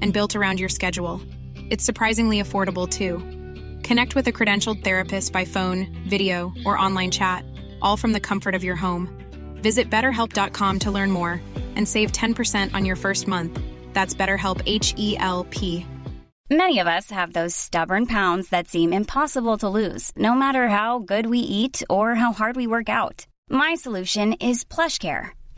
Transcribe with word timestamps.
and 0.00 0.12
built 0.12 0.34
around 0.34 0.58
your 0.58 0.68
schedule. 0.68 1.20
It's 1.70 1.84
surprisingly 1.84 2.42
affordable 2.42 2.88
too. 2.88 3.18
Connect 3.86 4.14
with 4.14 4.26
a 4.26 4.32
credentialed 4.32 4.82
therapist 4.82 5.32
by 5.32 5.44
phone, 5.44 5.86
video, 6.08 6.52
or 6.66 6.76
online 6.78 7.10
chat, 7.10 7.44
all 7.80 7.96
from 7.96 8.12
the 8.12 8.20
comfort 8.20 8.54
of 8.54 8.64
your 8.64 8.76
home. 8.76 9.08
Visit 9.62 9.90
betterhelp.com 9.90 10.78
to 10.80 10.90
learn 10.90 11.10
more 11.10 11.40
and 11.76 11.86
save 11.86 12.12
10% 12.12 12.74
on 12.74 12.84
your 12.84 12.96
first 12.96 13.28
month. 13.28 13.60
That's 13.92 14.14
BetterHelp 14.14 14.62
H 14.66 14.94
E 14.96 15.16
L 15.18 15.44
P. 15.50 15.86
Many 16.50 16.80
of 16.80 16.88
us 16.88 17.10
have 17.12 17.32
those 17.32 17.54
stubborn 17.54 18.06
pounds 18.06 18.48
that 18.48 18.66
seem 18.66 18.92
impossible 18.92 19.56
to 19.58 19.68
lose, 19.68 20.10
no 20.16 20.34
matter 20.34 20.66
how 20.66 20.98
good 20.98 21.26
we 21.26 21.38
eat 21.38 21.80
or 21.88 22.16
how 22.16 22.32
hard 22.32 22.56
we 22.56 22.66
work 22.66 22.88
out. 22.88 23.26
My 23.48 23.76
solution 23.76 24.32
is 24.34 24.64
PlushCare. 24.64 25.30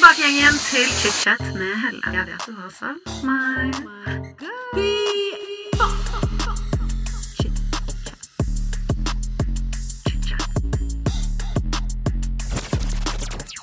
Tilbake, 0.00 0.22
gjengen, 0.24 0.54
til 0.64 0.86
chit-chat 0.96 1.42
med 1.60 1.74
Helle. 1.76 2.00
Jeg 2.14 2.24
vet 2.24 2.44
du 2.48 2.54
har 2.56 2.70
savnet 2.72 3.20
meg. 3.28 3.68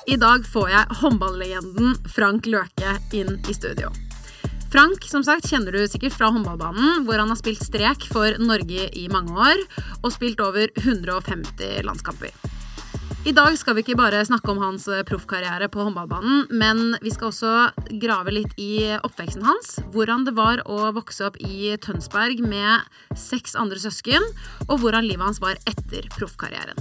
I 0.06 0.14
dag 0.22 0.46
får 0.46 0.70
jeg 0.70 0.98
håndballegenden 1.00 1.98
Frank 2.06 2.46
Løke 2.46 2.94
inn 3.18 3.42
i 3.42 3.56
studio. 3.58 3.90
Frank 4.70 5.02
som 5.10 5.26
sagt, 5.26 5.50
kjenner 5.50 5.74
du 5.74 5.90
sikkert 5.90 6.14
fra 6.14 6.30
håndballbanen, 6.30 7.02
hvor 7.08 7.18
han 7.18 7.34
har 7.34 7.40
spilt 7.42 7.66
strek 7.66 8.06
for 8.12 8.38
Norge 8.38 8.86
i 8.94 9.08
mange 9.10 9.34
år 9.34 9.58
og 10.04 10.14
spilt 10.14 10.38
over 10.46 10.70
150 10.86 11.82
landskamper. 11.82 12.30
I 13.26 13.32
dag 13.34 13.56
skal 13.58 13.74
vi 13.74 13.82
ikke 13.82 13.96
bare 13.98 14.20
snakke 14.22 14.52
om 14.52 14.60
hans 14.62 14.84
eh, 14.86 15.02
proffkarriere 15.06 15.66
på 15.74 15.82
håndballbanen, 15.82 16.44
men 16.54 16.94
vi 17.02 17.10
skal 17.10 17.32
også 17.32 17.54
grave 17.98 18.30
litt 18.36 18.54
i 18.62 18.94
oppveksten 18.94 19.42
hans. 19.42 19.74
Hvordan 19.90 20.22
det 20.28 20.36
var 20.38 20.62
å 20.70 20.92
vokse 20.94 21.26
opp 21.26 21.40
i 21.42 21.74
Tønsberg 21.82 22.38
med 22.46 22.86
seks 23.18 23.58
andre 23.58 23.82
søsken, 23.82 24.22
og 24.68 24.78
hvordan 24.84 25.10
livet 25.10 25.26
hans 25.26 25.42
var 25.42 25.58
etter 25.66 26.06
proffkarrieren. 26.14 26.78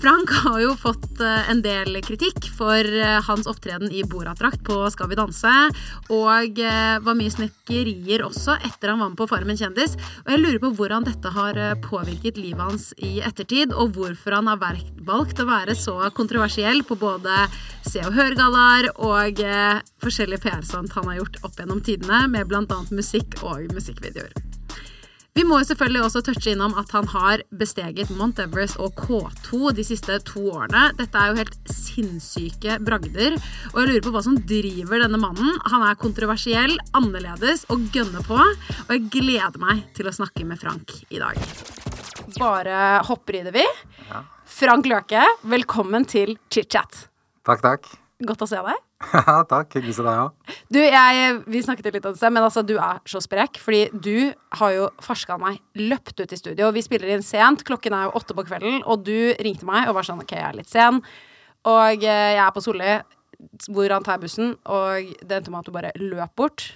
Frank 0.00 0.30
har 0.32 0.60
jo 0.62 0.70
fått 0.80 1.20
eh, 1.20 1.50
en 1.52 1.58
del 1.60 1.98
kritikk 2.00 2.46
for 2.56 2.80
eh, 2.80 3.18
hans 3.26 3.44
opptreden 3.50 3.90
i 3.92 4.00
Borat-drakt 4.08 4.62
på 4.64 4.78
Skal 4.94 5.10
vi 5.10 5.18
danse, 5.18 5.52
og 6.08 6.60
eh, 6.64 6.94
var 7.04 7.18
mye 7.18 7.32
snekkerier 7.34 8.24
også 8.24 8.56
etter 8.64 8.94
han 8.94 9.02
var 9.02 9.10
med 9.12 9.20
på 9.20 9.28
Farmen 9.28 9.60
kjendis. 9.60 9.98
Og 10.24 10.32
jeg 10.32 10.40
lurer 10.40 10.58
på 10.62 10.72
hvordan 10.78 11.04
dette 11.04 11.34
har 11.36 11.60
påvirket 11.84 12.40
livet 12.40 12.64
hans 12.64 12.90
i 12.96 13.18
ettertid, 13.20 13.76
og 13.76 13.92
hvorfor 13.98 14.38
han 14.38 14.48
har 14.48 14.62
valgt 15.04 15.44
å 15.44 15.48
være 15.50 15.76
så 15.76 15.98
kontroversiell 16.16 16.80
på 16.88 16.96
både 17.00 17.44
Se 17.84 18.00
og 18.06 18.16
Hør-gallaer 18.16 18.92
og 18.96 19.40
forskjellige 20.00 20.46
PR-stunt 20.46 20.96
han 20.96 21.12
har 21.12 21.20
gjort 21.20 21.42
opp 21.44 21.60
gjennom 21.60 21.84
tidene, 21.84 22.24
med 22.32 22.48
bl.a. 22.48 22.84
musikk 22.88 23.42
og 23.44 23.68
musikkvideoer. 23.76 24.49
Vi 25.38 25.44
må 25.46 25.60
jo 25.60 25.66
selvfølgelig 25.68 26.02
også 26.02 26.22
touche 26.26 26.52
innom 26.52 26.72
at 26.80 26.90
han 26.94 27.06
har 27.12 27.44
besteget 27.54 28.10
Mount 28.18 28.40
Everest 28.42 28.80
og 28.82 28.98
K2 28.98 29.70
de 29.76 29.84
siste 29.86 30.16
to 30.26 30.42
årene. 30.50 30.88
Dette 30.98 31.20
er 31.20 31.30
jo 31.30 31.38
helt 31.38 31.70
sinnssyke 31.70 32.80
bragder, 32.82 33.36
og 33.70 33.78
jeg 33.78 33.90
lurer 33.92 34.04
på 34.06 34.14
hva 34.16 34.24
som 34.26 34.40
driver 34.50 35.04
denne 35.04 35.20
mannen. 35.22 35.54
Han 35.70 35.86
er 35.86 36.00
kontroversiell, 36.02 36.74
annerledes 36.98 37.62
og 37.70 37.86
gønner 37.94 38.26
på, 38.26 38.40
og 38.40 38.92
jeg 38.96 39.06
gleder 39.14 39.62
meg 39.62 39.86
til 39.94 40.10
å 40.10 40.16
snakke 40.18 40.46
med 40.48 40.58
Frank 40.60 40.98
i 41.14 41.22
dag. 41.22 41.38
Bare 42.40 42.82
hopper 43.06 43.40
i 43.40 43.46
det, 43.46 43.54
vi. 43.54 43.66
Frank 44.50 44.90
Løke, 44.90 45.22
velkommen 45.46 46.10
til 46.10 46.36
chit-chat. 46.50 47.06
Takk, 47.46 47.62
takk. 47.62 47.99
Godt 48.20 48.42
å 48.44 48.48
se 48.50 48.58
deg. 48.60 48.80
Takk. 49.50 49.76
Hyggelig 49.78 49.94
å 49.94 49.96
se 49.96 50.04
deg 50.04 50.18
òg. 50.26 50.56
Du, 50.68 50.78
jeg, 50.82 51.36
vi 51.48 51.62
snakket 51.64 51.94
litt 51.96 52.08
om 52.08 52.16
det, 52.16 52.30
men 52.34 52.44
altså, 52.44 52.62
du 52.66 52.74
er 52.76 53.00
så 53.08 53.22
sprek. 53.24 53.56
Fordi 53.62 53.86
du 53.94 54.32
har 54.60 54.74
jo 54.76 54.90
farska 55.04 55.38
meg 55.40 55.60
løpt 55.80 56.20
ut 56.20 56.34
i 56.34 56.38
studio. 56.38 56.68
Vi 56.76 56.84
spiller 56.84 57.14
inn 57.14 57.24
sent, 57.24 57.64
klokken 57.68 57.96
er 57.96 58.08
jo 58.08 58.18
åtte 58.20 58.36
på 58.36 58.44
kvelden, 58.50 58.82
og 58.84 59.06
du 59.08 59.32
ringte 59.40 59.68
meg 59.68 59.88
og 59.88 59.96
var 59.96 60.08
sånn 60.08 60.20
OK, 60.20 60.36
jeg 60.36 60.46
er 60.50 60.58
litt 60.58 60.68
sen. 60.70 61.00
Og 61.68 62.04
eh, 62.04 62.34
jeg 62.36 62.42
er 62.44 62.52
på 62.56 62.64
Solli, 62.64 62.98
hvor 63.72 63.92
han 63.96 64.04
tar 64.04 64.20
bussen, 64.20 64.54
og 64.68 65.14
det 65.24 65.38
endte 65.38 65.52
med 65.52 65.62
at 65.62 65.70
du 65.70 65.74
bare 65.74 65.94
løp 66.00 66.36
bort. 66.36 66.66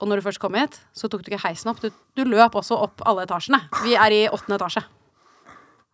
Og 0.00 0.08
når 0.08 0.20
du 0.20 0.26
først 0.30 0.40
kom 0.40 0.56
hit, 0.56 0.78
så 0.96 1.10
tok 1.12 1.26
du 1.26 1.28
ikke 1.28 1.42
heisen 1.44 1.68
opp. 1.72 1.82
Du, 1.84 1.92
du 2.16 2.24
løp 2.24 2.56
også 2.56 2.78
opp 2.88 3.04
alle 3.08 3.28
etasjene. 3.28 3.60
Vi 3.84 3.98
er 4.00 4.16
i 4.16 4.22
åttende 4.32 4.56
etasje. 4.56 4.86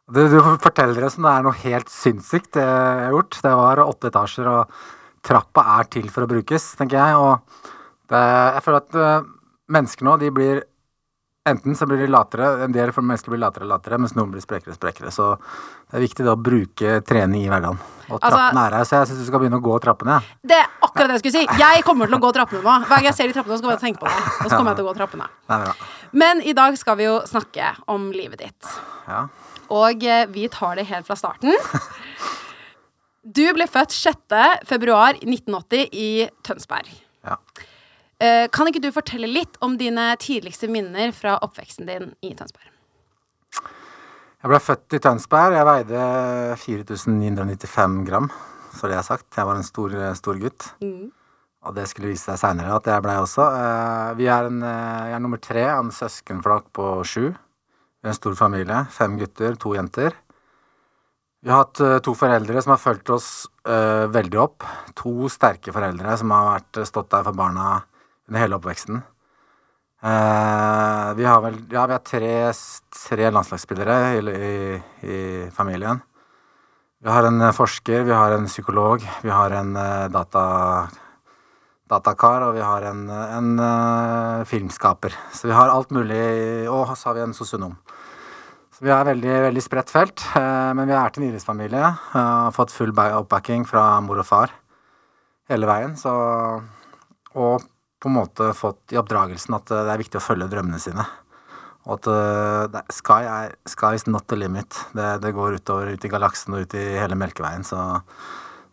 Du, 0.06 0.20
du 0.30 0.38
forteller 0.62 1.02
det 1.02 1.10
som 1.10 1.26
det 1.26 1.32
er 1.32 1.42
noe 1.42 1.58
helt 1.64 1.90
sinnssykt 1.90 2.52
det 2.54 2.62
jeg 2.62 3.06
har 3.08 3.14
gjort. 3.16 3.40
Det 3.42 3.54
var 3.58 3.82
åtte 3.82 4.10
etasjer, 4.12 4.46
og 4.46 4.76
trappa 5.26 5.64
er 5.80 5.88
til 5.90 6.06
for 6.14 6.22
å 6.22 6.30
brukes, 6.30 6.68
tenker 6.78 7.00
jeg. 7.00 7.18
Og 7.18 7.66
det, 8.12 8.22
jeg 8.54 8.62
føler 8.62 8.84
at 8.84 8.98
uh, 9.02 9.28
mennesker 9.74 10.06
nå, 10.06 10.16
de 10.22 10.32
blir 10.34 10.64
Enten 11.46 11.76
så 11.78 11.86
blir 11.86 12.00
de 12.02 12.08
latere, 12.10 12.64
en 12.64 12.72
del 12.74 12.90
mennesker 12.90 13.30
blir 13.30 13.38
latere 13.38 13.62
og 13.62 13.70
latere, 13.70 14.00
mens 14.02 14.16
noen 14.18 14.32
blir 14.32 14.42
sprekere 14.42 14.72
og 14.72 14.78
sprekere. 14.80 15.12
Så 15.14 15.28
det 15.38 15.94
er 15.94 16.02
viktig 16.02 16.24
da 16.26 16.32
å 16.34 16.40
bruke 16.42 16.96
trening 17.06 17.44
i 17.44 17.50
hverdagen. 17.52 17.78
Og 18.08 18.16
Altså- 18.16 18.32
trappene 18.32 18.64
er 18.66 18.74
her, 18.74 18.82
så 18.88 18.96
jeg 18.96 19.06
syns 19.12 19.20
du 19.22 19.26
skal 19.28 19.38
begynne 19.44 19.60
å 19.60 19.62
gå 19.62 19.76
trappene. 19.78 20.16
Det 20.42 20.58
er 20.58 20.66
akkurat 20.82 21.06
det 21.06 21.14
jeg 21.14 21.22
skulle 21.22 21.38
si. 21.38 21.60
Jeg 21.62 21.84
kommer 21.86 22.10
til 22.10 22.18
å 22.18 22.24
gå 22.26 22.32
trappene 22.34 22.64
nå. 22.66 22.74
Hver 22.88 22.98
gang 22.98 23.06
jeg 23.06 23.14
ser 23.14 23.30
de 23.30 23.38
trappene, 23.38 23.54
så 23.54 23.58
skal 23.62 23.70
jeg 23.70 23.78
bare 23.78 23.86
tenke 23.86 24.02
på 24.02 24.10
det. 24.10 24.26
Og 24.42 24.50
så 24.50 24.56
kommer 24.56 24.74
jeg 24.74 24.76
til 24.80 24.86
å 24.86 24.90
gå 24.90 24.96
trappene. 24.98 25.74
Men 26.10 26.42
i 26.42 26.52
dag 26.52 26.76
skal 26.82 26.96
vi 26.96 27.04
jo 27.06 27.20
snakke 27.20 27.76
om 27.86 28.10
livet 28.10 28.42
ditt. 28.42 28.72
Ja. 29.06 29.28
Og 29.72 30.04
eh, 30.06 30.26
vi 30.30 30.46
tar 30.52 30.76
det 30.78 30.86
helt 30.90 31.06
fra 31.08 31.16
starten. 31.18 31.54
Du 33.26 33.42
ble 33.56 33.64
født 33.66 33.90
6. 33.90 34.20
februar 34.70 35.16
1980 35.18 35.88
i 35.98 36.10
Tønsberg. 36.46 36.86
ja. 37.26 37.34
Eh, 38.22 38.46
Kan 38.54 38.68
ikke 38.70 38.78
du 38.84 38.92
fortelle 38.94 39.26
litt 39.26 39.58
om 39.66 39.74
dine 39.76 40.12
tidligste 40.22 40.68
minner 40.70 41.10
fra 41.12 41.34
oppveksten 41.42 41.88
din 41.90 42.12
i 42.22 42.30
Tønsberg? 42.38 42.70
Jeg 43.56 44.52
ble 44.52 44.60
født 44.62 44.94
i 44.94 45.00
Tønsberg. 45.02 45.56
Jeg 45.58 45.66
veide 45.66 46.04
4995 46.62 47.98
gram, 48.06 48.30
så 48.78 48.86
det 48.88 48.96
er 49.00 49.02
sagt. 49.10 49.26
Jeg 49.36 49.48
var 49.50 49.58
en 49.58 49.66
stor, 49.66 49.98
stor 50.22 50.38
gutt. 50.40 50.68
Og 51.66 51.74
det 51.74 51.88
skulle 51.90 52.12
vise 52.14 52.30
seg 52.30 52.38
seinere 52.44 52.78
at 52.78 52.86
jeg 52.86 53.02
blei 53.04 53.16
også. 53.24 53.42
Eh, 53.58 54.14
Vi 54.22 54.30
er, 54.30 54.46
en, 54.52 54.62
jeg 54.62 55.16
er 55.18 55.24
nummer 55.26 55.42
tre 55.42 55.66
av 55.66 55.82
en 55.82 55.90
søskenflokk 55.90 56.70
på 56.78 56.92
sju. 57.10 57.26
En 58.04 58.14
stor 58.14 58.36
familie. 58.38 58.84
Fem 58.92 59.16
gutter, 59.20 59.56
to 59.60 59.74
jenter. 59.76 60.14
Vi 61.42 61.52
har 61.52 61.64
hatt 61.64 61.80
eh, 61.80 61.98
to 62.02 62.14
foreldre 62.18 62.62
som 62.62 62.74
har 62.74 62.80
fulgt 62.82 63.10
oss 63.14 63.28
uh, 63.68 64.06
veldig 64.10 64.38
opp. 64.40 64.64
To 64.98 65.28
sterke 65.30 65.74
foreldre 65.74 66.16
som 66.18 66.32
har 66.34 66.48
vært, 66.56 66.80
stått 66.88 67.12
der 67.12 67.22
for 67.28 67.38
barna 67.38 67.68
under 68.26 68.42
hele 68.42 68.58
oppveksten. 68.58 69.04
Uh, 70.02 71.14
vi 71.16 71.24
har 71.24 71.40
vel 71.44 71.56
ja, 71.72 71.86
vi 71.86 71.94
har 71.94 72.02
tre, 72.04 72.34
tre 72.92 73.30
landslagsspillere 73.32 73.96
i, 74.18 74.34
i, 74.34 74.82
i 75.06 75.20
familien. 75.54 76.02
Vi 77.02 77.12
har 77.12 77.28
en 77.28 77.40
eh, 77.40 77.54
forsker, 77.54 78.02
vi 78.02 78.14
har 78.14 78.32
en 78.34 78.48
psykolog, 78.48 79.02
vi 79.22 79.30
har 79.30 79.52
en 79.54 79.76
uh, 79.76 80.08
data, 80.10 80.42
datakar, 81.90 82.42
og 82.48 82.56
vi 82.56 82.64
har 82.64 82.82
en, 82.88 83.04
en 83.10 83.50
uh, 83.60 84.44
filmskaper. 84.48 85.14
Så 85.32 85.46
vi 85.50 85.54
har 85.54 85.70
alt 85.70 85.92
mulig, 85.94 86.18
og 86.70 86.90
så 86.96 87.10
har 87.10 87.18
vi 87.18 87.24
en 87.26 87.34
sosionom. 87.36 87.76
Så 88.76 88.84
vi 88.84 88.90
er 88.92 89.06
veldig, 89.08 89.36
veldig 89.48 89.62
spredt 89.64 89.92
felt, 89.94 90.24
Uh, 90.36 90.72
men 90.76 90.90
vi 90.90 90.92
er 90.98 91.12
til 91.14 91.22
en 91.22 91.28
idrettsfamilie. 91.30 91.80
eh, 91.80 92.16
Har 92.18 92.52
fått 92.52 92.74
full 92.74 92.90
ba- 92.92 93.14
oppbacking 93.20 93.64
fra 93.64 94.00
mor 94.04 94.18
og 94.20 94.26
far 94.28 94.50
hele 95.48 95.66
veien. 95.70 95.94
Så, 95.96 96.10
og 97.38 97.62
på 98.02 98.10
en 98.10 98.16
måte 98.18 98.50
fått 98.52 98.92
i 98.92 98.98
oppdragelsen 99.00 99.54
at 99.56 99.70
eh, 99.72 99.84
det 99.86 99.94
er 99.94 100.02
viktig 100.02 100.20
å 100.20 100.24
følge 100.26 100.50
drømmene 100.52 100.82
sine. 100.82 101.06
Og 101.86 102.00
at 102.00 102.08
uh, 102.10 102.80
sky, 102.90 103.20
er, 103.30 103.54
sky 103.70 103.94
is 103.94 104.04
not 104.10 104.26
the 104.28 104.36
limit. 104.36 104.74
Det, 104.92 105.20
det, 105.22 105.30
går 105.36 105.60
utover 105.60 105.92
ut 105.94 106.04
i 106.04 106.10
galaksen 106.10 106.56
og 106.58 106.66
ut 106.66 106.74
i 106.74 106.84
hele 106.98 107.14
Melkeveien. 107.16 107.62
Så 107.64 107.78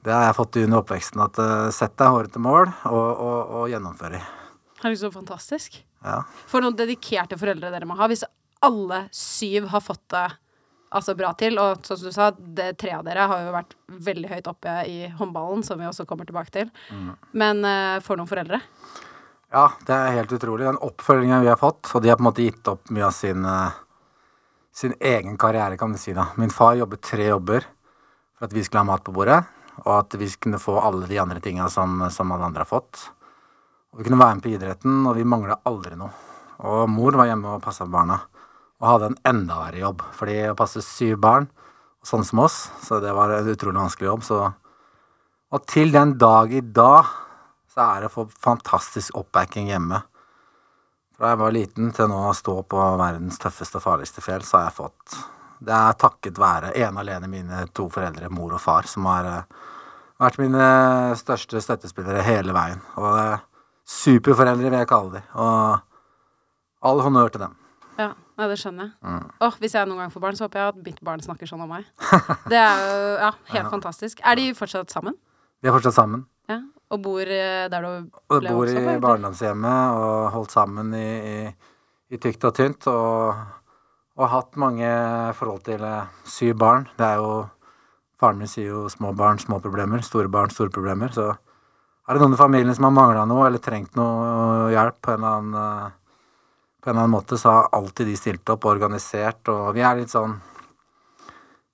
det 0.03 0.13
har 0.13 0.27
jeg 0.27 0.38
fått 0.38 0.61
under 0.63 0.83
oppveksten. 0.83 1.23
At 1.23 1.39
uh, 1.41 1.71
sett 1.73 1.97
deg 2.00 2.13
håret 2.13 2.33
til 2.33 2.44
mål, 2.44 2.71
og, 2.91 3.09
og, 3.13 3.59
og 3.61 3.67
gjennomfør 3.71 4.17
er 4.89 4.95
så 5.00 5.11
fantastisk. 5.11 5.77
Ja. 6.03 6.21
For 6.51 6.63
noen 6.63 6.75
dedikerte 6.75 7.38
foreldre 7.39 7.71
dere 7.71 7.88
må 7.88 7.95
ha. 8.00 8.09
Hvis 8.11 8.25
alle 8.63 9.05
syv 9.15 9.69
har 9.71 9.83
fått 9.83 10.03
det 10.11 10.25
altså 10.94 11.15
bra 11.17 11.31
til, 11.39 11.57
og 11.57 11.81
sånn 11.88 12.00
som 12.00 12.11
du 12.11 12.15
sa, 12.15 12.27
det 12.38 12.73
tre 12.81 12.91
av 12.97 13.05
dere 13.07 13.25
har 13.29 13.45
jo 13.47 13.55
vært 13.55 13.73
veldig 14.09 14.29
høyt 14.29 14.50
oppe 14.51 14.75
i 14.89 14.97
håndballen, 15.17 15.63
som 15.65 15.79
vi 15.79 15.88
også 15.89 16.05
kommer 16.09 16.27
tilbake 16.29 16.53
til. 16.53 16.69
Mm. 16.91 17.09
Men 17.39 17.63
uh, 17.65 17.97
for 18.05 18.19
noen 18.19 18.29
foreldre? 18.29 18.59
Ja, 19.53 19.67
det 19.85 19.95
er 19.95 20.19
helt 20.19 20.33
utrolig. 20.33 20.65
Den 20.65 20.81
oppfølgingen 20.81 21.44
vi 21.45 21.51
har 21.51 21.59
fått, 21.61 21.89
og 21.94 22.01
de 22.03 22.09
har 22.09 22.17
på 22.17 22.25
en 22.25 22.29
måte 22.31 22.45
gitt 22.45 22.69
opp 22.69 22.89
mye 22.94 23.05
av 23.05 23.11
sin, 23.13 23.44
eh, 23.45 23.75
sin 24.73 24.95
egen 24.97 25.35
karriere, 25.38 25.77
kan 25.77 25.94
du 25.94 26.00
si. 26.01 26.13
da. 26.17 26.31
Min 26.41 26.50
far 26.50 26.73
jobbet 26.79 27.03
tre 27.05 27.27
jobber 27.27 27.67
for 28.33 28.47
at 28.47 28.55
vi 28.55 28.63
skulle 28.65 28.81
ha 28.81 28.89
mat 28.89 29.03
på 29.05 29.13
bordet, 29.13 29.44
og 29.81 29.91
at 29.95 30.15
vi 30.19 30.29
kunne 30.37 30.61
få 30.61 30.77
alle 30.79 31.07
de 31.09 31.17
andre 31.21 31.41
tinga 31.43 31.69
som, 31.71 32.05
som, 32.13 32.31
alle 32.31 32.45
andre 32.49 32.63
har 32.65 32.69
fått. 32.69 33.07
Og 33.93 33.99
Vi 33.99 34.07
kunne 34.07 34.21
være 34.21 34.37
med 34.37 34.43
på 34.45 34.53
idretten, 34.53 35.01
og 35.07 35.17
vi 35.17 35.25
mangla 35.25 35.59
aldri 35.69 35.97
noe. 35.97 36.13
Og 36.63 36.85
mor 36.89 37.17
var 37.17 37.27
hjemme 37.29 37.55
og 37.55 37.63
passa 37.63 37.85
barna, 37.89 38.19
og 38.79 38.87
hadde 38.87 39.11
en 39.11 39.19
enda 39.33 39.59
verre 39.65 39.81
jobb. 39.81 40.05
Fordi 40.15 40.37
å 40.49 40.57
passe 40.57 40.83
syv 40.85 41.17
barn, 41.23 41.49
sånn 42.05 42.25
som 42.27 42.43
oss, 42.45 42.57
så 42.83 42.99
det 43.03 43.13
var 43.15 43.33
en 43.33 43.49
utrolig 43.49 43.81
vanskelig 43.81 44.11
jobb. 44.11 44.23
Så 44.27 44.39
Og 45.53 45.65
til 45.69 45.91
den 45.93 46.17
dag 46.17 46.53
i 46.53 46.61
dag 46.61 47.05
så 47.69 47.81
er 47.85 48.01
det 48.01 48.09
å 48.09 48.13
få 48.13 48.27
fantastisk 48.41 49.15
oppbacking 49.17 49.69
hjemme. 49.69 50.01
Fra 51.13 51.33
jeg 51.33 51.39
var 51.41 51.53
liten 51.53 51.91
til 51.93 52.09
nå 52.09 52.19
å 52.29 52.33
stå 52.33 52.55
på 52.65 52.85
verdens 52.97 53.37
tøffeste 53.41 53.77
og 53.77 53.85
farligste 53.85 54.21
fjell, 54.25 54.41
så 54.45 54.59
har 54.59 54.69
jeg 54.69 54.77
fått 54.79 55.17
Det 55.63 55.71
er 55.74 55.95
takket 56.00 56.39
være 56.42 56.74
ene 56.75 57.00
alene 57.04 57.30
mine 57.31 57.62
to 57.75 57.88
foreldre, 57.94 58.27
mor 58.33 58.56
og 58.57 58.62
far, 58.62 58.88
som 58.89 59.06
har 59.07 59.27
uh, 59.30 59.69
vært 60.19 60.39
mine 60.42 60.65
største 61.19 61.62
støttespillere 61.63 62.24
hele 62.27 62.56
veien. 62.56 62.81
Og 63.00 63.39
superforeldre 63.88 64.69
vil 64.69 64.80
jeg 64.81 64.89
kalle 64.92 65.19
dem. 65.19 65.27
Og 65.39 66.89
all 66.89 67.01
honnør 67.06 67.31
til 67.31 67.45
dem. 67.45 67.56
Ja, 68.00 68.10
nei, 68.39 68.48
det 68.50 68.57
skjønner 68.60 68.89
jeg. 68.89 68.94
Mm. 69.06 69.25
Oh, 69.45 69.56
hvis 69.62 69.75
jeg 69.77 69.88
noen 69.88 70.01
gang 70.04 70.12
får 70.13 70.24
barn, 70.25 70.38
så 70.39 70.48
håper 70.48 70.60
jeg 70.63 70.74
at 70.74 70.83
mitt 70.88 71.01
barn 71.06 71.24
snakker 71.24 71.48
sånn 71.50 71.63
om 71.63 71.69
meg. 71.71 71.88
Det 72.50 72.60
er 72.60 72.83
jo 72.83 73.01
ja, 73.21 73.31
helt 73.54 73.62
Ja. 73.62 73.69
fantastisk. 73.71 74.24
Er 74.25 74.39
de 74.39 74.48
fortsatt 74.57 74.92
sammen? 74.92 75.15
Vi 75.63 75.69
er 75.69 75.75
fortsatt 75.75 75.95
sammen. 75.95 76.25
Ja. 76.51 76.60
Og 76.92 77.00
bor 77.06 77.21
eh, 77.24 77.69
der 77.71 77.86
du 77.86 77.89
Og 78.33 78.42
ble 78.42 78.50
bor 78.51 78.65
vokst 78.65 78.75
i 78.75 78.98
barndomshjemmet 79.01 80.00
og 80.01 80.31
holdt 80.36 80.51
sammen 80.54 80.92
i, 80.98 81.07
i, 81.07 81.38
i 82.13 82.19
tykt 82.21 82.44
og 82.50 82.56
tynt. 82.57 82.89
Og, 82.92 83.45
og 84.19 84.30
hatt 84.30 84.60
mange 84.62 84.88
forhold 85.38 85.63
til 85.65 85.83
eh, 85.88 86.12
syv 86.30 86.57
barn. 86.62 86.88
Det 86.98 87.07
er 87.07 87.21
jo 87.21 87.33
Faren 88.24 88.38
min 88.39 88.48
sier 88.48 88.69
jo 88.69 88.86
små 88.88 89.10
barn, 89.19 89.39
små 89.42 89.57
problemer. 89.60 90.00
Store 90.06 90.30
barn, 90.31 90.51
store 90.54 90.71
problemer. 90.71 91.10
Så 91.12 91.25
er 91.33 92.15
det 92.15 92.21
noen 92.21 92.38
i 92.38 92.39
familien 92.39 92.75
som 92.77 92.86
har 92.88 92.94
mangla 92.95 93.25
noe 93.27 93.50
eller 93.50 93.60
trengt 93.60 93.98
noe 94.00 94.69
hjelp 94.71 95.01
på 95.04 95.12
en 95.12 95.18
eller 95.18 95.42
annen, 95.42 95.57
eh, 95.60 95.89
på 96.80 96.89
en 96.89 96.94
eller 96.94 97.01
annen 97.01 97.15
måte, 97.18 97.39
så 97.42 97.57
har 97.57 97.74
alltid 97.75 98.07
de 98.07 98.15
stilt 98.15 98.54
opp 98.54 98.63
og 98.63 98.77
organisert. 98.77 99.51
Og 99.51 99.74
vi 99.75 99.83
er 99.83 100.00
litt 100.00 100.13
sånn 100.13 100.39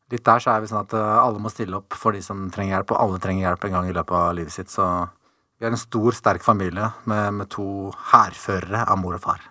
Litt 0.09 0.23
der 0.25 0.41
så 0.41 0.55
er 0.55 0.63
vi 0.63 0.65
sånn 0.71 0.87
at 0.87 0.93
eh, 0.97 1.17
alle 1.21 1.37
må 1.37 1.51
stille 1.53 1.77
opp 1.77 1.93
for 1.93 2.17
de 2.17 2.23
som 2.25 2.47
trenger 2.49 2.79
hjelp, 2.79 2.95
og 2.95 3.01
alle 3.03 3.19
trenger 3.21 3.45
hjelp 3.45 3.67
en 3.67 3.75
gang 3.75 3.89
i 3.91 3.93
løpet 3.93 4.15
av 4.17 4.31
livet 4.33 4.55
sitt. 4.55 4.73
Så 4.73 4.87
vi 5.61 5.67
er 5.67 5.75
en 5.75 5.77
stor, 5.77 6.15
sterk 6.17 6.41
familie 6.41 6.89
med, 7.05 7.27
med 7.43 7.51
to 7.53 7.91
hærførere 8.09 8.87
av 8.89 8.97
mor 8.97 9.19
og 9.19 9.21
far. 9.27 9.45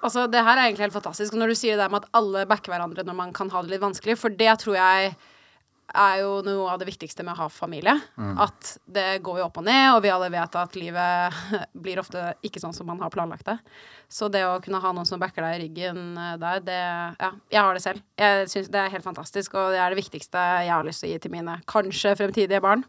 Altså, 0.00 0.26
det 0.30 0.44
her 0.44 0.56
er 0.56 0.68
egentlig 0.68 0.88
helt 0.88 0.96
fantastisk. 0.96 1.34
Når 1.36 1.52
du 1.52 1.58
sier 1.58 1.80
det 1.80 1.90
med 1.92 2.04
at 2.04 2.14
alle 2.16 2.46
backer 2.48 2.72
hverandre 2.72 3.04
når 3.06 3.18
man 3.18 3.34
kan 3.36 3.50
ha 3.52 3.62
det 3.62 3.74
litt 3.74 3.84
vanskelig, 3.84 4.16
for 4.20 4.32
det 4.32 4.54
tror 4.62 4.78
jeg 4.78 5.12
er 5.90 6.20
jo 6.22 6.36
noe 6.46 6.68
av 6.70 6.78
det 6.80 6.86
viktigste 6.86 7.24
med 7.26 7.34
å 7.34 7.44
ha 7.44 7.48
familie. 7.50 7.96
At 8.40 8.76
det 8.86 9.22
går 9.26 9.40
jo 9.40 9.46
opp 9.48 9.58
og 9.58 9.66
ned, 9.66 9.88
og 9.94 10.02
vi 10.04 10.12
alle 10.12 10.30
vet 10.32 10.58
at 10.60 10.76
livet 10.78 11.40
blir 11.84 12.00
ofte 12.02 12.34
ikke 12.46 12.62
sånn 12.62 12.76
som 12.76 12.86
man 12.90 13.00
har 13.02 13.10
planlagt 13.10 13.48
det. 13.48 13.56
Så 14.10 14.28
det 14.32 14.44
å 14.46 14.60
kunne 14.62 14.80
ha 14.82 14.92
noen 14.94 15.08
som 15.08 15.20
backer 15.22 15.44
deg 15.46 15.56
i 15.58 15.64
ryggen 15.64 16.14
eh, 16.18 16.36
der, 16.40 16.62
det 16.66 16.78
Ja, 16.80 17.32
jeg 17.50 17.60
har 17.66 17.74
det 17.74 17.82
selv. 17.84 18.04
Jeg 18.18 18.46
syns 18.52 18.70
det 18.70 18.80
er 18.84 18.94
helt 18.94 19.06
fantastisk, 19.06 19.58
og 19.58 19.74
det 19.74 19.82
er 19.82 19.92
det 19.92 20.00
viktigste 20.00 20.46
jeg 20.66 20.72
har 20.74 20.86
lyst 20.86 21.04
til 21.04 21.10
å 21.10 21.12
gi 21.12 21.20
til 21.26 21.34
mine 21.34 21.58
kanskje 21.70 22.16
fremtidige 22.18 22.62
barn. 22.64 22.86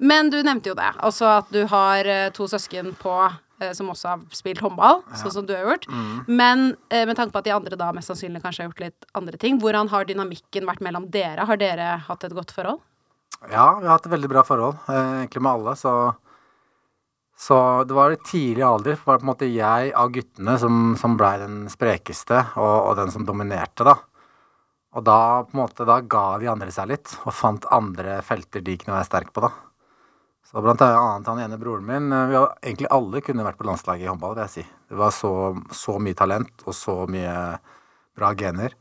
Men 0.00 0.32
du 0.32 0.38
nevnte 0.40 0.72
jo 0.72 0.78
det, 0.78 0.88
altså 1.04 1.28
at 1.34 1.50
du 1.52 1.66
har 1.68 2.08
eh, 2.08 2.30
to 2.32 2.48
søsken 2.48 2.94
på 2.96 3.12
som 3.76 3.90
også 3.92 4.08
har 4.12 4.22
spilt 4.36 4.62
håndball, 4.64 5.02
sånn 5.20 5.34
som 5.34 5.48
du 5.48 5.54
har 5.56 5.66
gjort. 5.66 5.88
Men 6.28 6.70
eh, 6.88 7.06
med 7.08 7.18
tanke 7.18 7.34
på 7.34 7.42
at 7.42 7.48
de 7.48 7.54
andre 7.56 7.78
da 7.80 7.90
mest 7.96 8.12
sannsynlig 8.12 8.42
kanskje 8.44 8.64
har 8.64 8.70
gjort 8.70 8.84
litt 8.86 9.10
andre 9.20 9.40
ting, 9.40 9.60
hvordan 9.62 9.90
har 9.92 10.08
dynamikken 10.08 10.68
vært 10.68 10.82
mellom 10.86 11.10
dere? 11.12 11.46
Har 11.48 11.60
dere 11.60 11.92
hatt 12.08 12.26
et 12.26 12.36
godt 12.36 12.54
forhold? 12.56 12.80
Ja, 13.48 13.78
vi 13.80 13.86
har 13.86 13.94
hatt 13.94 14.08
et 14.08 14.12
veldig 14.12 14.32
bra 14.32 14.44
forhold, 14.44 14.82
eh, 14.88 15.22
egentlig 15.22 15.44
med 15.46 15.52
alle, 15.52 15.76
så 15.76 15.94
så 17.40 17.84
det 17.88 17.94
var 17.96 18.12
i 18.12 18.18
tidlig 18.20 18.60
alder 18.60 18.98
var 19.00 19.16
det 19.16 19.22
på 19.22 19.24
en 19.24 19.30
måte 19.30 19.46
jeg 19.48 19.92
av 19.96 20.10
guttene 20.12 20.58
som, 20.60 20.74
som 21.00 21.14
blei 21.16 21.38
den 21.40 21.62
sprekeste 21.72 22.36
og, 22.60 22.74
og 22.90 22.98
den 22.98 23.12
som 23.14 23.24
dominerte, 23.24 23.86
da. 23.88 23.94
Og 24.92 25.06
da 25.06 25.20
på 25.46 25.54
en 25.54 25.62
måte, 25.62 25.86
da 25.88 26.00
ga 26.02 26.24
de 26.42 26.50
andre 26.52 26.68
seg 26.74 26.90
litt, 26.90 27.14
og 27.24 27.32
fant 27.32 27.64
andre 27.72 28.18
felter 28.26 28.60
de 28.66 28.74
kunne 28.76 28.98
være 28.98 29.08
sterke 29.08 29.32
på, 29.32 29.46
da. 29.46 29.50
Så 30.50 30.58
blant 30.58 30.82
annet 30.82 31.28
han 31.30 31.40
ene 31.44 31.58
broren 31.60 31.86
min 31.86 32.12
eh, 32.12 32.26
Vi 32.26 32.34
har 32.34 32.56
egentlig 32.58 32.90
alle 32.90 33.22
kunne 33.22 33.46
vært 33.46 33.58
på 33.60 33.68
landslaget 33.68 34.02
i 34.02 34.10
håndball, 34.10 34.34
vil 34.34 34.46
jeg 34.48 34.54
si. 34.56 34.64
Det 34.90 34.98
var 34.98 35.14
så, 35.14 35.32
så 35.70 35.94
mye 36.02 36.18
talent 36.18 36.64
og 36.66 36.74
så 36.74 36.96
mye 37.10 37.34
bra 38.18 38.32
gener. 38.34 38.74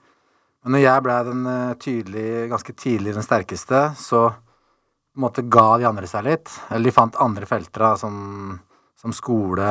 Men 0.66 0.76
når 0.76 0.82
jeg 0.84 1.06
blei 1.06 1.20
den 1.28 1.46
eh, 1.54 1.78
tydelig, 1.86 2.28
ganske 2.56 2.74
tidlig 2.74 3.14
den 3.14 3.26
sterkeste, 3.26 3.84
så 4.02 4.26
på 4.34 5.22
en 5.22 5.26
måte 5.28 5.46
ga 5.46 5.68
de 5.78 5.88
andre 5.92 6.10
seg 6.10 6.26
litt. 6.26 6.50
Eller 6.72 6.90
de 6.90 6.96
fant 6.96 7.22
andre 7.22 7.46
felter, 7.50 7.86
da, 7.86 7.94
som, 8.02 8.58
som 8.98 9.14
skole 9.14 9.70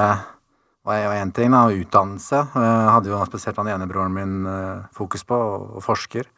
og 0.89 0.94
én 0.94 1.35
ting, 1.35 1.51
da, 1.53 1.67
og 1.67 1.83
utdannelse. 1.83 2.47
Jeg 2.55 2.93
hadde 2.94 3.11
jo 3.11 3.19
spesielt 3.27 3.59
han 3.61 3.75
ene 3.75 3.91
broren 3.91 4.15
min 4.15 4.39
eh, 4.47 4.87
fokus 4.94 5.27
på, 5.27 5.35
og, 5.35 5.71
og 5.81 5.85
forsker. 5.85 6.31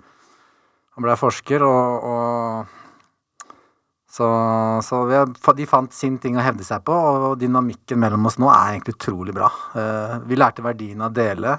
Han 0.96 1.04
ble 1.04 1.20
forsker, 1.20 1.62
og, 1.68 2.08
og 2.08 2.79
så, 4.20 4.28
så 4.84 5.00
vi, 5.08 5.16
har- 5.16 5.56
de 5.56 5.66
fant 5.70 5.92
sin 5.96 6.18
ting 6.20 6.36
å 6.36 6.44
hevde 6.44 6.64
seg 6.66 6.84
på, 6.84 6.92
og 6.92 7.38
dynamikken 7.40 7.98
mellom 8.04 8.28
oss 8.28 8.36
nå 8.40 8.50
er 8.52 8.74
egentlig 8.76 8.98
utrolig 8.98 9.32
bra. 9.36 9.48
Eh, 9.74 10.18
vi 10.28 10.36
lærte 10.36 10.62
verdien 10.66 11.00
av 11.00 11.10
å 11.10 11.16
dele. 11.16 11.56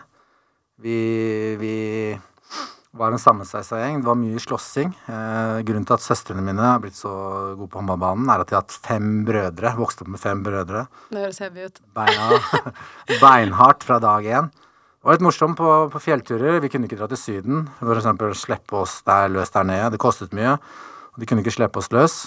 Vi, 0.81 0.97
vi 1.61 1.73
var 2.97 3.13
en 3.15 3.21
sammensveisa 3.21 3.77
gjeng. 3.79 3.99
Det 4.01 4.07
var 4.09 4.17
mye 4.19 4.39
slåssing. 4.43 4.89
Eh, 5.07 5.59
grunnen 5.67 5.85
til 5.87 5.95
at 5.97 6.03
søstrene 6.03 6.44
mine 6.44 6.63
har 6.65 6.81
blitt 6.83 6.97
så 6.97 7.11
gode 7.56 7.69
på 7.71 7.80
håndballbanen, 7.80 8.27
er 8.33 8.44
at 8.44 8.49
de 8.51 8.57
har 8.57 8.65
hatt 8.65 8.77
fem 8.83 9.21
brødre. 9.27 9.71
Vokste 9.80 10.03
opp 10.06 10.11
med 10.15 10.21
fem 10.21 10.41
brødre. 10.44 10.85
Det 11.13 11.21
høres 11.25 11.39
heavy 11.44 11.68
ut. 11.69 11.80
Beina, 11.95 12.41
beinhardt 13.23 13.85
fra 13.87 13.99
dag 14.03 14.27
én. 14.27 14.49
Det 14.51 15.07
var 15.09 15.15
litt 15.18 15.23
morsomt 15.25 15.57
på, 15.57 15.69
på 15.94 16.01
fjellturer. 16.03 16.59
Vi 16.61 16.69
kunne 16.69 16.85
ikke 16.89 16.99
dra 16.99 17.07
til 17.09 17.18
Syden. 17.18 17.63
For 17.80 17.97
eksempel 17.97 18.35
slippe 18.37 18.81
oss 18.83 18.99
der 19.07 19.31
løs 19.33 19.49
der 19.56 19.65
nede. 19.65 19.87
Det 19.95 20.01
kostet 20.03 20.35
mye. 20.37 20.57
De 21.18 21.25
kunne 21.27 21.41
ikke 21.45 21.56
slippe 21.56 21.81
oss 21.81 21.89
løs. 21.95 22.19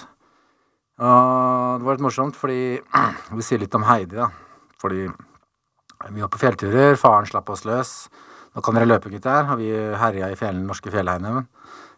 Og 1.03 1.81
det 1.81 1.87
var 1.87 1.97
litt 1.97 2.05
morsomt, 2.05 2.37
fordi 2.39 2.79
Vi 3.39 3.47
sier 3.47 3.63
litt 3.63 3.75
om 3.75 3.87
Heidi, 3.89 4.19
da. 4.19 4.29
Fordi 4.79 5.09
vi 6.11 6.21
var 6.21 6.31
på 6.31 6.39
fjellturer. 6.39 6.99
Faren 7.01 7.27
slapp 7.27 7.49
oss 7.51 7.65
løs. 7.67 7.95
Nå 8.55 8.63
kan 8.63 8.77
dere 8.77 8.91
løpe, 8.91 9.11
gutter. 9.11 9.49
Og 9.51 9.63
vi 9.63 9.71
herja 9.73 10.31
i 10.31 10.39
fjellene, 10.39 10.67
norske 10.69 10.93
fjellheimen. 10.93 11.49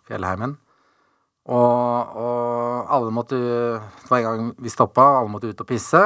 fjellheimen. 0.07 0.57
Og, 1.47 2.17
og 2.19 2.89
alle 2.91 3.13
måtte 3.15 3.37
Hver 4.09 4.23
gang 4.25 4.49
vi 4.59 4.71
stoppa, 4.71 5.05
alle 5.21 5.31
måtte 5.31 5.51
ut 5.51 5.61
og 5.61 5.69
pisse. 5.69 6.03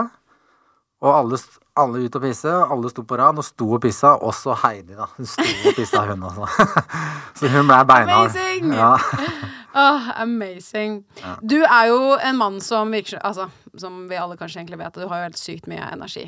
Og 1.00 1.12
alle, 1.14 1.38
alle 1.80 2.04
ut 2.04 2.16
og 2.18 2.24
pisse, 2.24 2.50
alle 2.74 2.90
sto 2.92 3.04
på 3.06 3.18
rad 3.20 3.40
og 3.40 3.46
sto 3.46 3.68
og 3.76 3.80
pissa, 3.84 4.14
også 4.16 4.56
Heidi, 4.62 4.96
da. 4.98 5.08
Hun 5.16 5.28
sto 5.28 5.46
og 5.46 5.78
pissa, 5.78 6.04
hun 6.10 6.26
også. 6.28 6.48
Så 7.40 7.50
hun 7.52 7.70
ble 7.70 7.80
beinhard. 7.88 8.36
Amazing! 8.36 8.74
Ja. 8.76 8.92
Åh, 9.80 10.08
amazing. 10.20 11.04
Du 11.40 11.60
er 11.62 11.86
jo 11.92 12.16
en 12.18 12.36
mann 12.36 12.56
som 12.60 12.90
virker 12.90 13.20
Altså, 13.22 13.46
som 13.78 14.08
vi 14.10 14.18
alle 14.18 14.34
kanskje 14.36 14.64
egentlig 14.64 14.80
vet, 14.80 14.98
du 14.98 15.06
har 15.06 15.20
jo 15.20 15.28
helt 15.28 15.38
sykt 15.38 15.68
mye 15.70 15.84
energi. 15.92 16.26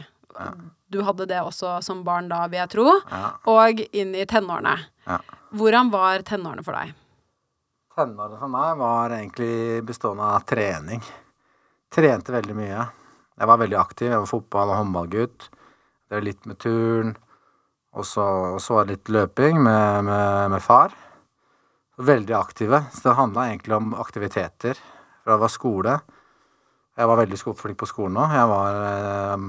Du 0.92 1.02
hadde 1.02 1.26
det 1.28 1.40
også 1.42 1.80
som 1.84 2.04
barn 2.06 2.30
da, 2.30 2.44
vil 2.48 2.62
jeg 2.62 2.70
tro, 2.72 2.86
og 3.50 3.82
inn 3.92 4.14
i 4.14 4.24
tenårene. 4.28 4.76
Hvordan 5.58 5.90
var 5.92 6.22
tenårene 6.28 6.64
for 6.64 6.78
deg? 6.78 6.94
Tenårene 7.92 8.38
for 8.40 8.52
meg 8.52 8.78
var 8.80 9.16
egentlig 9.18 9.82
bestående 9.84 10.30
av 10.38 10.46
trening. 10.48 11.02
Trente 11.92 12.32
veldig 12.32 12.56
mye. 12.56 12.86
Jeg 13.42 13.50
var 13.50 13.58
veldig 13.58 13.78
aktiv. 13.80 14.08
Jeg 14.12 14.22
var 14.22 14.30
fotball- 14.30 14.70
og 14.70 14.78
håndballgutt. 14.78 15.48
Det 15.50 16.14
var 16.14 16.22
litt 16.22 16.46
med 16.46 16.58
turn. 16.62 17.16
Og 17.98 18.06
så, 18.06 18.24
var 18.76 18.86
det 18.86 18.94
litt 18.94 19.10
løping 19.10 19.58
med, 19.58 20.04
med, 20.06 20.50
med 20.54 20.62
far. 20.62 20.94
Veldig 21.98 22.36
aktive. 22.38 22.84
Så 22.94 23.08
det 23.08 23.18
handla 23.18 23.48
egentlig 23.50 23.74
om 23.74 23.96
aktiviteter. 23.98 24.78
Fra 25.24 25.34
det 25.34 25.42
var 25.42 25.52
skole. 25.52 25.98
Jeg 26.96 27.08
var 27.10 27.18
veldig 27.18 27.40
flink 27.58 27.80
på 27.82 27.90
skolen 27.90 28.20
òg. 28.22 28.32
Jeg 28.36 28.48
var 28.52 28.78
eh, 28.86 29.46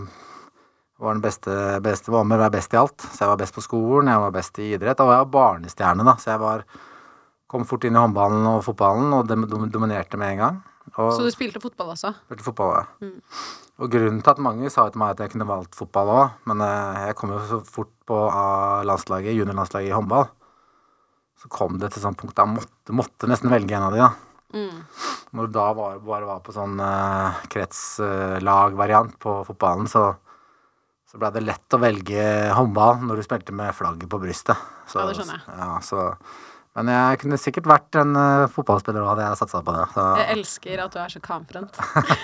var 1.03 1.13
den 1.13 1.21
beste, 1.21 1.53
beste 1.83 2.12
var 2.13 2.25
med 2.25 2.39
å 2.39 2.43
være 2.45 2.55
best 2.57 2.73
i 2.73 2.79
alt. 2.79 3.03
Så 3.03 3.23
jeg 3.23 3.31
var 3.31 3.39
best 3.41 3.55
på 3.55 3.63
skolen, 3.63 4.12
jeg 4.12 4.23
var 4.23 4.35
best 4.35 4.59
i 4.63 4.69
idrett. 4.73 5.00
Jeg 5.00 5.12
var 5.12 5.31
barnestjerne, 5.33 6.05
da. 6.07 6.15
Så 6.21 6.33
jeg 6.33 6.41
var, 6.41 6.63
kom 7.51 7.67
fort 7.69 7.85
inn 7.88 7.97
i 7.97 8.01
håndballen 8.01 8.47
og 8.53 8.63
fotballen 8.65 9.13
og 9.17 9.29
dominerte 9.73 10.17
med 10.17 10.35
en 10.35 10.43
gang. 10.43 10.62
Og 10.97 11.13
Så 11.15 11.25
du 11.25 11.31
spilte 11.33 11.62
fotball 11.63 11.93
også? 11.93 12.13
spilte 12.25 12.47
fotball, 12.47 12.81
ja. 12.81 13.12
Og 13.82 13.89
grunnen 13.89 14.22
til 14.22 14.34
at 14.36 14.42
mange 14.44 14.70
sa 14.70 14.86
til 14.92 15.01
meg 15.01 15.15
at 15.15 15.24
jeg 15.24 15.34
kunne 15.34 15.50
valgt 15.50 15.77
fotball 15.77 16.12
òg, 16.13 16.36
men 16.50 16.62
eh, 16.62 17.08
jeg 17.10 17.18
kom 17.18 17.34
jo 17.34 17.39
så 17.50 17.60
fort 17.65 17.89
på 18.06 18.20
A-landslaget, 18.30 19.34
juniorlandslaget 19.34 19.89
i 19.89 19.96
håndball, 19.96 20.27
så 21.42 21.50
kom 21.51 21.80
det 21.82 21.89
til 21.94 22.03
sånn 22.03 22.18
punkt 22.20 22.38
der 22.38 22.46
jeg 22.46 22.60
måtte, 22.60 22.96
måtte 22.96 23.30
nesten 23.32 23.51
velge 23.51 23.75
en 23.75 23.88
av 23.88 23.96
de, 23.96 24.03
da. 24.03 24.12
Når 25.34 25.50
du 25.50 25.56
da 25.58 25.65
var, 25.74 25.98
bare 26.06 26.30
var 26.30 26.44
på 26.46 26.53
sånn 26.53 26.77
uh, 26.77 27.42
kretslagvariant 27.50 29.15
på 29.24 29.39
fotballen, 29.48 29.89
så, 29.89 30.12
så 31.10 31.18
blei 31.18 31.32
det 31.34 31.42
lett 31.48 31.74
å 31.74 31.82
velge 31.82 32.25
håndball 32.53 33.01
når 33.08 33.18
du 33.18 33.25
spilte 33.25 33.56
med 33.58 33.74
flagget 33.74 34.12
på 34.12 34.22
brystet. 34.22 34.70
Så, 34.86 35.01
Ja, 35.01 35.10
det 35.10 35.18
skjønner 35.18 35.39
jeg. 35.39 35.58
Ja, 35.58 35.72
så, 35.82 36.06
men 36.77 36.89
jeg 36.89 37.20
kunne 37.22 37.38
sikkert 37.38 37.68
vært 37.70 38.00
en 38.01 38.15
uh, 38.18 38.48
fotballspiller 38.51 39.06
hadde 39.06 39.27
jeg 39.27 39.39
satsa 39.44 39.62
på 39.65 39.75
det. 39.75 39.84
Så 39.94 40.06
Jeg 40.22 40.38
elsker 40.38 40.82
at 40.86 40.96
du 40.96 41.01
er 41.03 41.13
så 41.13 41.22
confident. 41.24 41.77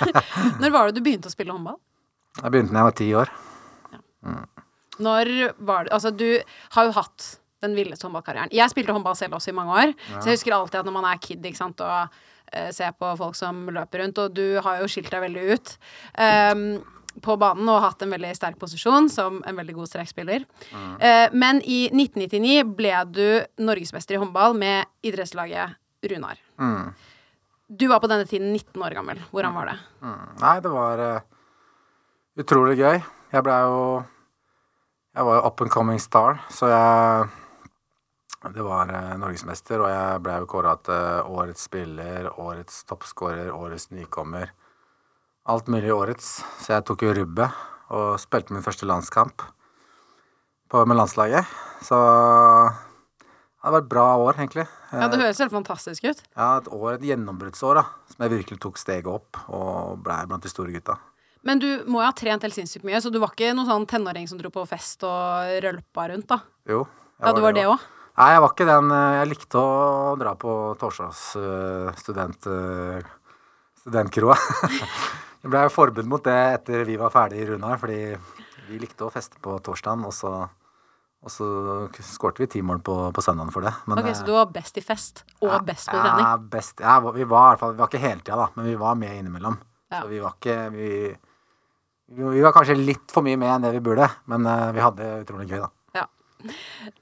Når 0.62 0.74
var 0.74 0.90
det 0.90 0.98
du 0.98 1.06
begynte 1.06 1.30
å 1.30 1.36
spille 1.36 1.54
håndball? 1.54 1.78
jeg 2.40 2.54
begynte 2.54 2.72
da 2.74 2.80
jeg 2.80 2.88
var 2.88 2.98
ti 2.98 3.10
år. 3.20 3.32
Når 5.00 5.32
var 5.66 5.86
det 5.86 5.94
Altså, 5.96 6.12
du 6.12 6.28
har 6.76 6.88
jo 6.88 6.96
hatt 6.98 7.30
den 7.64 7.76
villeste 7.76 8.08
håndballkarrieren. 8.08 8.52
Jeg 8.56 8.72
spilte 8.72 8.96
håndball 8.96 9.18
selv 9.20 9.36
også 9.36 9.52
i 9.52 9.58
mange 9.58 9.76
år, 9.76 9.94
så 10.16 10.30
jeg 10.30 10.38
husker 10.38 10.56
alltid 10.56 10.80
at 10.80 10.88
når 10.88 10.96
man 10.96 11.08
er 11.10 11.20
kid 11.24 11.44
ikke 11.44 11.60
sant, 11.60 11.82
og 11.84 12.08
uh, 12.56 12.70
ser 12.76 12.94
på 12.96 13.10
folk 13.20 13.36
som 13.36 13.66
løper 13.76 14.04
rundt, 14.04 14.22
og 14.24 14.38
du 14.38 14.62
har 14.64 14.80
jo 14.80 14.88
skilt 14.92 15.12
deg 15.12 15.26
veldig 15.26 15.44
ut 15.52 15.74
ehm, 16.24 16.64
på 17.22 17.36
banen 17.42 17.68
og 17.72 17.82
hatt 17.84 18.04
en 18.06 18.14
veldig 18.14 18.32
sterk 18.38 18.60
posisjon 18.62 19.10
som 19.12 19.42
en 19.48 19.58
veldig 19.60 19.76
god 19.78 19.90
strekspiller. 19.92 20.46
Eh, 20.72 21.28
men 21.34 21.62
i 21.66 21.88
1999 21.92 22.64
ble 22.78 22.96
du 23.10 23.28
norgesmester 23.66 24.18
i 24.18 24.22
håndball 24.22 24.58
med 24.58 24.90
idrettslaget 25.06 25.78
Runar. 26.10 26.40
Mm. 26.60 26.94
Du 27.68 27.88
var 27.88 28.00
på 28.00 28.08
denne 28.10 28.26
tiden 28.26 28.54
19 28.54 28.82
år 28.84 28.96
gammel. 28.98 29.20
Hvordan 29.32 29.54
var 29.54 29.70
det? 29.70 29.76
Mm. 30.02 30.30
Nei, 30.42 30.56
det 30.64 30.72
var 30.74 31.04
uh, 31.04 31.20
utrolig 32.40 32.80
gøy. 32.80 33.02
Jeg 33.30 33.46
blei 33.46 33.60
jo 33.62 33.84
Jeg 35.14 35.26
var 35.26 35.36
jo 35.36 35.44
up 35.46 35.62
and 35.62 35.72
coming 35.72 36.00
star, 36.00 36.40
så 36.50 36.70
jeg 36.70 37.28
Det 38.56 38.64
var 38.64 38.90
uh, 38.90 39.18
norgesmester, 39.20 39.84
og 39.84 39.90
jeg 39.92 40.24
blei 40.24 40.40
jo 40.40 40.48
kåra 40.50 40.78
til 40.82 41.30
årets 41.30 41.68
spiller, 41.68 42.32
årets 42.40 42.84
toppskårer, 42.90 43.52
årets 43.52 43.92
nykommer. 43.92 44.54
Alt 45.50 45.70
mulig 45.72 45.90
årets. 45.96 46.40
Så 46.62 46.76
jeg 46.76 46.86
tok 46.86 47.02
jo 47.08 47.14
rubbet 47.18 47.50
og 47.96 48.20
spilte 48.22 48.54
min 48.54 48.62
første 48.66 48.86
landskamp 48.86 49.42
på, 50.70 50.84
med 50.86 51.00
landslaget. 51.00 51.48
Så 51.82 51.98
det 53.60 53.72
var 53.74 53.82
et 53.82 53.90
bra 53.90 54.06
år, 54.22 54.38
egentlig. 54.38 54.68
Ja, 54.94 55.08
Det 55.10 55.20
høres 55.22 55.40
helt 55.42 55.54
fantastisk 55.54 56.06
ut. 56.06 56.22
Ja, 56.38 56.58
et 56.62 56.70
år, 56.70 56.94
et 57.00 57.06
gjennombruddsår, 57.10 57.80
da. 57.82 57.86
Som 58.14 58.26
jeg 58.26 58.34
virkelig 58.38 58.60
tok 58.62 58.78
steget 58.82 59.10
opp 59.10 59.40
og 59.50 60.00
blei 60.06 60.22
blant 60.30 60.46
de 60.46 60.52
store 60.52 60.74
gutta. 60.76 60.98
Men 61.48 61.62
du 61.64 61.68
må 61.88 62.02
jo 62.04 62.08
ha 62.10 62.14
trent 62.14 62.44
helt 62.44 62.56
sinnssykt 62.56 62.84
mye, 62.86 63.00
så 63.02 63.10
du 63.12 63.18
var 63.22 63.32
ikke 63.32 63.54
noen 63.56 63.68
sånn 63.70 63.88
tenåring 63.90 64.28
som 64.30 64.38
dro 64.42 64.52
på 64.54 64.66
fest 64.68 65.06
og 65.08 65.54
rølpa 65.64 66.10
rundt, 66.12 66.28
da? 66.30 66.42
Jo. 66.68 66.84
Ja, 67.24 67.32
du 67.34 67.42
var 67.44 67.56
det 67.56 67.64
òg? 67.72 67.80
Nei, 68.20 68.28
jeg 68.36 68.42
var 68.44 68.52
ikke 68.54 68.68
den. 68.68 68.92
eh, 68.92 69.16
Jeg 69.22 69.30
likte 69.32 69.62
å 69.64 70.16
dra 70.20 70.34
på 70.36 70.56
Torsdags 70.82 71.22
uh, 71.40 71.90
student, 71.96 72.48
uh, 72.52 73.00
studentkroa. 73.82 74.36
Det 75.40 75.50
ble 75.52 75.62
jo 75.66 75.72
forbud 75.72 76.08
mot 76.12 76.24
det 76.26 76.38
etter 76.60 76.84
vi 76.88 76.98
var 77.00 77.14
ferdig 77.14 77.44
i 77.44 77.46
Runar, 77.48 77.80
fordi 77.80 78.00
vi 78.70 78.80
likte 78.82 79.08
å 79.08 79.12
feste 79.14 79.40
på 79.42 79.56
torsdagen, 79.64 80.04
og 80.06 80.14
så, 80.14 80.34
og 81.24 81.32
så 81.32 81.48
skårte 82.06 82.44
vi 82.44 82.50
ti 82.52 82.62
mål 82.66 82.82
på, 82.86 82.98
på 83.16 83.24
søndagen 83.24 83.54
for 83.56 83.66
det. 83.66 83.72
Men, 83.88 84.02
Ok, 84.02 84.12
Så 84.20 84.28
du 84.28 84.34
var 84.36 84.52
best 84.54 84.78
i 84.78 84.84
fest 84.84 85.24
og 85.40 85.48
ja, 85.54 85.62
best 85.72 85.88
på 85.90 85.96
trening? 85.96 86.26
Ja, 86.28 86.36
best, 86.58 86.84
ja, 86.84 86.98
vi 87.08 87.24
var 87.24 87.48
i 87.48 87.54
hvert 87.54 87.64
fall 87.64 87.74
Vi 87.78 87.82
var 87.82 87.92
ikke 87.92 88.04
hele 88.04 88.22
tida, 88.22 88.38
da, 88.44 88.50
men 88.58 88.68
vi 88.68 88.76
var 88.84 89.00
med 89.00 89.16
innimellom. 89.22 89.58
Ja. 89.90 90.04
Så 90.04 90.12
vi 90.12 90.20
var 90.22 90.36
ikke 90.36 90.58
vi, 90.76 90.92
vi, 92.20 92.44
var 92.44 92.54
kanskje 92.54 92.78
litt 92.78 93.16
for 93.16 93.26
mye 93.26 93.40
med 93.40 93.50
enn 93.56 93.66
det 93.66 93.74
vi 93.80 93.84
burde, 93.88 94.12
men 94.30 94.46
eh, 94.46 94.68
vi 94.76 94.84
hadde 94.86 95.10
utrolig 95.24 95.48
gøy, 95.50 95.64
da. 95.64 95.72
Ja. 96.04 96.06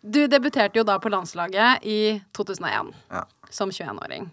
Du 0.02 0.22
debuterte 0.30 0.80
jo 0.80 0.86
da 0.88 1.02
på 1.02 1.12
landslaget 1.12 1.84
i 1.90 2.00
2001 2.38 2.94
Ja. 3.12 3.26
som 3.50 3.74
21-åring. 3.74 4.30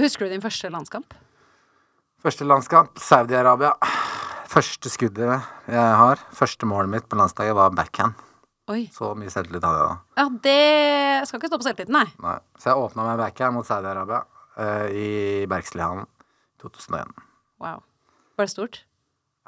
Husker 0.00 0.28
du 0.28 0.36
din 0.36 0.44
første 0.44 0.70
landskamp? 0.72 1.16
Første 2.22 2.46
landskamp, 2.46 3.00
Saudi-Arabia. 3.02 3.72
Første 4.52 4.90
skuddet 4.92 5.24
jeg 5.72 5.94
har, 5.98 6.20
første 6.36 6.68
målet 6.68 6.90
mitt 6.92 7.06
på 7.10 7.16
landslaget, 7.18 7.54
var 7.56 7.72
backhand. 7.74 8.14
Oi. 8.70 8.84
Så 8.94 9.08
mye 9.18 9.32
selvtillit 9.32 9.64
hadde 9.66 9.80
jeg 9.80 9.88
da. 9.88 9.96
Ja, 10.20 10.26
det 10.44 11.26
skal 11.28 11.40
ikke 11.40 11.50
stå 11.50 11.58
på 11.58 11.66
selvtilliten, 11.66 11.96
nei. 11.96 12.04
Nei. 12.22 12.36
Så 12.62 12.70
jeg 12.70 12.84
åpna 12.84 13.06
med 13.08 13.22
backhand 13.24 13.56
mot 13.56 13.66
Saudi-Arabia 13.66 14.20
uh, 14.54 14.86
i 14.94 15.08
Bergslihallen 15.50 16.06
2001. 16.62 17.10
Wow. 17.64 17.82
Var 18.38 18.46
det 18.46 18.52
stort? 18.54 18.82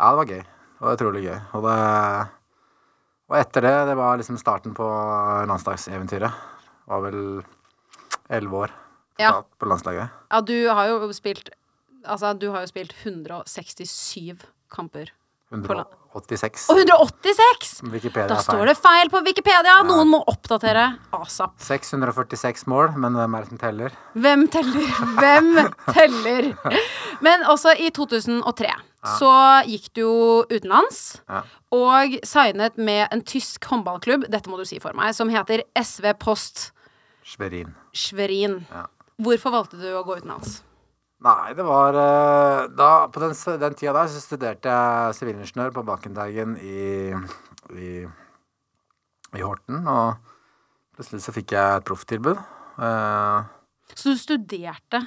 Ja, 0.00 0.10
det 0.10 0.18
var 0.22 0.32
gøy. 0.32 0.42
Det 0.42 0.86
var 0.88 0.98
utrolig 0.98 1.24
gøy. 1.28 1.36
Og, 1.54 1.68
det, 1.68 1.78
og 3.30 3.38
etter 3.38 3.68
det, 3.68 3.74
det 3.92 3.98
var 4.02 4.18
liksom 4.18 4.40
starten 4.40 4.74
på 4.76 4.88
landslagseventyret. 5.50 6.42
Var 6.90 7.04
vel 7.06 7.20
elleve 8.34 8.64
år 8.66 8.74
Ja. 9.22 9.36
på 9.62 9.68
landslaget. 9.70 10.10
Ja, 10.32 10.40
du 10.42 10.56
har 10.74 10.90
jo 10.90 11.12
spilt 11.14 11.52
Altså, 12.06 12.32
du 12.38 12.50
har 12.52 12.64
jo 12.64 12.70
spilt 12.72 12.94
167 13.04 14.44
kamper. 14.74 15.10
186. 15.54 16.64
Og 16.72 16.78
186! 16.80 17.74
Wikipedia 17.92 18.26
Da 18.30 18.38
står 18.42 18.66
det 18.70 18.74
feil 18.80 19.10
på 19.12 19.20
Wikipedia! 19.26 19.76
Noen 19.86 20.08
må 20.10 20.18
oppdatere 20.30 20.86
asap. 21.14 21.54
646 21.62 22.64
mål, 22.70 22.94
men 22.98 23.14
hvem 23.18 23.36
er 23.38 23.44
det 23.44 23.50
som 23.52 23.60
teller? 23.60 23.94
Hvem 24.18 24.46
teller? 24.50 24.88
Hvem 25.20 25.50
teller? 25.94 26.48
Men 27.22 27.44
også 27.50 27.74
i 27.78 27.90
2003 27.94 28.72
så 29.18 29.30
gikk 29.68 29.90
du 29.94 30.00
jo 30.00 30.14
utenlands 30.48 31.20
Ja. 31.28 31.42
og 31.76 32.14
signet 32.24 32.78
med 32.80 33.12
en 33.12 33.20
tysk 33.20 33.66
håndballklubb, 33.68 34.24
dette 34.32 34.48
må 34.48 34.56
du 34.56 34.64
si 34.64 34.78
for 34.80 34.96
meg, 34.96 35.12
som 35.14 35.28
heter 35.28 35.60
SV 35.76 36.14
Post 36.18 36.70
Schwerin. 37.24 37.74
Schwerin. 37.92 38.62
Ja. 38.72 38.86
Hvorfor 39.20 39.52
valgte 39.54 39.76
du 39.80 39.90
å 39.92 40.02
gå 40.08 40.16
utenlands? 40.22 40.62
Nei, 41.24 41.54
det 41.56 41.64
var 41.64 41.94
eh, 41.96 42.64
da, 42.76 42.88
På 43.08 43.20
den, 43.22 43.32
den 43.60 43.74
tida 43.78 43.94
der 43.96 44.10
så 44.12 44.20
studerte 44.20 44.68
jeg 44.68 45.14
sivilingeniør 45.20 45.70
på 45.72 45.84
Bakkenteigen 45.86 46.56
i, 46.60 47.14
i, 47.78 47.90
i 49.38 49.44
Horten. 49.44 49.86
Og 49.88 50.16
plutselig 50.96 51.22
så 51.24 51.32
fikk 51.36 51.54
jeg 51.56 51.78
et 51.78 51.86
profftilbud. 51.88 52.40
Eh, 52.76 53.52
Så 53.94 54.12
du 54.12 54.18
studerte 54.20 55.00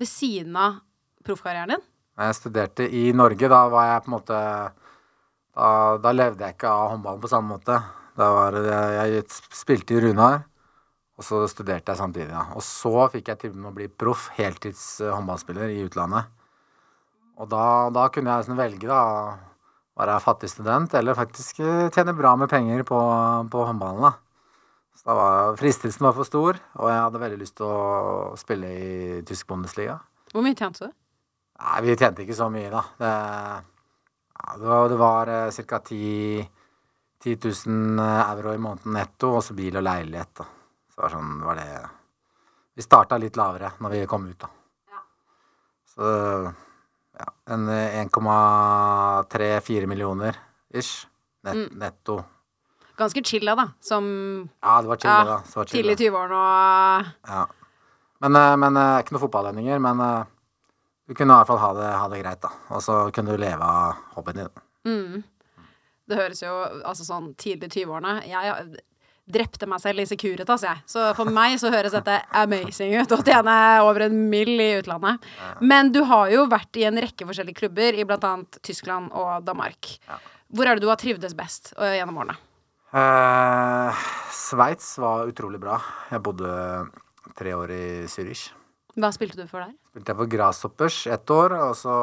ved 0.00 0.08
siden 0.10 0.56
av 0.58 0.80
proffkarrieren 1.24 1.76
din? 1.76 1.84
jeg 2.18 2.34
studerte 2.38 2.84
i 2.94 3.08
Norge. 3.12 3.48
Da 3.50 3.64
var 3.68 3.88
jeg 3.92 4.02
på 4.04 4.10
en 4.10 4.16
måte 4.18 4.40
Da, 5.54 5.68
da 6.02 6.10
levde 6.14 6.42
jeg 6.46 6.54
ikke 6.56 6.70
av 6.70 6.88
håndballen 6.96 7.20
på 7.22 7.30
samme 7.30 7.54
måte. 7.54 7.76
Da 8.18 8.28
var 8.34 8.54
det, 8.54 8.64
jeg 8.94 9.22
spilte 9.54 9.94
i 9.94 10.00
Runar, 10.02 10.40
og 11.14 11.22
så 11.22 11.44
studerte 11.50 11.92
jeg 11.92 12.00
samtidig. 12.00 12.32
Ja. 12.32 12.48
Og 12.58 12.64
så 12.66 13.06
fikk 13.12 13.30
jeg 13.30 13.40
tilbud 13.42 13.60
om 13.60 13.70
å 13.70 13.76
bli 13.76 13.86
proff, 13.88 14.28
heltids 14.34 14.82
eh, 15.02 15.12
håndballspiller 15.14 15.70
i 15.70 15.84
utlandet. 15.86 16.30
Og 17.38 17.50
da, 17.50 17.90
da 17.94 18.08
kunne 18.14 18.30
jeg 18.30 18.44
liksom 18.44 18.58
velge, 18.58 18.88
da. 18.90 19.02
Være 19.94 20.18
fattig 20.18 20.50
student, 20.50 20.94
eller 20.98 21.14
faktisk 21.14 21.60
eh, 21.62 21.86
tjene 21.94 22.16
bra 22.18 22.32
med 22.38 22.50
penger 22.50 22.82
på, 22.88 22.98
på 23.50 23.66
håndballen, 23.68 24.08
da. 24.08 24.16
Så 24.98 25.06
da 25.10 25.16
var 25.18 25.58
fristelsen 25.58 26.06
var 26.06 26.16
for 26.16 26.26
stor, 26.26 26.58
og 26.78 26.90
jeg 26.90 26.98
hadde 26.98 27.22
veldig 27.22 27.38
lyst 27.38 27.56
til 27.60 27.70
å 27.70 28.34
spille 28.38 28.70
i 28.74 29.22
tysk 29.26 29.46
Bundesliga. 29.50 30.00
Hvor 30.34 30.42
mye 30.42 30.58
tjente 30.58 30.88
du? 30.88 30.96
Nei, 31.62 31.78
vi 31.86 31.94
tjente 31.94 32.26
ikke 32.26 32.38
så 32.38 32.50
mye, 32.50 32.72
da. 32.74 32.82
Det, 32.98 33.12
ja, 34.34 34.58
det 34.58 34.66
var, 34.70 34.90
det 34.90 34.98
var 34.98 35.32
ca. 35.70 35.82
10, 35.94 36.44
10 37.22 37.38
000 37.70 38.02
euro 38.02 38.54
i 38.54 38.62
måneden 38.66 38.98
netto, 38.98 39.36
og 39.38 39.46
så 39.46 39.54
bil 39.54 39.78
og 39.78 39.86
leilighet, 39.86 40.34
da. 40.42 40.50
Så 40.94 41.00
det 41.00 41.06
var 41.08 41.14
sånn, 41.16 41.32
var 41.42 41.58
det 41.58 41.68
Vi 42.74 42.82
starta 42.82 43.18
litt 43.18 43.36
lavere 43.38 43.72
når 43.82 43.90
vi 43.90 44.04
kom 44.10 44.26
ut, 44.26 44.38
da. 44.38 44.50
Så 45.94 46.06
ja, 47.18 47.26
en 47.54 47.68
eh, 47.70 48.00
1,3-4 48.04 49.86
millioner 49.86 50.38
ish. 50.74 51.06
Net, 51.44 51.72
Netto. 51.76 52.22
Ganske 52.96 53.22
chilla, 53.26 53.54
da, 53.58 53.68
som 53.80 54.06
Ja, 54.62 54.80
det 54.82 54.88
var 54.88 54.96
chilla, 54.96 55.18
ja, 55.18 55.24
da. 55.24 55.36
Det 55.44 55.56
var 55.56 55.64
chilla. 55.70 55.82
tidlig 55.82 56.00
i 56.00 56.08
20-årene 56.08 56.40
og 56.40 57.28
Ja. 57.28 57.44
Men, 58.24 58.36
eh, 58.36 58.56
men 58.56 58.76
eh, 58.80 59.02
ikke 59.02 59.14
noe 59.14 59.22
fotballendinger, 59.26 59.78
men 59.82 60.00
eh, 60.00 60.24
du 61.06 61.14
kunne 61.14 61.34
i 61.34 61.36
hvert 61.36 61.50
fall 61.50 61.60
ha 61.60 61.70
det, 61.76 61.88
ha 62.00 62.08
det 62.08 62.22
greit, 62.22 62.40
da. 62.42 62.50
Og 62.72 62.82
så 62.82 62.98
kunne 63.12 63.34
du 63.34 63.42
leve 63.42 63.62
av 63.66 63.98
hobbyen 64.16 64.42
din. 64.44 64.64
mm. 64.88 65.22
Det 66.04 66.18
høres 66.18 66.42
jo 66.42 66.52
altså 66.84 67.04
sånn 67.06 67.30
tidlig 67.40 67.70
i 67.70 67.80
20-årene 67.80 68.26
Jeg 68.28 68.82
drepte 69.24 69.66
meg 69.68 69.80
selv 69.80 70.02
i 70.02 70.06
Securitas, 70.08 70.64
jeg. 70.66 70.82
Så 70.90 71.06
for 71.16 71.30
meg 71.32 71.56
så 71.60 71.70
høres 71.72 71.94
dette 71.96 72.18
amazing 72.36 72.94
ut. 73.00 73.14
Å 73.14 73.20
tjene 73.24 73.56
over 73.84 74.06
en 74.08 74.16
mill 74.30 74.52
i 74.60 74.70
utlandet. 74.80 75.24
Men 75.64 75.92
du 75.94 76.02
har 76.08 76.32
jo 76.34 76.44
vært 76.50 76.76
i 76.80 76.84
en 76.88 77.00
rekke 77.00 77.26
forskjellige 77.28 77.62
klubber 77.62 77.96
i 77.96 78.04
annet 78.04 78.58
Tyskland 78.64 79.12
og 79.16 79.46
Danmark. 79.46 79.94
Hvor 80.54 80.68
er 80.68 80.76
det 80.76 80.84
du 80.84 80.90
har 80.92 81.00
trivdes 81.00 81.34
best 81.36 81.72
øh, 81.78 81.94
gjennom 81.96 82.20
årene? 82.20 82.36
Eh, 82.94 84.04
Sveits 84.30 84.92
var 85.02 85.26
utrolig 85.30 85.58
bra. 85.62 85.80
Jeg 86.12 86.22
bodde 86.22 86.52
tre 87.34 87.56
år 87.56 87.72
i 87.74 87.84
Zürich. 88.12 88.50
Hva 88.94 89.10
spilte 89.10 89.40
du 89.40 89.48
for 89.50 89.64
der? 89.64 89.72
Spilte 89.90 90.12
jeg 90.12 90.18
for 90.20 90.30
Grasshoppers 90.30 90.98
ett 91.10 91.30
år, 91.34 91.56
og 91.58 91.72
så 91.74 91.94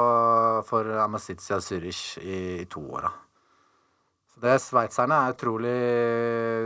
for 0.68 0.90
Amazizia 1.00 1.62
Zürich 1.64 2.18
i, 2.20 2.40
i 2.66 2.68
to 2.68 2.84
år. 2.92 3.08
da. 3.08 3.14
Det 4.42 4.56
Sveitserne 4.58 5.18
er 5.22 5.36
utrolig 5.36 5.72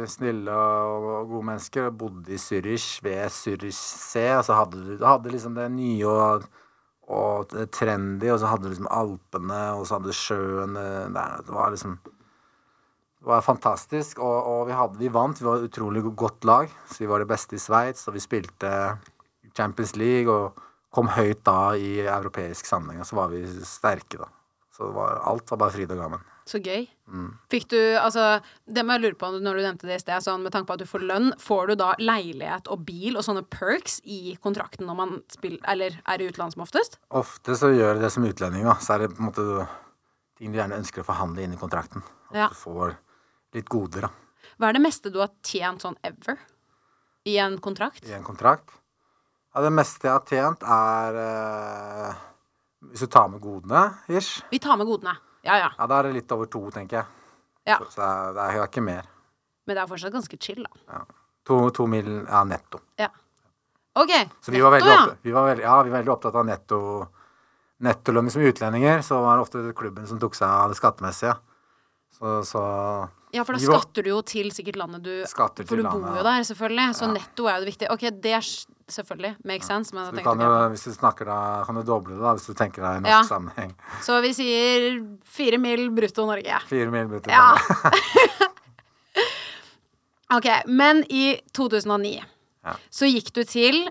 snille 0.08 0.54
og, 0.56 1.26
gode 1.28 1.48
mennesker. 1.50 1.90
Bodde 1.92 2.32
i 2.32 2.40
Zürich, 2.40 3.02
ved 3.04 3.26
Zürich 3.36 3.76
C, 3.76 4.30
og 4.38 4.46
så 4.48 4.56
hadde 4.62 4.80
du, 4.80 4.94
hadde 5.04 5.34
liksom 5.34 5.58
det 5.58 5.66
nye 5.74 6.08
og, 6.08 6.46
og 7.12 7.56
trendy, 7.76 8.30
og 8.32 8.40
så 8.40 8.52
hadde 8.52 8.64
du 8.64 8.72
liksom 8.72 8.88
Alpene, 8.96 9.64
og 9.76 9.84
så 9.84 9.98
hadde 9.98 10.14
du 10.14 10.16
sjøen 10.16 10.78
eh, 10.80 11.10
der. 11.18 11.42
Det 11.44 11.56
var 11.56 11.74
liksom 11.74 11.98
det 12.06 13.32
var 13.32 13.42
fantastisk, 13.42 14.22
og, 14.22 14.38
og 14.46 14.62
vi, 14.70 14.74
hadde, 14.78 15.00
vi 15.02 15.10
vant. 15.12 15.42
Vi 15.42 15.48
var 15.48 15.60
et 15.60 15.68
utrolig 15.68 16.04
godt 16.16 16.46
lag. 16.46 16.72
Så 16.86 17.02
vi 17.02 17.10
var 17.10 17.24
det 17.24 17.28
beste 17.32 17.58
i 17.58 17.60
Sveits, 17.60 18.06
og 18.08 18.16
vi 18.16 18.22
spilte 18.22 18.70
Champions 19.58 19.96
League 19.98 20.30
og 20.30 20.62
kom 20.94 21.10
høyt 21.12 21.42
da 21.48 21.74
i 21.74 22.06
europeisk 22.06 22.70
sammenheng. 22.70 23.02
Og 23.02 23.10
så 23.10 23.18
var 23.18 23.34
vi 23.34 23.42
sterke, 23.66 24.22
da. 24.22 24.30
Så 24.78 24.94
var, 24.94 25.18
alt 25.26 25.50
var 25.52 25.64
bare 25.66 25.74
fryd 25.74 25.92
og 25.96 26.04
gammen. 26.04 26.24
Så 26.46 26.60
gøy. 26.62 26.84
Fikk 27.50 27.68
du 27.74 27.78
Altså, 27.98 28.40
det 28.70 28.84
må 28.86 28.94
jeg 28.94 29.02
lure 29.02 29.18
på 29.18 29.30
når 29.34 29.58
du 29.58 29.62
nevnte 29.66 29.88
det 29.90 29.96
i 29.98 30.02
sted, 30.04 30.22
sånn 30.22 30.44
med 30.46 30.54
tanke 30.54 30.68
på 30.70 30.76
at 30.78 30.84
du 30.84 30.86
får 30.90 31.02
lønn, 31.10 31.32
får 31.42 31.72
du 31.72 31.76
da 31.82 31.88
leilighet 31.98 32.68
og 32.74 32.84
bil 32.86 33.18
og 33.18 33.26
sånne 33.26 33.42
perks 33.50 34.00
i 34.06 34.36
kontrakten 34.44 34.86
når 34.86 34.96
man 35.00 35.16
spiller, 35.34 35.60
eller 35.74 35.98
er 36.06 36.22
i 36.22 36.28
utlandet 36.30 36.54
som 36.54 36.62
oftest? 36.68 37.00
Ofte 37.10 37.58
så 37.58 37.72
gjør 37.74 37.98
det 38.04 38.12
som 38.14 38.26
utlending, 38.30 38.66
da. 38.70 38.76
Så 38.78 38.94
er 38.94 39.06
det 39.06 39.16
på 39.16 39.24
en 39.24 39.30
måte 39.32 39.68
ting 40.38 40.52
du 40.54 40.60
gjerne 40.60 40.78
ønsker 40.78 41.02
å 41.02 41.08
forhandle 41.08 41.42
inn 41.48 41.54
i 41.58 41.62
kontrakten. 41.62 42.06
At 42.30 42.36
Ja. 42.38 42.48
du 42.50 42.56
får 42.62 42.96
litt 43.58 43.70
goder, 43.70 44.02
da. 44.02 44.10
Hva 44.60 44.70
er 44.70 44.74
det 44.78 44.82
meste 44.86 45.12
du 45.12 45.20
har 45.20 45.32
tjent 45.42 45.82
sånn 45.82 45.98
ever 46.04 46.38
i 47.26 47.38
en 47.42 47.58
kontrakt? 47.58 48.06
I 48.06 48.14
en 48.14 48.24
kontrakt. 48.24 48.70
Ja, 49.56 49.62
det 49.62 49.72
meste 49.74 50.04
jeg 50.04 50.12
har 50.14 50.26
tjent, 50.30 50.62
er 50.62 51.16
eh, 51.26 52.16
Hvis 52.92 53.00
du 53.00 53.08
tar 53.08 53.30
med 53.30 53.42
godene, 53.42 53.96
ish. 54.10 54.44
Vi 54.52 54.60
tar 54.60 54.78
med 54.78 54.86
godene. 54.86 55.16
Ja, 55.46 55.60
ja. 55.62 55.70
Ja, 55.78 55.88
da 55.90 56.00
er 56.00 56.10
det 56.10 56.16
litt 56.20 56.32
over 56.34 56.50
to, 56.52 56.64
tenker 56.74 57.02
jeg. 57.02 57.06
ja. 57.70 57.78
Så, 57.84 57.92
så 57.98 58.02
det 58.02 58.42
er, 58.42 58.56
det 58.56 58.64
er 58.64 58.70
ikke 58.70 58.86
mer. 58.86 59.12
Men 59.66 59.78
det 59.78 59.84
er 59.84 59.90
fortsatt 59.90 60.14
ganske 60.14 60.40
chill, 60.42 60.66
da. 60.66 61.04
To, 61.46 61.60
to 61.74 61.86
mil 61.90 62.10
ja, 62.24 62.42
netto. 62.48 62.82
Ja. 63.02 63.12
OK. 63.96 64.12
Så 64.44 64.52
vi 64.52 64.62
var 64.62 64.74
veldig, 64.74 64.90
netto, 64.90 65.04
opptatt, 65.04 65.22
vi 65.24 65.34
var 65.36 65.46
veldig, 65.50 65.64
ja, 65.64 65.76
vi 65.86 65.94
var 65.94 66.02
veldig 66.02 66.14
opptatt 66.18 66.36
av 66.42 66.48
netto 66.50 66.80
nettolønn 67.86 68.32
som 68.32 68.44
utlendinger. 68.46 69.02
Så 69.06 69.20
var 69.22 69.38
det 69.38 69.46
ofte 69.46 69.64
klubben 69.78 70.08
som 70.10 70.20
tok 70.22 70.36
seg 70.38 70.48
av 70.50 70.72
det 70.72 70.80
skattemessige. 70.80 71.36
Så, 72.16 72.40
så 72.48 72.62
Ja, 73.36 73.44
for 73.44 73.58
da 73.58 73.60
skatter 73.60 74.06
du 74.06 74.10
jo 74.14 74.22
til 74.24 74.48
sikkert 74.56 74.78
landet 74.80 75.04
du 75.04 75.12
Skatter 75.28 75.66
For 75.68 75.76
du 75.76 75.84
du 75.84 75.90
bor 75.92 76.16
jo 76.18 76.24
der, 76.24 76.44
selvfølgelig. 76.48 76.86
Så 76.96 77.10
netto 77.12 77.50
er 77.52 77.58
jo 77.60 77.66
det 77.66 77.72
viktige. 77.74 77.90
OK, 77.92 78.06
det 78.24 78.32
er 78.38 78.46
selvfølgelig 78.96 79.34
makes 79.50 79.68
sense, 79.68 79.92
men 79.98 80.08
du 80.16 80.22
kan 80.24 80.40
jo, 80.46 80.52
hvis 80.72 80.86
du 80.88 80.94
snakker 80.96 81.28
da, 81.28 81.40
kan 81.68 81.76
du 81.76 81.82
doble 81.88 82.16
det 82.16 82.22
da, 82.24 82.32
hvis 82.38 82.46
du 82.48 82.54
tenker 82.56 82.86
deg 82.86 83.00
i 83.00 83.04
norsk 83.04 83.12
Ja. 83.16 83.22
sammenheng. 83.28 83.74
Så 84.06 84.20
vi 84.24 84.32
sier 84.38 85.02
fire 85.26 85.58
mil 85.60 85.90
brutto 85.98 86.28
Norge. 86.30 86.62
Fire 86.70 86.92
mil 86.94 87.10
brutto. 87.12 87.34
Ja. 87.34 87.56
OK, 90.38 90.46
men 90.68 91.04
i 91.10 91.40
2009 91.54 92.24
Ja. 92.66 92.74
så 92.90 93.06
gikk 93.06 93.28
du 93.36 93.44
til 93.46 93.84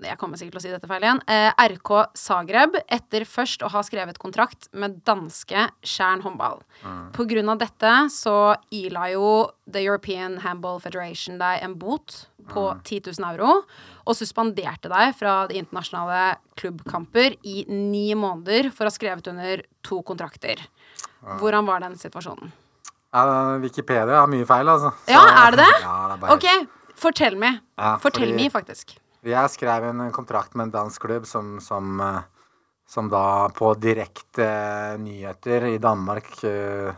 jeg 0.00 0.18
kommer 0.20 0.38
sikkert 0.38 0.54
til 0.56 0.60
å 0.60 0.62
si 0.62 0.70
dette 0.72 0.86
feil 0.90 1.02
igjen. 1.02 1.20
Eh, 1.26 1.50
RK 1.58 1.90
Zagreb 2.14 2.76
etter 2.88 3.24
først 3.26 3.62
å 3.66 3.70
ha 3.72 3.80
skrevet 3.82 4.18
kontrakt 4.22 4.68
med 4.72 5.00
danske 5.04 5.66
Skjern 5.82 6.22
håndball. 6.22 6.60
På 7.12 7.26
grunn 7.28 7.48
av 7.50 7.58
dette 7.58 7.92
så 8.14 8.54
ila 8.70 9.08
jo 9.12 9.30
The 9.70 9.82
European 9.84 10.38
Handball 10.44 10.78
Federation 10.80 11.38
deg 11.40 11.62
en 11.66 11.74
bot 11.80 12.26
på 12.48 12.62
10 12.84 13.10
000 13.18 13.26
euro, 13.34 13.62
og 14.08 14.16
suspenderte 14.16 14.88
deg 14.88 15.10
fra 15.18 15.46
de 15.50 15.58
internasjonale 15.60 16.36
klubbkamper 16.56 17.34
i 17.44 17.64
ni 17.68 18.14
måneder 18.16 18.70
for 18.72 18.86
å 18.86 18.88
ha 18.88 18.94
skrevet 18.94 19.26
under 19.28 19.60
to 19.84 20.00
kontrakter. 20.02 20.62
Hvordan 21.42 21.66
var 21.68 21.80
den 21.84 21.98
situasjonen? 22.00 22.52
Ja, 23.12 23.56
Wikipedia 23.60 24.20
har 24.22 24.28
mye 24.28 24.46
feil, 24.48 24.68
altså. 24.68 24.94
Så- 25.04 25.12
Ja, 25.12 25.26
er 25.46 25.50
det 25.56 25.58
det? 25.64 25.74
Ja, 25.82 25.98
det 26.08 26.14
er 26.14 26.22
bare 26.22 26.36
OK, 26.36 26.68
fortell 26.94 27.36
meg. 27.36 27.60
Ja, 27.78 27.96
Fortell 27.98 28.28
fordi- 28.30 28.36
meg, 28.36 28.52
faktisk. 28.52 28.96
Jeg 29.26 29.50
skrev 29.50 29.82
en 29.88 30.12
kontrakt 30.14 30.54
med 30.54 30.68
en 30.68 30.74
dansk 30.76 31.02
klubb 31.02 31.24
som, 31.26 31.56
som, 31.58 31.98
eh, 32.00 32.20
som 32.86 33.08
da 33.10 33.48
på 33.50 33.72
direkte 33.74 34.44
eh, 34.46 34.98
nyheter 35.02 35.66
i 35.72 35.78
Danmark 35.82 36.30
eh, 36.46 36.94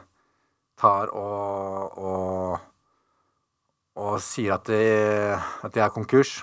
tar 0.76 1.08
og, 1.16 1.96
og, 1.96 2.58
og 3.96 4.18
sier 4.20 4.58
at 4.58 4.68
de, 4.68 4.82
at 5.64 5.72
de 5.72 5.80
er 5.80 5.94
konkurs. 5.94 6.42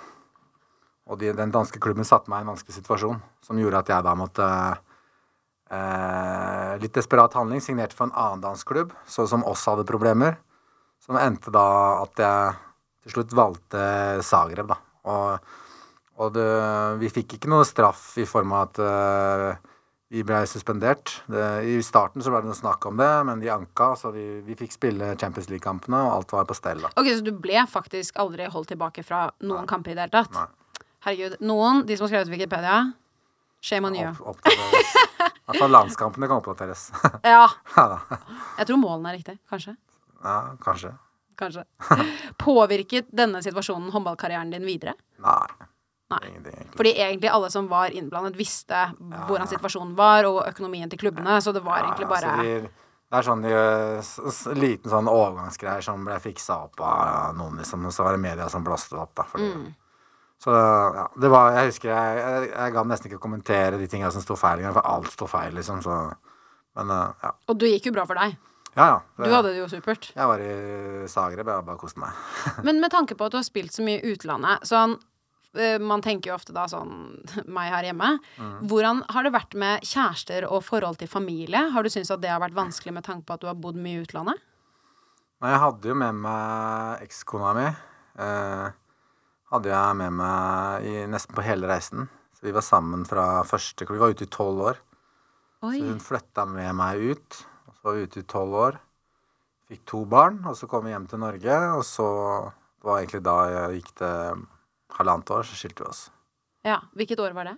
Og 1.07 1.21
de, 1.21 1.29
den 1.37 1.53
danske 1.53 1.79
klubben 1.79 2.07
satte 2.07 2.29
meg 2.33 2.41
i 2.41 2.47
en 2.47 2.51
vanskelig 2.55 2.79
situasjon, 2.79 3.21
som 3.45 3.61
gjorde 3.61 3.83
at 3.85 3.93
jeg 3.93 4.05
da 4.07 4.15
måtte 4.17 4.47
eh, 5.69 6.73
Litt 6.81 6.97
desperat 6.97 7.37
handling. 7.37 7.61
Signerte 7.61 7.95
for 7.97 8.09
en 8.09 8.17
annen 8.17 8.41
dansk 8.43 8.73
klubb, 8.73 8.97
så, 9.05 9.29
som 9.29 9.45
også 9.45 9.75
hadde 9.75 9.87
problemer. 9.89 10.41
Som 11.05 11.21
endte 11.21 11.53
da 11.53 11.69
at 12.01 12.21
jeg 12.21 12.57
til 13.05 13.15
slutt 13.15 13.37
valgte 13.37 13.85
Zagreb, 14.25 14.73
da. 14.73 14.81
Og, 15.07 15.55
og 16.17 16.33
det, 16.35 16.45
vi 17.01 17.09
fikk 17.13 17.37
ikke 17.37 17.49
noe 17.51 17.65
straff 17.67 18.15
i 18.17 18.25
form 18.25 18.53
av 18.57 18.67
at 18.67 18.79
uh, 18.81 19.73
vi 20.09 20.23
ble 20.25 20.39
suspendert. 20.49 21.11
Det, 21.29 21.45
I 21.67 21.77
starten 21.85 22.23
så 22.23 22.31
ble 22.31 22.41
det 22.41 22.49
noe 22.49 22.57
snakk 22.57 22.85
om 22.89 22.99
det, 22.99 23.09
men 23.27 23.41
de 23.43 23.51
anka, 23.53 23.91
så 23.99 24.11
vi, 24.15 24.25
vi 24.45 24.55
fikk 24.57 24.73
spille 24.73 25.11
Champions 25.19 25.49
League-kampene, 25.51 25.99
og 26.07 26.15
alt 26.15 26.33
var 26.33 26.47
på 26.49 26.57
stell. 26.57 26.81
da. 26.85 26.93
Ok, 26.95 27.11
Så 27.11 27.25
du 27.25 27.33
ble 27.35 27.65
faktisk 27.69 28.17
aldri 28.23 28.47
holdt 28.53 28.71
tilbake 28.73 29.03
fra 29.05 29.27
noen 29.43 29.67
kamper 29.69 29.93
i 29.93 29.97
det 29.97 30.07
hele 30.07 30.15
tatt? 30.15 30.33
Nei. 30.37 30.83
Herregud. 31.07 31.37
Noen, 31.45 31.83
de 31.87 31.97
som 31.97 32.07
har 32.07 32.13
skrevet 32.15 32.33
Wikipedia, 32.33 32.79
shame 33.63 33.91
on 33.91 33.99
you. 33.99 34.13
Opp. 34.25 34.41
I 34.47 35.51
hvert 35.53 35.61
fall 35.61 35.71
landskampene 35.71 36.27
kan 36.27 36.41
oppdateres. 36.41 36.89
Ja. 37.23 37.45
Jeg 38.59 38.67
tror 38.67 38.79
målene 38.81 39.13
er 39.13 39.19
riktig. 39.19 39.37
Kanskje. 39.51 39.77
ja, 40.23 40.39
kanskje. 40.63 40.95
Kanskje. 41.37 41.63
Påvirket 42.41 43.11
denne 43.13 43.43
situasjonen 43.45 43.91
håndballkarrieren 43.93 44.49
din 44.55 44.65
videre? 44.67 44.95
Nei. 45.23 45.67
Nei. 46.13 46.19
Egentlig. 46.29 46.67
Fordi 46.79 46.91
egentlig 46.95 47.29
alle 47.29 47.49
som 47.51 47.65
var 47.67 47.91
innblandet, 47.91 48.37
visste 48.39 48.85
hvordan 49.27 49.49
situasjonen 49.51 49.95
var, 49.97 50.27
og 50.29 50.45
økonomien 50.47 50.89
til 50.91 51.01
klubbene, 51.01 51.39
så 51.43 51.51
det 51.55 51.63
var 51.65 51.81
egentlig 51.83 52.07
bare 52.07 52.35
de, 52.43 52.53
det 53.07 53.19
er 53.19 53.23
sånn 53.27 53.43
de, 53.43 53.51
liten 54.59 54.91
sånn 54.91 55.07
overgangsgreier 55.11 55.83
som 55.83 56.05
ble 56.07 56.15
fiksa 56.23 56.61
opp 56.67 56.79
av 56.83 57.35
noen, 57.39 57.59
liksom. 57.61 57.85
Og 57.87 57.95
så 57.95 58.03
var 58.07 58.15
det 58.15 58.23
media 58.23 58.47
som 58.51 58.63
blåste 58.67 58.95
det 58.95 59.03
opp, 59.03 59.13
da. 59.19 59.27
Fordi, 59.33 59.51
Mm. 59.57 59.75
Så 60.37 60.53
ja, 60.53 61.07
det 61.17 61.29
var 61.33 61.55
Jeg 61.55 61.71
husker 61.71 61.89
jeg, 61.89 62.17
jeg, 62.21 62.49
jeg 62.51 62.73
ga 62.75 62.81
nesten 62.85 63.09
ikke 63.09 63.17
å 63.17 63.23
kommentere 63.23 63.79
de 63.81 63.87
tinga 63.89 64.11
som 64.13 64.21
sto 64.21 64.35
feil 64.37 64.59
engang, 64.61 64.75
for 64.75 64.85
alt 64.85 65.09
sto 65.09 65.25
feil, 65.25 65.55
liksom. 65.57 65.81
Så 65.81 65.95
Men 66.77 66.91
uh, 66.93 67.09
ja. 67.23 67.31
Og 67.49 67.57
det 67.57 67.71
gikk 67.71 67.87
jo 67.89 67.95
bra 67.95 68.05
for 68.05 68.19
deg. 68.21 68.35
Ja, 68.77 68.85
ja. 68.85 68.97
Du 69.17 69.31
hadde 69.33 69.55
det 69.55 69.57
jo 69.63 69.67
supert. 69.71 70.11
jeg 70.13 70.27
var 70.29 70.43
i 70.43 71.07
Zagreb, 71.09 71.47
jeg 71.49 71.65
bare 71.65 71.81
koste 71.81 72.03
meg. 72.03 72.13
Men 72.67 72.77
med 72.83 72.93
tanke 72.93 73.17
på 73.17 73.25
at 73.25 73.33
du 73.33 73.39
har 73.39 73.47
spilt 73.47 73.73
så 73.73 73.81
mye 73.81 73.97
i 73.97 74.13
utlandet 74.13 74.67
sånn, 74.69 74.93
eh, 74.93 75.16
Man 75.81 76.03
tenker 76.05 76.31
jo 76.31 76.37
ofte 76.37 76.53
da 76.55 76.67
sånn 76.69 76.91
meg 77.57 77.71
her 77.73 77.89
hjemme. 77.89 78.11
Hvordan 78.69 79.03
har 79.13 79.25
det 79.25 79.33
vært 79.35 79.57
med 79.57 79.85
kjærester 79.87 80.47
og 80.49 80.65
forhold 80.67 80.99
til 81.01 81.09
familie? 81.11 81.67
Har 81.73 81.85
du 81.85 81.91
syntes 81.93 82.13
at 82.13 82.23
det 82.23 82.33
har 82.33 82.43
vært 82.43 82.57
vanskelig 82.57 82.93
med 82.99 83.07
tanke 83.07 83.27
på 83.27 83.37
at 83.37 83.43
du 83.43 83.49
har 83.49 83.57
bodd 83.57 83.79
mye 83.81 84.01
i 84.01 84.05
utlandet? 84.05 84.43
Nei, 85.37 85.53
jeg 85.53 85.61
hadde 85.61 85.89
jo 85.91 85.95
med 86.01 86.21
meg 86.23 87.03
ekskona 87.05 87.53
mi. 87.53 87.65
Eh, 88.17 88.69
hadde 89.53 89.69
jeg 89.69 89.97
med 89.99 90.15
meg 90.17 90.87
i, 90.89 90.95
nesten 91.09 91.37
på 91.37 91.45
hele 91.45 91.69
reisen. 91.69 92.07
Så 92.33 92.45
vi 92.45 92.53
var 92.55 92.65
sammen 92.65 93.05
fra 93.05 93.43
første 93.45 93.85
Vi 93.89 94.01
var 94.01 94.13
ute 94.13 94.25
i 94.25 94.33
tolv 94.33 94.63
år. 94.71 94.81
Oi. 95.65 95.77
Så 95.77 95.85
hun 95.91 96.01
flytta 96.01 96.45
med 96.49 96.73
meg 96.77 97.05
ut. 97.13 97.39
Og 97.67 97.73
så 97.75 97.85
var 97.85 97.97
vi 97.97 98.05
ute 98.09 98.21
i 98.21 98.27
tolv 98.29 98.57
år. 98.65 98.79
Fikk 99.67 99.85
to 99.89 100.05
barn, 100.07 100.39
og 100.47 100.55
så 100.55 100.67
kom 100.69 100.85
vi 100.85 100.93
hjem 100.93 101.07
til 101.11 101.21
Norge. 101.21 101.55
Og 101.77 101.83
så 101.85 102.07
det 102.77 102.89
var 102.89 103.01
egentlig 103.01 103.23
da 103.25 103.37
jeg 103.51 103.79
gikk 103.79 103.93
til 104.01 104.45
halvannet 104.97 105.31
år, 105.31 105.43
så 105.47 105.55
skilte 105.57 105.83
vi 105.83 105.89
oss. 105.89 106.05
Ja. 106.65 106.79
Hvilket 106.97 107.19
år 107.23 107.35
var 107.37 107.45
det? 107.51 107.57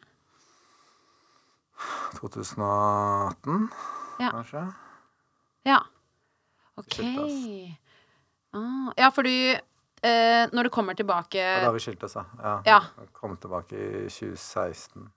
2018, 2.19 3.69
Ja. 4.19 4.29
kanskje? 4.31 4.63
Ja. 5.63 5.79
OK. 6.75 6.99
Ah, 8.53 8.91
ja, 8.97 9.09
fordi 9.11 9.51
eh, 10.03 10.47
når 10.51 10.63
du 10.63 10.69
kommer 10.69 10.93
tilbake 10.97 11.37
Ja, 11.37 11.61
da 11.65 11.71
vi 11.71 11.79
skilt 11.79 12.03
oss, 12.03 12.15
ja. 12.15 12.25
ja. 12.43 12.61
Ja. 12.65 12.79
Kom 13.13 13.37
tilbake 13.37 13.75
i 13.77 14.09
2016. 14.09 15.09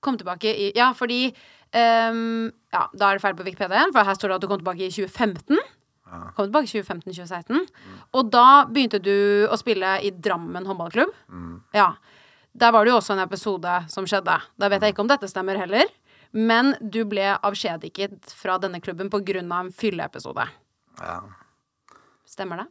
Kom 0.00 0.18
tilbake 0.18 0.52
i 0.54 0.72
Ja, 0.76 0.92
fordi 0.92 1.34
um, 1.74 2.52
Ja, 2.72 2.88
da 2.94 3.08
er 3.10 3.16
det 3.18 3.22
feil 3.24 3.34
på 3.36 3.44
Wikipedia, 3.46 3.86
for 3.92 4.04
her 4.04 4.14
står 4.14 4.28
det 4.28 4.34
at 4.36 4.42
du 4.42 4.48
kom 4.48 4.60
tilbake 4.60 4.86
i 4.86 4.90
2015. 4.90 5.58
Kom 6.04 6.46
tilbake 6.46 6.68
2015-2016. 6.68 7.64
Og 8.14 8.28
da 8.30 8.64
begynte 8.70 9.00
du 9.02 9.48
å 9.48 9.56
spille 9.58 9.96
i 10.04 10.12
Drammen 10.12 10.66
håndballklubb. 10.68 11.12
Ja. 11.74 11.94
Der 12.54 12.74
var 12.74 12.84
det 12.84 12.92
jo 12.92 12.98
også 13.00 13.16
en 13.16 13.24
episode 13.24 13.78
som 13.90 14.06
skjedde. 14.06 14.36
Da 14.60 14.68
vet 14.70 14.84
jeg 14.84 14.94
ikke 14.94 15.02
om 15.02 15.10
dette 15.10 15.30
stemmer 15.30 15.58
heller. 15.58 15.88
Men 16.34 16.74
du 16.80 17.04
ble 17.06 17.32
avskjediget 17.34 18.34
fra 18.34 18.58
denne 18.62 18.80
klubben 18.82 19.10
på 19.10 19.22
grunn 19.26 19.50
av 19.54 19.66
en 19.66 19.74
fylleepisode. 19.74 20.46
Ja. 21.00 21.18
Stemmer 22.26 22.62
det? 22.62 22.68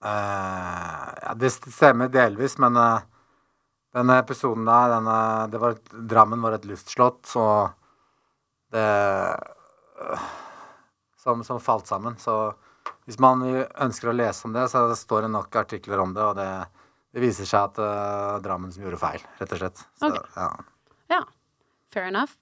Uh, 0.00 1.08
ja, 1.20 1.32
det 1.36 1.50
stemmer 1.52 2.08
delvis, 2.08 2.54
men 2.62 2.78
uh, 2.78 3.02
denne 3.92 4.16
episoden 4.22 4.64
der, 4.64 4.94
denne, 4.94 5.16
det 5.52 5.60
var 5.60 5.74
et, 5.74 5.90
Drammen 6.08 6.40
var 6.40 6.56
et 6.56 6.64
luftslott, 6.70 7.18
så 7.28 7.44
det 8.72 8.86
uh, 8.86 10.30
som, 11.20 11.42
som 11.44 11.60
falt 11.60 11.90
sammen. 11.90 12.16
Så 12.16 12.54
hvis 13.10 13.18
man 13.22 13.42
ønsker 13.42 14.12
å 14.12 14.14
lese 14.14 14.46
om 14.46 14.54
det, 14.54 14.68
så 14.70 14.84
står 14.94 15.26
det 15.26 15.32
nok 15.34 15.56
artikler 15.58 15.98
om 15.98 16.14
det, 16.14 16.22
og 16.22 16.38
det, 16.38 16.46
det 17.10 17.24
viser 17.24 17.48
seg 17.48 17.72
at 17.72 17.80
uh, 17.82 18.38
Drammen 18.44 18.70
som 18.70 18.84
gjorde 18.86 19.00
feil, 19.02 19.24
rett 19.40 19.54
og 19.56 19.62
slett. 19.64 19.82
Så, 19.98 20.12
okay. 20.12 20.22
ja. 20.38 20.50
Ja. 21.10 21.24
Fair 21.90 22.06
enough. 22.06 22.36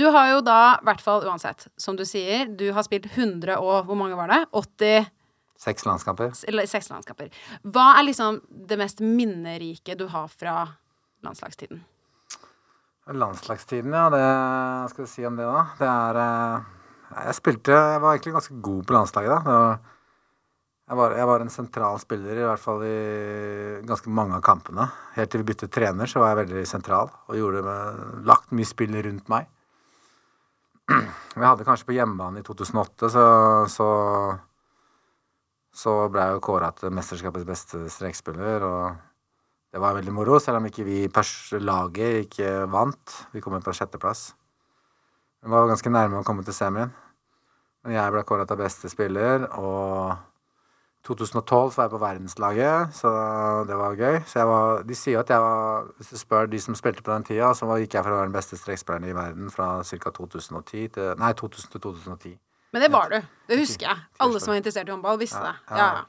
Du 0.00 0.06
har 0.08 0.30
jo 0.30 0.38
da, 0.40 0.78
i 0.80 0.86
hvert 0.88 1.02
fall 1.04 1.26
uansett, 1.28 1.66
som 1.76 1.98
du 1.98 2.06
sier, 2.08 2.48
du 2.48 2.70
har 2.72 2.86
spilt 2.86 3.10
100 3.12 3.58
og 3.60 3.84
Hvor 3.84 3.98
mange 4.00 4.16
var 4.16 4.32
det? 4.32 4.40
80 4.56 5.10
Seks 5.60 5.84
landskamper. 5.86 6.32
seks 6.34 6.88
landskamper. 6.90 7.28
Hva 7.62 7.94
er 7.98 8.08
liksom 8.08 8.40
det 8.48 8.78
mest 8.80 9.00
minnerike 9.04 9.94
du 9.96 10.08
har 10.10 10.32
fra 10.32 10.64
landslagstiden? 11.24 11.84
Landslagstiden, 13.12 13.92
ja. 13.92 14.08
Det 14.12 14.24
skal 14.92 15.04
jeg 15.04 15.12
si 15.12 15.26
om 15.28 15.36
det, 15.36 15.46
da? 15.46 15.62
Det 15.78 15.88
er 15.92 16.20
eh, 16.24 16.70
Jeg 17.28 17.36
spilte 17.38 17.76
Jeg 17.76 18.00
var 18.02 18.16
egentlig 18.16 18.34
ganske 18.40 18.60
god 18.64 18.84
på 18.88 18.96
landslaget, 18.96 19.30
da. 19.30 19.38
Det 19.44 19.58
var, 19.62 19.93
jeg, 20.84 20.98
var, 20.98 21.16
jeg 21.16 21.28
var 21.30 21.44
en 21.44 21.52
sentral 21.52 22.00
spiller, 22.02 22.38
i 22.38 22.46
hvert 22.48 22.62
fall 22.62 22.84
i 22.86 22.94
ganske 23.88 24.12
mange 24.12 24.36
av 24.36 24.44
kampene. 24.44 24.88
Helt 25.16 25.32
til 25.32 25.44
vi 25.44 25.50
byttet 25.52 25.72
trener, 25.72 26.10
så 26.10 26.20
var 26.20 26.32
jeg 26.32 26.44
veldig 26.44 26.64
sentral 26.68 27.12
og 27.28 27.38
gjorde 27.38 27.64
med, 27.64 28.02
lagt 28.28 28.52
mye 28.52 28.68
spill 28.68 28.96
rundt 29.06 29.30
meg. 29.32 29.50
Vi 31.34 31.42
hadde 31.42 31.64
kanskje 31.64 31.86
på 31.88 31.94
hjemmebane 31.96 32.42
i 32.42 32.44
2008, 32.44 33.08
så, 33.10 33.22
så 33.72 33.86
så 35.74 35.94
ble 36.12 36.22
jeg 36.22 36.36
jo 36.36 36.42
kåra 36.44 36.70
til 36.78 36.92
mesterskapets 36.94 37.46
beste 37.48 37.80
strekspiller, 37.90 38.62
og 38.62 39.74
det 39.74 39.80
var 39.82 39.96
veldig 39.96 40.12
moro, 40.14 40.38
selv 40.38 40.60
om 40.60 40.68
ikke 40.68 40.86
vi 40.86 40.98
laget 41.58 42.28
ikke 42.28 42.50
vant. 42.70 43.14
Vi 43.34 43.42
kom 43.42 43.56
inn 43.56 43.64
på 43.64 43.74
sjetteplass. 43.74 44.28
Vi 45.42 45.50
var 45.50 45.66
ganske 45.66 45.90
nærme 45.90 46.20
å 46.20 46.26
komme 46.26 46.46
til 46.46 46.54
semien. 46.54 46.92
Men 47.82 47.96
jeg 47.96 48.12
ble 48.14 48.22
kåra 48.22 48.46
til 48.46 48.60
beste 48.60 48.88
spiller, 48.88 49.48
og 49.58 50.14
2012 51.04 51.74
var 51.76 51.84
jeg 51.84 51.92
på 51.92 51.98
verdenslaget, 52.00 52.94
så 52.96 53.10
det 53.68 53.76
var 53.76 53.96
gøy. 53.98 54.16
Så 54.24 54.38
jeg 54.40 54.48
var, 54.48 54.82
de 54.88 54.96
sier 54.96 55.20
at 55.20 55.28
jeg 55.30 55.42
var 55.44 55.90
Hvis 55.98 56.14
du 56.14 56.18
spør 56.18 56.46
de 56.48 56.60
som 56.60 56.74
spilte 56.78 57.04
på 57.04 57.12
den 57.12 57.26
tida, 57.28 57.50
så 57.54 57.68
var, 57.68 57.82
gikk 57.82 57.98
jeg 57.98 58.06
fra 58.06 58.14
å 58.14 58.20
være 58.22 58.30
den 58.30 58.36
beste 58.38 58.56
strekspilleren 58.56 59.10
i 59.10 59.16
verden 59.16 59.50
fra 59.52 59.68
ca. 59.84 60.14
2010 60.16 60.88
til 60.96 61.12
Nei, 61.20 61.32
2000 61.36 61.74
til 61.76 61.84
2010. 61.84 62.34
Men 62.72 62.82
det 62.82 62.90
var 62.92 63.12
du. 63.12 63.20
Det 63.48 63.58
husker 63.60 63.86
jeg. 63.86 64.06
Alle 64.24 64.40
som 64.40 64.50
var 64.54 64.62
interessert 64.62 64.88
i 64.88 64.94
håndball, 64.94 65.20
visste 65.20 65.44
det. 65.44 65.54
ja. 65.70 65.76
Ja, 65.76 65.92
ja. 66.00 66.04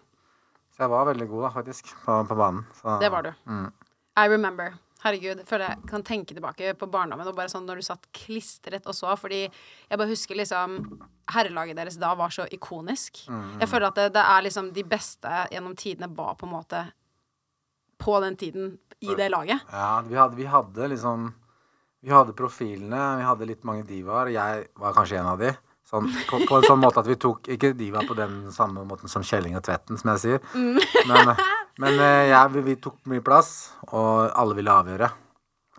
Så 0.75 0.83
jeg 0.83 0.91
var 0.91 1.05
veldig 1.07 1.27
god, 1.29 1.43
da, 1.45 1.49
faktisk, 1.55 1.91
på, 2.05 2.15
på 2.27 2.35
banen. 2.35 2.65
Så, 2.81 2.97
Det 2.99 3.11
var 3.11 3.21
du. 3.23 3.29
Mm. 3.47 3.67
I 4.17 4.25
remember. 4.31 4.73
Herregud, 5.03 5.41
jeg 5.41 5.47
føler 5.47 5.73
jeg 5.73 5.89
kan 5.89 6.03
tenke 6.07 6.33
tilbake 6.33 6.71
på 6.79 6.87
barndommen 6.89 7.27
og 7.29 7.35
bare 7.37 7.51
sånn 7.51 7.65
når 7.67 7.81
du 7.81 7.85
satt 7.85 8.07
klistret 8.15 8.87
og 8.89 8.95
så, 8.95 9.11
fordi 9.19 9.43
jeg 9.43 9.99
bare 9.99 10.09
husker 10.09 10.39
liksom 10.39 10.77
Herrelaget 11.33 11.77
deres 11.77 11.97
da 12.01 12.13
var 12.17 12.33
så 12.33 12.45
ikonisk. 12.53 13.25
Mm. 13.29 13.59
Jeg 13.61 13.69
føler 13.69 13.89
at 13.89 13.99
det, 13.99 14.07
det 14.15 14.23
er 14.23 14.45
liksom 14.45 14.71
de 14.73 14.85
beste 14.87 15.41
gjennom 15.51 15.75
tidene 15.77 16.09
var 16.15 16.37
på 16.39 16.47
en 16.47 16.55
måte 16.55 16.85
på 18.01 18.17
den 18.23 18.37
tiden 18.39 18.75
i 19.03 19.15
det 19.17 19.29
laget. 19.33 19.65
Ja, 19.71 20.01
vi 20.05 20.15
hadde, 20.15 20.35
vi 20.35 20.45
hadde 20.49 20.93
liksom 20.93 21.33
Vi 22.05 22.11
hadde 22.13 22.35
profilene, 22.37 23.17
vi 23.17 23.23
hadde 23.25 23.45
litt 23.49 23.63
mange 23.65 23.81
divaer. 23.89 24.29
Jeg 24.29 24.67
var 24.77 24.93
kanskje 24.93 25.17
en 25.17 25.29
av 25.31 25.39
de. 25.41 25.49
Sånn, 25.85 26.07
på, 26.29 26.39
på 26.49 26.57
en 26.57 26.65
sånn 26.65 26.81
måte 26.81 27.03
at 27.03 27.05
vi 27.05 27.13
tok 27.21 27.45
Ikke 27.53 27.69
de 27.77 27.91
var 27.93 28.07
på 28.09 28.15
den 28.17 28.47
samme 28.49 28.81
måten 28.89 29.11
som 29.11 29.21
Kjelling 29.21 29.53
og 29.53 29.61
Tvetten, 29.67 29.99
som 30.01 30.15
jeg 30.15 30.23
sier. 30.23 30.47
Men, 31.11 31.35
men 31.83 32.01
ja, 32.31 32.41
vi, 32.49 32.63
vi 32.65 32.79
tok 32.81 32.97
mye 33.11 33.21
plass, 33.25 33.51
og 33.91 34.31
alle 34.33 34.57
ville 34.57 34.73
avgjøre. 34.73 35.11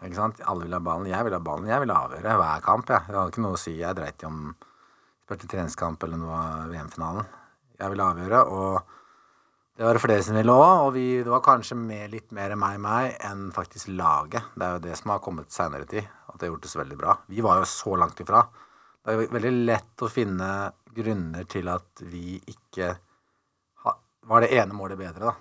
Ikke 0.04 0.18
sant? 0.18 0.40
Alle 0.44 0.66
ville 0.66 0.76
ha 0.76 0.84
ballen. 0.84 1.08
Jeg 1.10 1.26
ville 1.26 1.38
ha 1.38 1.42
ballen. 1.42 1.68
Jeg 1.70 1.82
ville 1.82 1.96
avgjøre 1.96 2.36
hver 2.38 2.64
kamp. 2.64 2.90
Jeg, 2.92 3.08
Det 3.08 3.16
hadde 3.16 3.32
ikke 3.32 3.44
noe 3.46 3.56
å 3.56 3.60
si. 3.60 3.74
Jeg 3.80 3.96
dreit 3.96 4.22
i 4.22 4.28
om 4.28 4.40
spilte 5.26 5.48
treningskamp 5.50 6.04
eller 6.06 6.20
noe 6.20 6.42
VM-finalen. 6.70 7.26
Jeg 7.76 7.92
ville 7.92 8.04
avgjøre, 8.06 8.42
og 8.46 8.92
det 9.76 9.84
var 9.84 9.96
det 9.96 10.02
flere 10.04 10.24
som 10.24 10.36
ville 10.38 10.54
òg. 10.54 10.84
Og 10.84 10.92
vi, 10.94 11.06
det 11.24 11.32
var 11.32 11.42
kanskje 11.44 11.78
mer, 11.80 12.06
litt 12.12 12.30
mer 12.36 12.54
meg-meg 12.60 13.16
enn 13.26 13.48
faktisk 13.56 13.90
laget. 13.96 14.52
Det 14.54 14.68
er 14.68 14.76
jo 14.76 14.84
det 14.86 15.00
som 15.00 15.12
har 15.12 15.24
kommet 15.24 15.52
seinere 15.52 15.88
tid. 15.90 16.06
At 16.28 16.38
det 16.38 16.46
har 16.46 16.54
gjort 16.54 16.68
det 16.68 16.72
så 16.72 16.82
veldig 16.82 17.00
bra. 17.00 17.16
Vi 17.32 17.42
var 17.44 17.60
jo 17.62 17.68
så 17.72 17.96
langt 17.98 18.22
ifra. 18.22 18.44
Det 19.06 19.14
er 19.14 19.28
veldig 19.30 19.52
lett 19.68 20.02
å 20.02 20.10
finne 20.10 20.50
grunner 20.96 21.44
til 21.46 21.68
at 21.70 22.00
vi 22.10 22.40
ikke 22.50 22.88
var 24.26 24.42
det 24.42 24.48
ene 24.58 24.74
målet 24.74 24.98
bedre, 24.98 25.30
da. 25.30 25.34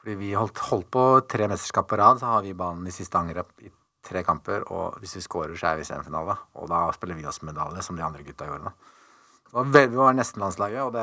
Fordi 0.00 0.14
vi 0.16 0.30
holdt, 0.32 0.62
holdt 0.70 0.88
på 0.88 1.02
tre 1.28 1.44
mesterskap 1.50 1.90
på 1.90 1.98
rad, 2.00 2.22
så 2.22 2.30
har 2.30 2.46
vi 2.46 2.54
ballen 2.56 2.86
i 2.88 2.94
siste 2.94 3.20
angrep 3.20 3.50
i 3.60 3.68
tre 4.08 4.22
kamper. 4.24 4.64
Og 4.72 4.96
hvis 5.02 5.18
vi 5.18 5.24
scorer, 5.26 5.52
så 5.60 5.68
er 5.68 5.76
vi 5.76 5.84
i 5.84 5.90
semifinale. 5.90 6.38
Og 6.56 6.70
da 6.72 6.86
spiller 6.96 7.18
vi 7.18 7.28
oss 7.28 7.42
medalje, 7.44 7.84
som 7.84 8.00
de 8.00 8.06
andre 8.06 8.24
gutta 8.24 8.48
gjorde. 8.48 8.72
da. 8.72 9.66
Vi 9.74 9.84
var 9.98 10.16
nesten 10.16 10.40
landslaget, 10.40 10.80
og, 10.80 10.96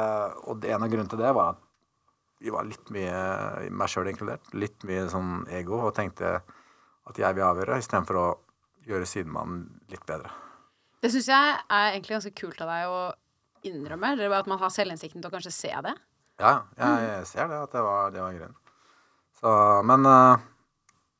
og 0.49 0.65
en 0.65 0.87
av 0.87 0.89
grunnene 0.89 1.13
til 1.13 1.21
det 1.21 1.35
var 1.37 1.53
at 1.53 1.63
vi 2.41 2.53
var 2.53 2.65
litt 2.65 2.89
mye, 2.93 3.21
meg 3.69 3.93
sjøl 3.93 4.09
inkludert, 4.09 4.49
litt 4.57 4.89
mye 4.89 5.05
sånn 5.13 5.45
ego, 5.53 5.83
og 5.85 5.93
tenkte 5.97 6.39
at 6.41 7.21
jeg 7.21 7.37
vil 7.37 7.45
avgjøre, 7.51 7.77
istedenfor 7.81 8.23
å 8.23 8.27
gjøre 8.89 9.09
sidemannen 9.09 9.67
litt 9.93 10.05
bedre. 10.09 10.33
Det 11.03 11.11
syns 11.13 11.29
jeg 11.29 11.55
er 11.57 11.89
egentlig 11.93 12.15
ganske 12.15 12.35
kult 12.37 12.61
av 12.65 12.71
deg 12.71 12.91
å 12.91 13.01
innrømme. 13.69 14.13
Eller 14.15 14.37
at 14.37 14.49
man 14.49 14.61
har 14.61 14.73
selvinnsikten 14.73 15.21
til 15.21 15.29
å 15.29 15.33
kanskje 15.33 15.53
se 15.53 15.73
det. 15.85 15.93
Ja, 16.41 16.53
jeg, 16.77 17.03
jeg 17.05 17.27
ser 17.31 17.49
det, 17.51 17.59
at 17.65 17.73
det 17.73 17.83
var, 17.85 18.13
det 18.13 18.21
var 18.21 18.37
grunnen. 18.37 18.57
Så, 19.37 19.51
men 19.85 20.09
uh, 20.09 20.45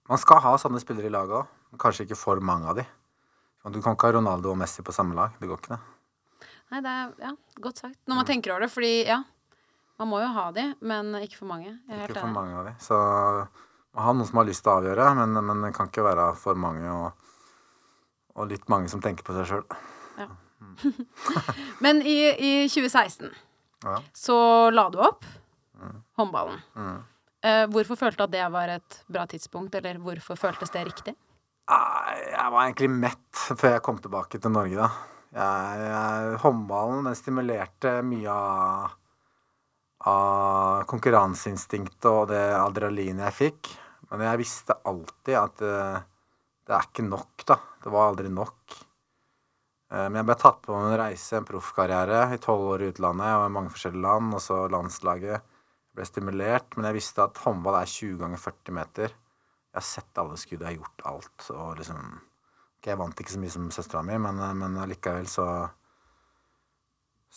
man 0.09 0.21
skal 0.21 0.41
ha 0.45 0.55
sånne 0.61 0.81
spillere 0.81 1.09
i 1.09 1.13
laget 1.13 1.41
òg. 1.41 1.53
Kanskje 1.81 2.07
ikke 2.07 2.17
for 2.17 2.41
mange 2.41 2.69
av 2.71 2.79
de. 2.79 2.85
Du 3.67 3.81
kan 3.83 3.97
ikke 3.97 4.07
ha 4.07 4.15
Ronaldo 4.15 4.53
og 4.53 4.59
Messi 4.61 4.85
på 4.85 4.95
samme 4.95 5.17
lag. 5.17 5.33
Det 5.41 5.49
går 5.49 5.59
ikke, 5.59 5.75
det. 5.75 6.47
Nei, 6.71 6.79
det 6.83 6.91
er 6.91 7.09
ja, 7.27 7.33
godt 7.63 7.81
sagt. 7.83 7.97
Når 8.07 8.21
man 8.21 8.27
tenker 8.27 8.53
over 8.53 8.63
det, 8.63 8.71
fordi 8.71 8.91
ja, 9.07 9.21
man 9.99 10.09
må 10.11 10.21
jo 10.23 10.29
ha 10.35 10.45
de, 10.55 10.69
men 10.87 11.11
ikke 11.19 11.41
for 11.41 11.49
mange. 11.49 11.73
Ikke 11.89 12.19
for 12.21 12.31
mange 12.31 12.55
av 12.57 12.69
de. 12.69 12.73
Så 12.83 12.97
man 12.97 14.05
har 14.05 14.15
noen 14.15 14.29
som 14.29 14.39
har 14.39 14.47
lyst 14.47 14.63
til 14.63 14.71
å 14.71 14.77
avgjøre, 14.79 15.07
men, 15.19 15.39
men 15.49 15.65
det 15.65 15.73
kan 15.75 15.91
ikke 15.91 16.05
være 16.07 16.29
for 16.39 16.59
mange 16.59 16.87
og, 16.93 17.26
og 18.37 18.49
litt 18.51 18.67
mange 18.71 18.89
som 18.91 19.01
tenker 19.03 19.25
på 19.27 19.33
seg 19.37 19.49
sjøl. 19.49 19.65
Men 21.83 22.01
i, 22.05 22.17
i 22.37 22.51
2016 22.69 23.29
Ja. 23.85 23.99
så 24.13 24.37
la 24.73 24.87
du 24.93 24.97
opp 25.05 25.25
håndballen. 26.17 26.57
Eh, 27.45 27.65
hvorfor 27.69 27.99
følte 27.99 28.23
du 28.23 28.25
at 28.25 28.33
det 28.33 28.45
var 28.53 28.71
et 28.73 28.95
bra 29.13 29.25
tidspunkt, 29.29 29.75
eller 29.77 29.99
hvorfor 30.01 30.39
føltes 30.39 30.73
det 30.73 30.85
riktig? 30.87 31.13
Jeg 31.67 32.49
var 32.53 32.63
egentlig 32.63 32.89
mett 32.89 33.43
før 33.59 33.75
jeg 33.75 33.83
kom 33.85 33.99
tilbake 34.01 34.39
til 34.41 34.53
Norge, 34.55 34.79
da. 34.79 34.87
Jeg, 35.37 35.81
jeg, 35.91 36.37
håndballen 36.41 37.05
den 37.05 37.17
stimulerte 37.19 37.91
mye 38.07 38.31
av, 38.33 38.95
av 40.07 40.85
konkurranseinstinktet 40.89 42.07
og 42.09 42.29
det 42.31 42.41
adrenalinet 42.57 43.27
jeg 43.27 43.37
fikk. 43.41 43.73
Men 44.09 44.23
jeg 44.29 44.41
visste 44.41 44.77
alltid 44.87 45.35
at 45.37 45.63
eh, 45.67 45.97
det 46.67 46.75
er 46.75 46.87
ikke 46.89 47.05
nok, 47.07 47.45
da. 47.47 47.55
Det 47.83 47.91
var 47.93 48.09
aldri 48.11 48.29
nok. 48.31 48.77
Eh, 49.91 50.07
Men 50.09 50.19
jeg 50.19 50.27
ble 50.27 50.35
tatt 50.41 50.59
på 50.65 50.75
en 50.75 50.97
reise, 50.99 51.37
en 51.37 51.47
proffkarriere, 51.47 52.25
i 52.35 52.41
tolv 52.43 52.65
år 52.73 52.83
i 52.83 52.89
utlandet. 52.91 53.37
Var 53.41 53.47
i 53.47 53.55
mange 53.55 53.71
forskjellige 53.71 54.03
land, 54.03 54.33
og 54.35 54.43
så 54.43 54.57
landslaget. 54.71 55.37
Jeg 55.37 55.95
ble 55.99 56.07
stimulert, 56.09 56.75
men 56.75 56.89
jeg 56.89 56.99
visste 56.99 57.23
at 57.23 57.39
håndball 57.45 57.79
er 57.79 57.93
20 57.93 58.19
ganger 58.19 58.43
40 58.43 58.75
meter. 58.75 59.15
Jeg 59.71 59.79
har 59.79 59.87
sett 59.87 60.19
alle 60.21 60.37
skudd, 60.41 60.61
jeg 60.61 60.67
har 60.67 60.79
gjort 60.81 61.05
alt. 61.13 61.49
Og 61.55 61.77
liksom 61.79 62.03
ok, 62.17 62.87
Jeg 62.87 62.97
vant 62.97 63.19
ikke 63.19 63.31
så 63.35 63.39
mye 63.41 63.55
som 63.55 63.71
søstera 63.71 64.03
mi, 64.03 64.17
men, 64.17 64.43
men 64.59 64.77
allikevel 64.83 65.27
så 65.27 65.47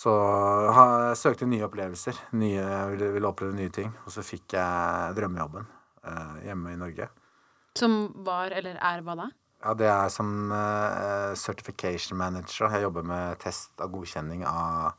Så 0.00 0.10
jeg 0.10 1.16
søkte 1.18 1.46
nye 1.46 1.66
opplevelser. 1.66 2.18
Nye, 2.40 2.62
ville, 2.92 3.10
ville 3.14 3.28
oppleve 3.28 3.54
nye 3.54 3.70
ting. 3.74 3.90
Og 4.06 4.12
så 4.14 4.22
fikk 4.24 4.54
jeg 4.56 5.16
drømmejobben 5.18 5.66
eh, 6.06 6.36
hjemme 6.46 6.72
i 6.72 6.78
Norge. 6.80 7.08
Som 7.78 8.00
var, 8.26 8.50
eller 8.56 8.78
er, 8.80 9.04
hva 9.06 9.16
da? 9.18 9.28
Ja, 9.60 9.74
det 9.76 9.88
er 9.92 10.08
som 10.12 10.50
uh, 10.50 11.36
certification 11.36 12.18
manager. 12.18 12.70
Jeg 12.72 12.86
jobber 12.86 13.04
med 13.06 13.40
test 13.42 13.74
av 13.82 13.92
godkjenning 13.92 14.46
av 14.48 14.94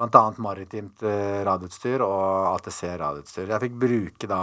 bl.a. 0.00 0.22
maritimt 0.42 1.02
eh, 1.04 1.42
radioutstyr 1.46 2.02
og 2.02 2.54
ATC 2.56 2.80
radioutstyr. 2.98 3.50
Jeg 3.52 3.62
fikk 3.66 3.74
bruke 3.84 4.28
da 4.30 4.40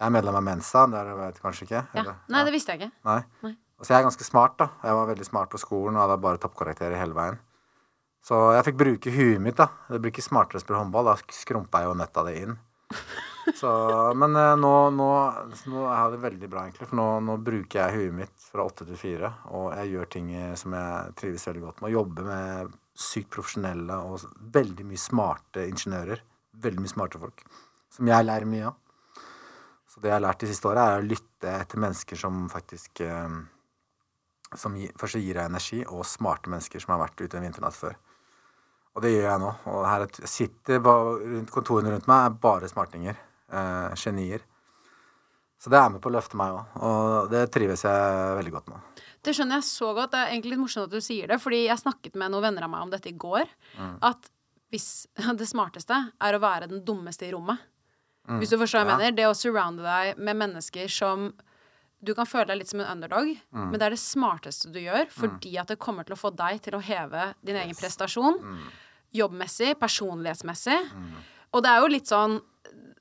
Jeg 0.00 0.08
er 0.08 0.14
medlem 0.16 0.38
av 0.40 0.42
Mensa, 0.42 0.86
det 0.90 1.02
vet 1.14 1.36
du 1.36 1.42
kanskje 1.44 1.66
ikke? 1.68 1.82
Ja. 1.84 2.00
eller? 2.00 2.16
Nei, 2.32 2.40
det 2.48 2.54
visste 2.56 2.74
jeg 2.74 2.80
ikke. 2.80 2.94
Nei. 3.06 3.20
Nei. 3.44 3.52
Så 3.82 3.92
jeg 3.92 4.00
er 4.00 4.06
ganske 4.08 4.26
smart, 4.26 4.56
da. 4.58 4.68
Jeg 4.82 4.96
var 4.98 5.10
veldig 5.10 5.26
smart 5.26 5.52
på 5.52 5.60
skolen 5.62 5.98
og 5.98 6.02
hadde 6.04 6.16
bare 6.24 6.40
toppkarakterer 6.42 6.98
hele 6.98 7.14
veien. 7.14 7.38
Så 8.26 8.38
jeg 8.56 8.66
fikk 8.70 8.80
bruke 8.80 9.12
huet 9.14 9.42
mitt, 9.42 9.58
da. 9.58 9.68
Det 9.90 10.00
blir 10.02 10.14
ikke 10.14 10.24
smartere 10.24 10.58
å 10.58 10.64
spille 10.64 10.80
håndball. 10.80 11.12
Da 11.12 11.36
skrumpa 11.36 11.82
jeg 11.82 11.90
jo 11.90 11.98
nøtta 11.98 12.26
det 12.26 12.34
inn. 12.40 12.58
Så, 13.54 13.70
men 14.14 14.36
eh, 14.36 14.52
nå, 14.56 14.72
nå, 14.94 15.08
nå 15.72 15.86
er 15.90 16.12
det 16.12 16.20
veldig 16.22 16.50
bra, 16.50 16.66
egentlig. 16.66 16.88
For 16.90 16.98
nå, 16.98 17.06
nå 17.26 17.38
bruker 17.42 17.80
jeg 17.80 17.96
huet 17.98 18.16
mitt 18.20 18.46
fra 18.52 18.66
åtte 18.68 18.86
til 18.88 18.98
fire. 18.98 19.32
Og 19.56 19.72
jeg 19.74 19.94
gjør 19.94 20.12
ting 20.14 20.28
eh, 20.36 20.52
som 20.58 20.76
jeg 20.76 21.16
trives 21.18 21.46
veldig 21.48 21.64
godt 21.64 21.80
med. 21.82 21.88
Å 21.90 21.96
jobbe 21.96 22.26
med 22.28 22.76
sykt 23.02 23.32
profesjonelle 23.34 23.98
og 24.06 24.26
veldig 24.54 24.86
mye 24.86 25.00
smarte 25.00 25.66
ingeniører. 25.70 26.22
Veldig 26.62 26.84
mye 26.84 26.92
smarte 26.92 27.22
folk. 27.22 27.42
Som 27.92 28.10
jeg 28.12 28.28
lærer 28.28 28.48
mye 28.48 28.68
av. 28.70 28.78
Så 29.92 30.00
det 30.00 30.08
jeg 30.08 30.16
har 30.16 30.24
lært 30.24 30.44
de 30.44 30.48
siste 30.48 30.70
åra, 30.70 30.86
er 30.88 31.02
å 31.02 31.08
lytte 31.08 31.50
etter 31.52 31.82
mennesker 31.82 32.16
som 32.16 32.46
faktisk 32.52 33.02
eh, 33.04 33.34
Som 34.56 34.76
først 35.00 35.16
gir 35.16 35.36
deg 35.38 35.48
energi, 35.48 35.82
og 35.88 36.04
smarte 36.04 36.52
mennesker 36.52 36.80
som 36.82 36.94
har 36.94 37.06
vært 37.06 37.20
ute 37.24 37.38
en 37.38 37.46
vinternatt 37.46 37.76
før. 37.76 37.98
Og 38.92 39.04
det 39.04 39.14
gjør 39.14 39.28
jeg 39.30 39.40
nå. 39.40 39.52
Og 39.72 39.84
her 39.88 40.06
sitter 40.28 40.82
rundt 40.84 41.52
kontorene 41.52 41.94
rundt 41.94 42.08
meg 42.10 42.26
er 42.26 42.40
bare 42.42 42.68
smartinger. 42.68 43.16
Eh, 43.52 43.94
genier. 44.00 44.40
Så 45.62 45.70
det 45.70 45.78
er 45.78 45.90
med 45.94 46.00
på 46.02 46.10
å 46.10 46.14
løfte 46.16 46.34
meg 46.40 46.54
òg. 46.56 46.76
Og 46.82 47.30
det 47.30 47.44
trives 47.54 47.84
jeg 47.86 48.36
veldig 48.38 48.52
godt 48.56 48.70
med. 48.72 49.02
Det 49.22 49.34
skjønner 49.36 49.60
jeg 49.60 49.66
så 49.68 49.92
godt. 49.94 50.10
Det 50.10 50.18
er 50.24 50.32
egentlig 50.32 50.50
litt 50.56 50.62
morsomt 50.64 50.88
at 50.88 50.94
du 50.96 51.04
sier 51.04 51.28
det, 51.30 51.38
fordi 51.38 51.60
jeg 51.68 51.78
snakket 51.78 52.16
med 52.18 52.32
noen 52.34 52.42
venner 52.48 52.64
av 52.66 52.72
meg 52.72 52.82
om 52.88 52.90
dette 52.90 53.12
i 53.12 53.14
går. 53.14 53.46
At 54.02 54.26
hvis 54.72 54.88
det 55.38 55.46
smarteste 55.46 56.00
er 56.18 56.34
å 56.34 56.42
være 56.42 56.66
den 56.72 56.82
dummeste 56.88 57.28
i 57.28 57.32
rommet. 57.36 57.60
Hvis 58.40 58.50
du 58.50 58.56
forstår 58.58 58.82
hva 58.82 58.86
jeg 58.86 58.90
Ja. 58.90 58.98
mener. 58.98 59.16
Det 59.18 59.28
å 59.28 59.34
surrounde 59.38 59.82
deg 59.86 60.18
med 60.18 60.36
mennesker 60.40 60.90
som 60.90 61.32
du 62.02 62.14
kan 62.18 62.26
føle 62.26 62.48
deg 62.50 62.58
litt 62.58 62.70
som 62.72 62.80
en 62.82 62.90
underdog, 62.96 63.28
men 63.54 63.74
det 63.78 63.82
er 63.86 63.94
det 63.94 64.00
smarteste 64.02 64.72
du 64.74 64.80
gjør, 64.82 65.06
fordi 65.14 65.52
at 65.60 65.68
det 65.70 65.78
kommer 65.78 66.02
til 66.06 66.16
å 66.16 66.18
få 66.18 66.32
deg 66.34 66.58
til 66.64 66.74
å 66.74 66.80
heve 66.82 67.28
din 67.46 67.54
egen 67.60 67.76
prestasjon. 67.78 68.40
Jobbmessig, 69.14 69.76
personlighetsmessig. 69.78 70.80
Og 71.52 71.62
det 71.62 71.70
er 71.70 71.78
jo 71.84 71.90
litt 71.92 72.10
sånn 72.10 72.40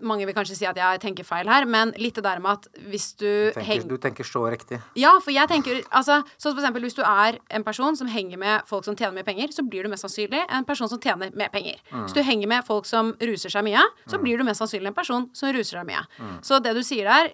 Mange 0.02 0.26
vil 0.28 0.36
kanskje 0.36 0.58
si 0.58 0.68
at 0.68 0.78
jeg 0.78 1.02
tenker 1.04 1.28
feil 1.28 1.50
her, 1.50 1.66
men 1.70 1.94
litt 2.02 2.18
det 2.18 2.24
der 2.26 2.42
med 2.44 2.60
at 2.60 2.82
hvis 2.92 3.12
du 3.20 3.28
Tenker, 3.28 3.66
henger 3.68 3.90
du 3.90 3.98
tenker 4.02 4.28
så 4.28 4.44
riktig. 4.52 4.82
ja, 5.00 5.14
for 5.24 5.34
jeg 5.34 5.48
tenker 5.52 5.82
altså, 5.90 6.22
Sånn 6.38 6.56
for 6.56 6.62
eksempel 6.62 6.86
hvis 6.86 6.98
du 6.98 7.04
er 7.06 7.38
en 7.54 7.64
person 7.64 7.96
som 7.98 8.10
henger 8.12 8.40
med 8.42 8.68
folk 8.70 8.86
som 8.88 8.96
tjener 8.98 9.14
mye 9.20 9.28
penger, 9.28 9.52
så 9.54 9.64
blir 9.68 9.86
du 9.86 9.92
mest 9.92 10.06
sannsynlig 10.06 10.42
en 10.48 10.66
person 10.68 10.90
som 10.90 11.00
tjener 11.02 11.32
mer 11.38 11.52
penger. 11.54 11.80
Hvis 11.92 12.16
du 12.18 12.22
henger 12.26 12.50
med 12.50 12.66
folk 12.68 12.88
som 12.90 13.14
ruser 13.22 13.54
seg 13.54 13.66
mye, 13.68 13.84
så 14.10 14.20
blir 14.22 14.40
du 14.40 14.46
mest 14.48 14.64
sannsynlig 14.64 14.92
en 14.92 14.98
person 14.98 15.30
som 15.38 15.54
ruser 15.54 15.80
seg 15.80 15.88
mye. 15.88 16.04
Så 16.46 16.60
det 16.64 16.74
du 16.78 16.82
sier 16.86 17.08
der, 17.08 17.32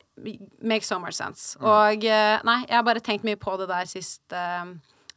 makes 0.61 0.87
so 0.87 0.99
much 0.99 1.15
sense. 1.17 1.57
Og 1.61 2.05
eh, 2.05 2.37
nei, 2.47 2.59
jeg 2.65 2.77
har 2.77 2.85
bare 2.87 3.03
tenkt 3.03 3.25
mye 3.27 3.39
på 3.39 3.55
det 3.61 3.69
der 3.69 3.89
sist, 3.89 4.23
uh, 4.33 4.65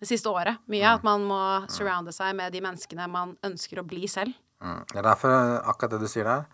det 0.01 0.09
siste 0.09 0.31
året. 0.33 0.61
Mye. 0.71 0.95
At 0.97 1.05
man 1.07 1.25
må 1.29 1.41
surrounde 1.73 2.15
seg 2.17 2.37
med 2.39 2.53
de 2.55 2.63
menneskene 2.65 3.09
man 3.11 3.37
ønsker 3.47 3.81
å 3.81 3.87
bli 3.87 4.09
selv. 4.11 4.37
Mm. 4.61 4.83
Det 4.91 4.99
er 5.01 5.07
derfor 5.07 5.33
akkurat 5.65 5.95
det 5.95 6.03
du 6.03 6.11
sier 6.11 6.29
der. 6.29 6.49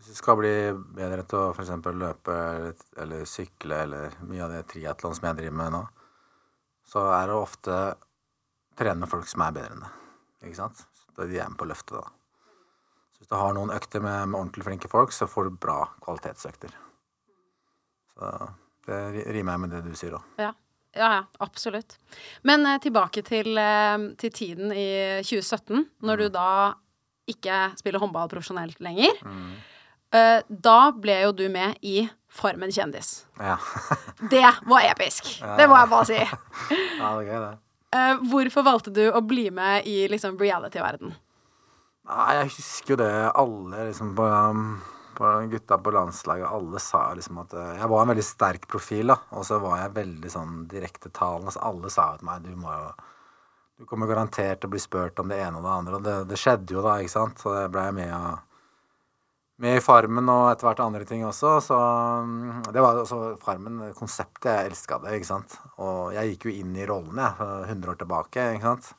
Hvis 0.00 0.14
du 0.14 0.16
skal 0.16 0.38
bli 0.40 0.52
bedre 0.96 1.26
til 1.28 1.36
å 1.36 1.48
f.eks. 1.52 1.72
løpe 1.92 2.36
eller, 2.96 3.26
sykle 3.28 3.82
eller 3.84 4.14
mye 4.24 4.46
av 4.46 4.54
det 4.54 4.62
triatlon 4.70 5.12
som 5.12 5.26
jeg 5.28 5.42
driver 5.42 5.58
med 5.58 5.74
nå, 5.74 5.80
så 6.88 7.02
er 7.12 7.28
det 7.28 7.36
ofte 7.36 7.74
trene 8.80 9.02
med 9.02 9.10
folk 9.12 9.28
som 9.28 9.44
er 9.44 9.58
bedre 9.58 9.76
enn 9.76 9.84
deg. 9.84 9.98
Ikke 10.48 10.56
sant? 10.56 10.80
Så 10.96 11.28
de 11.28 11.36
er 11.36 11.50
med 11.52 11.60
på 11.60 11.68
løftet, 11.68 12.00
da. 12.00 12.48
Så 13.12 13.20
hvis 13.20 13.28
du 13.28 13.36
har 13.36 13.52
noen 13.58 13.74
økter 13.76 14.00
med, 14.00 14.30
med 14.32 14.40
ordentlig 14.40 14.64
flinke 14.70 14.88
folk, 14.88 15.12
så 15.12 15.28
får 15.28 15.50
du 15.50 15.58
bra 15.68 15.82
kvalitetsøkter. 16.00 16.72
Så 18.14 18.32
det 18.88 19.02
rimer 19.36 19.52
jeg 19.52 19.64
med 19.66 19.74
det 19.76 19.82
du 19.84 19.92
sier 20.00 20.16
òg. 20.16 20.34
Ja. 20.40 20.54
Ja, 20.96 21.08
ja, 21.14 21.24
absolutt. 21.44 22.00
Men 22.42 22.64
eh, 22.66 22.80
tilbake 22.82 23.22
til, 23.22 23.52
eh, 23.62 24.06
til 24.18 24.32
tiden 24.34 24.72
i 24.74 25.20
2017, 25.22 25.84
når 26.02 26.24
du 26.24 26.24
da 26.34 26.48
ikke 27.30 27.58
spiller 27.78 28.02
håndball 28.02 28.30
profesjonelt 28.32 28.80
lenger. 28.82 29.20
Eh, 29.22 29.76
da 30.12 30.78
ble 30.96 31.20
jo 31.22 31.32
du 31.38 31.44
med 31.52 31.78
i 31.86 32.08
Farmen 32.30 32.70
kjendis. 32.70 33.24
Ja. 33.38 33.56
Det 34.30 34.44
var 34.66 34.84
episk! 34.86 35.32
Det 35.58 35.66
må 35.70 35.76
jeg 35.80 35.90
bare 35.90 36.06
si. 36.08 36.18
ja, 37.00 37.10
det 37.18 37.24
er 37.24 37.26
gøy, 37.26 37.40
det. 37.42 37.50
Eh, 37.90 38.20
hvorfor 38.30 38.62
valgte 38.66 38.92
du 38.94 39.02
å 39.10 39.20
bli 39.26 39.48
med 39.50 39.86
i 39.90 40.04
liksom 40.10 40.36
reality-verden? 40.38 41.10
Nei, 42.10 42.28
jeg 42.38 42.52
husker 42.54 42.94
jo 42.94 42.98
det 43.02 43.10
alle 43.38 43.88
liksom 43.88 44.12
på, 44.18 44.26
um, 44.30 44.62
på 45.18 45.30
gutta 45.50 45.78
på 45.82 45.92
landslaget, 45.94 46.46
alle 46.46 46.78
sa 46.82 47.02
liksom 47.18 47.40
at 47.42 47.54
eh, 47.58 47.72
Jeg 47.80 47.90
var 47.90 48.02
en 48.04 48.12
veldig 48.12 48.26
sterk 48.26 48.68
profil, 48.70 49.10
da. 49.10 49.18
Og 49.34 49.46
så 49.46 49.58
var 49.62 49.80
jeg 49.82 49.96
veldig 49.98 50.30
sånn 50.32 50.54
direktetalende. 50.70 51.54
Så 51.54 51.62
alle 51.66 51.90
sa 51.90 52.12
til 52.18 52.30
meg 52.30 52.46
du 52.46 52.54
må 52.58 52.70
jo 52.70 52.92
Du 53.80 53.86
kommer 53.90 54.06
garantert 54.10 54.60
til 54.62 54.68
å 54.70 54.74
bli 54.74 54.80
spurt 54.82 55.18
om 55.22 55.30
det 55.32 55.38
ene 55.42 55.58
og 55.58 55.66
det 55.66 55.74
andre. 55.74 55.98
Og 55.98 56.06
det, 56.06 56.16
det 56.30 56.38
skjedde 56.38 56.78
jo 56.78 56.82
da, 56.86 56.98
ikke 57.02 57.16
sant. 57.16 57.42
Så 57.42 57.54
det 57.58 57.66
ble 57.74 57.88
jeg 57.88 57.98
med, 57.98 58.14
av- 58.14 58.42
med 59.60 59.78
i 59.78 59.82
Farmen 59.84 60.28
og 60.32 60.50
etter 60.50 60.68
hvert 60.68 60.82
andre 60.84 61.04
ting 61.08 61.24
også. 61.28 61.56
Så 61.64 61.76
um, 61.76 62.62
det 62.72 62.84
var 62.84 63.00
også 63.00 63.36
Farmen, 63.42 63.82
konseptet. 63.98 64.50
Jeg 64.50 64.72
elska 64.72 65.00
det, 65.04 65.18
ikke 65.18 65.30
sant. 65.32 65.58
Og 65.80 66.14
jeg 66.16 66.32
gikk 66.34 66.48
jo 66.48 66.56
inn 66.62 66.72
i 66.78 66.88
rollen, 66.88 67.20
jeg, 67.20 67.52
100 67.68 67.94
år 67.94 68.00
tilbake, 68.00 68.48
ikke 68.56 68.72
sant 68.72 68.94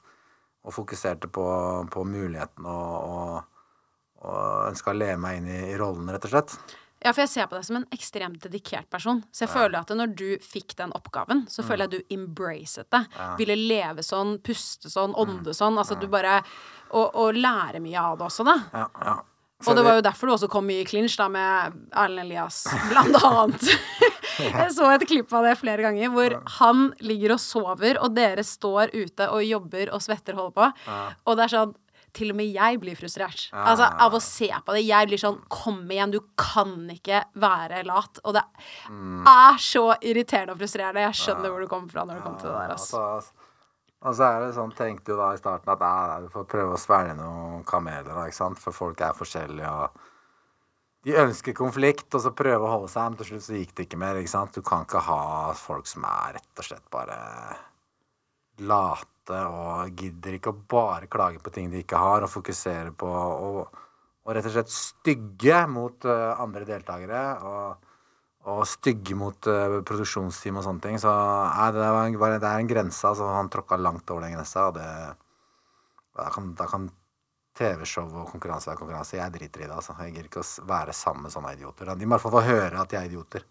og 0.61 0.75
fokuserte 0.75 1.29
på, 1.33 1.45
på 1.91 2.03
muligheten 2.05 2.67
og, 2.69 3.07
og, 3.15 4.27
og 4.27 4.69
ønska 4.69 4.93
å 4.93 4.97
leve 4.97 5.17
meg 5.21 5.39
inn 5.39 5.49
i, 5.49 5.59
i 5.71 5.79
rollen, 5.79 6.09
rett 6.13 6.27
og 6.27 6.35
slett. 6.35 6.55
Ja, 7.01 7.15
for 7.15 7.23
jeg 7.23 7.31
ser 7.31 7.47
på 7.49 7.57
deg 7.57 7.65
som 7.65 7.79
en 7.79 7.87
ekstremt 7.95 8.43
dedikert 8.43 8.85
person. 8.93 9.23
Så 9.33 9.47
jeg 9.47 9.49
føler 9.55 9.79
at 9.79 9.89
når 9.97 10.11
du 10.13 10.27
fikk 10.45 10.75
den 10.77 10.91
oppgaven, 10.93 11.47
så 11.49 11.65
føler 11.65 11.87
jeg 11.87 11.89
at 11.89 11.95
du 11.95 12.13
embracet 12.13 12.91
det. 12.93 12.99
Ville 13.39 13.55
leve 13.57 14.05
sånn, 14.05 14.35
puste 14.45 14.91
sånn, 14.93 15.15
ånde 15.17 15.55
sånn. 15.57 15.79
Altså 15.81 15.97
du 15.97 16.05
bare 16.11 16.43
Og, 16.91 17.07
og 17.17 17.37
lære 17.39 17.79
mye 17.81 17.97
av 18.03 18.19
det 18.19 18.25
også, 18.27 18.45
da. 18.45 18.55
Ja, 18.75 18.85
ja. 19.01 19.13
Og 19.67 19.77
det 19.77 19.83
var 19.85 19.99
jo 19.99 20.05
derfor 20.05 20.27
du 20.27 20.33
også 20.35 20.49
kom 20.51 20.65
mye 20.69 20.81
i 20.83 20.87
clinch 20.87 21.17
da 21.19 21.27
med 21.31 21.75
Erlend 21.91 22.25
Elias, 22.25 22.63
blant 22.89 23.17
annet. 23.21 23.67
Jeg 24.41 24.71
så 24.73 24.87
et 24.89 25.05
klipp 25.05 25.33
av 25.37 25.45
det 25.45 25.57
flere 25.59 25.83
ganger, 25.85 26.09
hvor 26.13 26.33
han 26.57 26.87
ligger 27.03 27.35
og 27.35 27.41
sover, 27.43 27.99
og 28.01 28.15
dere 28.17 28.41
står 28.47 28.93
ute 28.95 29.27
og 29.29 29.43
jobber 29.45 29.91
og 29.93 30.01
svetter 30.01 30.33
og 30.37 30.47
holder 30.47 30.57
på. 30.57 30.69
Og 31.27 31.37
det 31.37 31.45
er 31.47 31.55
sånn 31.57 31.77
Til 32.11 32.33
og 32.33 32.35
med 32.35 32.49
jeg 32.51 32.75
blir 32.81 32.97
frustrert. 32.99 33.45
Altså 33.55 33.85
Av 34.03 34.11
å 34.11 34.19
se 34.19 34.49
på 34.51 34.73
det. 34.75 34.81
Jeg 34.83 35.07
blir 35.07 35.19
sånn 35.21 35.37
Kom 35.47 35.77
igjen, 35.87 36.11
du 36.11 36.19
kan 36.35 36.73
ikke 36.91 37.21
være 37.39 37.85
lat. 37.87 38.19
Og 38.27 38.33
det 38.35 38.41
er 39.31 39.61
så 39.63 39.85
irriterende 40.01 40.51
og 40.57 40.59
frustrerende. 40.59 41.05
Jeg 41.05 41.15
skjønner 41.21 41.53
hvor 41.53 41.63
du 41.63 41.69
kommer 41.71 41.93
fra 41.93 42.03
når 42.03 42.17
det 42.19 42.25
kommer 42.25 42.41
til 42.41 42.49
det 42.51 42.57
der. 42.57 42.73
Altså, 42.75 43.40
og 44.01 44.15
så 44.17 44.27
er 44.27 44.39
det 44.45 44.53
sånn, 44.55 44.71
tenkte 44.73 45.13
jo 45.13 45.19
da 45.19 45.31
i 45.35 45.39
starten 45.39 45.69
at 45.69 45.81
nei, 45.83 46.05
nei, 46.09 46.21
du 46.23 46.31
får 46.33 46.47
prøve 46.49 46.77
å 46.77 46.81
svelge 46.81 47.13
noen 47.19 47.61
kameler, 47.69 48.09
da, 48.09 48.25
ikke 48.25 48.39
sant? 48.39 48.61
For 48.61 48.73
folk 48.73 49.03
er 49.05 49.17
forskjellige, 49.17 49.69
og 49.69 51.05
de 51.05 51.17
ønsker 51.21 51.57
konflikt, 51.57 52.07
og 52.17 52.23
så 52.23 52.33
prøve 52.37 52.65
å 52.65 52.71
holde 52.71 52.89
seg, 52.93 53.11
men 53.11 53.19
til 53.19 53.29
slutt 53.29 53.45
så 53.45 53.59
gikk 53.59 53.75
det 53.77 53.85
ikke 53.85 54.01
mer, 54.01 54.17
ikke 54.17 54.33
sant? 54.33 54.57
Du 54.57 54.65
kan 54.65 54.87
ikke 54.87 55.03
ha 55.05 55.21
folk 55.57 55.89
som 55.89 56.07
er 56.09 56.39
rett 56.39 56.63
og 56.63 56.67
slett 56.67 56.89
bare 56.93 57.19
late 58.65 59.37
og 59.47 60.01
gidder 60.01 60.35
ikke 60.35 60.51
å 60.51 60.59
bare 60.73 61.09
klage 61.09 61.39
på 61.41 61.53
ting 61.53 61.69
de 61.71 61.83
ikke 61.85 62.01
har, 62.01 62.25
og 62.25 62.33
fokusere 62.33 62.93
på 62.97 63.13
og 64.21 64.35
rett 64.35 64.45
og 64.45 64.53
slett 64.53 64.73
stygge 64.73 65.63
mot 65.69 66.05
eh, 66.05 66.41
andre 66.41 66.65
deltakere. 66.67 67.23
og 67.41 67.90
og 68.49 68.63
stygge 68.65 69.15
mot 69.17 69.49
uh, 69.49 69.81
produksjonsteam 69.85 70.57
og 70.57 70.65
sånne 70.65 70.83
ting. 70.85 70.97
Så 71.01 71.11
nei, 71.11 71.67
det, 71.75 71.83
en, 71.85 72.17
det 72.41 72.49
er 72.49 72.63
en 72.63 72.71
grense. 72.71 73.03
Altså, 73.07 73.27
han 73.29 73.51
tråkka 73.53 73.77
langt 73.77 74.09
over 74.09 74.25
den 74.25 74.37
grensa, 74.37 74.69
og 74.71 74.79
det 74.79 74.87
Da 76.11 76.25
kan, 76.27 76.49
kan 76.55 76.89
TV-show 77.55 78.09
og 78.09 78.27
konkurranse 78.33 78.67
være 78.67 78.79
konkurranse. 78.81 79.15
Jeg 79.15 79.31
driter 79.31 79.61
i 79.61 79.67
det. 79.67 79.75
altså. 79.75 79.95
Jeg 80.03 80.11
gidder 80.15 80.27
ikke 80.27 80.43
å 80.43 80.65
være 80.67 80.93
sammen 80.93 81.23
med 81.23 81.31
sånne 81.31 81.53
idioter. 81.55 81.93
De 81.95 82.05
må 82.05 82.11
i 82.11 82.17
hvert 82.17 82.25
fall 82.25 82.35
få 82.35 82.43
høre 82.49 82.81
at 82.81 82.91
de 82.91 82.97
er 82.99 83.07
idioter. 83.07 83.45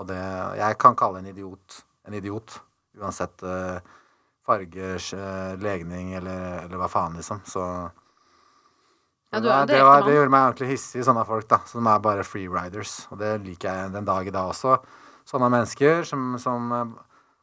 Og 0.00 0.08
det 0.08 0.18
Jeg 0.58 0.78
kan 0.80 0.96
kalle 0.96 1.20
en 1.20 1.30
idiot 1.30 1.82
en 2.04 2.14
idiot. 2.14 2.60
Uansett 2.98 3.42
uh, 3.42 3.78
farge, 4.46 4.96
uh, 5.14 5.54
legning 5.62 6.14
eller, 6.18 6.64
eller 6.64 6.80
hva 6.80 6.88
faen, 6.90 7.16
liksom. 7.18 7.42
Så 7.48 7.64
Ja, 9.32 9.40
det, 9.40 9.52
det, 9.72 9.78
var, 9.82 10.02
det 10.04 10.12
gjorde 10.14 10.32
meg 10.34 10.42
ordentlig 10.50 10.68
hissig, 10.74 11.04
sånne 11.06 11.22
folk, 11.24 11.46
da. 11.48 11.58
Som 11.64 11.86
er 11.88 12.02
bare 12.04 12.24
freeriders. 12.26 13.06
Og 13.10 13.18
det 13.22 13.30
liker 13.46 13.70
jeg 13.72 13.92
den 13.94 14.04
dag 14.08 14.28
i 14.28 14.34
dag 14.34 14.50
også. 14.52 14.76
Sånne 15.24 15.48
mennesker 15.54 16.02
som, 16.04 16.34
som, 16.42 16.68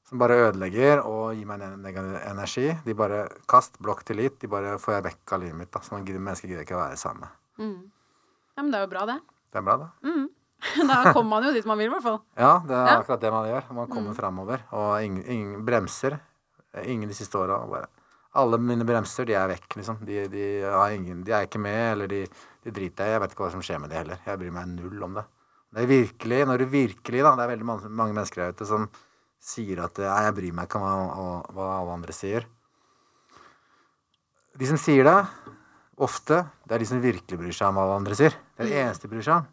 som 0.05 0.21
bare 0.21 0.37
ødelegger 0.49 1.01
og 1.01 1.31
gir 1.33 1.47
meg 1.49 1.63
negativ 1.81 2.19
energi. 2.29 2.67
De 2.85 2.93
bare 2.97 3.23
Kast, 3.49 3.79
blokk 3.81 4.03
tillit. 4.05 4.37
De 4.43 4.47
bare 4.51 4.75
får 4.81 4.99
jeg 4.99 5.07
vekk 5.09 5.33
av 5.33 5.41
livet 5.45 5.57
mitt. 5.63 5.71
da 5.73 5.81
Sånne 5.81 6.05
mennesker 6.19 6.47
gidder 6.51 6.61
jeg 6.61 6.69
ikke 6.69 6.77
å 6.77 6.83
være 6.83 6.99
sammen 7.01 7.25
med. 7.25 7.79
Ja, 8.55 8.61
men 8.61 8.71
det 8.73 8.79
er 8.81 8.85
jo 8.85 8.91
bra, 8.93 9.05
det. 9.09 9.19
Det 9.49 9.63
er 9.63 9.65
bra, 9.71 9.77
det. 9.81 10.27
Da 10.89 11.13
kommer 11.15 11.29
man 11.37 11.45
jo 11.47 11.53
dit 11.55 11.65
man 11.65 11.79
vil, 11.79 11.87
i 11.87 11.93
hvert 11.93 12.03
fall. 12.03 12.17
Ja, 12.35 12.57
det 12.67 12.75
er 12.75 12.81
Ja. 12.83 12.95
Mm. 12.97 13.01
akkurat 13.01 13.21
det 13.23 13.29
man 13.31 13.45
gjør. 13.47 13.69
Man 13.77 13.87
kommer 13.89 14.13
framover. 14.17 14.65
Og 14.75 14.89
ingen, 15.05 15.23
ingen 15.25 15.65
bremser. 15.65 16.19
Ingen 16.83 17.09
de 17.09 17.15
siste 17.17 17.39
åra. 17.39 17.61
Bare 17.65 17.87
alle 18.37 18.59
mine 18.61 18.85
bremser, 18.85 19.25
de 19.25 19.35
er 19.37 19.49
vekk, 19.49 19.79
liksom. 19.79 19.99
De, 20.05 20.21
de, 20.29 20.45
har 20.65 20.93
ingen, 20.93 21.23
de 21.25 21.33
er 21.33 21.47
ikke 21.47 21.61
med, 21.61 21.81
eller 21.95 22.11
de, 22.11 22.23
de 22.65 22.73
driter 22.73 23.05
jeg 23.05 23.11
i. 23.11 23.15
Jeg 23.15 23.23
vet 23.23 23.33
ikke 23.33 23.45
hva 23.45 23.51
som 23.55 23.65
skjer 23.65 23.81
med 23.81 23.91
de 23.91 23.97
heller. 23.97 24.21
Jeg 24.25 24.41
bryr 24.41 24.55
meg 24.55 24.71
null 24.75 25.05
om 25.07 25.17
det. 25.17 25.25
Det 25.69 25.83
er 25.83 25.89
virkelig, 25.89 26.39
når 26.49 26.61
du 26.61 26.65
virkelig, 26.71 27.21
da 27.25 27.35
Det 27.37 27.43
er 27.45 27.51
veldig 27.53 27.67
mange, 27.69 27.89
mange 27.89 28.15
mennesker 28.17 28.41
der 28.41 28.55
ute 28.57 28.65
som 28.69 28.87
sier 29.39 29.83
at 29.85 30.01
Nei, 30.01 30.23
jeg 30.25 30.35
bryr 30.39 30.55
meg 30.57 30.69
ikke 30.69 30.81
om 30.81 30.85
hva, 30.85 31.27
hva 31.55 31.67
alle 31.77 31.97
andre 31.99 32.15
sier. 32.15 32.47
De 34.59 34.67
som 34.67 34.79
sier 34.81 35.05
det, 35.07 35.19
ofte, 35.99 36.41
det 36.65 36.75
er 36.75 36.83
de 36.83 36.89
som 36.89 37.01
virkelig 37.03 37.39
bryr 37.39 37.55
seg 37.55 37.69
om 37.69 37.79
hva 37.79 37.85
alle 37.85 38.01
andre 38.01 38.17
sier. 38.17 38.35
Det 38.57 38.65
er 38.65 38.71
det 38.71 38.81
eneste 38.83 39.07
de 39.07 39.13
bryr 39.13 39.25
seg 39.25 39.39
om. 39.39 39.47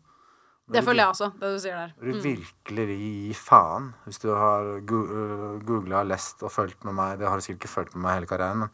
Det 0.74 0.82
føler 0.82 1.04
jeg 1.04 1.12
også, 1.14 1.28
det 1.38 1.50
du 1.54 1.60
sier 1.62 1.76
der. 1.78 1.92
Når 1.94 2.08
du 2.10 2.22
virkelig 2.24 2.86
gir 2.98 3.38
faen, 3.38 3.92
hvis 4.04 4.18
du 4.18 4.32
har 4.34 4.72
googla, 4.82 6.02
lest 6.02 6.42
og 6.42 6.50
fulgt 6.50 6.82
med 6.84 6.96
meg 6.96 7.20
Det 7.20 7.28
har 7.28 7.38
du 7.38 7.44
sikkert 7.44 7.62
ikke 7.62 7.74
fulgt 7.74 7.94
med 7.94 8.02
meg 8.02 8.18
hele 8.18 8.30
karrieren, 8.30 8.64
men 8.64 8.72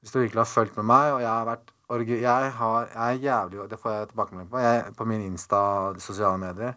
hvis 0.00 0.14
du 0.14 0.18
virkelig 0.18 0.40
har 0.40 0.50
fulgt 0.50 0.78
med 0.80 0.88
meg, 0.90 1.12
og 1.14 1.20
jeg 1.22 1.30
har 1.30 1.46
vært 1.46 1.74
jeg, 1.90 2.52
har, 2.54 2.86
jeg 2.86 3.16
er 3.16 3.22
jævlig 3.24 3.64
Det 3.70 3.78
får 3.82 3.90
jeg 3.90 4.08
tilbakemelding 4.08 4.50
på. 4.50 4.58
Jeg, 4.62 4.92
på 4.96 5.04
min 5.10 5.24
Insta 5.26 5.56
og 5.56 6.00
sosiale 6.02 6.38
medier 6.38 6.76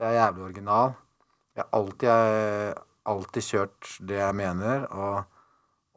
så 0.00 0.06
jeg 0.08 0.16
er 0.16 0.24
jævlig 0.24 0.44
original. 0.44 0.92
Jeg 1.56 1.64
har 1.64 1.68
alltid, 1.76 2.78
alltid 3.12 3.44
kjørt 3.44 3.88
det 4.08 4.16
jeg 4.16 4.36
mener, 4.38 4.86
og, 4.96 5.24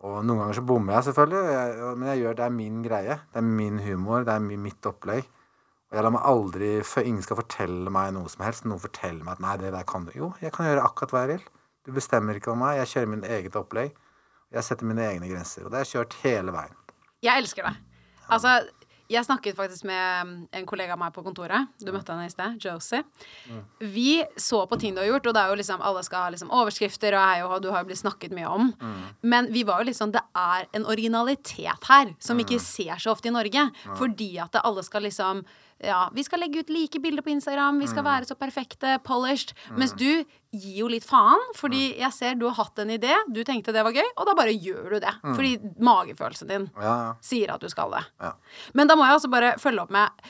og 0.03 0.17
noen 0.27 0.41
ganger 0.41 0.57
så 0.57 0.63
bommer 0.67 0.97
jeg 0.97 1.07
selvfølgelig, 1.07 1.53
jeg, 1.53 1.93
men 2.01 2.09
jeg 2.09 2.19
gjør 2.19 2.35
det 2.39 2.43
er 2.43 2.57
min 2.57 2.81
greie. 2.83 3.15
Det 3.31 3.39
er 3.39 3.47
min 3.47 3.79
humor, 3.79 4.25
det 4.27 4.33
er 4.35 4.43
mitt 4.65 4.89
opplegg. 4.91 5.29
Jeg 5.93 6.01
lar 6.01 6.13
meg 6.15 6.23
aldri 6.25 6.69
ingen 7.05 7.21
skal 7.21 7.37
fortelle 7.37 7.91
meg 7.93 8.15
noe 8.15 8.29
som 8.31 8.41
helst. 8.47 8.65
Noen 8.65 8.81
forteller 8.81 9.21
meg 9.21 9.35
at 9.37 9.43
nei, 9.45 9.57
det 9.61 9.73
der 9.75 9.85
kan 9.85 10.07
du 10.07 10.13
Jo, 10.17 10.31
jeg 10.41 10.53
kan 10.55 10.65
gjøre 10.65 10.85
akkurat 10.87 11.13
hva 11.13 11.25
jeg 11.25 11.35
vil. 11.35 11.43
Du 11.85 11.91
bestemmer 11.93 12.39
ikke 12.39 12.53
om 12.53 12.63
meg. 12.63 12.79
Jeg 12.79 12.93
kjører 12.95 13.11
min 13.11 13.25
eget 13.27 13.57
opplegg. 13.59 13.93
Jeg 14.53 14.65
setter 14.65 14.89
mine 14.89 15.05
egne 15.05 15.29
grenser. 15.29 15.65
Og 15.65 15.69
det 15.69 15.81
har 15.81 15.85
jeg 15.85 15.93
kjørt 15.99 16.15
hele 16.23 16.55
veien. 16.55 16.79
Jeg 17.23 17.43
elsker 17.43 17.67
det. 17.69 17.75
Altså, 18.33 18.55
jeg 19.11 19.25
snakket 19.27 19.57
faktisk 19.57 19.85
med 19.85 20.47
en 20.55 20.65
kollega 20.67 20.95
av 20.95 21.01
meg 21.01 21.13
på 21.13 21.21
kontoret. 21.25 21.69
Du 21.77 21.91
møtte 21.93 22.13
henne 22.15 22.25
i 22.25 22.31
sted. 22.33 22.55
Josie. 22.63 23.03
Mm. 23.51 23.59
Vi 23.93 24.23
så 24.39 24.63
på 24.69 24.79
ting 24.81 24.95
du 24.95 25.01
har 25.03 25.09
gjort, 25.11 25.27
og 25.29 25.35
det 25.35 25.43
er 25.43 25.51
jo 25.51 25.57
liksom 25.59 25.83
alle 25.85 26.03
skal 26.07 26.25
ha 26.25 26.31
liksom 26.33 26.53
overskrifter, 26.55 27.17
og 27.17 27.27
hei 27.27 27.43
og 27.45 27.57
du 27.61 27.69
har 27.73 27.83
jo 27.83 27.91
blitt 27.91 28.01
snakket 28.01 28.33
mye 28.33 28.49
om. 28.49 28.71
Mm. 28.79 29.03
Men 29.33 29.51
vi 29.53 29.65
var 29.67 29.83
jo 29.83 29.91
litt 29.91 29.99
sånn 29.99 30.15
Det 30.15 30.23
er 30.39 30.65
en 30.73 30.87
originalitet 30.89 31.89
her 31.91 32.15
som 32.17 32.39
vi 32.39 32.47
ikke 32.47 32.61
mm. 32.61 32.65
ser 32.65 33.03
så 33.03 33.13
ofte 33.13 33.29
i 33.29 33.35
Norge. 33.35 33.67
Fordi 33.99 34.31
at 34.41 34.57
alle 34.63 34.85
skal 34.87 35.05
liksom 35.05 35.43
ja, 35.81 36.09
vi 36.13 36.23
skal 36.25 36.43
legge 36.43 36.63
ut 36.63 36.71
like 36.71 36.99
bilder 37.01 37.25
på 37.25 37.33
Instagram, 37.33 37.79
vi 37.81 37.89
skal 37.89 38.03
mm. 38.03 38.09
være 38.09 38.29
så 38.29 38.37
perfekte, 38.39 38.97
polished. 39.05 39.53
Mm. 39.69 39.79
Mens 39.81 39.95
du 39.97 40.09
gir 40.53 40.77
jo 40.77 40.89
litt 40.91 41.05
faen, 41.07 41.41
fordi 41.57 41.89
mm. 41.91 41.99
jeg 42.03 42.15
ser 42.15 42.37
du 42.39 42.47
har 42.49 42.57
hatt 42.59 42.83
en 42.83 42.93
idé, 42.93 43.15
du 43.33 43.41
tenkte 43.47 43.73
det 43.75 43.83
var 43.85 43.95
gøy, 43.95 44.05
og 44.13 44.29
da 44.29 44.35
bare 44.37 44.53
gjør 44.53 44.95
du 44.95 44.99
det. 45.03 45.13
Fordi 45.23 45.53
magefølelsen 45.83 46.51
din 46.51 46.67
ja, 46.77 46.93
ja. 46.93 47.11
sier 47.25 47.55
at 47.55 47.63
du 47.63 47.71
skal 47.71 47.95
det. 47.95 48.03
Ja. 48.23 48.33
Men 48.77 48.91
da 48.91 48.97
må 48.99 49.07
jeg 49.07 49.19
også 49.19 49.31
bare 49.33 49.55
følge 49.61 49.83
opp 49.83 49.93
med 49.93 50.27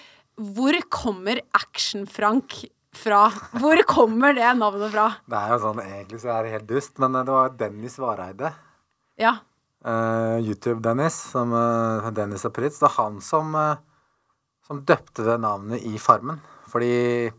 Hvor 0.55 0.77
kommer 0.93 1.41
Action-Frank 1.53 2.63
fra? 2.97 3.27
Hvor 3.61 3.81
kommer 3.89 4.35
det 4.37 4.49
navnet 4.57 4.93
fra? 4.93 5.09
Det 5.29 5.39
er 5.39 5.55
jo 5.55 5.63
sånn, 5.67 5.81
Egentlig 5.83 6.21
så 6.23 6.33
er 6.33 6.45
det 6.45 6.53
helt 6.57 6.69
dust, 6.69 6.95
men 7.01 7.17
det 7.19 7.33
var 7.33 7.57
Dennis 7.59 7.99
Vareide. 8.01 8.53
Ja. 9.21 9.37
Uh, 9.83 10.39
YouTube-Dennis, 10.39 11.17
som 11.33 11.51
uh, 11.53 12.09
Dennis 12.15 12.45
og 12.47 12.53
Pritz. 12.55 12.79
Det 12.79 12.87
er 12.87 12.97
han 12.97 13.19
som 13.21 13.53
uh, 13.57 13.81
som 14.67 14.83
døpte 14.87 15.25
det 15.27 15.39
navnet 15.43 15.83
i 15.87 15.99
Farmen. 16.01 16.39
Fordi 16.71 17.31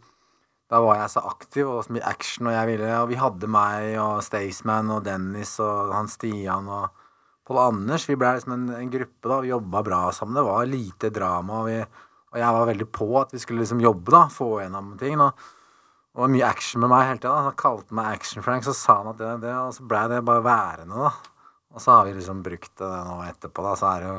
da 0.71 0.81
var 0.81 0.99
jeg 1.03 1.13
så 1.13 1.23
aktiv 1.29 1.69
og 1.69 1.83
så 1.87 1.95
mye 1.95 2.07
action, 2.09 2.49
og 2.49 2.55
jeg 2.57 2.69
ville 2.73 2.93
Og 3.03 3.09
vi 3.11 3.21
hadde 3.21 3.51
meg 3.51 3.99
og 4.01 4.23
Staysman 4.25 4.93
og 4.95 5.05
Dennis 5.07 5.59
og 5.63 5.93
han 5.95 6.09
Stian 6.09 6.71
og 6.73 6.89
Pål 7.45 7.61
Anders. 7.61 8.07
Vi 8.09 8.17
ble 8.17 8.31
liksom 8.39 8.55
en, 8.55 8.69
en, 8.73 8.91
gruppe, 8.91 9.29
da. 9.29 9.41
Vi 9.45 9.51
jobba 9.53 9.83
bra 9.85 10.01
sammen. 10.17 10.39
Det 10.39 10.47
var 10.47 10.65
lite 10.65 11.11
drama. 11.13 11.61
Og, 11.61 11.67
vi, 11.69 11.77
og, 12.33 12.39
jeg 12.41 12.57
var 12.57 12.71
veldig 12.71 12.87
på 12.89 13.11
at 13.21 13.35
vi 13.37 13.43
skulle 13.43 13.61
liksom 13.61 13.83
jobbe, 13.85 14.15
da. 14.15 14.23
Få 14.33 14.49
gjennom 14.63 14.95
ting. 15.01 15.21
Og, 15.21 15.45
og 16.15 16.17
det 16.17 16.23
var 16.23 16.33
mye 16.33 16.49
action 16.49 16.81
med 16.81 16.93
meg 16.95 17.05
hele 17.11 17.21
tida. 17.21 17.35
Han 17.51 17.61
kalte 17.61 17.99
meg 17.99 18.17
Action-Frank, 18.17 18.65
så 18.65 18.73
sa 18.79 18.97
han 19.03 19.13
at 19.13 19.21
det, 19.21 19.35
det 19.45 19.53
Og 19.61 19.77
så 19.77 19.85
blei 19.93 20.07
det 20.15 20.25
bare 20.25 20.47
værende, 20.47 21.05
da. 21.05 21.13
Og 21.75 21.85
så 21.85 21.99
har 21.99 22.09
vi 22.09 22.17
liksom 22.17 22.41
brukt 22.47 22.73
det 22.81 22.91
nå 23.11 23.21
etterpå, 23.29 23.69
da. 23.69 23.77
Så 23.77 23.93
er 23.93 24.01
det 24.01 24.11
jo 24.15 24.19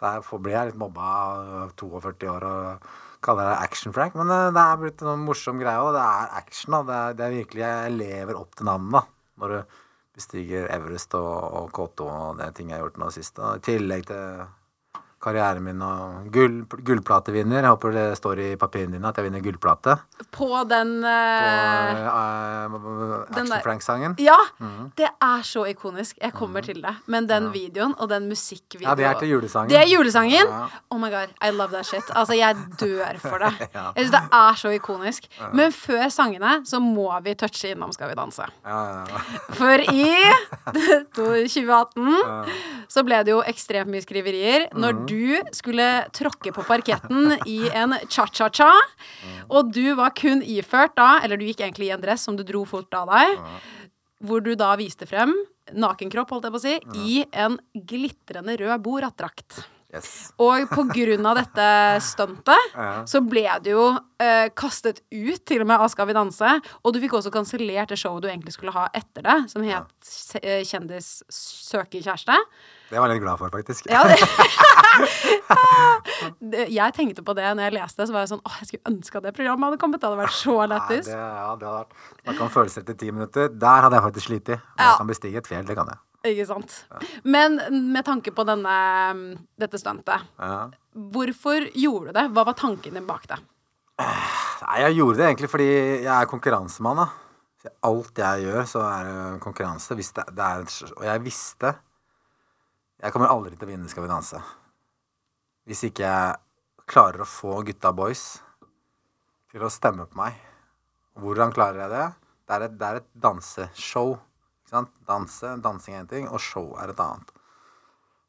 så 0.00 0.16
jeg 0.16 0.40
blir 0.40 0.56
jeg 0.56 0.70
litt 0.70 0.80
mobba 0.80 1.12
av 1.20 1.72
42 1.76 2.28
år 2.32 2.46
og 2.48 2.90
kaller 3.24 3.50
det 3.50 3.58
Action-Frank. 3.66 4.16
Men 4.20 4.32
eh, 4.32 4.48
det 4.56 4.64
er 4.64 4.80
blitt 4.80 5.04
en 5.04 5.26
morsom 5.26 5.60
greie, 5.60 5.80
òg. 5.80 5.92
det 5.96 6.04
er 6.06 6.38
action. 6.40 6.78
Det, 6.88 6.96
er, 6.96 7.18
det 7.18 7.26
er 7.26 7.36
virkelig 7.36 7.64
Jeg 7.66 7.96
lever 7.98 8.40
opp 8.40 8.56
til 8.56 8.70
navnet 8.70 8.96
da, 8.96 9.04
når 9.42 9.54
du 9.54 9.76
bestiger 10.16 10.70
Everest 10.72 11.14
og, 11.18 11.34
og 11.60 11.68
K2 11.76 12.08
og 12.08 12.40
det 12.40 12.50
ting 12.56 12.72
jeg 12.72 12.80
har 12.80 12.88
gjort 12.88 12.98
nå 13.04 13.12
sist. 13.14 13.38
I 13.40 13.62
tillegg 13.64 14.08
til 14.10 14.40
karrieren 15.20 15.64
min 15.64 15.82
og 15.84 16.28
gull, 16.32 16.62
gullplatevinner. 16.86 17.60
Jeg 17.60 17.68
håper 17.74 17.92
det 17.92 18.04
står 18.16 18.40
i 18.40 18.48
papirene 18.60 18.96
dine 18.96 19.10
at 19.10 19.18
jeg 19.20 19.26
vinner 19.26 19.42
gullplate. 19.44 19.96
På 20.32 20.62
den 20.68 20.94
uh, 21.04 22.70
På 22.72 22.78
uh, 22.80 23.26
Action 23.28 23.52
Frank-sangen. 23.66 24.14
Ja! 24.22 24.38
Mm. 24.60 24.88
Det 24.96 25.10
er 25.10 25.44
så 25.44 25.66
ikonisk. 25.68 26.16
Jeg 26.22 26.32
kommer 26.36 26.64
mm. 26.64 26.68
til 26.70 26.80
det. 26.84 26.94
Men 27.12 27.28
den 27.28 27.50
ja. 27.50 27.52
videoen 27.52 27.92
og 27.98 28.08
den 28.12 28.30
musikkvideoen 28.32 28.88
Ja, 28.88 28.96
det 28.96 29.08
er 29.10 29.20
til 29.20 29.34
julesangen. 29.34 29.72
Det 29.72 29.80
er 29.82 29.90
julesangen? 29.90 30.54
Ja. 30.54 30.62
Oh 30.88 31.00
my 31.02 31.12
god, 31.12 31.36
I 31.44 31.52
love 31.52 31.74
that 31.76 31.86
shit. 31.86 32.08
Altså, 32.16 32.38
jeg 32.38 32.56
dør 32.80 33.20
for 33.20 33.44
det. 33.44 33.52
ja. 33.76 33.90
Jeg 33.96 34.06
synes 34.06 34.16
det 34.16 34.24
er 34.40 34.60
så 34.62 34.74
ikonisk. 34.76 35.28
Men 35.52 35.76
før 35.76 36.08
sangene 36.08 36.54
så 36.64 36.80
må 36.80 37.10
vi 37.24 37.36
touche 37.36 37.74
innom 37.74 37.92
Skal 37.92 38.08
vi 38.08 38.16
danse. 38.16 38.48
For 39.60 39.84
i 39.92 40.08
2018 41.16 42.88
så 42.88 43.04
ble 43.04 43.20
det 43.26 43.34
jo 43.34 43.44
ekstremt 43.44 43.92
mye 43.92 44.04
skriverier. 44.04 44.70
Når 44.72 44.96
mm 44.96 45.06
du 45.10 45.52
skulle 45.56 45.86
tråkke 46.16 46.52
på 46.54 46.64
parketten 46.68 47.34
i 47.50 47.58
en 47.74 47.96
cha-cha-cha, 48.06 48.70
og 49.50 49.72
du 49.74 49.92
var 49.98 50.14
kun 50.16 50.40
iført 50.46 50.94
da, 50.98 51.18
eller 51.24 51.40
du 51.40 51.44
gikk 51.48 51.64
egentlig 51.66 51.90
i 51.90 51.94
en 51.96 52.02
dress 52.02 52.24
som 52.28 52.38
du 52.38 52.44
dro 52.46 52.64
fort 52.68 52.94
av 52.96 53.10
deg, 53.10 53.34
hvor 54.24 54.42
du 54.44 54.54
da 54.58 54.74
viste 54.78 55.08
frem 55.08 55.32
nakenkropp, 55.70 56.32
holdt 56.34 56.48
jeg 56.48 56.54
på 56.54 56.58
å 56.58 56.64
si, 56.64 56.78
i 57.06 57.20
en 57.30 57.58
glitrende 57.74 58.56
rød 58.58 58.82
Borat-drakt. 58.84 59.60
Yes. 59.90 60.30
Og 60.38 60.68
på 60.70 60.84
grunn 60.92 61.26
av 61.26 61.34
dette 61.40 61.66
stuntet 62.06 62.66
ja. 62.76 63.02
så 63.10 63.18
ble 63.26 63.42
du 63.64 63.72
jo 63.72 63.86
eh, 64.22 64.46
kastet 64.54 65.00
ut 65.10 65.42
til 65.48 65.64
og 65.64 65.70
med 65.70 65.82
av 65.82 65.90
Skal 65.90 66.06
vi 66.06 66.14
danse. 66.14 66.52
Og 66.84 66.94
du 66.94 67.00
fikk 67.02 67.16
også 67.18 67.32
kansellert 67.34 67.90
det 67.90 67.98
showet 67.98 68.22
du 68.22 68.28
egentlig 68.30 68.54
skulle 68.54 68.74
ha 68.76 68.86
etter 68.94 69.26
det, 69.26 69.38
som 69.50 69.64
het 69.66 69.74
ja. 69.74 69.82
Eh, 70.38 70.62
Kjendis 70.66 71.08
søker 71.34 72.04
kjæreste. 72.04 72.36
Det 72.90 72.98
var 72.98 73.10
jeg 73.10 73.18
litt 73.18 73.24
glad 73.24 73.38
for, 73.38 73.50
faktisk. 73.54 73.86
Ja, 73.90 74.02
jeg 76.80 76.94
tenkte 76.96 77.22
på 77.26 77.34
det 77.38 77.46
når 77.54 77.68
jeg 77.68 77.76
leste, 77.76 78.06
så 78.06 78.14
var 78.14 78.24
jeg 78.24 78.32
sånn 78.32 78.42
Åh, 78.46 78.56
jeg 78.62 78.70
skulle 78.70 78.94
ønske 78.94 79.18
at 79.20 79.26
det 79.26 79.34
programmet 79.36 79.70
hadde 79.70 79.80
kommet. 79.82 80.02
Det 80.02 80.10
hadde 80.10 80.22
vært 80.22 80.38
så 80.38 80.56
lættis. 80.70 81.10
Ja, 81.10 81.54
det 81.58 81.66
hadde 81.66 81.74
vært 81.76 82.30
Man 82.30 82.38
kan 82.42 82.54
føle 82.58 82.70
seg 82.72 82.86
etter 82.86 82.98
ti 83.02 83.10
minutter. 83.14 83.50
Der 83.50 83.86
hadde 83.86 83.98
jeg 83.98 84.06
faktisk 84.06 84.30
slitt 84.30 84.54
Man 84.54 84.62
Ja. 84.86 84.94
Kan 84.98 85.10
bestige 85.10 85.42
et 85.42 85.50
fjell, 85.50 85.66
det 85.66 85.78
kan 85.78 85.90
jeg. 85.90 86.02
Ikke 86.26 86.44
sant. 86.48 86.74
Ja. 86.90 87.00
Men 87.24 87.56
med 87.92 88.04
tanke 88.04 88.34
på 88.36 88.44
denne, 88.44 88.74
dette 89.60 89.80
stuntet, 89.80 90.26
ja. 90.36 90.66
hvorfor 90.92 91.70
gjorde 91.72 92.10
du 92.10 92.18
det? 92.18 92.26
Hva 92.36 92.44
var 92.50 92.58
tanken 92.58 92.98
din 92.98 93.08
bak 93.08 93.24
det? 93.30 93.40
Nei, 94.00 94.76
jeg 94.84 94.98
gjorde 94.98 95.20
det 95.20 95.26
egentlig 95.28 95.50
fordi 95.52 95.68
jeg 95.70 96.12
er 96.14 96.28
konkurransemann, 96.28 97.04
da. 97.04 97.70
Alt 97.84 98.16
jeg 98.16 98.46
gjør, 98.46 98.66
så 98.68 98.82
er 98.88 99.08
det 99.08 99.16
konkurranse. 99.44 99.96
Det, 99.96 100.26
det 100.36 100.46
er, 100.46 100.68
og 100.96 101.06
jeg 101.08 101.24
visste 101.24 101.74
jeg 103.00 103.14
kommer 103.14 103.32
aldri 103.32 103.56
til 103.56 103.64
å 103.64 103.70
vinne 103.70 103.88
Skal 103.88 104.04
vi 104.04 104.12
danse. 104.12 104.40
Hvis 105.68 105.86
ikke 105.88 106.04
jeg 106.04 106.86
klarer 106.90 107.22
å 107.24 107.28
få 107.28 107.60
gutta 107.64 107.92
boys 107.96 108.24
til 109.52 109.62
å 109.64 109.70
stemme 109.70 110.06
på 110.10 110.18
meg. 110.18 110.34
Hvordan 111.20 111.52
klarer 111.54 111.84
jeg 111.84 111.92
det? 111.92 112.06
Det 112.44 112.56
er 112.56 112.64
et, 112.66 112.74
det 112.80 112.88
er 112.88 112.98
et 113.00 113.08
danseshow. 113.22 114.16
Danse, 114.70 115.54
Dansing 115.62 115.96
er 115.96 116.04
én 116.04 116.10
ting, 116.10 116.26
og 116.30 116.42
show 116.42 116.72
er 116.80 116.92
et 116.92 117.02
annet. 117.02 117.30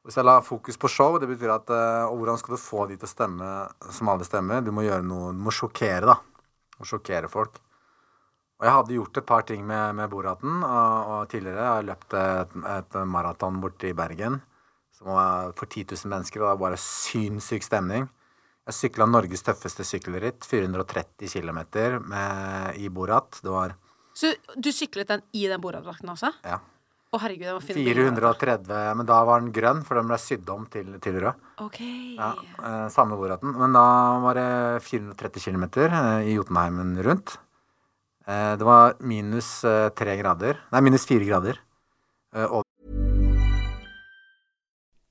Hvis 0.02 0.18
jeg 0.18 0.26
la 0.26 0.40
fokus 0.42 0.80
på 0.82 0.90
show, 0.90 1.20
det 1.22 1.30
betyr 1.30 1.54
at 1.54 1.70
uh, 1.70 2.10
hvordan 2.18 2.40
skal 2.42 2.56
du 2.56 2.62
få 2.62 2.86
de 2.90 2.98
til 2.98 3.06
å 3.06 3.12
stemme 3.12 3.50
som 3.94 4.10
alle 4.10 4.26
stemmer? 4.26 4.64
Du 4.66 4.72
må 4.74 4.86
gjøre 4.88 5.06
noe, 5.06 5.34
du 5.36 5.44
må 5.46 5.54
sjokkere, 5.54 6.10
da. 6.10 6.18
Og 6.82 6.90
sjokkere 6.90 7.30
folk. 7.30 7.60
Og 8.62 8.66
jeg 8.66 8.74
hadde 8.78 8.96
gjort 8.98 9.20
et 9.22 9.28
par 9.30 9.46
ting 9.46 9.62
med, 9.66 9.98
med 9.98 10.10
Boraten. 10.10 10.64
Og, 10.66 11.12
og 11.14 11.30
tidligere 11.30 11.68
har 11.76 11.86
løpt 11.86 12.18
et, 12.18 12.58
et 12.78 12.98
maraton 13.10 13.62
borte 13.62 13.90
i 13.90 13.98
Bergen 13.98 14.42
som 15.02 15.14
var 15.16 15.54
for 15.58 15.66
10 15.66 15.86
000 15.90 16.10
mennesker, 16.12 16.42
og 16.42 16.46
det 16.46 16.50
var 16.52 16.60
bare 16.62 16.78
synssyk 16.82 17.66
stemning. 17.66 18.06
Jeg 18.70 18.78
sykla 18.78 19.08
Norges 19.10 19.42
tøffeste 19.42 19.84
sykkelritt, 19.88 20.46
430 20.46 21.32
km 21.34 21.60
i 22.78 22.90
Borat. 22.94 23.40
Det 23.42 23.50
var 23.50 23.74
Så 24.18 24.34
du 24.56 24.72
syklet 24.76 25.10
den 25.10 25.24
i 25.38 25.48
den 25.50 25.62
Borat-drakten 25.64 26.12
også? 26.14 26.34
Ja. 26.46 26.60
Å, 27.12 27.20
herregud, 27.20 27.44
jeg 27.44 27.56
må 27.58 27.62
finne 27.66 27.82
430, 28.08 28.70
men 28.96 29.08
da 29.08 29.18
var 29.28 29.42
den 29.42 29.52
grønn, 29.52 29.82
for 29.84 30.00
den 30.00 30.08
ble 30.08 30.16
sydd 30.22 30.48
om 30.54 30.64
til, 30.72 30.94
til 31.04 31.18
rød. 31.20 31.42
Ok. 31.60 31.80
Ja, 32.16 32.30
eh, 32.40 32.86
samme 32.94 33.18
Boraten. 33.20 33.52
Men 33.60 33.76
da 33.76 33.84
var 34.24 34.40
det 34.40 34.52
430 34.88 35.44
km 35.44 35.66
eh, 35.90 36.30
i 36.32 36.38
Jotunheimen 36.38 36.94
rundt. 37.04 37.36
Eh, 38.32 38.54
det 38.56 38.68
var 38.68 38.96
minus 39.04 39.50
eh, 39.68 39.90
tre 39.98 40.16
grader, 40.22 40.64
nei, 40.72 40.84
minus 40.88 41.08
fire 41.10 41.28
grader. 41.28 41.60
Eh, 42.32 42.48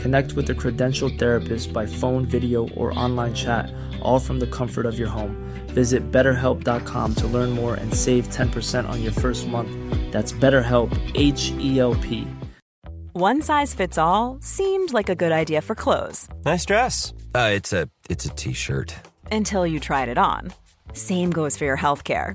Connect 0.00 0.32
with 0.32 0.48
a 0.50 0.54
credentialed 0.54 1.18
therapist 1.18 1.72
by 1.72 1.86
phone, 1.86 2.24
video, 2.24 2.68
or 2.70 2.96
online 2.98 3.34
chat, 3.34 3.72
all 4.02 4.18
from 4.18 4.38
the 4.40 4.46
comfort 4.46 4.86
of 4.86 4.98
your 4.98 5.08
home. 5.08 5.36
Visit 5.68 6.10
betterhelp.com 6.10 7.14
to 7.16 7.26
learn 7.26 7.50
more 7.50 7.74
and 7.74 7.94
save 7.94 8.28
10% 8.28 8.88
on 8.88 9.02
your 9.02 9.12
first 9.12 9.46
month. 9.46 9.70
That's 10.12 10.32
BetterHelp, 10.32 10.90
H 11.14 11.52
E 11.58 11.78
L 11.80 11.94
P. 11.96 12.26
One 13.12 13.42
size 13.42 13.74
fits 13.74 13.98
all 13.98 14.38
seemed 14.40 14.92
like 14.92 15.08
a 15.08 15.14
good 15.16 15.32
idea 15.32 15.60
for 15.60 15.74
clothes 15.74 16.28
Nice 16.44 16.64
dress. 16.64 17.12
Uh, 17.34 17.50
it's 17.52 17.72
a 17.72 17.88
it's 18.08 18.24
a 18.24 18.30
t-shirt. 18.30 18.94
until 19.32 19.66
you 19.66 19.80
tried 19.80 20.08
it 20.08 20.16
on. 20.18 20.52
Same 20.92 21.30
goes 21.30 21.56
for 21.56 21.64
your 21.64 21.76
healthcare. 21.76 22.34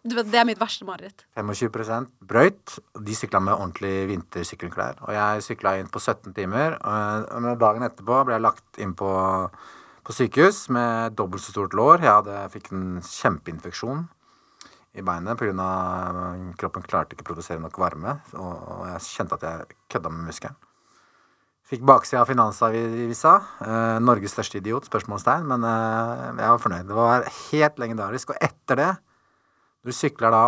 Det 0.00 0.32
er 0.32 0.46
mitt 0.48 0.60
verste 0.60 0.86
mareritt. 0.88 1.26
25 1.36 2.06
brøyt. 2.24 2.78
De 3.04 3.16
sykla 3.16 3.40
med 3.44 3.52
ordentlig 3.52 4.06
vintersykkelklær. 4.08 5.02
Og 5.04 5.12
jeg 5.12 5.42
sykla 5.44 5.74
inn 5.76 5.90
på 5.92 6.00
17 6.00 6.32
timer. 6.36 6.78
Og 6.80 7.50
dagen 7.60 7.84
etterpå 7.84 8.22
ble 8.24 8.38
jeg 8.38 8.44
lagt 8.46 8.80
inn 8.80 8.94
på, 8.96 9.10
på 10.06 10.16
sykehus 10.16 10.62
med 10.72 11.18
dobbelt 11.18 11.44
så 11.44 11.52
stort 11.52 11.76
lår. 11.76 12.06
Jeg 12.06 12.14
hadde, 12.14 12.38
fikk 12.54 12.72
en 12.72 12.86
kjempeinfeksjon 13.04 14.06
i 14.96 15.04
beinet 15.06 15.38
pga. 15.38 15.68
kroppen 16.58 16.82
klarte 16.82 17.14
ikke 17.14 17.28
å 17.28 17.30
produsere 17.34 17.60
nok 17.60 17.76
varme. 17.78 18.16
Og 18.40 18.88
jeg 18.94 19.04
kjente 19.10 19.36
at 19.36 19.46
jeg 19.46 19.78
kødda 19.92 20.14
med 20.16 20.32
muskelen. 20.32 20.56
Fikk 21.70 21.84
baksida 21.86 22.24
av 22.24 22.26
Finansavisa. 22.26 23.36
Eh, 23.62 24.00
Norges 24.02 24.32
største 24.34 24.58
idiot? 24.58 24.88
spørsmålstegn, 24.88 25.46
Men 25.46 25.62
eh, 25.62 26.40
jeg 26.40 26.50
var 26.50 26.58
fornøyd. 26.58 26.88
Det 26.88 26.96
var 26.96 27.28
helt 27.52 27.78
legendarisk. 27.78 28.32
Og 28.32 28.42
etter 28.42 28.80
det 28.80 28.90
du 29.84 29.92
sykler 29.94 30.34
da 30.34 30.44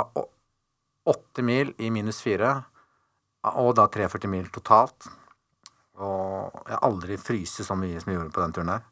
åtte 1.08 1.42
mil 1.42 1.72
i 1.82 1.90
minus 1.90 2.20
fire, 2.22 2.54
og 3.58 3.74
da 3.78 3.88
43 3.90 4.30
mil 4.30 4.48
totalt. 4.54 5.08
Og 6.02 6.62
jeg 6.66 6.76
har 6.76 6.84
aldri 6.86 7.18
fryst 7.20 7.62
så 7.66 7.76
mye 7.78 8.00
som 8.00 8.12
jeg 8.12 8.20
gjorde 8.20 8.34
på 8.34 8.42
den 8.44 8.54
turen 8.56 8.72
der. 8.74 8.84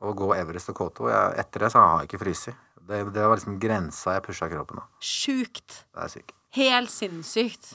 Å 0.00 0.12
gå 0.16 0.30
Everest 0.32 0.70
og 0.72 0.78
K2 0.78 1.10
jeg, 1.10 1.32
Etter 1.42 1.66
det 1.66 1.72
så 1.74 1.82
har 1.82 1.98
jeg 2.00 2.08
ikke 2.08 2.22
fryst. 2.22 2.52
Det, 2.90 3.02
det 3.12 3.26
var 3.26 3.36
liksom 3.36 3.58
grensa 3.60 4.16
jeg 4.16 4.24
pusha 4.24 4.48
kroppen 4.50 4.80
av. 4.80 4.86
Sjukt. 5.04 5.82
Det 5.92 6.06
er 6.06 6.12
sykt. 6.14 6.32
Helt 6.56 6.90
sinnssykt. 6.90 7.74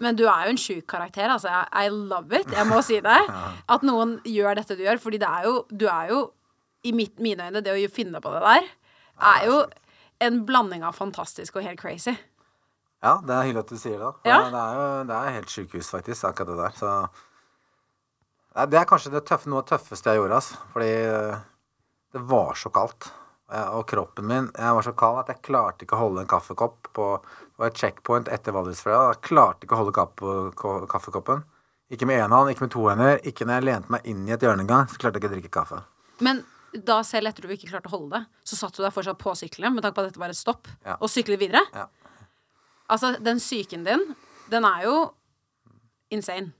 Men 0.00 0.16
du 0.16 0.22
er 0.30 0.46
jo 0.46 0.54
en 0.54 0.60
sjuk 0.60 0.86
karakter. 0.88 1.26
Altså. 1.28 1.50
I 1.50 1.88
I 1.88 1.90
love 1.92 2.38
it. 2.38 2.52
Jeg 2.54 2.68
må 2.70 2.78
si 2.86 3.00
det. 3.04 3.18
At 3.74 3.82
noen 3.84 4.18
gjør 4.24 4.60
dette 4.60 4.78
du 4.78 4.84
gjør. 4.86 5.02
Fordi 5.02 5.20
det 5.20 5.28
er 5.28 5.48
jo 5.48 5.56
Du 5.68 5.88
er 5.90 6.12
jo, 6.12 6.20
i 6.86 6.94
mitt, 6.96 7.18
mine 7.20 7.50
øyne, 7.50 7.60
det 7.60 7.74
å 7.74 7.92
finne 7.92 8.22
på 8.22 8.30
det 8.32 8.40
der, 8.46 8.70
er 9.34 9.42
jo 9.50 9.58
en 10.20 10.42
blanding 10.46 10.84
av 10.84 10.96
fantastisk 10.96 11.56
og 11.56 11.64
helt 11.64 11.80
crazy. 11.80 12.14
Ja, 13.00 13.14
det 13.24 13.32
er 13.32 13.46
hyggelig 13.48 13.62
at 13.64 13.72
du 13.72 13.78
sier 13.80 13.98
det. 13.98 14.10
For 14.20 14.28
Ja. 14.28 14.40
Det 14.52 14.60
er 14.60 14.74
jo 14.76 15.04
det 15.08 15.16
er 15.16 15.36
helt 15.38 15.52
sjukehus, 15.52 15.88
faktisk, 15.90 16.24
akkurat 16.28 16.50
det 16.52 16.56
der. 16.60 16.74
Så 16.80 18.68
Det 18.68 18.80
er 18.80 18.84
kanskje 18.84 19.12
det 19.14 19.24
tøffe, 19.26 19.48
noe 19.48 19.62
av 19.62 19.64
det 19.64 19.70
tøffeste 19.78 20.10
jeg 20.10 20.18
gjorde, 20.20 20.34
altså. 20.40 20.56
Fordi 20.74 20.90
eh, 20.90 21.36
det 22.12 22.22
var 22.28 22.54
så 22.58 22.70
kaldt. 22.74 23.12
Og 23.50 23.82
kroppen 23.90 24.26
min 24.30 24.50
Jeg 24.54 24.74
var 24.76 24.82
så 24.86 24.92
kald 24.94 25.16
at 25.24 25.30
jeg 25.32 25.42
klarte 25.42 25.82
ikke 25.82 25.96
å 25.96 26.02
holde 26.04 26.20
en 26.22 26.28
kaffekopp 26.30 26.86
på 26.94 27.06
Det 27.18 27.58
var 27.58 27.66
et 27.72 27.80
checkpoint 27.80 28.28
etter 28.30 28.52
Valdresfløya. 28.54 29.08
Jeg 29.14 29.22
klarte 29.26 29.66
ikke 29.66 29.74
å 29.74 29.80
holde 29.80 30.86
kaffekoppen. 30.86 31.42
Ikke 31.90 32.06
med 32.06 32.20
én 32.22 32.30
hånd, 32.30 32.50
ikke 32.52 32.62
med 32.68 32.70
to 32.70 32.84
hender. 32.86 33.18
Ikke 33.26 33.46
når 33.48 33.58
jeg 33.58 33.66
lente 33.66 33.90
meg 33.90 34.06
inn 34.06 34.28
i 34.28 34.32
et 34.36 34.40
hjørne 34.46 34.62
engang, 34.62 34.86
så 34.86 35.00
klarte 35.02 35.18
jeg 35.18 35.24
ikke 35.24 35.32
å 35.32 35.34
drikke 35.34 35.50
kaffe. 35.56 35.80
Men 36.22 36.44
da 36.86 37.00
selv 37.06 37.26
etter 37.30 37.42
du 37.46 37.52
ikke 37.54 37.68
klarte 37.70 37.90
å 37.90 37.94
holde 37.96 38.18
det, 38.18 38.26
så 38.46 38.56
satt 38.56 38.76
du 38.76 38.82
der 38.84 38.92
fortsatt 38.94 39.18
på 39.18 39.32
sykkelen 39.38 39.74
med 39.74 39.82
tanke 39.82 39.96
på 39.96 40.04
at 40.04 40.10
dette 40.12 40.20
var 40.22 40.30
et 40.32 40.38
stopp, 40.38 40.68
Ja. 40.86 40.96
og 41.00 41.08
syklet 41.10 41.40
videre. 41.40 41.62
Ja. 41.74 41.86
Altså, 42.90 43.16
den 43.22 43.38
psyken 43.38 43.84
din, 43.84 44.04
den 44.50 44.64
er 44.64 44.82
jo 44.84 44.94
insane. 46.10 46.52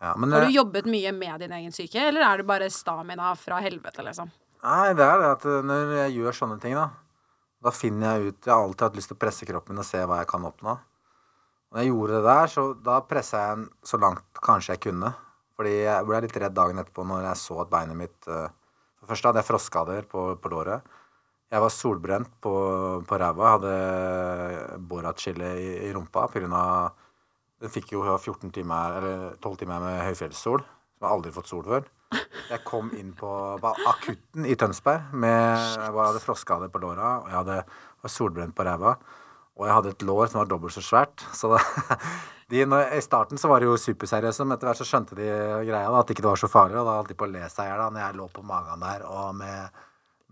Ja, 0.00 0.14
men, 0.16 0.32
Har 0.32 0.40
du 0.46 0.50
jobbet 0.50 0.84
mye 0.90 1.12
med 1.14 1.40
din 1.40 1.52
egen 1.52 1.72
syke, 1.72 2.00
eller 2.08 2.24
er 2.26 2.36
det 2.38 2.46
bare 2.46 2.68
stamina 2.70 3.34
fra 3.38 3.60
helvete, 3.62 4.02
liksom? 4.02 4.30
Nei, 4.64 4.92
det 4.94 5.04
er 5.06 5.18
det 5.22 5.28
at 5.36 5.44
eh, 5.46 5.62
når 5.66 5.92
jeg 5.96 6.16
gjør 6.20 6.36
sånne 6.38 6.60
ting, 6.62 6.74
da 6.78 6.90
Da 7.62 7.70
finner 7.70 8.16
jeg 8.18 8.28
ut 8.32 8.46
Jeg 8.46 8.52
har 8.54 8.62
alltid 8.64 8.82
hatt 8.82 8.96
lyst 8.96 9.08
til 9.12 9.16
å 9.16 9.20
presse 9.22 9.46
kroppen 9.46 9.74
min 9.76 9.82
og 9.82 9.86
se 9.86 9.98
hva 10.06 10.18
jeg 10.18 10.26
kan 10.30 10.42
oppnå. 10.42 10.72
Og 11.70 11.76
når 11.76 11.82
jeg 11.84 11.90
gjorde 11.92 12.16
det 12.18 12.24
der, 12.26 12.46
så 12.50 12.64
da 12.82 13.00
pressa 13.06 13.38
jeg 13.38 13.56
den 13.56 13.68
så 13.86 14.00
langt 14.02 14.40
kanskje 14.42 14.74
jeg 14.74 14.80
kunne. 14.88 15.12
Fordi 15.56 15.74
jeg 15.84 16.06
ble 16.08 16.20
litt 16.24 16.36
redd 16.42 16.54
dagen 16.54 16.78
etterpå 16.82 17.06
når 17.06 17.22
jeg 17.28 17.36
så 17.42 17.60
at 17.62 17.70
beinet 17.70 17.96
mitt 17.96 18.26
eh, 18.28 18.48
For 19.02 19.10
først 19.10 19.26
hadde 19.26 19.42
jeg 19.42 19.48
frostskader 19.48 20.04
på, 20.06 20.26
på 20.38 20.50
låret. 20.52 20.84
Jeg 21.52 21.60
var 21.60 21.72
solbrent 21.74 22.30
på, 22.40 22.52
på 23.04 23.16
ræva. 23.18 23.56
Hadde 23.56 23.72
borat-chille 24.88 25.48
i, 25.58 25.72
i 25.88 25.90
rumpa 25.92 26.28
pga. 26.30 26.66
Den 27.62 27.70
fikk 27.70 27.92
jo 27.96 28.04
14 28.06 28.54
timer, 28.54 29.00
eller 29.00 29.34
12 29.42 29.58
timer 29.64 29.82
med 29.82 29.98
høyfjellssol. 30.06 30.62
Som 30.62 31.08
jeg 31.08 31.16
aldri 31.16 31.34
fått 31.34 31.50
sol 31.50 31.66
før. 31.66 31.90
Jeg 32.52 32.62
kom 32.68 32.92
inn 32.94 33.10
på 33.16 33.28
akutten 33.88 34.46
i 34.46 34.54
Tønsberg 34.60 35.12
med 35.16 35.34
Jeg 35.56 35.92
hadde 35.96 36.22
frostskader 36.22 36.70
på 36.72 36.82
låra, 36.82 37.18
og 37.22 37.30
jeg 37.30 37.38
hadde, 37.40 37.58
var 38.04 38.12
solbrent 38.12 38.54
på 38.56 38.66
ræva. 38.68 38.94
Og 39.60 39.68
jeg 39.68 39.76
hadde 39.76 39.92
et 39.92 40.04
lår 40.08 40.30
som 40.30 40.40
var 40.40 40.50
dobbelt 40.50 40.74
så 40.74 40.82
svært. 40.84 41.24
Så 41.36 41.52
da, 41.52 41.60
de, 42.52 42.64
når, 42.68 42.96
I 42.96 43.04
starten 43.04 43.40
så 43.40 43.50
var 43.52 43.60
de 43.60 43.68
jo 43.68 43.78
superseriøse, 43.80 44.46
men 44.46 44.56
etter 44.56 44.70
hvert 44.70 44.80
så 44.80 44.88
skjønte 44.88 45.18
de 45.18 45.28
greia, 45.68 45.86
da, 45.86 46.00
at 46.00 46.12
ikke 46.12 46.24
det 46.24 46.32
var 46.32 46.40
så 46.40 46.50
farlig. 46.52 46.80
Og 46.80 46.88
da 46.88 46.98
holdt 47.00 47.12
de 47.12 47.18
på 47.20 47.28
å 47.28 47.32
le 47.32 47.46
seg 47.52 47.68
i 47.68 47.72
hjel 47.72 47.88
når 47.88 48.04
jeg 48.06 48.20
lå 48.20 48.28
på 48.32 48.44
magen 48.48 48.84
der 48.86 49.04
og 49.08 49.34
med, 49.36 49.82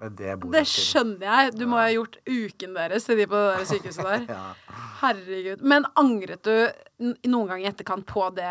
med 0.00 0.14
det 0.16 0.36
bordet 0.40 0.62
Det 0.62 0.70
skjønner 0.72 1.26
jeg. 1.28 1.56
Du 1.60 1.66
må 1.68 1.82
ha 1.82 1.90
gjort 1.92 2.16
uken 2.24 2.78
deres 2.78 3.08
til 3.08 3.20
de 3.20 3.26
på 3.28 3.42
det 3.42 3.58
der 3.58 3.68
sykehuset 3.74 4.06
der. 4.08 4.28
Ja. 4.38 4.78
Herregud. 5.00 5.62
Men 5.64 5.86
angret 5.96 6.44
du 6.44 7.04
noen 7.24 7.46
gang 7.48 7.62
i 7.62 7.68
etterkant 7.70 8.04
på 8.08 8.26
det, 8.36 8.50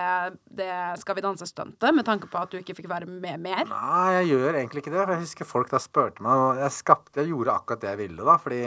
det 0.58 0.70
Skal 0.98 1.18
vi 1.20 1.22
danse-stuntet, 1.22 1.94
med 1.94 2.08
tanke 2.08 2.26
på 2.30 2.40
at 2.42 2.50
du 2.50 2.58
ikke 2.58 2.74
fikk 2.80 2.88
være 2.90 3.06
med 3.06 3.42
mer? 3.44 3.66
Nei, 3.70 4.06
jeg 4.18 4.32
gjør 4.32 4.58
egentlig 4.58 4.82
ikke 4.82 4.94
det. 4.96 5.04
For 5.04 5.14
jeg 5.14 5.26
husker 5.26 5.50
folk 5.50 5.74
da 5.74 5.82
spurte 5.82 6.26
meg, 6.26 6.46
og 6.46 6.62
jeg 6.64 6.78
skapte, 6.78 7.22
jeg 7.22 7.34
gjorde 7.34 7.54
akkurat 7.54 7.84
det 7.84 7.92
jeg 7.92 8.02
ville, 8.02 8.26
da. 8.26 8.38
Fordi 8.42 8.64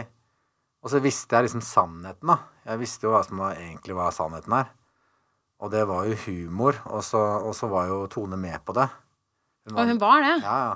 Og 0.82 0.90
så 0.90 0.98
visste 1.02 1.36
jeg 1.36 1.46
liksom 1.46 1.62
sannheten, 1.62 2.32
da. 2.32 2.38
Jeg 2.66 2.80
visste 2.80 3.06
jo 3.06 3.12
hva 3.14 3.22
som 3.26 3.38
var, 3.42 3.58
egentlig 3.58 3.94
var 3.96 4.14
sannheten 4.14 4.56
her. 4.56 4.72
Og 5.62 5.70
det 5.70 5.84
var 5.86 6.08
jo 6.08 6.16
humor, 6.24 6.80
og 6.90 7.04
så, 7.06 7.20
og 7.46 7.54
så 7.54 7.68
var 7.70 7.86
jo 7.86 8.00
Tone 8.10 8.38
med 8.40 8.58
på 8.66 8.74
det. 8.74 8.88
Og 9.70 9.78
hun 9.86 10.00
var 10.02 10.24
det. 10.24 10.34
Ja, 10.42 10.56
ja. 10.66 10.72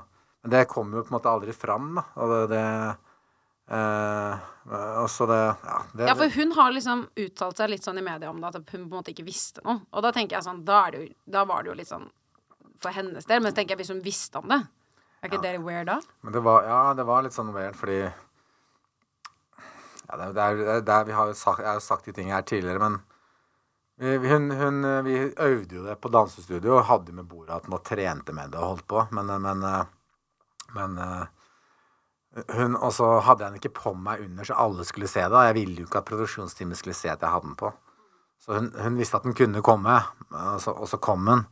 Men 0.46 0.52
det 0.52 0.68
kom 0.70 0.92
jo 0.94 1.02
på 1.02 1.10
en 1.10 1.16
måte 1.16 1.30
aldri 1.32 1.50
fram, 1.56 1.88
da. 1.98 2.04
Og 2.22 2.30
det, 2.30 2.42
det 2.52 2.66
eh, 3.74 4.44
Og 5.02 5.08
så 5.10 5.26
det 5.26 5.40
Ja, 5.42 5.80
det, 5.90 6.06
Ja, 6.06 6.14
for 6.14 6.30
hun 6.38 6.54
har 6.54 6.70
liksom 6.70 7.02
uttalt 7.24 7.58
seg 7.58 7.72
litt 7.72 7.82
sånn 7.82 7.98
i 7.98 8.04
media 8.06 8.30
om 8.30 8.38
det, 8.38 8.52
at 8.52 8.60
hun 8.60 8.68
på 8.70 8.78
en 8.78 8.92
måte 8.92 9.10
ikke 9.10 9.26
visste 9.26 9.64
noe. 9.66 9.80
Og 9.90 10.06
da 10.06 10.14
tenker 10.14 10.38
jeg 10.38 10.46
sånn, 10.46 10.62
da, 10.68 10.84
er 10.86 10.94
det 10.94 11.02
jo, 11.02 11.10
da 11.34 11.42
var 11.50 11.66
det 11.66 11.72
jo 11.72 11.76
litt 11.80 11.90
sånn 11.90 12.06
for 12.78 12.94
hennes 12.94 13.26
del. 13.26 13.42
Men 13.42 13.50
så 13.50 13.58
tenker 13.58 13.74
jeg 13.74 13.82
hvis 13.82 13.90
hun 13.96 14.04
visste 14.06 14.38
om 14.38 14.46
det 14.54 14.60
Er 15.24 15.32
ikke 15.32 15.42
det 15.42 15.56
weird 15.64 15.90
da? 15.90 15.98
Men 16.22 16.38
det 16.38 16.44
var, 16.46 16.62
ja, 16.68 16.80
det 16.94 17.08
var 17.10 17.26
litt 17.26 17.34
sånn 17.34 17.50
weird, 17.56 17.74
fordi 17.74 18.04
ja, 20.08 20.16
det, 20.16 20.26
er- 20.26 20.56
det 20.56 20.68
er, 20.68 20.80
det 20.86 20.94
er, 20.94 21.04
vi 21.04 21.12
har 21.12 21.26
jo 21.26 21.34
sagt, 21.34 21.60
Jeg 21.60 21.72
har 21.72 21.80
sagt 21.80 22.06
de 22.06 22.12
tingene 22.12 22.34
her 22.36 22.42
tidligere, 22.42 22.78
men 22.78 23.00
vi, 23.98 24.28
hun, 24.32 24.50
hun, 24.50 24.82
vi 25.04 25.16
øvde 25.40 25.76
jo 25.76 25.84
det 25.86 25.98
på 26.00 26.08
dansestudio. 26.12 26.80
Hadde 26.84 27.12
med 27.16 27.24
Boraten 27.28 27.72
og 27.72 27.84
trente 27.84 28.32
med 28.32 28.52
det 28.52 28.60
og 28.60 28.68
holdt 28.74 28.86
på. 28.88 29.06
Men, 29.12 29.26
men, 29.42 29.64
men 30.74 30.98
hun, 32.52 32.76
Og 32.76 32.92
så 32.92 33.06
hadde 33.24 33.44
jeg 33.44 33.52
den 33.52 33.60
ikke 33.62 33.74
på 33.80 33.94
meg 33.96 34.20
under, 34.26 34.44
så 34.44 34.56
alle 34.60 34.84
skulle 34.84 35.08
se 35.08 35.20
det. 35.24 35.32
Og 35.36 35.46
jeg 35.48 35.54
ville 35.56 35.80
jo 35.82 35.86
ikke 35.88 36.02
at 36.02 36.08
produksjonsteamet 36.10 36.78
skulle 36.80 36.94
se 36.98 37.08
at 37.12 37.22
jeg 37.22 37.32
hadde 37.32 37.46
den 37.48 37.56
på. 37.56 37.72
Så 38.40 38.58
hun, 38.58 38.72
hun 38.82 38.98
visste 39.00 39.16
at 39.16 39.24
den 39.24 39.34
kunne 39.34 39.62
komme, 39.64 39.96
og 40.30 40.60
så, 40.60 40.70
og 40.76 40.88
så 40.88 40.98
kom 41.02 41.26
hun. 41.26 41.46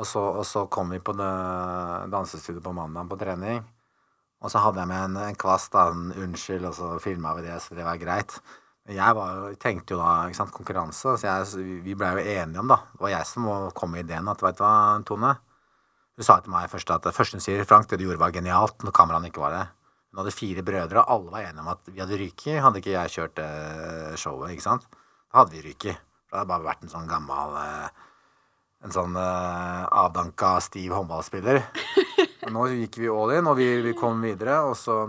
Og 0.00 0.06
så, 0.06 0.20
og 0.20 0.46
så 0.46 0.64
kom 0.72 0.90
vi 0.94 0.98
på 1.04 1.12
dansestudioet 1.14 2.64
på 2.64 2.72
mandag 2.72 3.08
på 3.10 3.18
trening. 3.20 3.62
Og 4.40 4.48
så 4.52 4.60
hadde 4.64 4.80
jeg 4.80 4.88
med 4.88 5.02
en, 5.04 5.16
en 5.28 5.36
kvast, 5.36 5.72
da, 5.74 5.88
en 5.92 6.12
unnskyld, 6.16 6.64
og 6.70 6.74
så 6.78 6.94
filma 7.02 7.34
vi 7.36 7.42
det, 7.44 7.58
så 7.60 7.76
det 7.76 7.84
var 7.84 7.98
greit. 8.00 8.38
Men 8.88 8.96
jeg 8.96 9.16
var, 9.18 9.42
tenkte 9.60 9.92
jo 9.94 9.98
da 10.00 10.12
ikke 10.30 10.38
sant, 10.38 10.54
konkurranse, 10.56 11.12
så 11.20 11.26
jeg, 11.28 11.66
vi- 11.84 11.94
blei 12.00 12.14
jo 12.16 12.22
enige 12.38 12.62
om, 12.62 12.70
da 12.72 12.78
Det 12.94 13.02
var 13.04 13.12
jeg 13.12 13.28
som 13.28 13.50
kom 13.76 13.92
med 13.92 14.06
ideen 14.06 14.30
at 14.32 14.40
vet 14.42 14.56
du 14.56 14.62
hva, 14.64 14.72
Tone 15.04 15.34
Hun 16.16 16.24
sa 16.24 16.38
til 16.40 16.52
meg 16.52 16.70
først 16.72 16.90
at 16.96 17.04
det 17.04 17.12
første 17.16 17.36
hun 17.36 17.44
sier, 17.44 17.64
Frank, 17.68 17.86
det 17.90 17.98
du 18.00 18.06
gjorde 18.06 18.20
var 18.20 18.32
genialt 18.32 18.80
når 18.84 18.92
kameraene 18.96 19.28
ikke 19.30 19.40
var 19.44 19.52
der. 19.56 19.68
Hun 20.10 20.22
hadde 20.24 20.32
fire 20.34 20.64
brødre, 20.66 21.04
og 21.04 21.12
alle 21.14 21.30
var 21.36 21.44
enige 21.46 21.62
om 21.62 21.68
at 21.70 21.86
vi 21.92 22.00
hadde 22.00 22.18
ryket. 22.18 22.58
Hadde 22.64 22.80
ikke 22.82 22.96
jeg 22.96 23.12
kjørt 23.14 23.38
eh, 23.44 24.16
showet, 24.18 24.50
ikke 24.56 24.64
sant. 24.66 24.88
Da 25.30 25.38
hadde 25.44 25.54
vi 25.54 25.62
ryket. 25.68 26.00
Da 26.00 26.32
det 26.32 26.38
hadde 26.40 26.50
bare 26.50 26.66
vært 26.66 26.82
en 26.84 26.92
sånn 26.96 27.08
gammel 27.08 27.56
eh, 27.60 27.88
En 28.84 28.92
sånn 28.96 29.16
eh, 29.20 29.86
avdanka, 30.02 30.54
stiv 30.64 30.92
håndballspiller. 30.96 31.60
Nå 32.50 32.68
gikk 32.72 33.00
vi 33.00 33.10
all 33.12 33.34
in, 33.36 33.48
og 33.50 33.58
vi, 33.58 33.68
vi 33.84 33.96
kom 33.98 34.22
videre, 34.24 34.60
og 34.68 34.76
så 34.78 35.04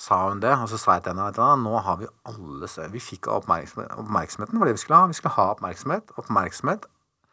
sa 0.00 0.22
hun 0.28 0.40
det. 0.42 0.52
Og 0.56 0.70
så 0.72 0.78
sa 0.80 0.96
jeg 0.98 1.06
til 1.06 1.14
henne 1.14 1.28
at 1.32 1.60
nå 1.60 1.82
har 1.84 2.00
vi 2.00 2.08
alle 2.30 2.70
søvn. 2.70 2.94
Vi 2.94 3.02
fikk 3.04 3.28
oppmerksomhet, 3.32 3.92
oppmerksomheten, 4.00 4.58
for 4.58 4.70
det 4.70 4.78
vi 4.78 4.82
skulle 4.84 5.02
ha. 5.02 5.10
Vi 5.10 5.18
skulle 5.18 5.36
ha 5.36 5.50
oppmerksomhet. 5.56 6.16
Oppmerksomhet. 6.20 6.88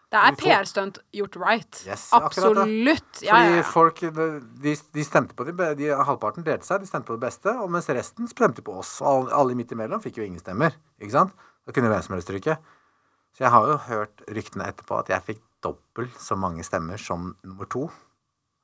Det 0.08 0.20
er 0.24 0.36
PR-stunt 0.40 1.02
gjort 1.12 1.36
right. 1.42 1.80
Yes. 1.84 2.06
Absolutt. 2.16 3.20
Ja, 3.26 3.42
ja, 3.44 3.58
ja. 3.58 3.64
folk 3.68 4.00
de, 4.00 4.76
de 4.96 5.04
stemte 5.04 5.36
på 5.36 5.44
de, 5.44 5.56
de 5.76 5.90
Halvparten 5.92 6.46
delte 6.48 6.64
seg, 6.64 6.80
de 6.80 6.88
stemte 6.88 7.10
på 7.10 7.18
det 7.18 7.26
beste, 7.26 7.52
og 7.60 7.68
mens 7.76 7.90
resten 7.92 8.30
stemte 8.32 8.64
på 8.64 8.78
oss. 8.80 8.94
Og 9.04 9.34
alle 9.36 9.58
midt 9.60 9.76
imellom 9.76 10.00
fikk 10.04 10.22
jo 10.22 10.28
ingen 10.28 10.40
stemmer. 10.40 10.78
Ikke 11.02 11.18
sant? 11.18 11.36
Da 11.68 11.76
kunne 11.76 11.92
hvem 11.92 12.06
som 12.06 12.16
helst 12.16 12.32
trykke. 12.32 12.56
Så 13.36 13.44
jeg 13.44 13.52
har 13.52 13.68
jo 13.68 13.76
hørt 13.90 14.24
ryktene 14.32 14.70
etterpå 14.72 15.02
at 15.02 15.12
jeg 15.12 15.26
fikk 15.28 15.44
dobbelt 15.66 16.16
så 16.24 16.40
mange 16.40 16.64
stemmer 16.64 17.02
som 17.02 17.34
nummer 17.44 17.68
to. 17.68 17.90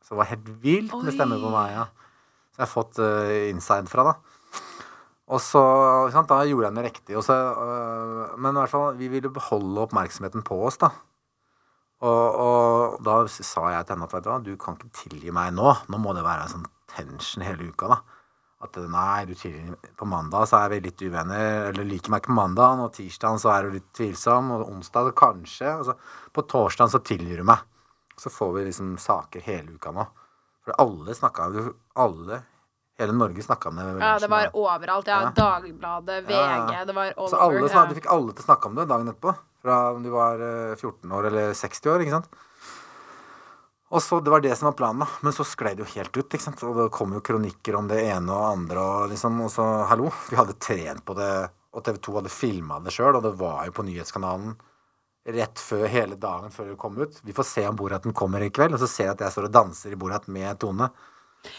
Så 0.04 0.14
det 0.14 0.20
var 0.20 0.32
helt 0.34 0.50
vilt 0.64 0.96
med 1.00 1.16
stemmer 1.16 1.40
på 1.42 1.52
meg, 1.54 1.76
ja. 1.78 1.86
Så 2.54 2.62
jeg 2.62 2.66
har 2.68 2.74
fått 2.74 3.00
uh, 3.02 3.50
inside 3.50 3.90
fra, 3.90 4.12
da. 4.12 4.16
Og 5.34 5.40
så, 5.42 5.62
sant, 6.14 6.30
Da 6.30 6.44
gjorde 6.46 6.68
jeg 6.68 6.78
det 6.78 6.84
riktig. 6.90 7.16
Og 7.18 7.24
så, 7.26 7.34
uh, 7.34 8.36
men 8.38 8.52
i 8.54 8.60
hvert 8.62 8.74
fall, 8.74 9.00
vi 9.00 9.10
ville 9.10 9.32
beholde 9.34 9.88
oppmerksomheten 9.88 10.46
på 10.46 10.60
oss, 10.68 10.78
da. 10.84 10.92
Og, 12.04 12.40
og 12.44 12.98
da 13.06 13.22
sa 13.32 13.70
jeg 13.72 13.88
til 13.88 13.96
henne 13.96 14.10
at 14.12 14.26
du 14.28 14.52
du 14.52 14.58
kan 14.60 14.76
ikke 14.76 14.92
tilgi 15.06 15.32
meg 15.32 15.54
nå. 15.56 15.72
Nå 15.88 16.00
må 16.04 16.12
det 16.16 16.26
være 16.26 16.46
en 16.46 16.54
sånn 16.58 16.68
tension 16.92 17.46
hele 17.46 17.72
uka, 17.72 17.94
da. 17.96 18.02
At 18.64 18.78
nei, 18.80 19.26
du 19.28 19.34
tilgir 19.36 19.76
På 20.00 20.08
mandag 20.08 20.48
så 20.48 20.62
er 20.62 20.72
vi 20.72 20.84
litt 20.86 21.02
uvenner, 21.04 21.70
eller 21.72 21.88
liker 21.88 22.12
meg 22.12 22.22
ikke 22.22 22.32
på 22.32 22.38
mandag, 22.38 22.80
og 22.84 22.94
tirsdag 22.96 23.40
så 23.44 23.52
er 23.56 23.66
du 23.66 23.78
litt 23.78 23.90
tvilsom, 23.96 24.52
og 24.56 24.70
onsdag 24.72 25.10
så 25.10 25.16
kanskje. 25.24 25.74
Og 25.80 25.88
så 25.90 25.98
på 26.36 26.46
torsdag 26.52 26.92
så 26.92 27.02
tilgir 27.04 27.42
du 27.42 27.48
meg. 27.48 27.64
Så 28.18 28.30
får 28.30 28.54
vi 28.54 28.66
liksom 28.70 28.98
saker 28.98 29.42
hele 29.42 29.76
uka 29.78 29.92
nå. 29.92 30.06
For 30.64 30.76
alle 30.80 31.14
snakka 31.18 31.48
Alle, 32.00 32.42
hele 33.00 33.12
Norge 33.14 33.44
snakka 33.44 33.70
om 33.70 33.76
det. 33.76 33.88
ja, 34.00 34.20
det 34.20 34.30
var 34.30 34.50
overalt. 34.54 35.08
Ja, 35.08 35.22
Ja. 35.24 35.32
Dagbladet, 35.36 36.24
VG, 36.28 36.72
Ja, 36.74 36.86
det 36.86 36.94
var 36.96 37.14
all 37.18 37.30
Så 37.30 37.38
alle, 37.38 37.60
over. 37.64 37.70
ja. 37.74 37.86
Du 37.86 37.96
fikk 37.96 38.08
alle 38.12 38.32
til 38.34 38.44
å 38.44 38.48
snakke 38.48 38.66
om 38.70 38.76
det 38.76 38.88
dagen 38.88 39.08
etterpå. 39.10 39.36
Fra 39.64 39.94
om 39.96 40.04
du 40.04 40.10
var 40.10 40.40
eh, 40.40 40.76
14 40.76 41.12
år 41.12 41.26
eller 41.28 41.54
60 41.54 41.90
år. 41.90 42.00
ikke 42.04 42.12
sant? 42.20 42.30
Og 43.94 44.02
så, 44.02 44.20
Det 44.24 44.32
var 44.32 44.42
det 44.42 44.58
som 44.58 44.66
var 44.72 44.74
planen, 44.74 45.00
da. 45.00 45.08
Men 45.22 45.34
så 45.34 45.44
sklei 45.46 45.76
det 45.76 45.84
jo 45.86 45.92
helt 46.00 46.16
ut. 46.18 46.30
ikke 46.30 46.42
sant? 46.42 46.64
Og 46.64 46.76
det 46.76 46.92
kom 46.92 47.14
jo 47.14 47.22
kronikker 47.22 47.76
om 47.78 47.88
det 47.88 48.02
ene 48.10 48.32
og 48.34 48.58
andre. 48.58 48.78
Og 48.80 49.10
liksom, 49.12 49.40
og 49.46 49.52
så, 49.52 49.86
hallo, 49.88 50.10
vi 50.30 50.36
hadde 50.40 50.58
trent 50.60 51.04
på 51.06 51.14
det, 51.16 51.50
og 51.74 51.84
TV 51.84 51.98
2 52.00 52.16
hadde 52.20 52.30
filma 52.34 52.80
det 52.84 52.92
sjøl, 52.94 53.16
og 53.16 53.24
det 53.24 53.34
var 53.38 53.66
jo 53.66 53.72
på 53.72 53.86
nyhetskanalen 53.86 54.56
rett 55.24 55.62
før 55.62 55.86
hele 55.88 56.18
dagen 56.20 56.52
før 56.52 56.74
det 56.74 56.80
kom 56.82 56.98
ut. 57.00 57.22
Vi 57.24 57.36
får 57.36 57.48
se 57.48 57.64
om 57.70 57.78
Boraten 57.80 58.16
kommer 58.16 58.44
i 58.44 58.52
kveld, 58.52 58.76
og 58.76 58.84
så 58.84 58.90
ser 58.92 59.10
jeg 59.10 59.16
at 59.16 59.26
jeg 59.28 59.36
står 59.36 59.50
og 59.50 59.56
danser 59.56 59.96
i 59.96 60.00
Borat 60.00 60.28
med 60.28 60.60
Tone. 60.60 60.90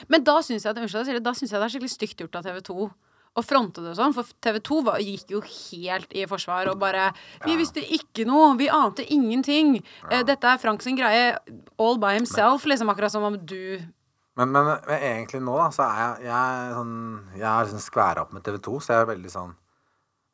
Men 0.08 0.24
da 0.24 0.38
syns 0.44 0.64
jeg, 0.64 0.76
jeg 0.76 1.22
det, 1.24 1.32
er 1.32 1.72
skikkelig 1.72 1.92
stygt 1.92 2.24
gjort 2.24 2.40
av 2.40 2.46
TV 2.46 2.60
2 2.64 2.86
å 3.34 3.42
fronte 3.42 3.82
det 3.82 3.96
sånn. 3.98 4.14
For 4.14 4.28
TV 4.44 4.60
2 4.64 4.78
var, 4.86 5.02
gikk 5.02 5.34
jo 5.34 5.42
helt 5.42 6.14
i 6.14 6.26
forsvar 6.30 6.70
og 6.70 6.78
bare 6.82 7.10
Vi 7.44 7.56
visste 7.58 7.82
ikke 7.82 8.26
noe. 8.28 8.54
Vi 8.60 8.70
ante 8.70 9.06
ingenting. 9.12 9.80
Ja. 10.06 10.22
Dette 10.26 10.54
er 10.54 10.62
Frank 10.62 10.84
sin 10.84 10.98
greie 10.98 11.34
all 11.82 12.00
by 12.02 12.14
himself. 12.18 12.66
Liksom 12.68 12.92
akkurat 12.92 13.12
som 13.12 13.26
om 13.26 13.38
du 13.38 13.82
Men, 14.34 14.50
men, 14.50 14.66
men 14.66 14.96
egentlig 14.98 15.40
nå, 15.46 15.52
da, 15.58 15.68
så 15.70 15.84
er 15.86 15.98
jeg, 16.00 16.24
jeg, 16.26 16.70
sånn, 16.74 16.96
jeg 17.36 17.46
er 17.50 17.68
liksom 17.68 17.82
skværa 17.84 18.24
opp 18.24 18.32
med 18.34 18.42
TV 18.42 18.56
2, 18.66 18.80
så 18.82 18.90
jeg 18.90 19.04
er 19.04 19.12
veldig 19.12 19.30
sånn 19.30 19.52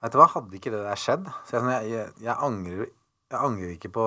Vet 0.00 0.14
du 0.14 0.16
hva, 0.16 0.26
hadde 0.32 0.56
ikke 0.56 0.72
det 0.72 0.80
der 0.86 1.02
skjedd 1.02 1.26
Så 1.28 1.58
jeg, 1.58 1.60
sånn, 1.60 1.68
jeg, 1.84 2.06
jeg, 2.24 2.36
angrer, 2.46 2.86
jeg 3.30 3.38
angrer 3.46 3.74
ikke 3.76 3.90
på, 3.94 4.06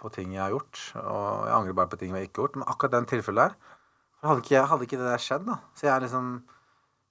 på 0.00 0.10
ting 0.14 0.34
jeg 0.34 0.42
har 0.44 0.52
gjort, 0.54 0.82
og 1.00 1.46
jeg 1.48 1.54
angrer 1.56 1.76
bare 1.78 1.90
på 1.92 1.98
ting 2.00 2.12
jeg 2.14 2.28
ikke 2.28 2.40
har 2.40 2.42
gjort. 2.46 2.58
Men 2.60 2.68
akkurat 2.72 2.96
den 2.98 3.08
tilfellet 3.12 3.56
der 3.56 4.28
hadde 4.30 4.42
ikke, 4.42 4.62
hadde 4.72 4.86
ikke 4.88 4.98
det 5.00 5.06
der 5.10 5.22
skjedd, 5.22 5.44
da 5.46 5.56
Så 5.76 5.86
jeg 5.86 5.92
er 5.94 6.00
liksom 6.06 6.28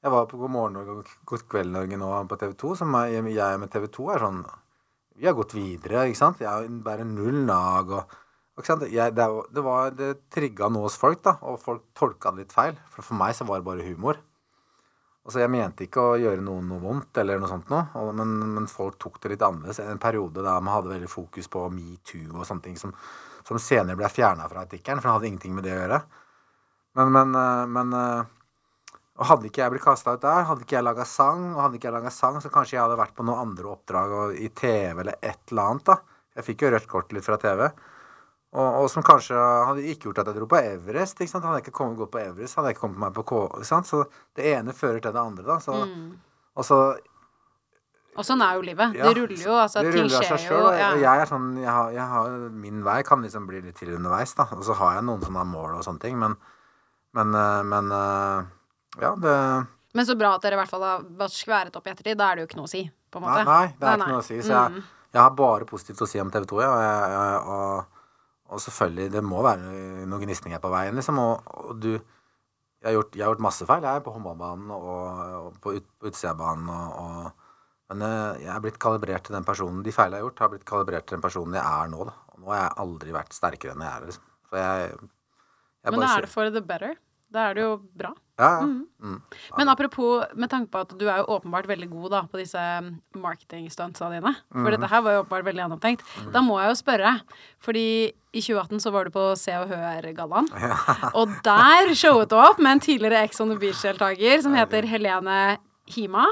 Jeg 0.04 0.12
var 0.12 0.26
på 0.30 0.38
God 0.38 0.52
morgen 0.54 0.76
og 0.82 1.08
God 1.26 1.44
kveld 1.50 1.72
Norge 1.74 1.98
nå 1.98 2.10
på 2.30 2.38
TV 2.42 2.54
2, 2.62 2.76
som 2.82 2.94
jeg, 3.00 3.24
jeg 3.34 3.60
med 3.62 3.72
TV 3.74 3.88
2 3.98 4.10
er 4.14 4.26
sånn 4.26 4.42
Vi 5.16 5.26
har 5.30 5.38
gått 5.38 5.56
videre, 5.56 6.06
ikke 6.10 6.20
sant? 6.20 6.42
Jeg 6.44 6.70
bærer 6.84 7.08
null 7.08 7.40
nag 7.48 7.94
og? 7.96 8.16
Jeg, 8.58 9.12
det, 9.16 9.26
var- 9.28 9.48
det, 9.52 9.64
det 10.00 10.10
trigga 10.32 10.70
noe 10.72 10.88
hos 10.88 10.96
folk, 11.00 11.22
da, 11.24 11.34
og 11.44 11.58
folk 11.60 11.82
tolka 11.98 12.32
det 12.32 12.46
litt 12.46 12.54
feil. 12.56 12.78
For 12.92 13.04
for 13.04 13.20
meg 13.20 13.34
så 13.36 13.44
var 13.48 13.60
det 13.60 13.68
bare 13.68 13.84
humor. 13.84 14.20
Altså, 15.26 15.40
Jeg 15.42 15.50
mente 15.50 15.88
ikke 15.88 16.04
å 16.04 16.18
gjøre 16.22 16.44
noen 16.46 16.68
noe 16.70 16.84
vondt, 16.84 17.18
eller 17.18 17.40
noe 17.42 17.50
sånt 17.50 17.72
noe, 17.74 17.88
men, 18.14 18.34
men 18.54 18.68
folk 18.70 19.00
tok 19.02 19.18
det 19.24 19.34
litt 19.34 19.46
annerledes. 19.46 19.82
En 19.82 20.02
periode 20.02 20.44
da 20.46 20.60
man 20.62 20.76
hadde 20.76 20.94
veldig 20.94 21.10
fokus 21.10 21.50
på 21.50 21.64
metoo 21.74 22.30
og 22.36 22.46
sånne 22.46 22.68
ting 22.68 22.78
som, 22.78 22.94
som 23.48 23.58
senere 23.62 23.98
ble 23.98 24.10
fjerna 24.14 24.46
fra 24.52 24.68
artikkelen, 24.68 25.02
for 25.02 25.10
det 25.10 25.16
hadde 25.18 25.30
ingenting 25.32 25.58
med 25.58 25.66
det 25.66 25.74
å 25.74 25.80
gjøre. 25.80 26.00
Men, 26.96 27.12
men, 27.16 27.34
eh, 27.42 27.66
men 27.74 27.98
eh, 28.00 28.32
og 29.16 29.30
Hadde 29.30 29.48
ikke 29.48 29.62
jeg 29.62 29.72
blitt 29.72 29.86
kasta 29.86 30.18
ut 30.18 30.24
der, 30.26 30.44
hadde 30.44 30.66
ikke 30.66 30.76
jeg 30.76 30.84
laga 30.84 31.06
sang, 31.08 31.46
og 31.54 31.62
hadde 31.64 31.78
ikke 31.80 31.88
jeg 31.88 31.96
laga 31.96 32.12
sang, 32.12 32.38
så 32.44 32.50
kanskje 32.52 32.76
jeg 32.76 32.84
hadde 32.84 32.98
vært 33.00 33.14
på 33.16 33.24
noen 33.24 33.46
andre 33.46 33.70
oppdrag 33.72 34.12
og, 34.12 34.34
i 34.36 34.50
TV 34.52 34.92
eller 34.92 35.16
et 35.22 35.54
eller 35.54 35.70
annet. 35.72 35.86
da. 35.88 35.96
Jeg 36.36 36.48
fikk 36.50 36.66
jo 36.66 36.72
rødt 36.74 36.90
kort 36.92 37.16
litt 37.16 37.24
fra 37.24 37.38
TV. 37.40 37.70
Og, 38.56 38.78
og 38.82 38.86
som 38.92 39.04
kanskje 39.04 39.36
hadde 39.36 39.84
ikke 39.92 40.08
gjort 40.10 40.22
at 40.24 40.30
jeg 40.32 40.38
dro 40.40 40.46
på 40.48 40.60
Everest. 40.62 41.20
ikke 41.20 41.32
sant? 41.34 41.44
Hadde 41.44 41.58
jeg 41.60 41.66
ikke 41.68 41.76
kommet 41.76 41.98
godt 42.00 42.14
på 42.14 42.22
Everest, 42.24 42.56
hadde 42.56 42.70
jeg 42.72 42.78
ikke 42.78 42.86
kommet 42.86 43.02
meg 43.04 43.16
på 43.18 43.26
K... 43.28 43.42
ikke 43.60 43.68
sant? 43.68 43.90
Så 43.90 44.06
det 44.40 44.46
ene 44.56 44.72
fører 44.78 45.02
til 45.04 45.12
det 45.12 45.20
andre, 45.22 45.44
da. 45.50 45.58
Så, 45.60 45.76
Og 46.56 46.64
så 46.64 46.78
Og 48.16 48.24
sånn 48.24 48.40
er 48.46 48.56
jo 48.56 48.62
livet. 48.64 48.94
ja, 48.96 49.10
det 49.10 49.18
ruller 49.20 49.42
jo. 49.44 49.56
Altså, 49.60 49.82
det 49.84 49.92
ting 49.92 50.06
ruller 50.06 50.16
av 50.22 50.24
skjer 50.30 50.40
selv, 50.46 50.54
jo. 50.56 50.70
Ja. 50.80 50.90
Og 50.96 51.02
jeg 51.04 51.22
er 51.26 51.32
sånn 51.34 51.48
jeg 51.60 51.68
har, 51.68 51.90
jeg 51.98 52.06
har, 52.14 52.36
Min 52.64 52.84
vei 52.86 53.00
kan 53.04 53.26
liksom 53.28 53.48
bli 53.50 53.60
litt 53.66 53.76
til 53.82 53.92
underveis, 53.98 54.32
da. 54.40 54.46
Og 54.56 54.64
så 54.64 54.78
har 54.80 54.94
jeg 55.02 55.08
noen 55.10 55.26
som 55.28 55.36
har 55.42 55.50
mål 55.52 55.74
og 55.82 55.84
sånne 55.88 56.04
ting, 56.06 56.16
men 56.22 56.38
Men, 57.16 57.34
eh, 57.36 57.64
men 57.64 57.92
eh, 57.96 58.46
Ja, 59.04 59.12
det 59.20 59.36
Men 59.96 60.06
så 60.08 60.16
bra 60.20 60.34
at 60.36 60.44
dere 60.44 60.56
i 60.56 60.60
hvert 60.62 60.72
fall 60.72 60.84
har 60.84 61.30
skværet 61.32 61.76
opp 61.76 61.86
i 61.88 61.92
ettertid. 61.92 62.18
Da 62.20 62.32
er 62.32 62.36
det 62.36 62.44
jo 62.46 62.48
ikke 62.50 62.58
noe 62.60 62.68
å 62.68 62.72
si, 62.72 62.86
på 63.12 63.20
en 63.20 63.24
måte. 63.28 63.44
Nei, 63.44 63.52
nei, 63.52 63.68
det 63.80 63.84
er 63.84 63.86
Nei, 63.86 63.96
ikke 63.96 64.06
nei. 64.06 64.14
noe 64.16 64.24
å 64.24 64.26
si. 64.28 64.40
Så 64.44 64.52
jeg, 64.56 64.84
jeg 65.16 65.22
har 65.22 65.36
bare 65.36 65.68
positivt 65.70 66.02
å 66.04 66.08
si 66.08 66.20
om 66.24 66.32
TV 66.32 66.48
2, 66.52 66.60
ja. 66.64 66.72
Og, 66.72 66.82
jeg, 66.84 67.44
og, 67.56 67.95
og 68.54 68.62
selvfølgelig, 68.62 69.12
det 69.16 69.24
må 69.26 69.42
være 69.46 70.06
noen 70.06 70.22
gnisninger 70.22 70.62
på 70.62 70.70
veien, 70.74 70.98
liksom. 70.98 71.22
Og, 71.22 71.56
og 71.66 71.80
du 71.82 71.96
jeg 72.86 72.92
har, 72.92 73.00
gjort, 73.00 73.16
jeg 73.18 73.26
har 73.26 73.32
gjort 73.34 73.42
masse 73.42 73.66
feil, 73.66 73.86
jeg, 73.88 74.02
på 74.06 74.12
håndballbanen 74.14 74.74
og, 74.76 74.90
og 75.40 75.56
på, 75.64 75.72
ut, 75.74 75.86
på 75.98 76.12
utsida 76.12 76.36
av 76.36 76.42
banen. 76.44 76.68
Og, 76.70 77.48
men 77.90 78.04
eh, 78.06 78.44
jeg 78.44 78.52
er 78.54 78.62
blitt 78.62 78.78
kalibrert 78.82 79.26
til 79.26 79.38
den 79.38 79.48
personen 79.48 79.82
De 79.86 79.94
feilene 79.94 80.20
jeg 80.20 80.22
har 80.22 80.28
gjort, 80.28 80.44
har 80.44 80.52
blitt 80.54 80.68
kalibrert 80.70 81.08
til 81.10 81.18
den 81.18 81.24
personen 81.26 81.58
jeg 81.58 81.66
er 81.66 81.90
nå. 81.90 82.06
Da. 82.06 82.14
Og 82.36 82.44
nå 82.44 82.52
har 82.54 82.62
jeg 82.62 82.76
aldri 82.86 83.16
vært 83.16 83.34
sterkere 83.34 83.74
enn 83.74 83.86
jeg 83.88 83.90
er. 83.90 84.06
Liksom. 84.12 84.30
for 84.52 84.62
jeg, 84.62 84.94
jeg 85.82 85.96
Men 85.96 86.06
er 86.12 86.28
det 86.28 86.32
for 86.36 86.54
the 86.54 86.62
better. 86.74 86.94
Da 87.32 87.50
er 87.50 87.54
det 87.58 87.64
jo 87.66 87.78
bra. 87.98 88.14
Ja, 88.40 88.50
ja. 88.60 88.66
Mm. 88.68 89.22
Men 89.58 89.70
apropos, 89.72 90.26
med 90.36 90.50
tanke 90.52 90.68
på 90.72 90.80
at 90.84 90.90
du 91.00 91.06
er 91.08 91.22
jo 91.22 91.38
åpenbart 91.38 91.68
veldig 91.68 91.88
god 91.90 92.10
da 92.12 92.22
på 92.28 92.38
disse 92.42 92.60
marketingstuntsa 93.16 94.10
dine, 94.12 94.34
for 94.52 94.60
Mhm. 94.68 94.72
dette 94.76 94.90
her 94.92 95.02
var 95.02 95.12
jo 95.16 95.24
åpenbart 95.24 95.46
veldig 95.46 95.62
gjennomtenkt, 95.64 96.04
da 96.34 96.42
må 96.42 96.60
jeg 96.60 96.70
jo 96.70 96.76
spørre, 96.84 97.22
fordi 97.60 98.12
i 98.34 98.42
2018 98.42 98.80
så 98.84 98.92
var 98.92 99.06
du 99.06 99.12
på 99.12 99.38
Se 99.38 99.52
og 99.56 99.70
Hør-gallaen, 99.70 100.48
og 101.16 101.28
der 101.44 101.94
showet 101.96 102.30
du 102.30 102.36
opp 102.36 102.60
med 102.60 102.72
en 102.74 102.80
tidligere 102.80 103.24
Ex 103.24 103.40
on 103.40 103.50
the 103.50 103.58
Beach-deltaker 103.58 104.42
som 104.44 104.54
heter 104.54 104.84
Helene 104.86 105.58
Hima. 105.88 106.26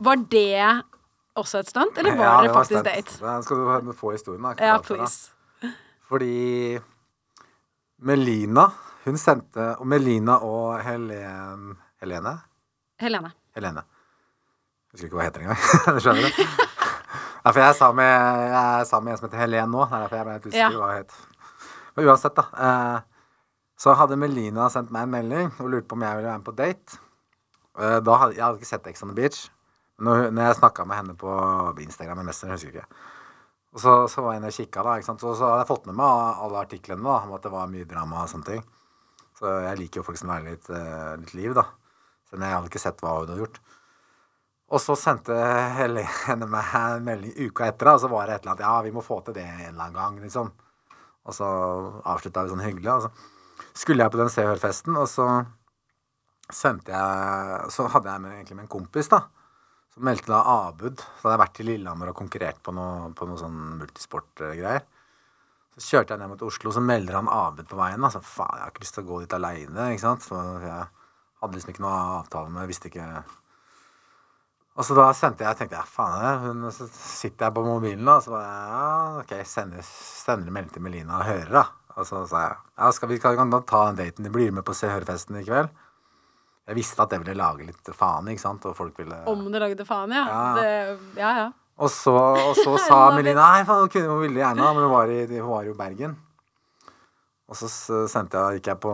Var 0.00 0.16
det 0.30 0.82
også 1.36 1.58
et 1.60 1.68
stunt, 1.68 1.98
eller 1.98 2.14
var 2.16 2.44
Ja, 2.44 2.52
var 2.52 2.62
faktisk 2.64 2.84
date? 2.84 3.18
Ja, 3.20 3.40
skal 3.42 3.56
du 3.56 3.92
få 3.92 4.12
historien, 4.12 4.42
da. 4.42 4.54
Ja, 4.64 4.78
please. 4.78 5.30
Fordi 6.08 6.78
Melina 8.02 8.68
hun 9.04 9.16
sendte 9.18 9.70
Og 9.80 9.86
Melina 9.88 10.38
og 10.44 10.80
Helen 10.84 11.76
Helene? 12.00 12.34
Helene. 13.00 13.30
Helene. 13.56 13.82
Jeg 14.90 14.96
husker 14.96 15.06
ikke 15.08 15.16
hva 15.16 15.24
hun 15.24 15.28
heter 15.30 15.44
engang. 15.44 16.00
Skjønner 16.04 16.26
du? 16.26 16.66
Nei, 17.40 17.52
for 17.54 17.60
jeg 17.62 17.76
sa, 17.78 17.86
med, 17.96 18.40
jeg 18.52 18.86
sa 18.90 18.98
med 19.00 19.12
en 19.14 19.20
som 19.20 19.26
heter 19.28 19.40
Helen 19.44 19.70
nå. 19.72 19.84
Det 19.88 19.96
er 19.96 20.02
derfor 20.04 20.18
jeg 20.20 20.26
ble 20.28 20.34
litt 20.36 20.48
usikker 20.50 20.64
Ja. 20.74 20.80
hva 20.80 20.88
hun 20.90 20.98
het. 20.98 21.14
Men 21.96 22.08
uansett, 22.10 22.36
da. 22.36 22.44
Eh, 22.66 23.28
så 23.80 23.94
hadde 23.96 24.18
Melina 24.20 24.66
sendt 24.72 24.90
meg 24.92 25.06
en 25.06 25.14
melding 25.14 25.48
og 25.62 25.70
lurte 25.72 25.88
på 25.88 25.96
om 25.96 26.04
jeg 26.04 26.18
ville 26.18 26.28
være 26.28 26.40
med 26.42 26.48
på 26.50 26.56
date. 26.58 26.98
Eh, 27.80 27.96
da 28.04 28.18
hadde, 28.20 28.36
jeg 28.36 28.44
hadde 28.44 28.60
ikke 28.60 28.68
sett 28.72 28.90
Ex 28.92 29.02
on 29.06 29.12
the 29.14 29.16
Beach. 29.16 29.46
Når, 30.00 30.26
når 30.32 30.50
jeg 30.50 30.58
snakka 30.60 30.84
med 30.88 30.96
henne 31.00 31.16
på 31.20 31.32
Instagram 31.84 32.20
Messenger, 32.28 32.56
husker 32.58 32.72
jeg 32.72 32.84
ikke. 32.84 33.06
Og 33.76 33.80
så, 33.84 33.94
så 34.10 34.24
var 34.24 34.34
jeg 34.34 34.40
inne 34.42 34.50
og 34.52 34.56
kikka, 34.58 34.84
da. 34.84 34.98
Ikke 35.00 35.08
sant? 35.08 35.24
Så, 35.24 35.32
så 35.38 35.48
hadde 35.48 35.62
jeg 35.64 35.70
fått 35.70 35.88
med 35.88 35.96
meg 36.00 36.44
alle 36.44 36.60
artiklene 36.66 37.04
da, 37.06 37.16
om 37.24 37.34
at 37.38 37.44
det 37.46 37.52
var 37.54 37.70
mye 37.72 37.88
drama 37.88 38.24
og 38.26 38.30
sånne 38.32 38.48
ting. 38.48 38.62
Så 39.40 39.50
jeg 39.64 39.78
liker 39.80 40.02
jo 40.02 40.04
folk 40.04 40.20
som 40.20 40.32
har 40.34 40.44
litt, 40.44 40.68
eh, 40.68 41.12
litt 41.16 41.32
liv, 41.34 41.54
da. 41.56 41.64
Så 42.28 42.36
jeg 42.36 42.52
hadde 42.52 42.68
ikke 42.68 42.82
sett 42.82 43.00
hva 43.00 43.16
hun 43.16 43.24
hadde 43.24 43.40
gjort. 43.40 43.60
Og 44.70 44.78
så 44.78 44.94
sendte 44.94 45.34
Helene 45.78 46.46
meg 46.54 46.74
en 46.78 47.06
melding 47.06 47.32
uka 47.48 47.70
etter, 47.70 47.90
og 47.90 48.02
så 48.04 48.10
var 48.12 48.28
det 48.28 48.36
et 48.36 48.44
eller 48.44 48.52
annet 48.52 48.66
Ja, 48.68 48.74
vi 48.86 48.92
må 48.94 49.02
få 49.02 49.18
til 49.24 49.34
det 49.40 49.46
en 49.48 49.72
eller 49.72 49.86
annen 49.88 49.96
gang, 49.96 50.20
liksom. 50.22 50.52
Og 51.26 51.36
så 51.36 51.48
avslutta 52.04 52.44
vi 52.44 52.52
sånn 52.52 52.62
hyggelig. 52.68 52.92
Og 52.92 53.08
så 53.08 53.80
skulle 53.82 54.04
jeg 54.04 54.12
på 54.12 54.20
den 54.20 54.30
Se 54.32 54.44
og 54.44 54.52
Hør-festen, 54.52 55.00
og 55.00 55.08
så 55.10 55.26
sendte 56.50 56.92
jeg 56.92 57.68
Så 57.74 57.86
hadde 57.94 58.10
jeg 58.10 58.22
med, 58.22 58.36
egentlig 58.36 58.60
med 58.60 58.68
en 58.68 58.74
kompis, 58.76 59.10
da. 59.10 59.24
Som 59.90 60.06
meldte 60.06 60.30
da 60.30 60.44
avbud. 60.44 61.00
Så 61.00 61.24
hadde 61.24 61.34
jeg 61.34 61.44
vært 61.46 61.60
i 61.60 61.68
Lillehammer 61.72 62.12
og 62.12 62.20
konkurrert 62.20 62.62
på 62.62 62.76
noe, 62.76 63.10
på 63.16 63.26
noe 63.26 63.40
sånn 63.40 63.58
multisport-greier. 63.80 64.84
Så 65.78 65.94
kjørte 65.94 66.14
jeg 66.14 66.20
ned 66.22 66.32
mot 66.32 66.42
Oslo, 66.42 66.72
så 66.74 66.82
melder 66.82 67.20
han 67.20 67.30
avbud 67.30 67.68
på 67.70 67.78
veien. 67.78 68.02
Altså, 68.04 68.20
Så 68.20 68.36
faen, 68.38 68.56
jeg 68.58 68.66
har 68.66 68.72
ikke 68.72 68.86
lyst 68.86 68.96
til 68.96 69.04
å 69.04 69.10
gå 69.10 69.20
dit 69.22 69.36
aleine, 69.36 69.90
jeg 69.92 70.00
hadde 71.40 71.56
liksom 71.56 71.72
ikke 71.72 71.84
noe 71.86 72.00
avtale 72.18 72.50
med 72.52 72.68
Visste 72.68 72.90
ikke 72.90 73.06
og 74.80 74.86
så 74.86 74.94
da 74.96 75.10
sendte 75.12 75.44
jeg, 75.44 75.58
tenkte 75.58 75.76
jeg, 75.76 75.90
faen 75.92 76.62
så 76.72 76.86
sitter 76.88 77.48
jeg 77.48 77.54
på 77.56 77.64
mobilen 77.66 78.06
da, 78.06 78.14
og 78.16 78.24
så 78.24 78.32
bare, 78.32 78.50
ja, 78.70 79.20
ok, 79.20 79.34
sender, 79.44 79.84
sender 79.84 80.54
melding 80.54 80.72
til 80.76 80.84
Melina 80.86 81.18
og 81.18 81.26
hører 81.26 81.52
da. 81.58 81.64
Og 81.98 82.06
så 82.08 82.22
sa 82.30 82.44
jeg, 82.46 82.58
ja, 82.78 82.90
skal 82.96 83.10
vi 83.10 83.18
kan 83.20 83.52
da 83.52 83.60
ta 83.66 83.82
den 83.90 83.98
daten, 83.98 84.24
de 84.24 84.32
blir 84.32 84.54
med 84.56 84.64
på 84.64 84.72
Se 84.78 84.88
Hør-festen 84.88 85.40
i 85.40 85.44
kveld. 85.44 85.72
Jeg 86.70 86.78
visste 86.78 87.02
at 87.02 87.10
det 87.12 87.18
ville 87.24 87.34
lage 87.36 87.66
litt 87.66 87.90
faen, 87.98 88.30
ikke 88.30 88.44
sant, 88.44 88.64
og 88.70 88.76
folk 88.78 88.96
ville... 89.02 89.18
Om 89.28 89.48
det 89.50 89.60
lagde 89.60 89.84
faen, 89.88 90.14
ja. 90.14 90.22
Ja. 90.30 90.46
Det, 90.56 91.10
ja, 91.18 91.32
ja. 91.42 91.48
Og 91.80 91.88
så, 91.92 92.12
og 92.12 92.56
så 92.60 92.74
sa 92.88 92.98
Melina, 93.16 93.40
nei, 93.56 93.64
faen, 93.68 93.86
hun 93.86 93.92
kunne 93.92 94.10
jo 94.10 94.18
veldig 94.20 94.42
gjerne, 94.42 94.66
men 94.76 94.84
hun 94.84 94.92
var, 94.92 95.12
i, 95.14 95.22
hun 95.38 95.48
var 95.48 95.64
jo 95.68 95.72
i 95.74 95.78
Bergen. 95.78 96.18
Og 97.50 97.56
så 97.58 97.66
sendte 98.10 98.38
jeg, 98.38 98.60
gikk 98.60 98.68
jeg 98.70 98.78
på, 98.84 98.90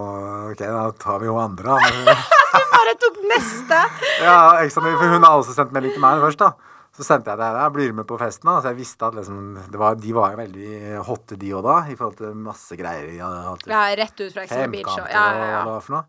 ok, 0.52 0.62
da 0.62 0.84
tar 1.02 1.18
vi 1.20 1.28
jo 1.28 1.36
andre. 1.42 1.76
Men- 1.82 2.24
Bare 2.76 2.94
tok 3.02 3.18
neste! 3.28 3.78
Ja, 4.22 4.36
ekstra, 4.62 4.80
for 4.96 5.10
hun 5.12 5.24
har 5.26 5.34
også 5.42 5.52
sendt 5.56 5.74
melding 5.74 5.92
til 5.96 6.00
meg 6.04 6.22
først, 6.22 6.40
da. 6.40 6.52
Så 6.96 7.04
sendte 7.04 7.28
jeg 7.34 7.36
det 7.42 7.48
her. 7.50 7.68
Blir 7.74 7.90
du 7.90 7.96
med 7.98 8.06
på 8.08 8.16
festen, 8.20 8.48
da? 8.48 8.54
Så 8.64 8.70
jeg 8.70 8.78
visste 8.78 9.04
at 9.10 9.16
liksom, 9.18 9.40
det 9.72 9.80
var, 9.80 9.98
de 10.00 10.14
var 10.16 10.32
jo 10.32 10.38
veldig 10.40 11.02
hotte, 11.04 11.36
de 11.40 11.50
òg 11.58 11.66
da, 11.66 11.74
i 11.92 11.96
forhold 11.98 12.16
til 12.22 12.38
masse 12.46 12.78
greier. 12.78 13.10
Hatt 13.50 13.66
Ja, 13.68 13.82
rett 14.00 14.22
ut 14.22 14.32
fra 14.32 14.46
Exxon 14.46 14.72
Beach. 14.72 14.94
og- 14.94 15.10
Ja, 15.12 15.24
og 15.34 15.42
ja, 15.42 15.50
ja. 15.52 15.60
var 15.68 15.82
for 15.84 15.96
noe. 15.98 16.06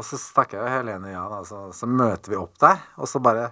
Og 0.00 0.06
så 0.08 0.16
takker 0.38 0.62
jeg 0.64 0.72
Helene 0.78 1.12
ja, 1.12 1.26
da. 1.34 1.42
Så, 1.50 1.60
så 1.76 1.86
møter 1.90 2.32
vi 2.32 2.40
opp 2.40 2.56
der, 2.64 2.80
og 2.96 3.10
så 3.10 3.20
bare 3.22 3.50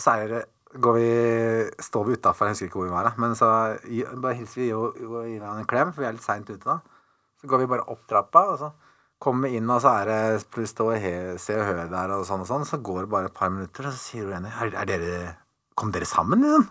Så 0.00 0.14
er 0.22 0.28
det 0.32 0.40
går 0.80 0.96
vi, 0.98 1.08
står 1.82 2.06
vi 2.06 2.16
utafor, 2.18 2.48
jeg 2.48 2.56
husker 2.56 2.68
ikke 2.68 2.80
hvor 2.80 2.88
vi 2.88 2.94
var, 2.94 3.08
da. 3.08 3.14
Men 3.20 3.34
så 3.38 3.48
bare 4.22 4.36
hilser 4.38 4.62
vi 4.62 4.68
og, 4.76 4.98
gir 4.98 5.40
hverandre 5.40 5.64
en 5.64 5.70
klem, 5.70 5.90
for 5.94 6.04
vi 6.04 6.10
er 6.10 6.16
litt 6.16 6.26
seint 6.26 6.50
ute 6.50 6.62
da. 6.64 6.78
Så 7.38 7.50
går 7.50 7.62
vi 7.62 7.70
bare 7.70 7.86
opp 7.90 8.04
trappa, 8.10 8.44
og 8.52 8.60
så 8.60 8.70
kommer 9.22 9.48
vi 9.48 9.58
inn, 9.58 9.70
og 9.70 9.82
så 9.82 9.92
er 10.00 10.10
det 10.10 10.46
pluss 10.54 10.72
stå 10.74 10.88
og 10.92 11.02
he, 11.02 11.12
se 11.42 11.56
og 11.58 11.66
høre 11.66 11.88
der, 11.90 12.14
og 12.14 12.24
sånn 12.26 12.44
og 12.44 12.50
sånn. 12.50 12.66
Så 12.68 12.80
går 12.84 13.04
det 13.04 13.12
bare 13.14 13.30
et 13.30 13.36
par 13.36 13.52
minutter, 13.54 13.90
og 13.90 13.94
så 13.94 14.02
sier 14.02 14.26
hun 14.26 14.34
igjen 14.34 14.50
er, 14.50 14.74
er 14.84 14.90
dere 14.94 15.20
Kom 15.78 15.92
dere 15.94 16.08
sammen, 16.10 16.40
liksom? 16.42 16.64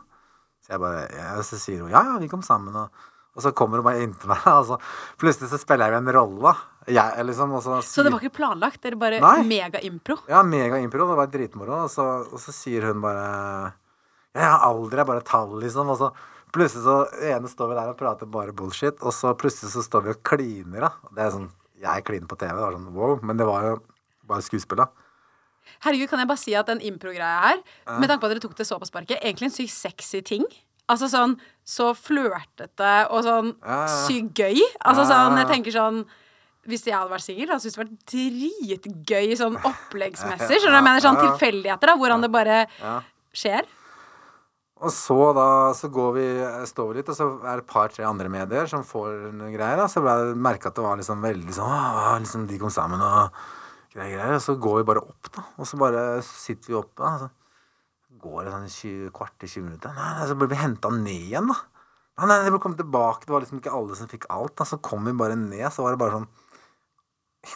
Så 0.65 0.73
jeg 0.73 0.81
bare 0.83 1.03
ja, 1.15 1.27
Så 1.47 1.55
sier 1.61 1.85
hun 1.85 1.93
ja, 1.93 2.01
ja, 2.03 2.17
vi 2.19 2.27
kom 2.27 2.41
sammen, 2.43 2.75
og, 2.75 3.05
og 3.37 3.43
så 3.45 3.53
kommer 3.55 3.79
hun 3.79 3.87
bare 3.87 4.01
inntil 4.03 4.33
meg, 4.33 4.43
og 4.51 4.65
så 4.67 4.79
plutselig 5.21 5.51
så 5.53 5.59
spiller 5.61 5.95
jeg 5.95 6.01
en 6.03 6.11
rolle. 6.15 6.51
Jeg, 6.91 7.23
liksom, 7.27 7.55
så, 7.63 7.79
Så 7.83 8.03
det 8.03 8.11
var 8.11 8.23
ikke 8.23 8.39
planlagt? 8.39 8.81
Dere 8.83 8.99
bare 8.99 9.19
mega-impro? 9.47 10.21
ja, 10.31 10.43
mega-impro. 10.43 11.07
Det 11.07 11.17
var 11.19 11.31
dritmoro. 11.31 11.81
Og 11.85 11.91
så, 11.91 12.05
og 12.27 12.39
så 12.39 12.55
sier 12.55 12.87
hun 12.87 13.03
bare 13.03 13.73
Ja, 14.37 14.53
alder 14.67 15.01
er 15.03 15.07
bare 15.09 15.23
tall, 15.25 15.55
liksom. 15.63 15.89
Og 15.93 15.97
så 15.99 16.11
plutselig 16.53 16.85
så 16.85 16.97
ene 17.33 17.49
står 17.51 17.71
vi 17.71 17.77
der 17.79 17.91
og 17.91 17.97
prater 17.99 18.29
bare 18.31 18.53
bullshit, 18.55 19.01
og 19.01 19.13
så 19.15 19.33
plutselig 19.37 19.73
så 19.73 19.83
står 19.85 20.05
vi 20.05 20.13
og 20.13 20.21
kliner, 20.27 20.87
da. 20.87 20.91
Det 21.17 21.25
er 21.25 21.33
sånn 21.35 21.49
Jeg 21.77 22.05
kliner 22.07 22.25
på 22.29 22.37
TV. 22.41 22.53
Det 22.55 22.63
var 22.63 22.73
sånn 22.77 22.93
wow. 22.95 23.19
Men 23.21 23.37
det 23.37 23.45
var 23.45 23.65
jo 23.67 23.73
bare 24.29 24.41
skuespill, 24.45 24.79
da. 24.81 24.87
Herregud, 25.83 26.07
kan 26.09 26.21
jeg 26.23 26.29
bare 26.29 26.41
si 26.41 26.53
at 26.57 26.69
den 26.71 26.79
impro-greia 26.81 27.41
her, 27.43 27.59
med 27.99 28.07
tanke 28.09 28.21
på 28.23 28.29
at 28.29 28.33
dere 28.33 28.41
tok 28.45 28.55
det 28.57 28.65
så 28.65 28.77
på 28.79 28.87
sparket, 28.87 29.19
egentlig 29.19 29.49
en 29.49 29.53
sykt 29.57 29.73
sexy 29.75 30.21
ting. 30.25 30.45
Altså 30.87 31.09
sånn 31.11 31.33
så 31.67 31.89
flørtete 31.99 32.91
og 33.11 33.25
sånn 33.25 33.49
Ja, 33.59 33.81
ja. 33.83 33.97
sykt 34.07 34.39
gøy. 34.39 34.61
Altså 34.87 35.03
Ja, 35.03 35.09
ja, 35.09 35.11
sånn, 35.11 35.37
jeg 35.41 35.49
tenker 35.51 35.75
sånn 35.75 35.99
hvis 36.67 36.83
jeg 36.87 36.95
hadde 36.95 37.11
vært 37.11 37.23
singel, 37.23 37.47
hadde 37.47 37.63
jeg 37.63 37.71
syntes 37.71 37.77
det 37.77 37.83
vært 37.83 38.93
dritgøy 38.95 39.35
sånn 39.39 39.57
oppleggsmessig. 39.69 40.57
Skjønner 40.61 40.75
du 40.75 40.79
jeg 40.79 40.87
mener? 40.87 41.03
Sånn 41.03 41.19
Ja, 41.19 41.23
ja. 41.23 41.33
tilfeldigheter, 41.35 41.91
da, 41.91 41.95
hvordan 41.99 42.23
det 42.25 42.31
bare 42.33 42.57
skjer. 43.35 43.67
Og 44.77 44.91
så 44.93 45.15
da 45.33 45.73
så 45.73 45.89
går 45.89 46.11
vi, 46.13 46.25
står 46.69 46.89
vi 46.91 46.99
litt, 46.99 47.07
og 47.09 47.17
så 47.17 47.27
er 47.41 47.57
det 47.57 47.63
et 47.63 47.71
par-tre 47.71 48.03
andre 48.05 48.29
medier 48.29 48.67
som 48.69 48.83
får 48.85 49.31
noen 49.33 49.55
greier. 49.55 49.79
da, 49.79 49.87
Så 49.89 50.03
merka 50.37 50.69
at 50.69 50.77
det 50.77 50.85
var 50.85 50.99
liksom 50.99 51.23
veldig 51.23 51.55
sånn 51.55 51.71
Å, 51.73 52.11
liksom 52.21 52.45
De 52.49 52.59
kom 52.61 52.73
sammen 52.73 53.01
og 53.01 53.31
greier, 53.93 54.13
greier. 54.19 54.35
Og 54.37 54.43
så 54.45 54.57
går 54.61 54.77
vi 54.81 54.87
bare 54.91 55.01
opp, 55.01 55.31
da. 55.33 55.47
Og 55.57 55.65
så 55.69 55.79
bare 55.81 56.03
sitter 56.25 56.73
vi 56.73 56.77
oppe. 56.77 57.01
da, 57.01 57.25
så 57.25 58.21
går 58.21 58.45
det 58.45 58.53
sånn 58.53 58.69
20, 58.75 59.09
kvart 59.17 59.33
til 59.41 59.49
20 59.55 59.65
minutter. 59.65 59.97
Nei, 59.97 60.11
nei, 60.19 60.27
så 60.29 60.37
blir 60.37 60.53
vi 60.53 60.61
henta 60.61 60.93
ned 60.93 61.25
igjen, 61.31 61.49
da. 61.49 61.57
Nei, 62.17 62.29
nei, 62.29 62.37
det 62.45 62.53
ble 62.53 62.61
kommet 62.61 62.81
tilbake. 62.81 63.25
Det 63.25 63.33
var 63.33 63.43
liksom 63.45 63.61
ikke 63.61 63.73
alle 63.77 63.97
som 63.97 64.09
fikk 64.09 64.29
alt. 64.33 64.55
da, 64.57 64.65
Så 64.65 64.77
kom 64.81 65.05
vi 65.09 65.17
bare 65.17 65.37
ned, 65.37 65.65
så 65.73 65.85
var 65.85 65.93
det 65.97 66.01
bare 66.01 66.19
sånn 66.19 66.29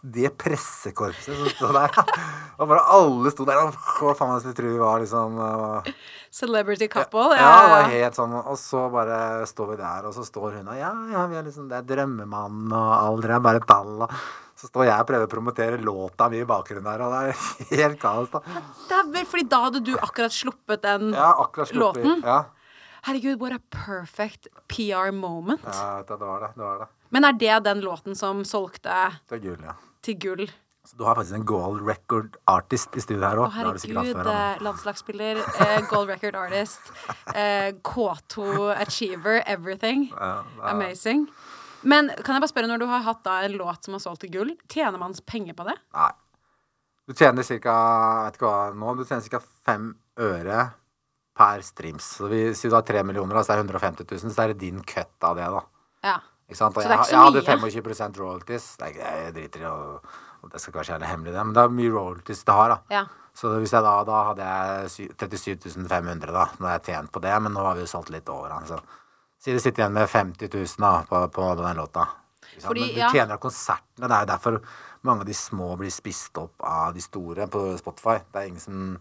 det 0.01 0.29
pressekorpset 0.39 1.35
som 1.35 1.47
sto 1.51 1.69
der. 1.75 1.91
Og 2.61 2.67
bare 2.69 2.83
alle 2.95 3.31
sto 3.33 3.43
der 3.47 3.57
og 3.59 3.73
hva 3.99 4.13
faen 4.15 4.37
skulle 4.39 4.55
tro 4.55 4.69
vi 4.71 4.79
var 4.79 5.01
liksom 5.03 5.39
uh, 5.41 5.89
Celebrity 6.31 6.87
couple. 6.87 7.33
ja, 7.35 7.49
det 7.65 7.71
var 7.73 7.89
helt 7.91 8.15
sånn. 8.19 8.35
Og 8.39 8.55
så 8.61 8.85
bare 8.93 9.17
står 9.49 9.73
vi 9.73 9.79
der, 9.81 10.05
og 10.07 10.13
så 10.15 10.23
står 10.27 10.59
hun 10.61 10.69
og 10.71 10.77
ja, 10.79 10.91
ja, 11.11 11.25
vi 11.31 11.39
er 11.41 11.43
liksom, 11.49 11.67
det 11.71 11.81
er 11.81 11.89
drømmemannen, 11.89 12.71
og 12.71 12.93
alder 13.01 13.35
er 13.35 13.43
bare 13.43 13.63
tall, 13.67 14.05
og 14.05 14.15
så 14.61 14.69
står 14.69 14.87
jeg 14.87 15.01
og 15.03 15.09
prøver 15.09 15.27
å 15.27 15.33
promotere 15.33 15.81
låta 15.81 16.29
mi 16.31 16.39
i 16.39 16.47
bakgrunnen 16.47 16.87
der, 16.87 17.03
og 17.03 17.11
det 17.17 17.33
er 17.33 17.81
helt 17.81 17.99
kaos, 17.99 18.31
da. 18.31 18.43
Dæven, 18.87 19.27
fordi 19.33 19.47
da 19.51 19.63
hadde 19.65 19.83
du 19.89 19.93
akkurat 19.97 20.37
sluppet 20.37 20.85
den 20.87 21.11
Ja, 21.17 21.33
akkurat 21.41 21.73
sluppet 21.73 22.05
låten. 22.05 22.23
Ja, 22.23 22.39
Herregud, 23.09 23.39
what 23.41 23.51
a 23.57 23.59
perfect 23.73 24.45
PR 24.69 25.09
moment. 25.11 25.63
ja 25.65 26.03
det 26.05 26.19
var 26.21 26.43
det. 26.45 26.51
Det 26.55 26.61
var 26.67 26.83
det. 26.85 26.87
Men 27.11 27.25
er 27.27 27.33
det 27.37 27.63
den 27.65 27.81
låten 27.83 28.15
som 28.15 28.43
solgte 28.47 28.93
Det 29.29 29.37
er 29.37 29.43
gull, 29.43 29.63
ja. 29.67 29.73
til 30.01 30.15
gull? 30.17 30.45
Så 30.87 30.97
du 30.97 31.03
har 31.05 31.15
faktisk 31.15 31.35
en 31.37 31.45
gold 31.45 31.81
record 31.85 32.37
artist 32.49 32.95
i 32.97 33.01
studio 33.03 33.21
her 33.21 33.37
Å, 33.37 33.45
òg. 33.45 33.51
Det 33.53 33.57
hatt 33.61 33.83
herregud. 33.85 34.27
eh, 34.33 34.63
Landslagsspiller, 34.65 35.41
eh, 35.61 35.81
gold 35.91 36.09
record 36.09 36.35
artist, 36.35 36.79
eh, 37.35 37.71
K2 37.85 38.47
achiever, 38.81 39.43
everything. 39.45 40.07
Ja, 40.09 40.41
er- 40.63 40.71
Amazing. 40.73 41.27
Men 41.83 42.09
kan 42.23 42.35
jeg 42.35 42.41
bare 42.41 42.49
spørre, 42.51 42.67
når 42.69 42.79
du 42.79 42.85
har 42.87 43.01
hatt 43.01 43.23
da 43.23 43.39
en 43.45 43.53
låt 43.57 43.83
som 43.85 43.93
har 43.93 43.99
solgt 44.03 44.21
til 44.25 44.31
gull, 44.31 44.55
tjener 44.69 44.97
man 44.99 45.13
penger 45.25 45.53
på 45.53 45.65
det? 45.69 45.77
Nei. 45.93 46.11
Du 47.07 47.13
tjener 47.13 47.43
ca. 47.43 48.25
vet 48.25 48.37
ikke 48.37 48.49
hva 48.49 48.73
nå, 48.75 48.97
du 48.97 49.03
tjener 49.05 49.29
ca. 49.29 49.39
fem 49.65 49.95
øre 50.17 50.73
per 51.35 51.61
streams. 51.61 52.03
Så 52.17 52.27
vi, 52.29 52.53
Si 52.53 52.67
du 52.69 52.75
har 52.75 52.83
tre 52.83 53.03
millioner, 53.03 53.35
altså 53.35 53.53
så 53.53 53.59
er 53.59 53.63
det 53.63 53.71
150 53.71 54.05
000, 54.23 54.31
så 54.33 54.43
er 54.43 54.47
det 54.53 54.59
din 54.59 54.81
cut 54.83 55.09
av 55.23 55.35
det, 55.35 55.45
da. 55.45 55.61
Ja. 56.03 56.19
Ikke 56.51 56.59
sant? 56.59 56.75
Og 56.75 56.83
Så 56.83 56.89
er 56.89 56.97
jeg, 56.97 57.13
jeg 57.15 57.21
hadde 57.23 57.57
mye. 57.63 57.71
25 57.71 58.19
royalties. 58.19 58.67
Ikke, 58.83 59.15
jeg 59.23 59.33
driter 59.39 59.63
i 59.63 59.71
å 59.71 59.79
og 60.41 60.49
Det 60.49 60.57
skal 60.57 60.73
kanskje 60.73 60.95
være 60.97 61.09
hemmelig, 61.11 61.33
det, 61.35 61.41
men 61.45 61.53
det 61.53 61.61
er 61.61 61.73
mye 61.77 61.89
royalties 61.93 62.39
det 62.47 62.53
har, 62.57 62.71
da. 62.71 62.77
Ja. 62.89 63.01
Så 63.37 63.51
hvis 63.61 63.73
jeg 63.75 63.85
da, 63.85 63.91
da 64.07 64.21
hadde 64.31 64.47
jeg 64.47 64.89
sy- 64.89 65.11
37 65.13 65.85
500, 65.87 66.31
da. 66.33 66.47
Nå 66.57 66.67
har 66.67 66.79
jeg 66.79 66.87
tjent 66.89 67.11
på 67.13 67.21
det, 67.21 67.35
men 67.45 67.53
nå 67.53 67.61
har 67.61 67.77
vi 67.77 67.85
jo 67.85 67.91
solgt 67.91 68.09
litt 68.09 68.29
over 68.29 68.55
Altså. 68.55 68.79
Så 69.37 69.45
si 69.45 69.53
det 69.53 69.61
sitter 69.61 69.83
igjen 69.83 69.93
med 69.93 70.09
50 70.09 70.49
000 70.53 70.81
da, 70.81 70.91
på, 71.09 71.21
på 71.33 71.45
den 71.61 71.77
låta. 71.77 72.07
Fordi, 72.61 72.81
men 72.81 72.93
du 72.93 72.99
ja. 72.99 73.09
tjener 73.13 73.37
av 73.37 73.41
konsertene. 73.41 74.07
Det 74.07 74.17
er 74.17 74.25
jo 74.25 74.31
derfor 74.33 74.57
mange 75.07 75.21
av 75.21 75.29
de 75.29 75.37
små 75.37 75.69
blir 75.79 75.93
spist 75.93 76.37
opp 76.37 76.61
av 76.67 76.93
de 76.93 77.01
store 77.01 77.47
på 77.49 77.63
Spotify. 77.79 78.17
Det 78.25 78.41
er 78.41 78.49
ingen 78.51 78.61
som 78.65 78.97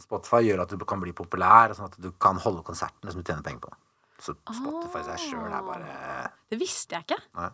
Spotify 0.00 0.40
gjør 0.44 0.62
at 0.64 0.76
du 0.76 0.84
kan 0.88 1.02
bli 1.02 1.12
populær, 1.16 1.74
sånn 1.76 1.90
at 1.90 1.98
du 2.00 2.12
kan 2.20 2.40
holde 2.44 2.64
konsertene 2.64 3.12
som 3.12 3.20
du 3.20 3.26
tjener 3.26 3.44
penger 3.44 3.66
på. 3.66 3.74
Så 4.24 4.32
Spotify 4.56 5.02
seg 5.04 5.20
sjøl 5.26 5.52
er 5.52 5.64
bare 5.66 6.28
Det 6.48 6.56
visste 6.60 6.96
jeg 6.96 7.04
ikke. 7.08 7.20
Nei. 7.36 7.50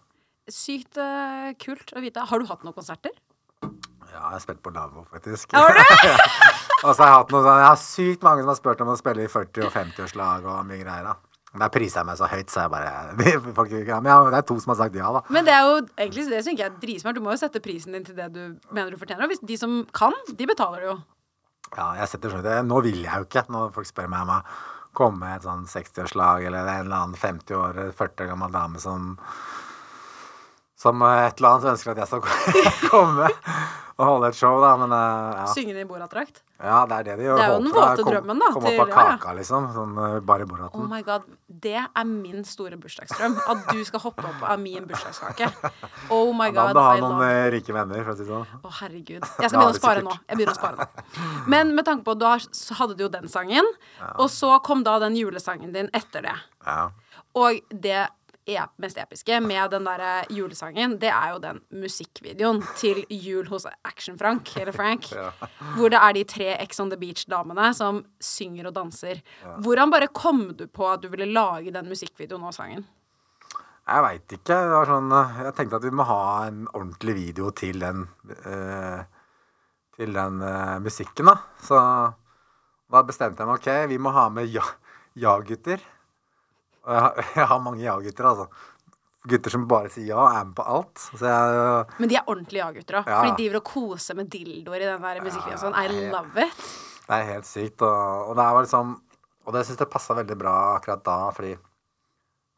Sykt 0.50 0.98
uh, 1.02 1.50
kult 1.62 1.90
å 1.94 2.02
vite. 2.02 2.22
Har 2.26 2.42
du 2.42 2.46
hatt 2.46 2.62
noen 2.66 2.76
konserter? 2.76 3.14
Ja, 4.10 4.26
jeg 4.26 4.36
har 4.36 4.42
spilt 4.42 4.62
på 4.62 4.72
lavvo, 4.74 5.04
faktisk. 5.10 5.52
Har 5.54 5.74
du? 5.74 5.80
og 6.86 6.94
så 6.94 7.02
har 7.02 7.10
jeg 7.10 7.16
hatt 7.16 7.34
noe 7.34 7.42
sånn 7.44 7.60
Jeg 7.60 7.68
har 7.68 7.82
sykt 7.82 8.24
mange 8.26 8.42
som 8.42 8.52
har 8.52 8.58
spurt 8.58 8.80
om 8.82 8.90
å 8.90 8.96
spille 8.98 9.26
i 9.26 9.30
40- 9.30 9.66
og 9.66 9.74
50-årslag 9.74 10.48
og 10.50 10.64
mye 10.66 10.80
greier, 10.80 11.06
da. 11.10 11.68
priser 11.74 12.00
jeg 12.00 12.08
meg 12.08 12.18
så 12.18 12.30
høyt, 12.30 12.50
så 12.50 12.64
jeg 12.64 12.72
bare 12.74 13.20
folk, 13.58 13.76
ja, 13.76 14.00
men 14.02 14.10
ja, 14.10 14.18
Det 14.32 14.40
er 14.40 14.48
to 14.50 14.58
som 14.62 14.74
har 14.74 14.80
sagt 14.82 14.98
ja, 14.98 15.12
da. 15.14 15.22
Men 15.30 15.46
det 15.46 15.54
er 15.54 15.62
jo 15.68 15.76
egentlig 15.84 16.26
det 16.32 16.42
synes 16.46 16.58
jeg 16.58 16.66
er 16.66 16.82
dritsmart. 16.82 17.18
Du 17.18 17.26
må 17.26 17.34
jo 17.34 17.42
sette 17.42 17.62
prisen 17.62 17.94
din 17.94 18.06
til 18.06 18.18
det 18.18 18.30
du 18.34 18.42
mener 18.70 18.90
du 18.90 18.98
fortjener. 18.98 19.26
Og 19.26 19.34
hvis 19.34 19.42
de 19.46 19.58
som 19.60 19.80
kan, 19.94 20.16
de 20.30 20.50
betaler 20.50 20.90
jo. 20.90 20.98
Ja, 21.76 21.92
jeg 22.00 22.10
setter 22.10 22.34
sånn. 22.34 22.50
Nå 22.66 22.82
vil 22.86 23.02
jeg 23.04 23.14
jo 23.14 23.30
ikke, 23.30 23.46
når 23.54 23.70
folk 23.76 23.86
spør 23.86 24.10
meg 24.10 24.26
om 24.26 24.38
å 24.40 24.42
komme 24.96 25.34
et 25.34 25.46
sånn 25.46 25.66
60-årslag 25.70 26.46
eller 26.48 26.66
en 26.66 26.86
eller 26.86 26.96
annen 26.96 27.18
50 27.18 27.56
år, 27.56 27.80
40 27.96 28.24
år 28.24 28.30
gammel 28.34 28.54
dame 28.54 28.82
som 28.82 29.16
som 30.80 31.02
et 31.04 31.36
eller 31.36 31.48
annet 31.50 31.72
ønsker 31.74 31.92
at 31.92 31.98
jeg 32.00 32.08
skal 32.08 32.22
komme 32.92 33.28
og 34.00 34.06
holde 34.06 34.30
et 34.30 34.38
show, 34.38 34.56
da, 34.62 34.72
men 34.80 34.94
eh, 34.96 35.40
ja. 35.42 35.48
Synge 35.52 35.76
i 35.76 35.88
Borat-drakt. 35.88 36.40
Ja, 36.60 36.84
det 36.84 36.96
er 36.98 37.04
det 37.08 37.14
de 37.18 37.24
gjør. 37.24 37.38
Det 37.40 37.44
er 37.44 37.52
jo 37.54 37.60
den 37.64 37.72
våte 37.72 38.04
drømmen, 38.04 38.40
da, 38.42 38.48
Komme 38.52 38.70
opp 38.70 38.80
av 38.82 38.90
ja, 38.90 38.96
ja. 39.04 39.12
kaka, 39.16 39.32
liksom. 39.38 39.68
Sånn 39.72 39.94
eh, 40.04 40.16
bare 40.28 40.44
i 40.44 40.46
Oh 40.46 40.50
boraten. 40.50 40.88
my 40.90 41.00
god, 41.06 41.22
Det 41.48 41.72
er 41.80 42.04
min 42.08 42.44
store 42.44 42.76
bursdagsdrøm. 42.80 43.38
At 43.54 43.62
du 43.72 43.80
skal 43.88 44.00
hoppe 44.04 44.26
opp 44.28 44.42
av 44.52 44.60
min 44.60 44.84
bursdagskake. 44.90 45.48
Oh 46.12 46.34
my 46.36 46.50
god. 46.52 46.54
Da 46.54 46.66
må 46.68 46.74
du 46.76 46.80
ha 46.84 46.96
noen 47.00 47.24
eh, 47.28 47.48
rike 47.56 47.72
venner, 47.72 48.04
for 48.04 48.12
å 48.12 48.18
si 48.18 48.26
det 48.26 48.30
sånn. 48.34 48.46
Å, 48.60 48.74
herregud. 48.82 49.24
Jeg 49.24 49.50
skal 49.50 49.56
begynne 49.56 49.72
å 49.72 49.80
spare 49.80 50.04
nå. 50.04 50.16
Jeg 50.28 50.36
begynner 50.40 50.54
å 50.54 50.60
spare 50.60 50.76
nå. 50.84 51.44
Men 51.56 51.74
med 51.78 51.88
tanke 51.88 52.04
på 52.04 52.12
at 52.16 52.20
du 52.20 52.26
har, 52.28 52.44
så 52.52 52.76
hadde 52.82 52.98
du 52.98 53.06
jo 53.06 53.12
den 53.16 53.28
sangen, 53.32 53.64
og 54.16 54.28
så 54.30 54.58
kom 54.66 54.84
da 54.84 54.98
den 55.02 55.16
julesangen 55.16 55.72
din 55.72 55.88
etter 55.96 56.28
det. 56.28 56.36
Ja. 56.66 56.90
Og 57.40 57.60
det 57.70 58.08
mest 58.78 58.96
episke 58.98 59.40
med 59.42 59.70
den 59.70 59.84
der 59.84 60.24
julesangen, 60.30 60.98
det 60.98 61.08
er 61.12 61.32
jo 61.34 61.38
den 61.38 61.60
musikkvideoen 61.70 62.62
til 62.76 63.04
Jul 63.10 63.46
hos 63.48 63.66
Action-Frank, 63.84 64.56
eller 64.56 64.72
Frank, 64.72 65.06
hvor 65.76 65.88
det 65.90 65.98
er 66.00 66.12
de 66.16 66.24
tre 66.24 66.56
Ex 66.62 66.80
on 66.80 66.90
the 66.90 66.96
Beach-damene 66.98 67.74
som 67.74 68.04
synger 68.20 68.66
og 68.66 68.74
danser. 68.74 69.20
Hvordan 69.62 69.90
bare 69.92 70.08
kom 70.08 70.54
du 70.56 70.66
på 70.66 70.88
at 70.90 71.02
du 71.02 71.08
ville 71.08 71.26
lage 71.32 71.70
den 71.70 71.86
musikkvideoen 71.88 72.42
og 72.48 72.54
sangen? 72.54 72.86
Jeg 73.90 74.02
veit 74.04 74.32
ikke. 74.36 74.56
Sånn, 74.86 75.10
eh, 75.12 75.38
jeg 75.44 75.54
tenkte 75.56 75.76
at 75.80 75.84
vi 75.84 75.90
må 75.90 76.04
ha 76.06 76.46
en 76.46 76.66
ordentlig 76.74 77.14
video 77.16 77.50
til 77.50 77.78
den 77.80 78.04
eh, 78.46 79.00
Til 79.96 80.12
den 80.14 80.40
eh, 80.42 80.78
musikken, 80.80 81.26
da. 81.26 81.34
Så 81.60 81.76
da 82.90 83.02
bestemte 83.02 83.42
jeg 83.42 83.46
meg 83.50 83.58
ok, 83.60 83.88
vi 83.90 83.98
må 83.98 84.10
ha 84.14 84.28
med 84.32 84.46
ja- 84.48 84.76
ja-gutter. 85.14 85.78
Jeg, 85.78 85.86
har- 85.86 85.99
jeg 87.36 87.46
har 87.52 87.62
mange 87.62 87.82
ja-gutter, 87.84 88.28
altså. 88.32 88.48
Gutter 89.28 89.52
som 89.52 89.66
bare 89.68 89.90
sier 89.92 90.14
ja, 90.14 90.20
er 90.32 90.46
med 90.48 90.54
på 90.56 90.64
alt. 90.64 91.00
Så 91.18 91.26
jeg 91.28 91.98
Men 92.00 92.08
de 92.08 92.16
er 92.16 92.28
ordentlige 92.30 92.62
ja-gutter 92.62 93.00
òg. 93.02 93.10
Ja. 93.10 93.18
For 93.18 93.28
de 93.28 93.42
driver 93.42 93.60
og 93.60 93.66
koser 93.68 94.16
med 94.16 94.30
dildoer 94.32 94.80
i 94.80 94.86
den 94.88 95.02
der 95.04 95.24
musikkvideoen. 95.26 95.60
Sånn, 95.60 95.76
I 95.76 96.06
love 96.12 96.46
it. 96.46 96.70
Det 97.04 97.18
er 97.18 97.26
helt 97.34 97.48
sykt. 97.48 97.84
Og, 97.84 98.30
og 98.30 98.38
det 98.38 98.46
var 98.56 98.64
liksom 98.64 98.94
Og 99.48 99.56
det 99.56 99.64
syns 99.66 99.80
jeg 99.82 99.90
passa 99.90 100.14
veldig 100.14 100.36
bra 100.38 100.54
akkurat 100.76 101.02
da, 101.04 101.18
fordi 101.34 101.54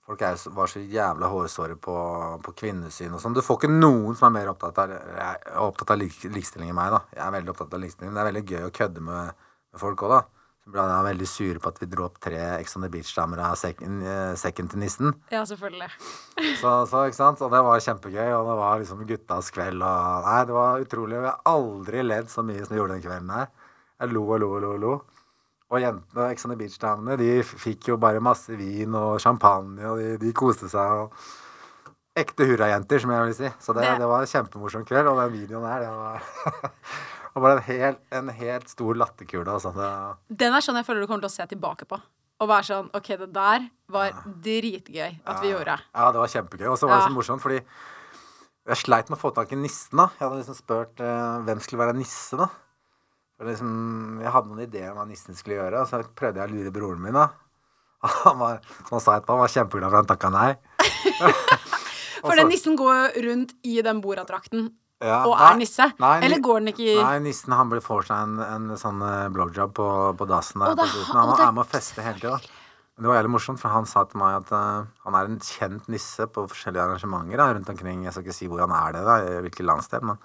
folk 0.02 0.22
er, 0.26 0.34
var 0.52 0.68
så 0.68 0.80
jævla 0.82 1.28
hårsåre 1.30 1.76
på, 1.80 1.94
på 2.42 2.54
kvinnesyn 2.58 3.14
og 3.14 3.22
sånn. 3.22 3.36
Du 3.36 3.40
får 3.44 3.60
ikke 3.60 3.70
noen 3.70 4.18
som 4.18 4.26
er 4.28 4.34
mer 4.34 4.50
opptatt 4.50 4.80
av, 4.82 4.92
opptatt 5.62 5.94
av 5.94 6.00
lik, 6.00 6.18
likestilling 6.26 6.72
enn 6.72 6.76
meg, 6.76 6.90
da. 6.92 7.00
Jeg 7.14 7.22
er 7.24 7.34
veldig 7.38 7.52
opptatt 7.54 7.76
av 7.78 7.82
likestilling. 7.84 8.12
Det 8.12 8.22
er 8.22 8.28
veldig 8.28 8.44
gøy 8.50 8.66
å 8.66 8.72
kødde 8.74 9.04
med, 9.06 9.46
med 9.72 9.82
folk 9.82 10.04
òg, 10.04 10.16
da. 10.16 10.41
Så 10.62 10.70
ble 10.70 10.82
han 10.86 11.04
veldig 11.04 11.26
sure 11.26 11.58
på 11.58 11.70
at 11.72 11.80
vi 11.82 11.86
dro 11.90 12.04
opp 12.06 12.20
tre 12.22 12.38
Ex 12.60 12.76
on 12.78 12.84
the 12.86 12.88
Beach-damer 12.92 13.40
av 13.42 13.56
sekken, 13.58 13.96
eh, 14.06 14.34
sekken 14.38 14.68
til 14.70 14.78
nissen. 14.78 15.10
Ja, 15.34 15.40
selvfølgelig. 15.48 15.88
Så, 16.62 16.70
så, 16.86 17.00
ikke 17.08 17.18
sant? 17.18 17.42
Og 17.42 17.50
det 17.50 17.62
var 17.66 17.80
kjempegøy, 17.82 18.28
og 18.36 18.46
det 18.46 18.56
var 18.60 18.78
liksom 18.78 19.02
guttas 19.08 19.50
kveld 19.50 19.82
og 19.82 20.28
Nei, 20.28 20.38
det 20.46 20.54
var 20.54 20.84
utrolig. 20.84 21.16
Jeg 21.18 21.26
har 21.32 21.42
aldri 21.50 22.04
ledd 22.06 22.30
så 22.30 22.44
mye 22.46 22.62
som 22.62 22.76
jeg 22.76 22.78
gjorde 22.82 22.94
den 23.00 23.02
kvelden 23.08 23.34
her. 23.34 23.50
Jeg 24.02 24.14
lo 24.14 24.22
og 24.28 24.38
lo 24.44 24.52
og 24.54 24.62
lo 24.62 24.70
og 24.76 24.80
lo. 24.86 24.92
Og 25.72 25.80
jentene, 25.80 26.30
Ex 26.30 26.44
on 26.46 26.52
the 26.54 26.58
Beach-damene, 26.60 27.16
de 27.18 27.30
fikk 27.42 27.88
jo 27.88 27.96
bare 27.98 28.20
masse 28.22 28.52
vin 28.58 28.94
og 28.98 29.18
champagne, 29.24 29.80
og 29.88 29.98
de, 29.98 30.10
de 30.20 30.32
koste 30.36 30.68
seg. 30.70 31.06
og 31.08 32.18
Ekte 32.22 32.44
hurrajenter, 32.44 33.00
som 33.00 33.10
jeg 33.14 33.24
vil 33.30 33.34
si. 33.38 33.50
Så 33.58 33.72
det, 33.74 33.86
Det- 33.88 33.98
det 34.02 34.08
var 34.10 34.20
en 34.20 34.28
kjempemorsom 34.28 34.84
kveld, 34.84 35.08
og 35.08 35.16
den 35.24 35.32
videoen 35.40 35.64
her, 35.66 35.80
det 35.80 35.90
var 35.96 36.70
det 37.32 37.42
var 37.44 37.56
en 37.56 37.62
helt, 37.64 38.00
en 38.12 38.28
helt 38.36 38.68
stor 38.68 38.98
latterkule. 39.00 39.48
Altså. 39.48 39.72
Den 40.28 40.52
er 40.52 40.64
sånn 40.64 40.78
jeg 40.80 40.88
føler 40.88 41.04
du 41.04 41.08
kommer 41.10 41.24
til 41.24 41.32
å 41.32 41.36
se 41.36 41.46
tilbake 41.54 41.88
på. 41.88 41.98
Og 42.42 42.50
være 42.50 42.66
sånn 42.68 42.90
OK, 42.96 43.08
det 43.20 43.28
der 43.32 43.68
var 43.92 44.16
dritgøy 44.44 45.20
at 45.24 45.38
vi 45.40 45.52
gjorde. 45.52 45.78
Ja, 45.94 46.10
det 46.12 46.20
var 46.20 46.32
kjempegøy. 46.32 46.66
Og 46.72 46.80
så 46.80 46.90
var 46.90 47.00
det 47.00 47.06
så 47.08 47.14
morsomt, 47.14 47.44
fordi 47.44 47.60
jeg 47.62 48.78
sleit 48.78 49.08
med 49.10 49.16
å 49.18 49.22
få 49.22 49.32
tak 49.34 49.54
i 49.54 49.58
nissen. 49.58 49.96
da. 50.00 50.10
Jeg 50.18 50.26
hadde 50.26 50.40
liksom 50.42 50.58
spurt 50.58 51.00
eh, 51.02 51.38
hvem 51.46 51.62
skulle 51.62 51.84
være 51.86 51.96
nisse, 51.98 52.38
da. 52.38 52.50
Liksom, 53.42 53.70
jeg 54.22 54.34
hadde 54.34 54.52
noen 54.52 54.66
ideer 54.66 54.92
om 54.92 55.00
hva 55.00 55.06
nissen 55.08 55.38
skulle 55.38 55.56
gjøre, 55.56 55.82
og 55.82 55.88
så 55.90 56.02
prøvde 56.18 56.42
jeg 56.42 56.50
å 56.50 56.56
lure 56.58 56.74
broren 56.74 57.02
min. 57.02 57.16
da. 57.16 57.30
Han 58.26 58.38
var, 58.42 58.60
som 58.82 58.98
han 58.98 59.02
sa 59.02 59.16
etterpå, 59.16 59.34
han 59.36 59.44
var 59.44 59.50
kjempeglad 59.56 59.92
for 59.92 60.00
han 60.00 60.10
takka 60.10 60.30
nei. 60.34 60.50
For 62.22 62.38
den 62.38 62.50
nissen 62.52 62.76
går 62.78 63.16
rundt 63.24 63.54
i 63.66 63.80
den 63.82 64.00
Borat-drakten 64.02 64.68
Ja, 65.02 65.20
og 65.26 65.34
nei, 65.34 65.50
er 65.50 65.60
nisse. 65.60 65.86
nei, 65.98 66.14
Eller 66.22 66.42
går 66.44 66.60
den 66.62 66.72
ikke 66.72 66.84
i 66.86 66.96
Nei, 67.00 67.18
nissen 67.26 67.54
han 67.56 67.72
får 67.82 68.04
seg 68.08 68.24
en, 68.26 68.34
en 68.46 68.78
sånn 68.78 69.02
eh, 69.02 69.28
blowjob 69.34 69.72
på, 69.74 69.86
på 70.18 70.28
dassen 70.30 70.62
der. 70.62 70.76
da, 70.78 70.86
på 70.86 71.06
han- 71.16 71.32
var 71.32 71.46
er 71.48 71.56
med 71.56 71.64
å 71.64 71.70
feste 71.72 72.04
hele 72.06 72.20
tida. 72.22 72.38
Det 73.02 73.08
var 73.08 73.16
jævlig 73.18 73.32
morsomt, 73.32 73.58
for 73.58 73.72
han 73.72 73.86
sa 73.88 74.04
til 74.06 74.20
meg 74.20 74.36
at 74.42 74.50
uh, 74.52 74.84
han 75.06 75.14
er 75.18 75.30
en 75.30 75.38
kjent 75.42 75.88
nisse 75.90 76.26
på 76.30 76.44
forskjellige 76.50 76.84
arrangementer 76.84 77.40
da, 77.40 77.48
rundt 77.56 77.70
omkring. 77.72 78.04
Jeg 78.04 78.12
skal 78.14 78.26
ikke 78.26 78.36
si 78.36 78.46
hvor 78.52 78.60
han 78.62 78.74
er 78.76 78.92
det, 78.94 79.02
da, 79.08 79.16
i 79.24 79.40
hvilket 79.46 79.66
landsdel, 79.66 80.04
men, 80.06 80.20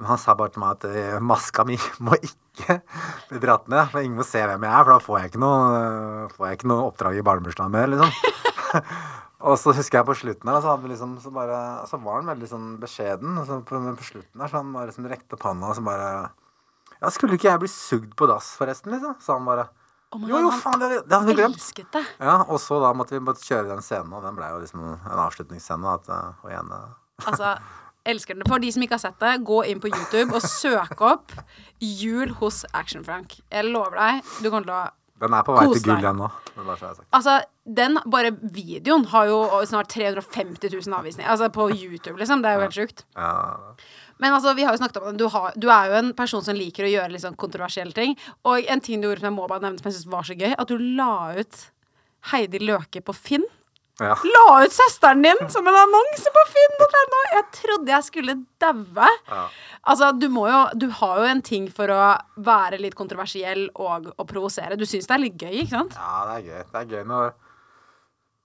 men 0.00 0.08
han 0.08 0.18
sa 0.18 0.34
bare 0.34 0.54
til 0.54 0.64
meg 0.64 0.74
at 0.78 0.88
uh, 0.88 1.20
maska 1.22 1.66
mi 1.68 1.76
må 2.08 2.16
ikke 2.18 2.80
bli 3.28 3.42
dratt 3.44 3.68
ned. 3.70 3.92
For 3.92 4.00
ingen 4.02 4.18
må 4.18 4.26
se 4.26 4.42
hvem 4.42 4.64
jeg 4.66 4.72
er, 4.74 4.88
for 4.88 4.94
da 4.96 4.98
får 5.04 5.20
jeg 5.20 5.30
ikke 5.34 5.44
noe, 5.44 5.60
uh, 5.76 6.34
får 6.34 6.48
jeg 6.48 6.58
ikke 6.58 6.72
noe 6.72 6.88
oppdrag 6.88 7.20
i 7.20 7.26
barnebursdagen 7.30 7.76
mer, 7.76 7.92
liksom. 7.94 8.10
Og 9.40 9.54
så 9.60 9.70
husker 9.76 10.00
jeg 10.00 10.06
på 10.08 10.16
slutten 10.18 10.50
her, 10.50 10.60
så, 10.64 10.74
liksom, 10.90 11.12
så, 11.22 11.30
bare, 11.30 11.58
så 11.86 11.98
var 12.02 12.18
han 12.18 12.30
veldig 12.32 12.48
sånn 12.50 12.68
beskjeden. 12.82 13.36
Så 13.46 13.60
på, 13.66 13.78
men 13.78 13.94
på 13.98 14.06
slutten 14.08 14.42
her 14.42 14.50
så 14.50 14.58
han 14.62 14.72
bare 14.74 14.90
liksom 14.90 15.06
rekte 15.10 15.38
opp 15.38 15.46
handa 15.46 15.70
og 15.70 15.76
så 15.78 15.84
bare 15.86 16.08
Ja, 16.98 17.10
skulle 17.14 17.38
ikke 17.38 17.46
jeg 17.52 17.62
bli 17.62 17.70
sugd 17.70 18.16
på 18.18 18.26
dass, 18.26 18.56
forresten? 18.58 18.90
liksom? 18.96 19.14
Sa 19.22 19.36
han 19.38 19.46
bare. 19.46 19.68
Oh 20.10 20.24
Jo, 20.26 20.40
jo, 20.40 20.50
faen, 20.56 20.80
det, 20.80 21.04
det 21.06 21.14
hadde 21.14 21.28
vi 21.28 21.36
glemt. 21.38 21.98
Ja, 22.18 22.40
Og 22.48 22.58
så 22.64 22.80
da 22.82 22.90
måtte 22.96 23.14
vi 23.14 23.20
bare 23.22 23.38
kjøre 23.38 23.68
den 23.74 23.84
scenen, 23.84 24.10
og 24.16 24.24
den 24.24 24.34
ble 24.38 24.48
jo 24.50 24.62
liksom 24.64 24.82
en 24.96 25.20
avslutningsscene. 25.28 25.94
At, 26.00 26.08
eh, 26.08 26.42
og 26.42 26.50
igjen, 26.50 26.72
eh, 26.74 26.96
Altså, 27.28 27.52
elsker 28.08 28.34
den. 28.38 28.46
For 28.48 28.58
de 28.58 28.72
som 28.72 28.82
ikke 28.82 28.96
har 28.96 29.04
sett 29.04 29.18
det, 29.22 29.34
gå 29.46 29.60
inn 29.68 29.82
på 29.84 29.90
YouTube 29.92 30.34
og 30.34 30.42
søk 30.42 31.02
opp 31.04 31.34
'Jul 31.78 32.34
hos 32.40 32.64
Action-Frank'. 32.72 33.38
Jeg 33.52 33.70
lover 33.70 33.94
deg, 34.00 34.24
du 34.42 34.50
kommer 34.50 34.66
til 34.66 34.74
å 34.74 34.86
den 35.18 35.34
er 35.34 35.46
på 35.46 35.54
vei 35.56 35.64
Kos 35.66 35.80
til 35.80 35.90
gull 35.90 36.02
igjen 36.02 36.20
nå. 36.20 36.28
Altså, 37.16 37.38
den 37.78 37.98
bare 38.10 38.30
videoen 38.54 39.06
har 39.12 39.30
jo 39.30 39.38
snart 39.66 39.90
350 39.94 40.70
000 40.74 40.98
avvisninger. 40.98 41.30
Altså 41.30 41.48
på 41.54 41.68
YouTube, 41.74 42.18
liksom. 42.20 42.44
Det 42.44 42.50
er 42.50 42.58
jo 42.58 42.66
helt 42.66 42.78
sjukt. 42.78 43.04
Ja, 43.18 43.32
Men 44.18 44.34
altså, 44.34 44.54
vi 44.58 44.66
har 44.66 44.74
jo 44.74 44.82
snakket 44.82 45.00
om 45.02 45.10
det. 45.10 45.18
Du, 45.22 45.28
har, 45.34 45.52
du 45.56 45.68
er 45.70 45.90
jo 45.90 45.98
en 46.00 46.12
person 46.18 46.44
som 46.44 46.58
liker 46.58 46.86
å 46.86 46.92
gjøre 46.92 47.12
litt 47.14 47.24
sånn 47.26 47.38
kontroversielle 47.38 47.94
ting. 47.94 48.14
Og 48.46 48.66
en 48.66 48.82
ting 48.84 49.02
du 49.02 49.08
gjorde 49.08 49.22
som 49.22 49.30
jeg 49.30 49.38
må 49.38 49.48
bare 49.50 49.66
nevne 49.66 49.82
som 49.82 49.90
jeg 49.90 49.98
synes 49.98 50.12
var 50.14 50.26
så 50.26 50.38
gøy, 50.38 50.54
at 50.54 50.70
du 50.70 50.78
la 50.78 51.12
ut 51.38 51.62
Heidi 52.32 52.62
Løke 52.62 53.02
på 53.02 53.14
Finn. 53.14 53.46
Ja. 53.98 54.14
La 54.14 54.44
ut 54.62 54.74
søsteren 54.74 55.24
din 55.24 55.40
som 55.50 55.66
en 55.66 55.78
annonse 55.80 56.30
på 56.34 56.44
finn.no! 56.52 57.22
Jeg 57.34 57.46
trodde 57.56 57.94
jeg 57.94 58.06
skulle 58.06 58.36
daue. 58.62 59.08
Altså, 59.82 60.12
du 60.14 60.28
må 60.30 60.46
jo 60.50 60.60
Du 60.78 60.86
har 61.00 61.18
jo 61.22 61.26
en 61.32 61.42
ting 61.42 61.66
for 61.74 61.90
å 61.90 62.14
være 62.46 62.78
litt 62.82 62.94
kontroversiell 62.98 63.66
og 63.74 64.12
å 64.14 64.28
provosere. 64.28 64.78
Du 64.78 64.86
syns 64.86 65.10
det 65.10 65.16
er 65.16 65.24
litt 65.24 65.42
gøy, 65.42 65.64
ikke 65.64 65.74
sant? 65.74 65.98
Ja, 65.98 66.24
det 66.28 66.38
er 66.38 66.48
gøy. 66.48 66.64
Det 66.72 66.82
er 66.82 66.96
gøy 66.96 67.06
når 67.10 67.36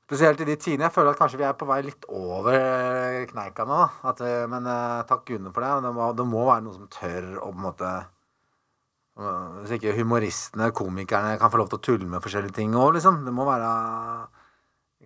Spesielt 0.04 0.42
i 0.44 0.46
de 0.46 0.56
tidene. 0.60 0.90
Jeg 0.90 0.94
føler 0.94 1.14
at 1.14 1.18
kanskje 1.18 1.38
vi 1.40 1.46
er 1.48 1.54
på 1.58 1.66
vei 1.66 1.78
litt 1.86 2.04
over 2.12 3.24
kneika 3.32 3.64
nå. 3.66 3.80
At, 4.12 4.20
eh, 4.22 4.44
men 4.52 4.68
eh, 4.68 5.06
takk 5.10 5.24
gudene 5.30 5.54
for 5.56 5.64
det. 5.64 5.72
Det 5.86 5.92
må, 5.96 6.10
det 6.18 6.26
må 6.28 6.44
være 6.50 6.66
noen 6.66 6.76
som 6.76 6.90
tør 6.92 7.30
å 7.40 7.48
på 7.48 7.56
en 7.56 7.64
måte 7.64 7.92
eh, 7.96 9.48
Hvis 9.62 9.78
ikke 9.78 9.96
humoristene, 9.96 10.74
komikerne, 10.76 11.38
kan 11.42 11.54
få 11.54 11.62
lov 11.62 11.72
til 11.72 11.80
å 11.80 11.86
tulle 11.88 12.10
med 12.12 12.22
forskjellige 12.26 12.58
ting 12.60 12.76
òg, 12.76 12.98
liksom. 12.98 13.24
Det 13.26 13.34
må 13.34 13.48
være 13.48 13.72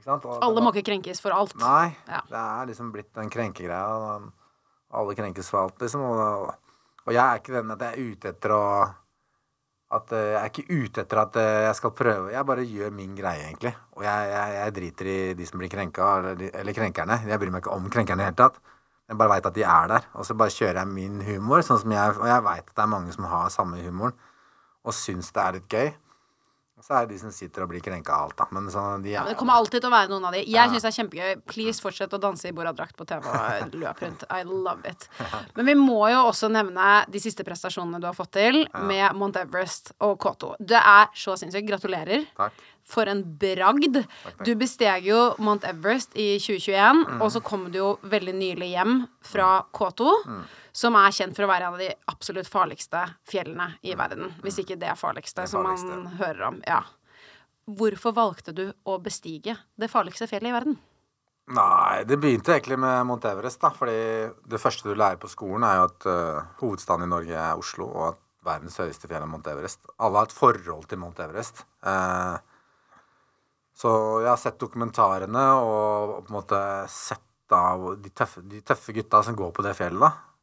Alle 0.06 0.64
må 0.64 0.72
ikke 0.74 0.90
krenkes 0.92 1.22
for 1.24 1.36
alt. 1.36 1.56
Nei. 1.62 1.90
Ja. 2.08 2.22
Det 2.30 2.44
er 2.44 2.70
liksom 2.70 2.94
blitt 2.94 3.10
den 3.18 3.32
krenkegreia. 3.34 4.22
Alle 4.98 5.18
krenkes 5.18 5.50
for 5.52 5.66
alt, 5.66 5.82
liksom. 5.82 6.06
Og, 6.06 6.54
og 7.08 7.12
jeg 7.16 7.24
er 7.24 7.42
ikke 7.42 7.58
den 7.58 7.76
at 7.76 7.84
jeg 7.84 7.94
er 7.94 8.14
ute 8.14 8.34
etter 8.36 8.56
å 8.56 8.64
at 9.88 10.12
eh, 10.12 10.34
Jeg 10.34 10.40
er 10.42 10.50
ikke 10.52 10.82
ute 10.84 11.04
etter 11.06 11.20
at 11.22 11.38
eh, 11.40 11.66
jeg 11.68 11.76
skal 11.80 11.94
prøve. 11.96 12.32
Jeg 12.34 12.48
bare 12.48 12.66
gjør 12.68 12.96
min 12.96 13.14
greie, 13.16 13.46
egentlig. 13.48 13.72
Og 13.96 14.04
jeg, 14.04 14.32
jeg, 14.34 14.56
jeg 14.58 14.74
driter 14.76 15.12
i 15.12 15.20
de 15.40 15.48
som 15.48 15.62
blir 15.62 15.72
krenka, 15.72 16.10
eller, 16.20 16.50
eller 16.62 16.76
krenkerne. 16.76 17.22
Jeg 17.28 17.40
bryr 17.40 17.54
meg 17.54 17.64
ikke 17.64 17.78
om 17.78 17.88
krenkerne 17.94 18.20
i 18.20 18.26
det 18.26 18.32
hele 18.34 18.42
tatt. 18.42 18.60
Jeg 19.08 19.20
bare 19.22 19.32
veit 19.38 19.48
at 19.48 19.56
de 19.56 19.64
er 19.64 19.94
der. 19.94 20.10
Og 20.20 20.28
så 20.28 20.36
bare 20.36 20.52
kjører 20.52 20.82
jeg 20.82 20.92
min 20.92 21.22
humor. 21.24 21.64
Sånn 21.64 21.80
som 21.80 21.94
jeg, 21.96 22.18
og 22.20 22.28
jeg 22.28 22.46
veit 22.50 22.66
at 22.66 22.74
det 22.76 22.84
er 22.84 22.92
mange 22.92 23.16
som 23.16 23.30
har 23.32 23.54
samme 23.54 23.80
humoren, 23.80 24.18
og 24.84 24.96
syns 24.96 25.32
det 25.36 25.44
er 25.44 25.58
litt 25.58 25.72
gøy. 25.72 25.94
Så 26.86 26.94
er 26.94 27.08
det 27.08 27.16
de 27.16 27.20
som 27.24 27.32
sitter 27.34 27.64
og 27.66 27.72
blir 27.72 27.82
krenka 27.82 28.14
av 28.14 28.28
alt, 28.28 28.38
da. 28.38 28.46
Men 28.54 28.68
så, 28.70 28.84
de 29.02 29.16
er 29.16 29.24
Men 29.26 29.34
det 29.34 29.38
kommer 29.40 29.58
alltid 29.58 29.82
til 29.82 29.90
å 29.90 29.94
være 29.96 30.12
noen 30.12 30.28
av 30.30 30.36
de. 30.38 30.44
Jeg 30.46 30.70
syns 30.70 30.86
det 30.86 30.92
er 30.92 30.98
kjempegøy. 31.00 31.40
Please, 31.50 31.82
fortsett 31.82 32.14
å 32.14 32.20
danse 32.22 32.46
i 32.50 32.54
Borat-drakt 32.54 32.94
på 33.00 33.08
TV 33.10 33.26
og 33.26 33.78
løp 33.82 34.04
rundt. 34.06 34.26
I 34.30 34.44
love 34.46 34.86
it. 34.86 35.08
Men 35.58 35.72
vi 35.72 35.76
må 35.80 36.04
jo 36.14 36.22
også 36.30 36.52
nevne 36.54 36.92
de 37.10 37.22
siste 37.24 37.46
prestasjonene 37.48 38.02
du 38.04 38.06
har 38.10 38.16
fått 38.18 38.36
til 38.38 38.62
med 38.78 39.18
Mount 39.18 39.40
Everest 39.42 39.96
og 40.06 40.20
K2. 40.22 40.54
Det 40.60 40.78
er 40.80 41.10
så 41.18 41.34
sinnssykt. 41.40 41.68
Gratulerer. 41.68 42.28
Takk. 42.38 42.62
For 42.88 43.10
en 43.12 43.20
bragd. 43.42 43.98
Du 44.48 44.54
besteg 44.56 45.10
jo 45.10 45.34
Mount 45.44 45.66
Everest 45.68 46.14
i 46.16 46.38
2021, 46.40 47.02
og 47.18 47.34
så 47.34 47.42
kom 47.44 47.66
du 47.74 47.82
jo 47.82 47.90
veldig 48.08 48.38
nylig 48.38 48.70
hjem 48.78 49.02
fra 49.28 49.50
K2, 49.76 50.14
som 50.78 50.98
er 51.00 51.16
kjent 51.16 51.34
for 51.38 51.48
å 51.48 51.50
være 51.50 51.68
en 51.68 51.78
av 51.78 51.82
de 51.82 51.90
absolutt 52.12 52.50
farligste 52.50 53.02
fjellene 53.28 53.72
i 53.82 53.96
verden. 53.98 54.30
Hvis 54.44 54.60
ikke 54.62 54.78
det 54.78 54.94
farligste, 55.00 55.42
Det 55.42 55.50
som 55.50 55.66
man 55.66 56.06
hører 56.20 56.44
om. 56.52 56.62
Ja. 56.68 56.84
Hvorfor 57.66 58.14
valgte 58.14 58.54
du 58.54 58.70
å 58.86 59.00
bestige 59.02 59.58
det 59.76 59.90
farligste 59.90 60.28
fjellet 60.30 60.52
i 60.52 60.56
verden? 60.56 60.78
Nei, 61.48 62.04
det 62.04 62.20
begynte 62.20 62.54
egentlig 62.54 62.78
med 62.80 63.06
Mount 63.08 63.26
Everest, 63.26 63.62
da. 63.64 63.72
Fordi 63.74 63.98
det 64.52 64.62
første 64.62 64.90
du 64.90 64.96
lærer 64.96 65.20
på 65.20 65.32
skolen, 65.32 65.64
er 65.64 65.80
jo 65.80 65.88
at 65.88 66.08
uh, 66.12 66.46
hovedstaden 66.62 67.08
i 67.08 67.12
Norge 67.12 67.34
er 67.40 67.60
Oslo, 67.60 67.88
og 67.88 68.08
at 68.12 68.22
verdens 68.48 68.78
høyeste 68.80 69.10
fjell 69.10 69.24
er 69.24 69.32
Mount 69.32 69.48
Everest. 69.50 69.88
Alle 69.98 70.22
har 70.22 70.30
et 70.30 70.36
forhold 70.36 70.86
til 70.92 71.02
Mount 71.02 71.20
Everest. 71.24 71.64
Uh, 71.82 72.38
så 73.78 73.90
jeg 74.24 74.30
har 74.30 74.42
sett 74.42 74.60
dokumentarene 74.62 75.44
og 75.62 76.18
på 76.26 76.32
en 76.32 76.38
måte 76.38 76.62
sett 76.92 77.24
da 77.48 77.62
de 77.96 78.12
tøffe, 78.12 78.44
de 78.44 78.60
tøffe 78.66 78.96
gutta 78.96 79.22
som 79.24 79.36
går 79.38 79.54
på 79.56 79.64
det 79.64 79.76
fjellet, 79.78 80.04
da. 80.04 80.37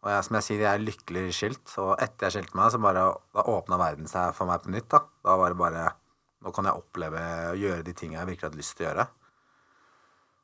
Og 0.00 0.08
jeg, 0.08 0.24
som 0.24 0.36
jeg 0.38 0.46
sier, 0.46 0.62
jeg 0.64 0.72
er 0.72 0.84
lykkelig 0.84 1.24
skilt. 1.36 1.72
Og 1.82 1.90
etter 2.00 2.28
jeg 2.28 2.38
skilte 2.38 2.56
meg, 2.56 2.72
så 2.72 2.80
bare 2.80 3.06
Da 3.36 3.44
åpna 3.52 3.76
verden 3.80 4.08
seg 4.08 4.32
for 4.36 4.48
meg 4.48 4.62
på 4.64 4.72
nytt, 4.72 4.88
da. 4.92 5.04
Da 5.26 5.36
var 5.40 5.52
det 5.52 5.60
bare 5.60 5.88
Nå 6.40 6.54
kan 6.56 6.64
jeg 6.64 6.80
oppleve 6.80 7.20
og 7.50 7.58
gjøre 7.60 7.84
de 7.84 7.92
tingene 7.92 8.22
jeg 8.22 8.30
virkelig 8.30 8.48
hadde 8.48 8.60
lyst 8.62 8.72
til 8.78 8.86
å 8.86 8.88
gjøre. 8.88 9.04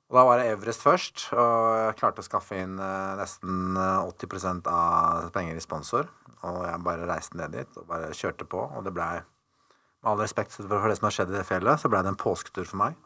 Og 0.07 0.19
da 0.19 0.25
var 0.29 0.39
det 0.39 0.51
Everest 0.53 0.85
først, 0.85 1.23
og 1.35 1.63
jeg 1.81 1.97
klarte 1.99 2.23
å 2.23 2.27
skaffe 2.27 2.59
inn 2.63 2.77
eh, 2.79 3.15
nesten 3.19 3.79
eh, 3.81 4.11
80% 4.13 4.69
av 4.71 5.31
penger 5.35 5.57
i 5.57 5.65
sponsor. 5.65 6.11
Og 6.47 6.61
jeg 6.69 6.83
bare 6.85 7.09
reiste 7.09 7.41
ned 7.41 7.57
dit 7.57 7.81
og 7.81 7.89
bare 7.89 8.13
kjørte 8.15 8.47
på, 8.47 8.61
og 8.61 8.85
det 8.87 8.93
blei 8.95 9.17
Med 10.05 10.13
all 10.13 10.21
respekt 10.21 10.53
for 10.55 10.69
det 10.87 10.99
som 10.99 11.09
har 11.09 11.15
skjedd 11.17 11.33
i 11.33 11.39
det 11.39 11.47
fjellet, 11.49 11.81
så 11.81 11.89
blei 11.91 12.05
det 12.05 12.13
en 12.13 12.21
påsketur 12.21 12.69
for 12.69 12.79
meg. 12.85 13.01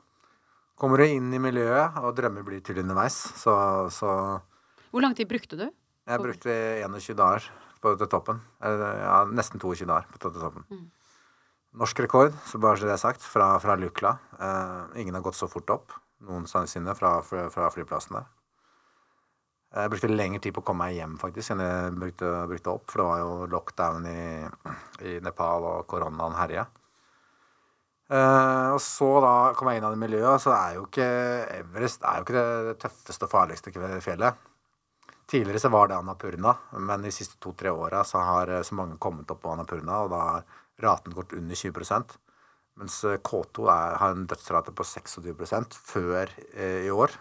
Kommer 0.76 1.00
du 1.00 1.06
inn 1.06 1.30
i 1.32 1.40
miljøet, 1.40 1.96
og 2.02 2.16
drømmer 2.18 2.44
blir 2.44 2.60
til 2.66 2.82
underveis, 2.82 3.16
så, 3.38 3.54
så 3.94 4.10
Hvor 4.90 5.06
lang 5.06 5.14
tid 5.16 5.30
brukte 5.30 5.56
du? 5.56 5.68
Jeg 6.10 6.22
brukte 6.22 6.54
21 6.82 7.14
dager 7.18 7.46
på 7.80 7.94
toppen. 8.10 8.40
Ja, 8.60 9.22
nesten 9.30 9.62
22 9.62 9.86
dager 9.86 10.10
på 10.10 10.18
toppen. 10.34 10.66
Norsk 11.78 12.02
rekord, 12.02 12.34
så 12.50 12.58
bare 12.58 12.80
så 12.80 12.88
det 12.88 12.96
er 12.96 13.02
sagt, 13.04 13.22
fra, 13.22 13.52
fra 13.62 13.76
Lukla. 13.78 14.16
Eh, 14.42 15.02
ingen 15.04 15.14
har 15.14 15.22
gått 15.22 15.38
så 15.38 15.46
fort 15.46 15.70
opp 15.70 15.94
noensinne 16.26 16.94
fra, 16.98 17.20
fra, 17.22 17.46
fra 17.52 17.70
flyplassen 17.72 18.18
der. 18.18 18.26
Jeg 19.70 19.92
brukte 19.92 20.10
lengre 20.10 20.40
tid 20.42 20.54
på 20.56 20.64
å 20.64 20.66
komme 20.66 20.88
meg 20.88 20.96
hjem 20.96 21.14
faktisk 21.20 21.52
enn 21.54 21.62
jeg 21.62 21.94
brukte, 21.94 22.30
brukte 22.50 22.72
opp, 22.72 22.88
for 22.90 23.00
det 23.00 23.06
var 23.06 23.20
jo 23.22 23.46
lockdown 23.52 24.08
i, 24.10 24.22
i 25.06 25.12
Nepal, 25.22 25.68
og 25.68 25.86
koronaen 25.90 26.34
herja. 26.40 26.66
Eh, 28.10 28.68
og 28.74 28.80
så 28.82 29.12
da 29.22 29.34
kom 29.54 29.70
jeg 29.70 29.78
inn 29.78 29.86
i 29.86 29.94
det 29.94 30.02
miljøet, 30.02 30.42
så 30.42 30.56
er 30.56 30.74
jo 30.80 30.88
ikke 30.88 31.08
Everest 31.60 32.02
er 32.02 32.18
jo 32.18 32.26
ikke 32.26 32.40
det 32.40 32.78
tøffeste 32.82 33.28
og 33.28 33.34
farligste 33.36 33.74
fjellet. 34.02 34.49
Tidligere 35.30 35.60
så 35.62 35.68
var 35.70 35.88
det 35.88 35.94
Annapurna, 35.94 36.56
men 36.72 37.04
de 37.06 37.10
siste 37.14 37.36
to-tre 37.38 37.70
åra 37.70 38.02
så 38.04 38.18
har 38.26 38.50
eh, 38.50 38.64
så 38.66 38.74
mange 38.74 38.96
kommet 38.98 39.30
opp 39.30 39.44
på 39.44 39.52
Annapurna, 39.52 40.00
og 40.02 40.10
da 40.10 40.24
har 40.26 40.58
raten 40.82 41.14
gått 41.14 41.36
under 41.38 41.54
20 41.54 42.18
Mens 42.80 42.96
eh, 43.04 43.20
K2 43.22 43.68
er, 43.70 43.94
har 44.00 44.16
en 44.16 44.26
dødsrate 44.26 44.74
på 44.74 44.86
26 44.88 45.78
før 45.86 46.34
eh, 46.56 46.82
i 46.88 46.90
år. 46.90 47.14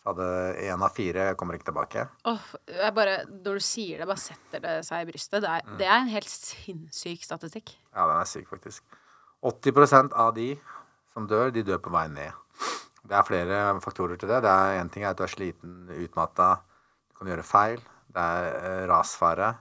Så 0.00 0.12
hadde 0.14 0.30
én 0.64 0.88
av 0.88 0.96
fire 0.96 1.30
kommer 1.36 1.58
ikke 1.58 1.68
tilbake. 1.68 2.08
Oh, 2.28 2.48
jeg 2.68 2.96
bare, 2.96 3.20
når 3.28 3.60
du 3.60 3.68
sier 3.68 4.00
det, 4.00 4.08
bare 4.08 4.24
setter 4.24 4.64
det 4.64 4.74
seg 4.88 5.04
i 5.04 5.12
brystet. 5.12 5.44
Det 5.44 5.52
er, 5.52 5.70
det 5.80 5.88
er 5.88 5.96
en 6.00 6.12
helt 6.16 6.32
sinnssyk 6.32 7.24
statistikk. 7.28 7.76
Ja, 7.92 8.08
den 8.08 8.18
er 8.22 8.28
syk, 8.28 8.48
faktisk. 8.48 8.84
80% 9.44 10.16
av 10.16 10.32
de 10.36 10.54
som 11.12 11.28
dør, 11.28 11.52
de 11.52 11.64
dør 11.64 11.80
på 11.84 11.92
vei 11.92 12.08
ned. 12.08 12.44
Det 13.04 13.16
er 13.16 13.26
flere 13.28 13.64
faktorer 13.84 14.16
til 14.16 14.32
det. 14.32 14.46
Det 14.46 14.52
er 14.52 14.78
Én 14.80 14.88
ting 14.92 15.04
er 15.04 15.12
at 15.12 15.20
du 15.20 15.26
er 15.26 15.32
sliten, 15.32 15.82
utmatta, 15.92 16.54
du 17.14 17.20
kan 17.20 17.30
gjøre 17.30 17.46
feil. 17.46 17.82
Det 18.10 18.22
er 18.22 18.56
eh, 18.58 18.86
rasfare, 18.90 19.52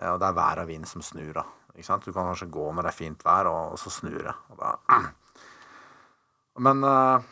eh, 0.00 0.08
og 0.08 0.20
det 0.20 0.30
er 0.30 0.36
vær 0.36 0.62
og 0.62 0.70
vind 0.70 0.88
som 0.88 1.02
snur. 1.04 1.34
da. 1.36 1.44
Ikke 1.74 1.86
sant? 1.86 2.06
Du 2.08 2.12
kan 2.12 2.28
kanskje 2.30 2.48
gå 2.48 2.70
når 2.72 2.86
det 2.86 2.92
er 2.92 2.96
fint 2.96 3.24
vær, 3.24 3.50
og, 3.50 3.76
så 3.80 3.92
snur 3.92 4.24
det. 4.24 4.34
Men 6.64 6.84
eh, 6.88 7.28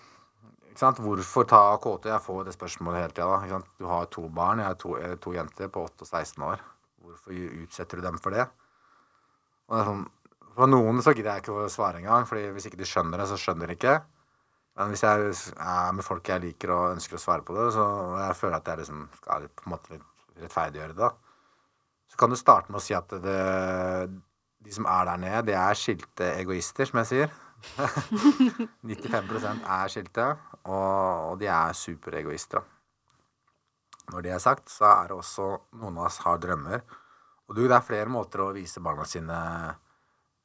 ikke 0.69 0.83
sant? 0.83 1.01
hvorfor 1.01 1.49
ta 1.49 1.63
KT? 1.81 2.11
Jeg 2.13 2.25
får 2.27 2.45
det 2.45 2.57
spørsmålet 2.59 3.07
hele 3.07 3.17
tida. 3.17 3.63
Du 3.81 3.89
har 3.89 4.13
to 4.13 4.29
barn. 4.29 4.61
Jeg 4.61 4.69
har 4.69 4.79
to, 4.85 4.95
to 5.17 5.33
jenter 5.33 5.73
på 5.73 5.87
8 5.89 6.05
og 6.05 6.13
16 6.13 6.45
år. 6.45 6.63
Hvorfor 7.01 7.41
utsetter 7.65 7.97
du 7.97 8.05
dem 8.05 8.21
for 8.21 8.37
det? 8.37 8.45
Og 9.69 9.77
det 9.77 9.81
er 9.81 9.89
sånn, 9.89 10.07
For 10.59 10.69
noen 10.69 11.01
så 11.01 11.17
gidder 11.17 11.39
jeg 11.39 11.45
ikke 11.47 11.57
å 11.65 11.73
svare 11.73 12.03
engang, 12.03 12.25
fordi 12.29 12.49
hvis 12.53 12.69
ikke 12.69 12.81
de 12.81 12.87
skjønner 12.89 13.21
det, 13.21 13.29
så 13.31 13.41
skjønner 13.41 13.71
de 13.71 13.77
ikke. 13.79 13.97
Men 14.79 14.93
hvis 14.95 15.03
jeg 15.03 15.33
er 15.59 15.95
med 15.97 16.07
folk 16.07 16.29
jeg 16.31 16.45
liker 16.45 16.71
og 16.71 16.93
ønsker 16.95 17.19
å 17.19 17.23
svare 17.23 17.43
på 17.47 17.57
det, 17.57 17.67
så 17.75 17.85
jeg 18.21 18.37
føler 18.39 18.61
at 18.61 18.71
jeg 18.71 18.81
liksom 18.85 19.01
skal 19.19 19.49
på 19.51 19.67
en 19.67 19.73
måte 19.75 19.99
rettferdiggjøre 20.39 20.95
det, 20.95 21.09
da, 21.09 21.11
så 22.09 22.21
kan 22.21 22.31
du 22.31 22.39
starte 22.39 22.71
med 22.71 22.79
å 22.79 22.85
si 22.85 22.95
at 22.95 23.11
det, 23.25 23.41
de 24.63 24.75
som 24.75 24.87
er 24.91 25.11
der 25.11 25.21
nede, 25.25 25.43
det 25.51 25.57
er 25.59 25.79
skilte 25.79 26.31
egoister, 26.39 26.89
som 26.89 27.03
jeg 27.03 27.11
sier. 27.11 27.37
95% 28.87 29.67
er 29.67 29.91
skilte, 29.91 30.29
og, 30.63 31.33
og 31.33 31.35
de 31.43 31.51
er 31.51 31.75
superegoister. 31.75 32.63
Når 34.13 34.25
det 34.25 34.33
er 34.33 34.41
sagt, 34.41 34.71
så 34.73 34.87
er 34.93 35.11
det 35.11 35.19
også 35.19 35.51
noen 35.83 35.99
av 35.99 36.07
oss 36.07 36.23
har 36.25 36.39
drømmer. 36.41 36.87
Og 37.49 37.59
du, 37.59 37.65
det 37.67 37.75
er 37.77 37.85
flere 37.85 38.13
måter 38.13 38.45
å 38.45 38.53
vise 38.55 38.81
barna 38.85 39.05
sine 39.09 39.37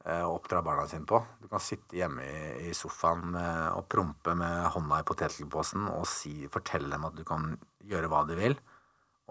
eh, 0.06 0.26
oppdra 0.28 0.62
barna 0.66 0.86
sine 0.88 1.08
på. 1.10 1.22
Du 1.42 1.48
kan 1.52 1.64
sitte 1.64 1.98
hjemme 1.98 2.26
i, 2.26 2.70
i 2.70 2.76
sofaen 2.78 3.36
og 3.38 3.88
prompe 3.92 4.36
med 4.38 4.70
hånda 4.76 5.02
i 5.02 5.08
potetgullposen 5.08 5.90
og 5.94 6.06
si, 6.10 6.36
fortelle 6.52 6.92
dem 6.94 7.10
at 7.10 7.18
du 7.18 7.24
kan 7.28 7.52
gjøre 7.88 8.12
hva 8.12 8.24
du 8.28 8.36
vil. 8.40 8.58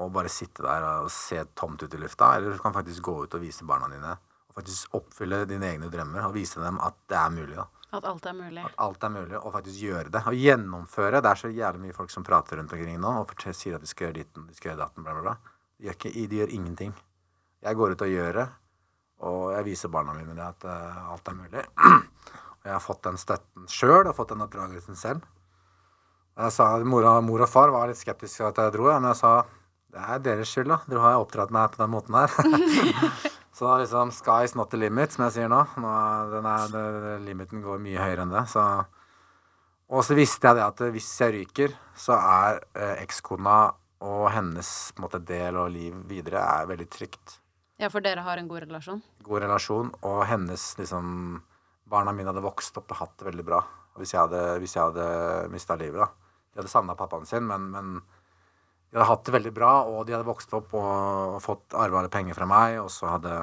Og 0.00 0.12
bare 0.14 0.32
sitte 0.32 0.64
der 0.64 0.86
og 1.04 1.10
se 1.12 1.42
tomt 1.58 1.82
ut 1.84 1.94
i 1.94 2.00
lufta. 2.00 2.32
Eller 2.36 2.56
du 2.56 2.62
kan 2.62 2.74
faktisk 2.74 3.04
gå 3.04 3.18
ut 3.24 3.36
og 3.36 3.44
vise 3.44 3.66
barna 3.68 3.90
dine. 3.92 4.16
Og 4.48 4.56
faktisk 4.56 4.96
oppfylle 4.96 5.44
dine 5.48 5.68
egne 5.74 5.92
drømmer 5.92 6.26
og 6.26 6.36
vise 6.36 6.60
dem 6.60 6.80
at 6.82 6.96
det 7.08 7.18
er 7.20 7.32
mulig. 7.36 7.56
da. 7.60 7.68
At 7.92 8.06
alt 8.08 8.24
er 8.24 8.32
mulig. 8.32 8.62
At 8.64 8.78
alt 8.80 9.02
er 9.04 9.10
mulig, 9.12 9.36
og 9.36 9.52
faktisk 9.52 9.82
gjøre 9.84 10.12
det. 10.12 10.22
Og 10.28 10.36
gjennomføre. 10.40 11.20
Det 11.20 11.28
er 11.28 11.40
så 11.42 11.50
jævlig 11.52 11.82
mye 11.86 11.96
folk 11.96 12.12
som 12.14 12.24
prater 12.24 12.56
rundt 12.56 12.72
omkring 12.72 13.00
nå 13.00 13.10
og 13.20 13.34
sier 13.52 13.76
at 13.76 13.84
de 13.84 13.90
skal 13.90 14.08
gjøre 14.08 14.18
ditten, 14.22 14.46
de 14.48 14.56
skal 14.56 14.72
gjøre 14.72 14.80
datten, 14.80 15.04
bla, 15.04 15.16
bla, 15.18 15.24
bla. 15.26 15.56
De 15.76 15.88
gjør, 15.88 15.98
ikke, 15.98 16.12
de 16.30 16.40
gjør 16.40 16.54
ingenting. 16.56 16.94
Jeg 17.62 17.78
går 17.78 17.92
ut 17.92 18.04
og 18.06 18.12
gjør 18.14 18.38
det, 18.38 18.46
og 19.22 19.52
jeg 19.54 19.66
viser 19.70 19.92
barna 19.92 20.14
mine 20.16 20.34
det 20.36 20.44
at 20.44 20.66
uh, 20.66 21.12
alt 21.14 21.28
er 21.30 21.38
mulig. 21.38 21.64
og 21.86 22.66
jeg 22.66 22.74
har 22.74 22.82
fått 22.82 23.02
den 23.06 23.18
støtten 23.20 23.68
sjøl, 23.70 24.06
og 24.10 24.16
fått 24.18 24.34
den 24.34 24.44
oppdragelsen 24.44 24.98
selv. 24.98 25.24
Jeg 26.38 26.54
sa, 26.54 26.70
mor, 26.88 27.04
og- 27.06 27.24
mor 27.26 27.44
og 27.44 27.50
far 27.52 27.70
var 27.74 27.90
litt 27.90 28.00
skeptiske 28.00 28.40
til 28.40 28.48
at 28.50 28.58
jeg 28.64 28.74
dro, 28.78 28.88
men 28.94 29.10
jeg 29.12 29.20
sa 29.20 29.34
det 29.92 30.00
er 30.08 30.22
deres 30.24 30.48
skyld, 30.48 30.70
da. 30.72 30.78
Dere 30.88 31.02
har 31.04 31.18
oppdratt 31.20 31.50
meg 31.52 31.74
på 31.74 31.82
den 31.82 31.90
måten 31.92 32.16
her. 32.16 32.32
så 33.58 33.74
liksom 33.82 34.08
sky's 34.16 34.54
not 34.56 34.70
the 34.72 34.78
limit, 34.80 35.12
som 35.12 35.26
jeg 35.26 35.34
sier 35.36 35.50
nå. 35.52 35.60
nå 35.76 35.90
er- 35.92 36.32
den 36.32 36.48
er, 36.48 36.72
den 36.72 37.26
limiten 37.28 37.60
går 37.64 37.82
mye 37.84 38.00
høyere 38.00 38.24
enn 38.24 38.32
det. 38.32 38.46
Så 38.54 38.64
og 39.92 40.00
så 40.06 40.14
visste 40.16 40.48
jeg 40.48 40.56
det 40.56 40.64
at 40.64 40.78
hvis 40.94 41.08
jeg 41.20 41.34
ryker, 41.34 41.72
så 42.00 42.16
er 42.16 42.62
eh, 42.80 43.02
ekskona 43.02 43.58
og 44.08 44.30
hennes 44.32 44.70
måte, 44.96 45.20
del 45.20 45.58
og 45.60 45.68
liv 45.74 45.98
videre 46.08 46.40
er 46.40 46.70
veldig 46.70 46.86
trygt. 46.88 47.34
Ja, 47.80 47.88
for 47.90 48.04
dere 48.04 48.24
har 48.24 48.38
en 48.38 48.48
god 48.50 48.66
relasjon? 48.66 49.00
God 49.24 49.44
relasjon. 49.44 49.92
Og 50.06 50.24
hennes 50.28 50.66
liksom 50.78 51.40
Barna 51.92 52.12
mine 52.16 52.30
hadde 52.30 52.44
vokst 52.44 52.76
opp 52.80 52.92
og 52.94 53.00
hatt 53.02 53.14
det 53.20 53.28
veldig 53.28 53.44
bra. 53.44 53.60
Hvis 54.00 54.14
jeg 54.14 54.22
hadde, 54.22 54.40
hvis 54.62 54.76
hadde 54.78 55.06
mista 55.52 55.76
livet, 55.76 56.00
da. 56.00 56.08
De 56.52 56.60
hadde 56.60 56.72
savna 56.72 56.96
pappaen 56.96 57.26
sin, 57.28 57.44
men, 57.48 57.66
men 57.72 57.90
de 58.92 58.96
hadde 58.96 59.08
hatt 59.08 59.24
det 59.28 59.34
veldig 59.34 59.52
bra, 59.56 59.72
og 59.88 60.06
de 60.08 60.14
hadde 60.16 60.28
vokst 60.28 60.52
opp 60.56 60.72
og, 60.76 61.36
fått 61.44 61.76
arva 61.76 62.04
penger 62.12 62.36
fra 62.36 62.48
meg, 62.48 62.78
og 62.82 62.90
så 62.92 63.10
hadde 63.14 63.34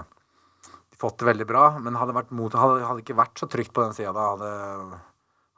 de 0.70 1.00
fått 1.02 1.22
det 1.22 1.30
veldig 1.30 1.48
bra. 1.50 1.64
Men 1.82 1.98
hadde, 1.98 2.16
vært 2.18 2.34
mot, 2.38 2.54
hadde, 2.54 2.84
hadde 2.86 3.06
ikke 3.06 3.18
vært 3.18 3.42
så 3.42 3.50
trygt 3.50 3.74
på 3.74 3.86
den 3.86 3.98
sida 3.98 4.14
da. 4.14 4.28
Hadde, 4.36 5.00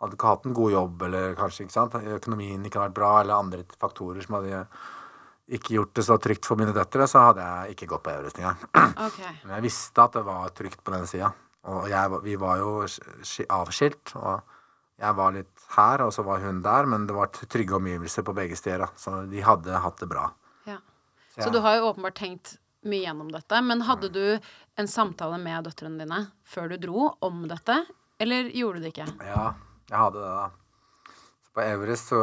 hadde 0.02 0.18
ikke 0.18 0.32
hatt 0.32 0.48
en 0.48 0.58
god 0.58 0.76
jobb, 0.76 1.06
eller 1.08 1.38
kanskje 1.40 1.68
ikke 1.68 1.78
sant? 1.78 2.00
økonomien 2.18 2.64
ikke 2.66 2.80
hadde 2.80 2.90
vært 2.90 3.00
bra, 3.00 3.12
eller 3.22 3.38
andre 3.38 3.64
faktorer 3.84 4.24
som 4.26 4.40
hadde 4.40 4.66
ikke 5.58 5.76
gjort 5.76 5.94
det 5.98 6.06
så 6.08 6.18
trygt 6.22 6.48
for 6.48 6.60
mine 6.60 6.74
døtre, 6.76 7.08
så 7.10 7.26
hadde 7.28 7.46
jeg 7.46 7.76
ikke 7.76 7.90
gått 7.92 8.06
på 8.06 8.14
Everest 8.14 8.40
engang. 8.40 8.62
Okay. 9.08 9.34
Men 9.44 9.58
jeg 9.58 9.66
visste 9.68 10.04
at 10.04 10.16
det 10.16 10.24
var 10.28 10.54
trygt 10.56 10.84
på 10.86 10.94
den 10.94 11.08
sida. 11.10 11.32
Og 11.72 11.90
jeg, 11.92 12.20
vi 12.24 12.36
var 12.42 12.62
jo 12.62 12.72
avskilt, 13.54 14.14
og 14.18 14.42
jeg 15.02 15.18
var 15.18 15.36
litt 15.36 15.66
her, 15.76 16.04
og 16.06 16.14
så 16.14 16.26
var 16.26 16.42
hun 16.44 16.62
der, 16.66 16.88
men 16.90 17.06
det 17.10 17.16
var 17.18 17.32
trygge 17.34 17.76
omgivelser 17.78 18.26
på 18.26 18.36
begge 18.38 18.58
steder. 18.58 18.94
Så 18.98 19.24
de 19.30 19.44
hadde 19.46 19.82
hatt 19.84 20.02
det 20.02 20.10
bra. 20.10 20.28
Ja. 20.70 20.78
Så 21.34 21.48
Så 21.48 21.54
du 21.54 21.60
har 21.66 21.78
jo 21.78 21.92
åpenbart 21.92 22.18
tenkt 22.22 22.56
mye 22.86 23.04
gjennom 23.04 23.30
dette. 23.34 23.62
Men 23.62 23.84
hadde 23.86 24.10
du 24.14 24.24
en 24.80 24.88
samtale 24.90 25.38
med 25.42 25.68
døtrene 25.68 26.02
dine 26.02 26.24
før 26.48 26.72
du 26.72 26.78
dro 26.82 27.12
om 27.22 27.44
dette? 27.50 27.84
Eller 28.22 28.50
gjorde 28.54 28.80
du 28.80 28.86
det 28.88 28.94
ikke? 28.96 29.10
Ja, 29.26 29.52
jeg 29.90 29.98
hadde 29.98 30.22
det, 30.22 30.32
da. 30.40 31.14
Så 31.46 31.54
på 31.58 31.66
Everest 31.66 32.12
så 32.14 32.22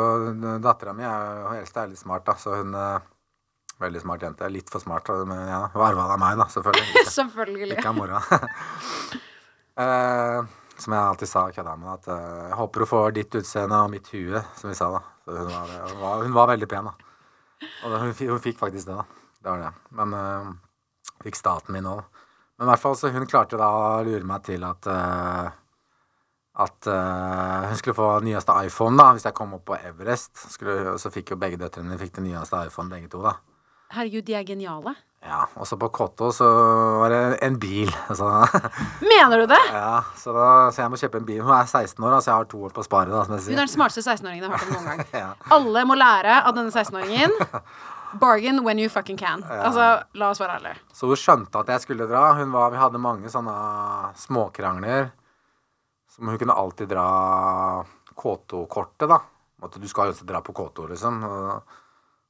Dattera 0.63 0.95
mi 0.97 1.07
er 1.07 1.43
jo 1.43 1.55
eldste 1.59 1.83
er 1.83 1.93
litt 1.93 2.01
smart, 2.01 2.27
da, 2.27 2.37
så 2.39 2.59
hun 2.61 2.75
eh, 2.79 3.09
Veldig 3.79 4.01
smart 4.03 4.23
jente. 4.27 4.49
Litt 4.51 4.71
for 4.73 4.83
smart, 4.83 5.09
men 5.29 5.45
ja, 5.47 5.61
hun 5.73 5.83
arva 5.87 6.07
det 6.09 6.15
av 6.17 6.23
meg, 6.23 6.39
da, 6.41 6.47
selvfølgelig. 6.51 7.03
Selvfølgelig. 7.19 7.77
ikke 7.79 7.91
av 7.93 7.99
mora. 7.99 8.23
uh, 9.79 10.41
som 10.83 10.95
jeg 10.97 11.03
alltid 11.03 11.31
sa 11.31 11.45
kødda 11.55 11.77
med, 11.79 11.93
at 11.95 12.09
uh, 12.11 12.49
jeg 12.49 12.59
håper 12.59 12.85
hun 12.85 12.91
får 12.91 13.15
ditt 13.19 13.39
utseende 13.39 13.83
og 13.85 13.93
mitt 13.93 14.11
hue, 14.15 14.43
som 14.59 14.73
vi 14.73 14.79
sa 14.79 14.91
da. 14.97 15.03
Så 15.23 15.37
hun 15.37 15.53
var, 15.53 15.77
hun 15.85 16.01
var, 16.03 16.25
hun 16.25 16.35
var 16.41 16.51
veldig 16.55 16.71
pen, 16.71 16.91
da. 16.91 17.13
Og 17.85 17.95
hun, 17.95 18.11
hun 18.11 18.43
fikk 18.43 18.59
faktisk 18.59 18.91
det, 18.91 18.99
da. 18.99 19.23
Det 19.39 19.53
var 19.53 19.63
det. 19.63 19.73
Men 20.01 20.19
uh, 20.19 20.51
fikk 21.23 21.39
staten 21.39 21.77
min 21.77 21.87
òg. 21.87 22.03
Men 22.59 22.67
i 22.67 22.73
hvert 22.73 22.83
fall 22.83 22.99
så 22.99 23.13
hun 23.15 23.31
klarte 23.31 23.59
da 23.61 23.71
å 23.71 23.89
lure 24.07 24.27
meg 24.27 24.43
til 24.49 24.67
at 24.67 24.91
uh, 24.91 25.47
at 26.59 26.89
uh, 26.91 27.69
hun 27.71 27.79
skulle 27.79 27.95
få 27.95 28.09
nyeste 28.27 28.55
iPhone 28.67 28.99
da, 28.99 29.13
hvis 29.15 29.29
jeg 29.29 29.37
kom 29.39 29.55
opp 29.55 29.69
på 29.71 29.79
Everest. 29.79 30.33
Skulle, 30.51 30.97
så 30.99 31.13
fikk 31.15 31.31
jo 31.31 31.39
begge 31.39 31.61
døtrene 31.61 31.99
fikk 32.01 32.17
den 32.17 32.27
nyeste 32.33 32.65
iPhone, 32.67 32.91
begge 32.91 33.11
to. 33.13 33.23
da. 33.23 33.37
Herregud, 33.95 34.25
de 34.29 34.35
er 34.37 34.45
geniale. 34.45 34.95
Ja, 35.25 35.41
Og 35.59 35.67
så 35.67 35.75
på 35.81 35.89
Kotto 35.91 36.29
så 36.31 36.47
var 37.01 37.11
det 37.11 37.21
en 37.43 37.57
bil. 37.59 37.89
Så, 38.15 38.27
Mener 39.03 39.41
du 39.43 39.47
det? 39.51 39.59
ja, 39.75 40.03
så, 40.17 40.33
da, 40.37 40.45
så 40.71 40.85
jeg 40.85 40.93
må 40.93 41.01
kjøpe 41.01 41.19
en 41.19 41.27
bil. 41.27 41.41
Hun 41.43 41.55
er 41.57 41.67
16 41.67 42.05
år, 42.07 42.19
så 42.23 42.31
jeg 42.31 42.37
har 42.37 42.49
to 42.53 42.61
år 42.69 42.75
på 42.77 42.85
å 42.85 42.87
spare. 42.87 43.11
da, 43.11 43.25
som 43.27 43.35
jeg 43.35 43.49
Hun 43.49 43.59
er 43.59 43.65
den 43.67 43.73
smarteste 43.73 44.05
16-åringen 44.05 44.47
jeg 44.47 44.53
har 44.53 44.59
hørt 44.59 44.69
om 44.69 44.77
noen 44.77 44.91
gang. 44.93 45.07
Ja. 45.25 45.31
Alle 45.57 45.83
må 45.89 45.97
lære 45.99 46.37
av 46.47 46.55
denne 46.55 46.71
16-åringen. 46.71 47.35
Bargain 48.23 48.63
when 48.65 48.79
you 48.81 48.89
fucking 48.89 49.19
can. 49.21 49.43
Altså, 49.45 49.89
la 50.17 50.31
oss 50.33 50.39
være 50.41 50.61
ærlige. 50.61 50.79
Så 50.97 51.11
hun 51.11 51.19
skjønte 51.21 51.61
at 51.65 51.73
jeg 51.75 51.83
skulle 51.85 52.07
dra. 52.09 52.23
Hun 52.39 52.55
var, 52.55 52.71
vi 52.73 52.79
hadde 52.81 53.03
mange 53.03 53.29
sånne 53.33 53.57
småkrangler. 54.23 55.11
Som 56.15 56.31
hun 56.31 56.39
kunne 56.41 56.57
alltid 56.57 56.89
dra 56.95 57.09
K2-kortet, 58.17 59.09
da. 59.11 59.19
At 59.67 59.75
du 59.83 59.89
skal 59.91 60.13
jo 60.13 60.27
dra 60.31 60.41
på 60.47 60.55
K2, 60.57 60.89
liksom. 60.95 61.21
Og, 61.27 61.77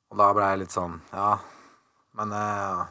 og 0.08 0.20
da 0.20 0.28
ble 0.36 0.46
jeg 0.52 0.62
litt 0.62 0.74
sånn 0.74 0.94
Ja, 1.12 1.32
men 2.18 2.32
eh, 2.34 2.84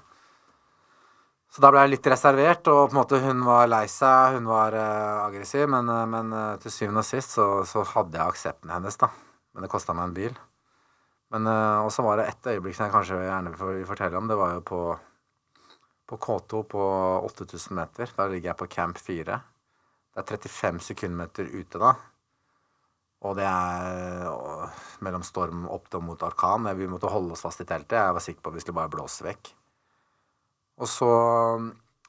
Så 1.54 1.64
da 1.64 1.72
ble 1.74 1.86
jeg 1.86 1.96
litt 1.96 2.10
reservert, 2.14 2.68
og 2.70 2.90
på 2.90 2.94
en 2.94 3.00
måte 3.00 3.22
hun 3.24 3.42
var 3.48 3.70
lei 3.70 3.86
seg, 3.92 4.38
hun 4.38 4.50
var 4.50 4.76
eh, 4.78 5.24
aggressiv, 5.26 5.66
men, 5.74 5.90
eh, 5.90 6.06
men 6.10 6.36
eh, 6.36 6.52
til 6.64 6.74
syvende 6.74 7.02
og 7.06 7.10
sist 7.10 7.34
så, 7.40 7.48
så 7.66 7.86
hadde 7.96 8.20
jeg 8.20 8.36
aksepten 8.36 8.74
hennes, 8.76 9.00
da. 9.02 9.10
Men 9.54 9.66
det 9.66 9.72
kosta 9.74 9.96
meg 9.98 10.12
en 10.12 10.18
bil. 10.18 10.38
Men 11.34 11.48
eh, 11.50 11.80
Og 11.84 11.92
så 11.94 12.06
var 12.06 12.20
det 12.20 12.30
ett 12.32 12.52
øyeblikk 12.54 12.78
som 12.78 12.88
jeg 12.88 12.94
kanskje 12.94 13.22
gjerne 13.26 13.54
vil 13.58 13.86
fortelle 13.90 14.20
om. 14.20 14.28
Det 14.30 14.38
var 14.40 14.54
jo 14.54 14.64
på, 14.70 14.82
på 16.08 16.20
K2 16.28 16.64
på 16.72 16.84
8000 17.26 17.76
meter. 17.76 18.14
Da 18.16 18.28
ligger 18.30 18.54
jeg 18.54 18.60
på 18.62 18.70
camp 18.78 19.02
4. 19.02 19.40
Det 20.14 20.24
er 20.24 20.38
35 20.38 20.80
sekundmeter 20.92 21.50
ute 21.52 21.82
da. 21.82 21.96
Og 23.26 23.34
det 23.38 23.48
er 23.50 24.28
og, 24.30 24.68
mellom 25.06 25.24
storm 25.26 25.66
opp 25.74 25.90
og 25.98 26.04
mot 26.06 26.24
orkan. 26.28 26.70
Vi 26.78 26.90
måtte 26.90 27.10
holde 27.10 27.34
oss 27.34 27.42
fast 27.48 27.64
i 27.64 27.68
teltet. 27.70 27.98
Jeg 27.98 28.14
var 28.18 28.24
sikker 28.24 28.44
på 28.44 28.54
at 28.54 28.60
vi 28.60 28.64
skulle 28.64 28.78
bare 28.78 28.94
blåse 28.94 29.26
vekk. 29.26 29.52
Og 30.78 30.90
så 30.92 31.12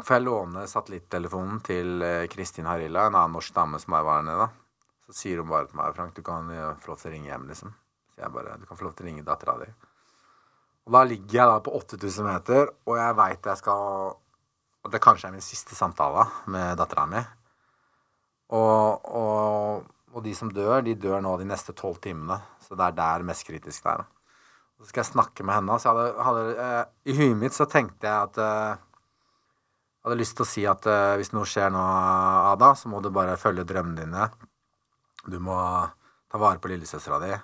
får 0.04 0.18
jeg 0.18 0.26
låne 0.26 0.66
satellittelefonen 0.68 1.61
til 1.64 2.02
eh, 2.04 2.26
Kristin 2.30 2.68
Harilla, 2.68 3.06
en 3.09 3.16
annen 3.16 3.38
norsk 3.38 3.54
dame 3.56 3.80
som 3.80 3.96
bare 3.96 4.06
var 4.06 4.20
her 4.20 4.26
nede. 4.28 4.48
Så 5.09 5.16
sier 5.22 5.40
hun 5.40 5.48
bare 5.50 5.70
til 5.70 5.80
meg, 5.80 5.94
Frank, 5.96 6.14
du 6.14 6.22
kan 6.26 6.50
eh, 6.52 6.74
få 6.82 6.92
lov 6.92 7.00
til 7.00 7.11
å 7.11 7.14
ringe 7.14 7.30
hjem, 7.30 7.48
liksom. 7.48 7.72
Så 8.12 8.22
jeg 8.22 8.34
bare, 8.34 8.59
du 8.61 8.68
kan 8.68 8.78
få 8.78 8.86
lov 8.86 8.94
til 8.98 9.06
å 9.06 9.09
ringe 9.09 9.24
dattera 9.26 9.56
di. 9.62 9.70
Og 10.88 10.94
da 10.96 11.02
ligger 11.04 11.40
jeg 11.40 11.50
da 11.50 11.59
på 11.64 11.74
8000 11.80 12.28
meter, 12.28 12.70
og 12.88 13.00
jeg 13.00 13.16
veit 13.18 13.50
jeg 13.50 13.61
skal 13.61 14.16
At 14.86 14.92
det 14.94 15.00
kanskje 15.02 15.28
er 15.28 15.34
min 15.34 15.44
siste 15.44 15.74
samtale 15.76 16.22
med 16.54 16.78
dattera 16.78 17.04
mi. 17.11 17.20
Og, 18.54 19.09
og, 19.11 19.88
og 20.14 20.24
de 20.24 20.34
som 20.36 20.50
dør, 20.52 20.80
de 20.84 20.96
dør 20.98 21.20
nå 21.24 21.34
de 21.40 21.46
neste 21.48 21.74
tolv 21.76 22.00
timene. 22.04 22.38
Så 22.64 22.76
det 22.76 22.86
er 22.86 22.96
der 22.96 23.26
mest 23.26 23.46
kritisk 23.48 23.84
det 23.84 23.94
er. 23.94 24.06
Så 24.78 24.88
skal 24.88 25.02
jeg 25.02 25.12
snakke 25.12 25.44
med 25.44 25.59
henne. 25.59 25.78
Så 25.82 25.92
hadde, 25.92 26.12
hadde, 26.22 26.44
eh, 26.64 26.84
I 27.11 27.16
huet 27.18 27.38
mitt 27.40 27.56
så 27.56 27.66
tenkte 27.70 28.06
jeg 28.06 28.28
at 28.28 28.38
eh, 28.38 28.84
Jeg 29.98 30.06
hadde 30.06 30.20
lyst 30.20 30.36
til 30.38 30.46
å 30.46 30.48
si 30.48 30.64
at 30.70 30.86
eh, 30.86 31.16
hvis 31.18 31.32
noe 31.34 31.48
skjer 31.48 31.72
nå, 31.74 31.82
Ada, 32.54 32.72
så 32.78 32.88
må 32.88 33.02
du 33.02 33.11
bare 33.12 33.36
følge 33.40 33.66
drømmene 33.68 34.04
dine. 34.04 34.28
Du 35.28 35.40
må 35.42 35.59
ta 36.30 36.40
vare 36.40 36.62
på 36.62 36.70
lillesøstera 36.70 37.18
di. 37.24 37.34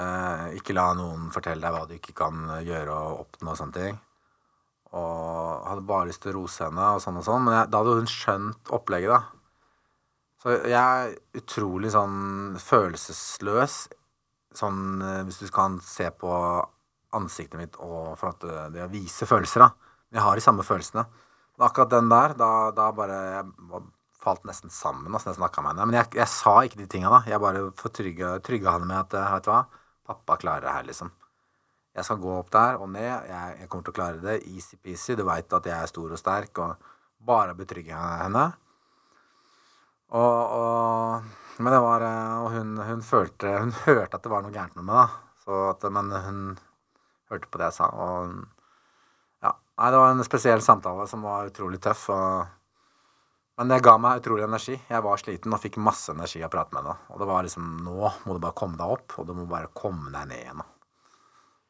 Eh, 0.00 0.56
ikke 0.58 0.74
la 0.76 0.88
noen 0.96 1.28
fortelle 1.34 1.62
deg 1.62 1.76
hva 1.76 1.84
du 1.86 1.94
ikke 1.98 2.16
kan 2.16 2.48
gjøre 2.64 2.96
og 2.96 3.22
oppnå 3.26 3.52
og 3.52 3.60
sånne 3.60 3.76
ting. 3.76 4.00
Og 4.96 5.68
hadde 5.68 5.84
bare 5.86 6.08
lyst 6.08 6.24
til 6.24 6.32
å 6.32 6.40
rose 6.40 6.64
henne 6.64 6.90
og 6.96 7.04
sånn 7.04 7.20
og 7.20 7.26
sånn. 7.28 7.44
Men 7.44 7.60
jeg, 7.60 7.70
da 7.72 7.82
hadde 7.82 7.98
hun 8.00 8.10
skjønt 8.10 8.72
opplegget, 8.72 9.12
da. 9.12 9.35
Så 10.42 10.54
jeg 10.68 10.76
er 10.76 11.14
utrolig 11.40 11.90
sånn 11.94 12.56
følelsesløs. 12.60 13.76
Sånn 14.56 15.02
eh, 15.02 15.22
hvis 15.26 15.40
du 15.42 15.48
kan 15.52 15.80
se 15.84 16.08
på 16.12 16.32
ansiktet 17.16 17.60
mitt 17.60 17.76
og 17.80 18.16
for 18.20 18.34
at 18.34 18.42
det, 18.44 18.64
det 18.76 18.84
å 18.86 18.92
vise 18.92 19.28
følelser, 19.28 19.64
da. 19.64 19.92
Jeg 20.14 20.22
har 20.22 20.38
de 20.38 20.44
samme 20.44 20.64
følelsene. 20.66 21.04
Men 21.56 21.66
akkurat 21.66 21.92
den 21.92 22.10
der, 22.12 22.34
da, 22.38 22.50
da 22.76 22.90
bare 22.94 23.20
Jeg 23.32 23.84
falt 24.26 24.46
nesten 24.48 24.72
sammen 24.74 25.14
altså, 25.14 25.30
jeg 25.30 25.38
snakka 25.38 25.62
med 25.62 25.74
henne. 25.74 25.86
Men 25.88 26.00
jeg, 26.00 26.10
jeg 26.18 26.30
sa 26.32 26.56
ikke 26.66 26.80
de 26.80 26.88
tinga, 26.90 27.12
da. 27.12 27.22
Jeg 27.30 27.42
bare 27.42 27.68
fortrygga 27.78 28.36
trygga 28.44 28.76
henne 28.76 28.90
med 28.90 28.98
at 29.00 29.16
eh, 29.16 29.30
vet 29.36 29.46
du 29.46 29.52
hva, 29.52 29.62
pappa 30.06 30.38
klarer 30.42 30.66
det 30.66 30.74
her, 30.74 30.90
liksom. 30.90 31.12
Jeg 31.96 32.04
skal 32.04 32.20
gå 32.20 32.32
opp 32.36 32.50
der 32.52 32.76
og 32.76 32.90
ned. 32.92 33.08
Jeg, 33.30 33.52
jeg 33.62 33.68
kommer 33.72 33.86
til 33.86 33.94
å 33.94 33.96
klare 33.96 34.20
det. 34.20 34.36
Easy-peasy. 34.52 35.14
Du 35.16 35.24
veit 35.24 35.54
at 35.56 35.68
jeg 35.70 35.76
er 35.76 35.88
stor 35.88 36.12
og 36.12 36.20
sterk. 36.20 36.60
Og 36.60 36.90
bare 37.24 37.56
betrygge 37.56 37.96
henne. 37.96 38.50
Og, 40.14 40.52
og 40.60 41.22
Men 41.58 41.72
det 41.72 41.78
var 41.82 42.04
eh, 42.06 42.34
Og 42.44 42.52
hun, 42.54 42.76
hun 42.78 43.00
følte 43.02 43.56
Hun 43.58 43.72
hørte 43.86 44.18
at 44.18 44.22
det 44.22 44.30
var 44.30 44.44
noe 44.44 44.54
gærent 44.54 44.76
med 44.78 44.86
meg, 44.86 45.00
da. 45.02 45.40
Så 45.46 45.62
at, 45.72 45.86
men 45.94 46.10
hun 46.10 46.38
hørte 47.30 47.48
på 47.50 47.58
det 47.60 47.68
jeg 47.68 47.76
sa. 47.78 47.86
Og 47.90 48.32
ja. 49.44 49.52
Nei, 49.78 49.90
det 49.94 50.00
var 50.02 50.10
en 50.10 50.26
spesiell 50.26 50.62
samtale 50.62 51.06
som 51.10 51.22
var 51.22 51.50
utrolig 51.50 51.78
tøff. 51.82 52.08
Og, 52.10 52.46
men 53.60 53.70
det 53.70 53.78
ga 53.86 53.94
meg 54.02 54.22
utrolig 54.22 54.42
energi. 54.46 54.74
Jeg 54.74 55.04
var 55.06 55.22
sliten 55.22 55.54
og 55.54 55.62
fikk 55.62 55.78
masse 55.78 56.10
energi 56.14 56.42
av 56.42 56.50
å 56.50 56.54
prate 56.56 56.74
med 56.74 56.82
henne. 56.82 56.96
Og 57.14 57.22
det 57.22 57.30
var 57.30 57.46
liksom 57.46 57.68
Nå 57.86 58.10
må 58.26 58.34
du 58.34 58.42
bare 58.42 58.58
komme 58.58 58.78
deg 58.80 58.96
opp, 58.98 59.14
og 59.20 59.28
du 59.28 59.36
må 59.38 59.46
bare 59.50 59.70
komme 59.70 60.10
deg 60.10 60.32
ned 60.32 60.42
igjen. 60.42 60.66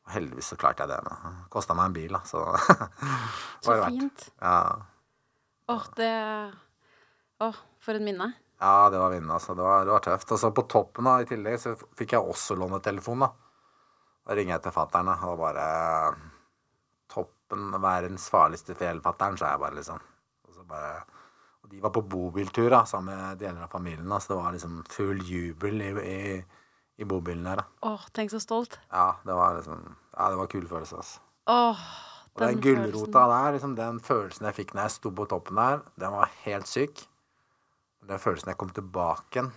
Og 0.07 0.15
heldigvis 0.17 0.53
så 0.55 0.61
klarte 0.61 0.87
jeg 0.87 0.95
det. 0.95 1.01
det 1.05 1.49
Kosta 1.53 1.77
meg 1.77 1.91
en 1.91 1.97
bil, 2.01 2.17
da, 2.17 2.25
så 2.25 2.47
Så 3.67 3.77
fint. 3.83 4.29
Ja. 4.41 4.61
Åh, 5.69 5.89
det 6.01 6.13
Åh, 7.45 7.57
for 7.83 7.99
et 7.99 8.05
minne. 8.05 8.31
Ja, 8.61 8.89
det 8.91 8.99
var 8.99 9.13
vinne, 9.13 9.33
altså. 9.35 9.55
Det 9.55 9.65
var, 9.65 9.85
det 9.85 9.93
var 9.93 10.05
tøft. 10.05 10.33
Og 10.33 10.41
så 10.41 10.51
på 10.57 10.65
toppen 10.71 11.09
da, 11.09 11.19
i 11.21 11.29
tillegg 11.29 11.59
så 11.61 11.75
fikk 11.99 12.15
jeg 12.17 12.25
også 12.25 12.57
lånetelefon, 12.57 13.27
da. 13.27 13.29
Da 14.27 14.37
ringer 14.37 14.57
jeg 14.57 14.65
til 14.65 14.75
fatter'n, 14.75 15.11
og 15.29 15.37
bare 15.39 15.67
Toppen, 17.13 17.69
verdens 17.83 18.27
farligste 18.33 18.75
fjell, 18.79 19.03
fatter'n, 19.05 19.37
sa 19.39 19.53
jeg 19.53 19.63
bare, 19.63 19.77
liksom. 19.79 20.01
Og 20.49 20.57
så 20.57 20.65
bare 20.67 20.97
Og 21.67 21.71
de 21.71 21.81
var 21.83 21.91
på 21.95 22.03
bobiltur, 22.07 22.71
da, 22.71 22.85
sammen 22.87 23.17
med 23.19 23.39
deler 23.43 23.67
av 23.67 23.71
familien, 23.75 24.09
da, 24.09 24.21
så 24.23 24.33
det 24.33 24.41
var 24.41 24.53
liksom 24.55 24.81
full 24.91 25.23
jubel 25.27 25.81
i, 25.83 25.89
i, 25.99 26.19
i 27.03 27.07
bobilen 27.07 27.47
der, 27.47 27.63
da. 27.63 27.65
Åh, 27.91 28.05
tenk 28.15 28.31
så 28.31 28.41
stolt. 28.43 28.79
Ja, 28.93 29.17
det 29.27 29.35
var 29.35 29.59
liksom 29.59 29.83
Ja, 30.17 30.29
det 30.31 30.39
var 30.39 30.51
kul 30.53 30.69
følelse, 30.71 31.01
altså. 31.03 31.21
Åh, 31.51 31.83
den 32.37 32.43
Og 32.43 32.47
den 32.47 32.63
gulrota 32.63 33.27
der, 33.33 33.53
liksom, 33.57 33.75
den 33.77 34.01
følelsen 34.01 34.47
jeg 34.47 34.59
fikk 34.63 34.75
når 34.75 34.87
jeg 34.87 34.95
sto 34.97 35.11
på 35.11 35.27
toppen 35.31 35.59
der, 35.61 35.85
den 36.01 36.15
var 36.15 36.33
helt 36.45 36.71
syk. 36.71 37.03
Den 38.07 38.23
følelsen 38.23 38.53
jeg 38.53 38.59
kom 38.61 38.71
tilbake 38.75 39.41
igjen 39.41 39.49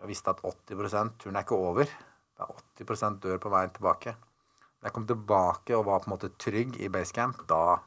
Jeg 0.00 0.10
visste 0.10 0.32
at 0.32 0.40
80% 0.42 1.18
turen 1.22 1.36
er 1.38 1.44
ikke 1.44 1.58
over. 1.58 1.90
Det 1.90 2.44
er 2.44 2.62
80% 2.86 3.20
dør 3.22 3.40
på 3.42 3.50
veien 3.50 3.72
tilbake. 3.74 4.14
Når 4.78 4.86
jeg 4.86 4.94
kom 4.94 5.06
tilbake 5.06 5.74
og 5.74 5.86
var 5.88 6.02
på 6.02 6.08
en 6.08 6.14
måte 6.14 6.30
trygg 6.38 6.76
i 6.78 6.90
basecamp, 6.94 7.40
da, 7.50 7.78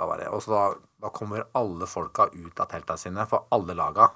da 0.00 0.08
var 0.08 0.20
det 0.20 0.30
Og 0.32 0.40
så 0.44 0.54
da, 0.54 0.62
da 1.04 1.12
kommer 1.12 1.44
alle 1.60 1.88
folka 1.88 2.30
ut 2.32 2.60
av 2.60 2.70
telta 2.72 2.96
sine, 3.00 3.26
for 3.28 3.48
alle 3.52 3.76
laga. 3.76 4.08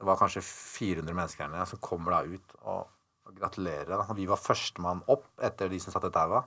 Det 0.00 0.08
var 0.08 0.20
kanskje 0.20 0.44
400 0.44 1.16
mennesker 1.16 1.52
her 1.52 1.68
som 1.68 1.82
kommer 1.84 2.16
da 2.16 2.22
ut 2.24 2.56
og, 2.62 2.88
og 3.28 3.36
gratulerer. 3.36 3.92
Da. 3.92 4.16
Vi 4.16 4.28
var 4.28 4.40
førstemann 4.40 5.04
opp 5.12 5.28
etter 5.44 5.72
de 5.72 5.80
som 5.80 5.92
satt 5.92 6.08
i 6.08 6.12
taua. 6.14 6.44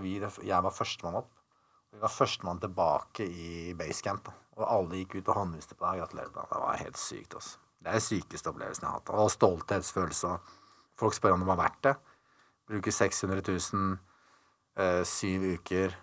Jeg 0.00 0.64
var 0.64 0.72
førstemann 0.74 1.20
opp. 1.20 1.28
Vi 1.92 2.00
var 2.00 2.12
førstemann 2.12 2.64
tilbake 2.64 3.28
i 3.28 3.76
basecamp. 3.78 4.24
da. 4.32 4.43
Og 4.54 4.64
alle 4.70 5.00
gikk 5.00 5.18
ut 5.18 5.28
og 5.32 5.38
håndviste 5.40 5.76
på 5.78 5.86
deg. 5.86 6.04
Da. 6.14 6.46
Det 6.50 6.62
var 6.62 6.80
helt 6.80 6.98
sykt. 7.00 7.34
også. 7.34 7.58
Det 7.84 7.90
er 7.90 7.98
den 7.98 8.06
sykeste 8.06 8.50
opplevelsen 8.50 8.86
jeg 8.86 8.90
har 8.90 9.00
hatt. 9.00 9.10
Og 9.12 9.32
stolthetsfølelse. 9.32 10.34
Folk 10.96 11.16
spør 11.16 11.34
om 11.36 11.42
det 11.42 11.50
var 11.50 11.60
verdt 11.60 11.80
det. 11.88 11.94
Bruker 12.70 12.94
600 12.96 13.42
000, 13.50 13.98
eh, 14.80 15.02
syv 15.04 15.42
uker, 15.58 15.96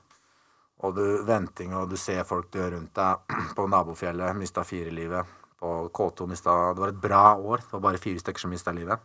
og 0.85 0.95
du 0.97 1.23
venting, 1.25 1.73
og 1.77 1.89
du 1.89 1.97
ser 1.97 2.23
folk 2.27 2.51
dø 2.53 2.67
rundt 2.73 2.93
deg. 2.97 3.23
På 3.57 3.65
nabofjellet 3.69 4.37
mista 4.37 4.65
fire 4.67 4.93
livet. 4.93 5.25
På 5.61 5.89
K2 5.93 6.27
mista 6.29 6.53
Det 6.73 6.81
var 6.81 6.93
et 6.93 7.01
bra 7.01 7.25
år. 7.37 7.65
Det 7.65 7.73
var 7.73 7.85
bare 7.87 8.01
fire 8.01 8.19
stykker 8.19 8.45
som 8.45 8.53
mista 8.53 8.73
livet. 8.73 8.99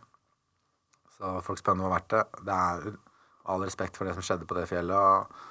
Så 1.17 1.39
folk 1.41 1.59
spør 1.59 1.77
om 1.77 1.81
det 1.81 1.87
var 1.87 1.97
verdt 1.97 2.13
det. 2.13 2.23
Det 2.45 2.57
er 2.57 2.97
all 3.47 3.63
respekt 3.63 3.97
for 3.97 4.05
det 4.05 4.13
som 4.17 4.25
skjedde 4.25 4.45
på 4.45 4.57
det 4.57 4.67
fjellet, 4.69 4.97
og, 4.97 5.45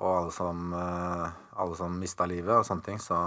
og 0.00 0.12
alle 0.16 0.32
som, 0.32 0.72
eh, 0.78 1.40
alle 1.52 1.76
som 1.76 1.98
mista 2.00 2.26
livet 2.28 2.54
og 2.56 2.66
sånne 2.66 2.86
ting. 2.86 3.00
Så, 3.02 3.18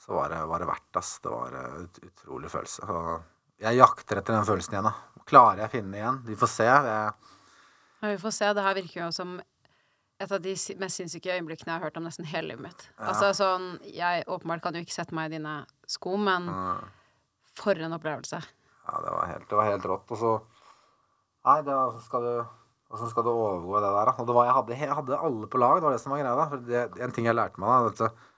så 0.00 0.16
var 0.16 0.32
det, 0.32 0.42
var 0.50 0.62
det 0.62 0.68
verdt 0.70 1.00
ass. 1.00 1.16
Det 1.24 1.32
var 1.32 1.56
en 1.60 1.86
ut, 1.86 2.02
utrolig 2.08 2.52
følelse. 2.52 2.86
Og 2.88 3.64
jeg 3.64 3.80
jakter 3.80 4.20
etter 4.20 4.36
den 4.36 4.48
følelsen 4.48 4.76
igjen. 4.76 4.90
da. 4.90 5.24
Klarer 5.28 5.64
jeg 5.64 5.70
å 5.70 5.74
finne 5.78 5.90
den 5.92 6.00
igjen? 6.00 6.22
Vi 6.28 6.38
får 6.40 6.52
se. 6.52 6.68
Jeg... 6.68 7.34
Ja, 8.00 8.08
vi 8.08 8.20
får 8.20 8.34
se. 8.36 8.54
Det 8.56 8.64
her 8.66 8.78
virker 8.80 9.00
jo 9.06 9.10
som 9.16 9.36
et 10.22 10.32
av 10.32 10.42
de 10.42 10.52
mest 10.80 11.00
sinnssyke 11.00 11.32
øyeblikkene 11.34 11.72
jeg 11.72 11.80
har 11.80 11.88
hørt 11.88 11.96
om 11.98 12.04
nesten 12.06 12.28
hele 12.28 12.52
livet 12.52 12.68
mitt. 12.68 12.82
Altså 13.02 13.32
sånn 13.34 13.64
Jeg 13.88 14.26
åpenbart 14.30 14.62
kan 14.62 14.76
jo 14.76 14.84
ikke 14.84 14.94
sette 14.94 15.16
meg 15.16 15.32
i 15.32 15.38
dine 15.38 15.54
sko, 15.90 16.14
men 16.20 16.46
for 17.58 17.78
en 17.78 17.96
opplevelse. 17.96 18.38
ja, 18.86 19.00
det, 19.00 19.14
var 19.16 19.26
helt, 19.32 19.48
det 19.50 19.58
var 19.58 19.70
helt 19.72 19.88
rått. 19.90 20.12
Og 20.14 20.20
så 20.20 20.34
Nei, 21.44 21.58
det 21.60 21.74
var, 21.76 21.90
så 21.92 22.00
skal 22.06 22.24
du 22.24 22.36
Hvordan 22.94 23.10
skal 23.10 23.26
du 23.26 23.32
overgå 23.32 23.80
det 23.82 23.88
der, 23.90 24.06
da? 24.06 24.14
Og 24.22 24.28
det 24.28 24.34
var, 24.36 24.46
jeg, 24.46 24.54
hadde, 24.54 24.76
jeg 24.78 24.96
hadde 25.00 25.18
alle 25.26 25.50
på 25.50 25.58
lag, 25.58 25.80
det 25.80 25.88
var 25.88 25.96
det 25.96 26.02
som 26.02 26.14
var 26.14 26.20
greia. 26.22 26.46
For 26.52 26.68
det, 26.68 26.82
en 27.02 27.14
ting 27.16 27.26
jeg 27.26 27.34
lærte 27.34 27.62
meg, 27.62 27.72
da 27.74 27.88
vet 27.88 28.02
du, 28.04 28.28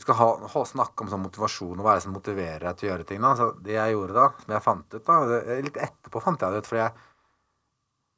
skal 0.00 0.16
ha, 0.18 0.28
ha 0.52 0.62
snakke 0.68 1.04
om 1.04 1.10
sånn 1.12 1.22
motivasjon 1.24 1.78
og 1.78 1.84
hva 1.84 1.94
er 1.94 2.00
det 2.00 2.04
som 2.04 2.16
motiverer 2.16 2.64
deg 2.66 2.78
til 2.78 2.88
å 2.88 2.90
gjøre 2.90 3.06
ting. 3.08 3.20
da. 3.24 3.34
Så 3.38 3.50
det 3.64 3.76
jeg 3.76 3.94
gjorde 3.94 4.16
da, 4.16 4.26
som 4.42 4.56
jeg 4.56 4.64
fant 4.64 4.96
ut 4.96 5.06
da, 5.06 5.18
det, 5.30 5.60
Litt 5.68 5.78
etterpå 5.88 6.24
fant 6.24 6.42
jeg 6.42 6.52
det 6.52 6.62
ut, 6.64 6.70
fordi 6.70 6.82
jeg 6.82 6.96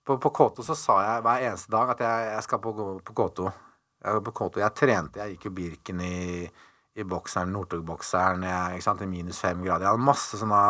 på, 0.08 0.16
på 0.24 0.32
K2 0.38 0.64
så 0.64 0.74
sa 0.78 0.94
jeg 1.04 1.24
hver 1.26 1.42
eneste 1.50 1.72
dag 1.74 1.90
at 1.92 2.00
jeg, 2.00 2.28
jeg 2.32 2.44
skal 2.46 2.62
på, 2.64 2.72
på 3.04 3.16
K2. 3.18 3.50
Jeg, 3.98 4.22
på 4.24 4.34
K2. 4.40 4.62
jeg 4.62 4.76
trente, 4.78 5.20
jeg 5.20 5.34
gikk 5.34 5.48
jo 5.48 5.54
Birken 5.58 6.00
i, 6.00 6.48
i 6.96 7.04
bokseren, 7.04 7.52
Northug-bokseren, 7.52 8.46
i 8.46 9.10
minus 9.10 9.42
fem 9.44 9.60
grader. 9.62 9.84
Jeg 9.84 9.92
hadde 9.92 10.08
masse 10.08 10.40
sånne 10.40 10.62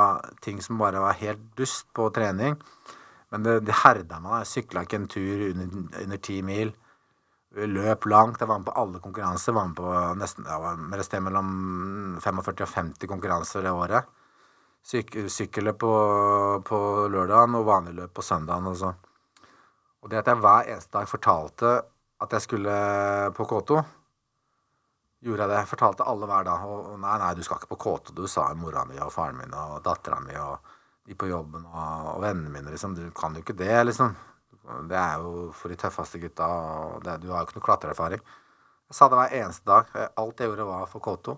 ting 0.44 0.58
som 0.64 0.80
bare 0.82 1.04
var 1.04 1.20
helt 1.20 1.44
dust 1.56 1.86
på 1.94 2.08
trening. 2.14 2.58
Men 3.32 3.44
det, 3.44 3.56
det 3.68 3.80
herda 3.82 4.20
meg. 4.24 4.42
Jeg 4.42 4.52
sykla 4.52 4.84
ikke 4.84 5.00
en 5.02 5.08
tur 5.12 5.42
under, 5.50 6.20
ti 6.24 6.38
mil. 6.44 6.72
Løp 7.58 8.06
langt. 8.08 8.40
Jeg 8.40 8.48
var 8.48 8.60
med 8.60 8.68
på 8.68 8.76
alle 8.80 9.02
konkurranser. 9.04 9.56
Var 9.56 9.68
med 9.68 9.76
på 9.76 9.90
nesten, 10.20 10.48
ja, 10.48 10.60
var 10.62 10.80
med 10.80 11.00
et 11.00 11.08
sted 11.08 11.24
mellom 11.24 11.50
45 12.24 12.64
og 12.64 12.72
50 12.72 13.10
konkurranser 13.10 13.66
det 13.66 13.74
året. 13.74 14.08
Syk, 14.88 15.12
sykkelløp 15.28 15.78
på, 15.82 15.92
på 16.64 16.80
lørdagen 17.12 17.58
og 17.58 17.68
vanlig 17.68 17.98
løp 17.98 18.16
på 18.16 18.24
søndagen. 18.24 18.70
Og, 18.70 18.80
så. 18.80 18.94
og 20.02 20.10
det 20.10 20.22
at 20.22 20.32
jeg 20.32 20.40
hver 20.44 20.72
eneste 20.72 20.96
dag 20.96 21.10
fortalte 21.10 21.76
at 22.18 22.34
jeg 22.34 22.42
skulle 22.42 22.74
på 23.36 23.44
K2, 23.46 23.76
gjorde 25.22 25.44
jeg 25.44 25.50
det. 25.50 25.60
Jeg 25.60 25.70
fortalte 25.74 26.08
alle 26.08 26.26
hver 26.30 26.48
dag. 26.48 26.64
Og 26.64 26.96
nei, 27.02 27.14
nei, 27.20 27.34
du 27.36 27.44
skal 27.44 27.60
ikke 27.60 27.74
på 27.76 27.82
K2. 27.84 28.16
Du 28.16 28.24
sa 28.30 28.48
mora 28.56 28.86
mi 28.88 28.96
og 29.02 29.12
faren 29.12 29.36
min 29.38 29.54
og 29.54 29.82
dattera 29.84 30.18
mi 30.24 30.34
og 30.40 30.74
de 31.08 31.16
på 31.18 31.28
jobben 31.30 31.64
og, 31.64 32.08
og 32.14 32.24
vennene 32.24 32.52
mine, 32.52 32.72
liksom. 32.74 32.96
Du 32.96 33.06
kan 33.16 33.36
jo 33.36 33.44
ikke 33.44 33.56
det, 33.56 33.74
liksom. 33.88 34.16
Det 34.88 34.98
er 35.00 35.22
jo 35.24 35.48
for 35.56 35.72
de 35.72 35.78
tøffeste 35.80 36.20
gutta, 36.20 36.46
og 36.46 37.04
det, 37.04 37.16
du 37.22 37.30
har 37.32 37.42
jo 37.42 37.48
ikke 37.48 37.58
noe 37.58 37.66
klatreerfaring. 37.68 38.24
Jeg 38.88 38.96
sa 38.96 39.08
det 39.08 39.20
hver 39.20 39.36
eneste 39.40 39.68
dag. 39.68 39.94
Alt 40.20 40.40
jeg 40.40 40.50
gjorde, 40.50 40.68
var 40.68 40.88
for 40.88 41.04
K2. 41.04 41.36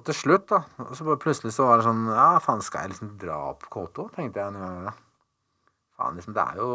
Og 0.00 0.06
til 0.08 0.16
slutt, 0.16 0.48
da, 0.50 0.62
så 0.96 1.06
bare 1.06 1.20
plutselig 1.22 1.52
så 1.54 1.66
var 1.68 1.78
det 1.78 1.86
sånn 1.86 2.06
Ja, 2.10 2.28
faen, 2.42 2.62
skal 2.64 2.86
jeg 2.86 2.94
liksom 2.94 3.12
dra 3.20 3.38
opp 3.52 3.66
K2? 3.70 4.08
Tenkte 4.16 4.42
jeg 4.42 4.54
noen 4.54 4.64
ganger. 4.66 4.88
da. 4.90 5.72
Faen, 5.98 6.18
liksom, 6.18 6.34
det 6.34 6.46
er 6.46 6.62
jo 6.62 6.70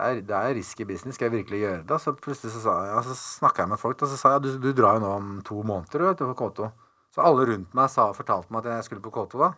det 0.00 0.06
er, 0.06 0.20
det 0.24 0.36
er 0.36 0.54
risky 0.56 0.86
business. 0.88 1.18
Skal 1.18 1.28
jeg 1.28 1.40
virkelig 1.40 1.60
gjøre 1.60 1.80
det? 1.88 1.98
Så 2.00 2.14
plutselig 2.16 2.54
så, 2.54 2.62
sa 2.64 2.76
jeg, 2.86 2.92
ja, 2.94 3.00
så 3.04 3.16
snakka 3.20 3.66
jeg 3.66 3.72
med 3.74 3.82
folk, 3.82 4.00
og 4.00 4.12
så 4.12 4.20
sa 4.20 4.36
jeg 4.36 4.46
du, 4.46 4.52
du 4.62 4.70
drar 4.76 4.96
jo 4.96 5.04
nå 5.04 5.10
om 5.18 5.32
to 5.44 5.60
måneder 5.60 6.00
du 6.00 6.06
vet 6.06 6.22
på 6.30 6.38
K2. 6.40 6.70
Så 7.10 7.26
alle 7.26 7.48
rundt 7.50 7.74
meg 7.76 7.90
sa, 7.92 8.06
fortalte 8.16 8.54
meg 8.54 8.64
at 8.64 8.78
jeg 8.78 8.86
skulle 8.88 9.04
på 9.04 9.12
K2 9.18 9.42
da. 9.42 9.50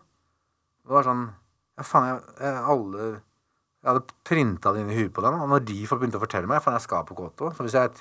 Det 0.83 0.95
var 0.97 1.07
sånn 1.07 1.23
Ja, 1.79 1.85
faen, 1.87 2.09
jeg, 2.09 2.35
jeg, 2.43 2.59
alle 2.73 3.05
Jeg 3.07 3.87
hadde 3.89 4.17
printa 4.27 4.73
det 4.73 4.83
inn 4.83 4.91
i 4.93 4.99
huet 4.99 5.13
på 5.15 5.23
dem. 5.25 5.39
Og 5.41 5.49
når 5.51 5.65
de 5.67 5.79
folk 5.89 6.03
begynte 6.03 6.19
å 6.19 6.23
fortelle 6.23 6.49
meg 6.49 6.61
Faen, 6.63 6.77
jeg 6.77 6.85
skal 6.85 7.07
på 7.07 7.17
K2. 7.17 7.53
Så 7.55 7.65
hvis 7.65 7.77
jeg 7.79 7.95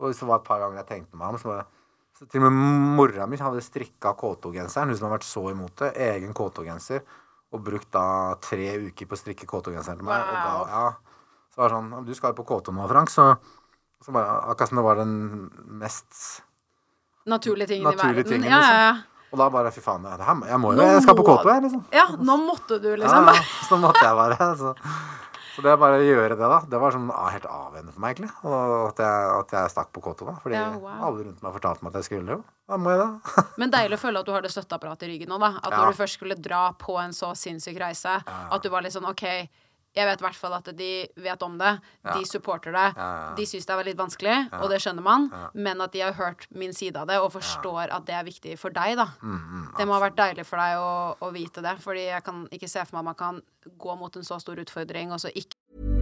Og 0.00 0.08
hvis 0.10 0.22
det 0.22 0.28
var 0.28 0.40
et 0.40 0.48
par 0.48 0.62
ganger 0.62 0.82
jeg 0.82 0.90
tenkte 0.90 1.20
meg 1.20 1.34
om, 1.34 1.40
så 1.40 1.52
var 1.52 1.68
så 2.18 2.26
til 2.28 2.42
og 2.42 2.52
med 2.52 2.96
mora 2.98 3.24
mi 3.26 3.38
hadde 3.40 3.62
strikka 3.64 4.12
K2-genseren. 4.20 4.90
Hun 4.92 4.98
som 4.98 5.08
har 5.08 5.14
vært 5.16 5.26
så 5.26 5.46
imot 5.50 5.80
det. 5.80 5.94
Egen 6.10 6.34
K2-genser. 6.36 7.00
Og 7.52 7.62
brukt 7.64 7.88
da 7.94 8.04
tre 8.44 8.68
uker 8.88 9.08
på 9.08 9.16
å 9.16 9.20
strikke 9.20 9.48
K2-genseren 9.48 10.00
til 10.00 10.06
meg. 10.06 10.20
Wow. 10.20 10.36
ga, 10.36 10.68
ja, 10.68 11.22
så 11.52 11.62
var 11.62 11.72
det 11.72 11.78
sånn 11.78 12.06
Du 12.06 12.12
skal 12.16 12.32
jo 12.32 12.38
på 12.40 12.46
K2 12.48 12.74
nå, 12.76 12.86
Frank. 12.90 13.12
Så, 13.12 13.26
så 14.04 14.14
bare, 14.14 14.38
akkurat 14.52 14.72
som 14.72 14.80
det 14.80 14.86
var 14.86 15.00
den 15.00 15.16
mest 15.82 16.42
Naturlige 17.28 17.70
tingen 17.70 17.92
i 17.92 17.96
verden. 17.96 18.24
tingen, 18.26 18.48
ja, 18.50 18.60
ja, 18.60 18.78
ja. 18.88 18.94
Og 19.32 19.38
da 19.40 19.48
bare 19.48 19.72
Fy 19.72 19.80
faen, 19.80 20.02
det 20.04 20.20
her, 20.20 20.42
jeg 20.52 20.60
må 20.60 20.74
jo 20.76 20.82
Jeg 20.84 21.02
skal 21.06 21.16
på 21.16 21.24
må- 21.24 21.38
K2, 21.40 21.48
jeg, 21.54 21.62
liksom. 21.68 21.82
ja, 21.96 22.06
nå 22.20 22.36
måtte 22.46 22.78
du, 22.82 22.90
liksom. 23.00 23.26
Ja, 23.32 23.42
så 23.68 23.78
måtte 23.80 24.02
jeg 24.04 24.14
bare. 24.18 24.36
Så, 24.60 24.74
så 25.56 25.62
det 25.64 25.72
bare 25.80 25.98
å 26.00 26.04
gjøre 26.04 26.36
det, 26.36 26.48
da, 26.48 26.58
det 26.68 26.78
var 26.80 26.92
sånn 26.94 27.10
ah, 27.12 27.28
helt 27.32 27.44
avgjørende 27.48 27.92
for 27.92 28.00
meg, 28.04 28.14
egentlig. 28.16 28.30
At 28.88 29.00
jeg, 29.04 29.32
at 29.40 29.50
jeg 29.56 29.72
stakk 29.74 29.90
på 29.92 30.00
K2, 30.04 30.28
da. 30.28 30.34
Fordi 30.44 30.56
Ja, 30.56 30.68
wow. 30.80 31.00
alle 31.08 31.24
rundt 31.26 31.42
meg 31.44 31.56
fortalte 31.56 31.82
meg 31.84 31.92
at 31.92 31.98
jeg 32.02 32.08
skulle 32.10 32.36
jo. 32.36 32.44
Da 32.68 32.76
må 32.80 32.92
jeg 32.94 33.00
det. 33.02 33.10
Men 33.60 33.72
deilig 33.74 33.98
å 33.98 34.02
føle 34.04 34.20
at 34.22 34.28
du 34.28 34.32
har 34.36 34.44
det 34.44 34.52
støtteapparatet 34.54 35.08
i 35.08 35.12
ryggen 35.14 35.28
nå, 35.32 35.40
da. 35.40 35.50
At 35.62 35.70
Ja. 35.72 35.80
når 35.82 35.92
du 35.92 36.00
først 36.02 36.16
skulle 36.20 36.36
dra 36.40 36.62
på 36.80 36.96
en 37.02 37.12
så 37.16 37.32
sinnssyk 37.36 37.80
reise, 37.80 38.14
at 38.28 38.62
du 38.64 38.68
var 38.72 38.84
litt 38.84 38.92
sånn 38.96 39.08
OK, 39.08 39.24
jeg 39.94 40.06
vet 40.08 40.20
i 40.22 40.24
hvert 40.24 40.38
fall 40.38 40.54
at 40.56 40.68
de 40.76 40.90
vet 41.20 41.42
om 41.44 41.58
det. 41.60 41.72
De 42.06 42.24
supporter 42.28 42.72
det. 42.72 42.86
De 43.36 43.44
syns 43.46 43.66
det 43.68 43.74
er 43.76 43.88
litt 43.90 43.98
vanskelig, 43.98 44.36
og 44.60 44.68
det 44.72 44.80
skjønner 44.80 45.04
man, 45.04 45.28
men 45.54 45.80
at 45.84 45.92
de 45.92 46.00
har 46.00 46.16
hørt 46.16 46.46
min 46.50 46.72
side 46.72 46.96
av 46.96 47.06
det 47.10 47.18
og 47.20 47.32
forstår 47.34 47.92
at 47.92 48.06
det 48.08 48.16
er 48.16 48.24
viktig 48.24 48.56
for 48.60 48.72
deg, 48.72 48.96
da. 48.96 49.08
det 49.78 49.86
må 49.86 49.96
ha 49.98 50.00
vært 50.06 50.16
deilig 50.18 50.46
for 50.48 50.56
deg 50.62 50.80
å, 50.80 50.92
å 51.20 51.32
vite 51.34 51.60
det, 51.64 51.76
fordi 51.84 52.06
jeg 52.08 52.24
kan 52.24 52.46
ikke 52.50 52.68
se 52.72 52.84
for 52.88 52.96
meg 52.96 53.02
at 53.02 53.10
man 53.12 53.20
kan 53.20 53.42
gå 53.78 53.96
mot 54.00 54.16
en 54.16 54.24
så 54.24 54.40
stor 54.40 54.58
utfordring 54.64 55.12
og 55.12 55.20
så 55.20 55.28
ikke 55.34 56.01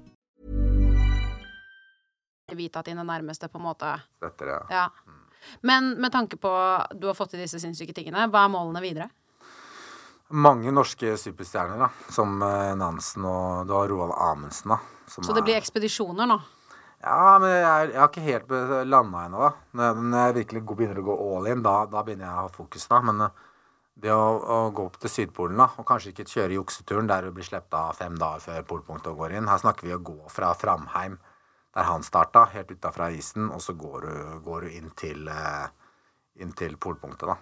Vite 2.57 2.81
at 2.81 2.89
dine 2.89 3.05
nærmeste 3.07 3.49
på 3.51 3.59
en 3.59 3.67
måte 3.69 3.95
Støtter 4.19 4.51
det. 4.51 4.59
Ja. 4.73 4.87
Men 5.65 5.95
med 6.01 6.13
tanke 6.13 6.37
på 6.37 6.51
du 6.93 7.07
har 7.09 7.17
fått 7.17 7.33
til 7.33 7.43
disse 7.43 7.59
sinnssyke 7.61 7.95
tingene, 7.97 8.27
hva 8.29 8.45
er 8.45 8.53
målene 8.53 8.83
videre? 8.83 9.09
Mange 10.31 10.71
norske 10.71 11.17
superstjerner, 11.19 11.81
da. 11.81 11.89
Som 12.13 12.39
eh, 12.45 12.71
Nansen 12.79 13.25
og 13.27 13.67
du 13.67 13.75
har 13.75 13.89
Roald 13.91 14.13
Amundsen, 14.15 14.75
da. 14.75 14.79
som 15.11 15.25
Så 15.27 15.35
det 15.35 15.43
blir 15.43 15.59
ekspedisjoner 15.59 16.29
nå? 16.29 16.37
Ja, 17.01 17.37
men 17.41 17.49
jeg, 17.49 17.89
jeg 17.89 17.97
har 17.99 18.11
ikke 18.11 18.27
helt 18.27 18.51
landa 18.87 19.25
ennå. 19.25 19.49
Når 19.75 20.03
når 20.05 20.27
jeg 20.27 20.37
virkelig 20.43 20.61
begynner 20.69 21.01
å 21.01 21.07
gå 21.09 21.15
all 21.25 21.49
in, 21.51 21.63
da, 21.65 21.81
da 21.89 22.03
begynner 22.05 22.29
jeg 22.29 22.35
å 22.35 22.43
ha 22.45 22.53
fokus, 22.53 22.85
da. 22.87 23.01
Men 23.09 23.25
eh, 23.25 23.41
det 24.01 24.13
å, 24.13 24.27
å 24.39 24.59
gå 24.75 24.85
opp 24.87 24.99
til 25.01 25.11
Sydpolen, 25.11 25.59
da, 25.59 25.67
og 25.77 25.87
kanskje 25.87 26.13
ikke 26.13 26.29
kjøre 26.29 26.55
jukseturen 26.59 27.09
der 27.09 27.27
du 27.27 27.35
blir 27.35 27.45
sluppet 27.45 27.75
av 27.77 27.97
fem 27.99 28.15
dager 28.21 28.45
før 28.45 28.63
polpunktet 28.69 29.17
går 29.17 29.35
inn. 29.37 29.49
Her 29.51 29.61
snakker 29.61 29.89
vi 29.89 29.97
å 29.97 30.01
gå 30.05 30.17
fra 30.31 30.53
Framheim, 30.57 31.17
der 31.75 31.87
han 31.87 32.03
starta, 32.03 32.45
helt 32.53 32.71
utafra 32.71 33.09
isen, 33.15 33.49
og 33.51 33.61
så 33.63 33.73
går 33.73 34.07
du, 34.07 34.39
går 34.45 34.61
du 34.65 34.75
inn 34.75 34.91
til, 34.97 35.27
eh, 35.27 35.67
inn 36.43 36.51
til 36.57 36.77
polpunktet, 36.77 37.29
da. 37.31 37.37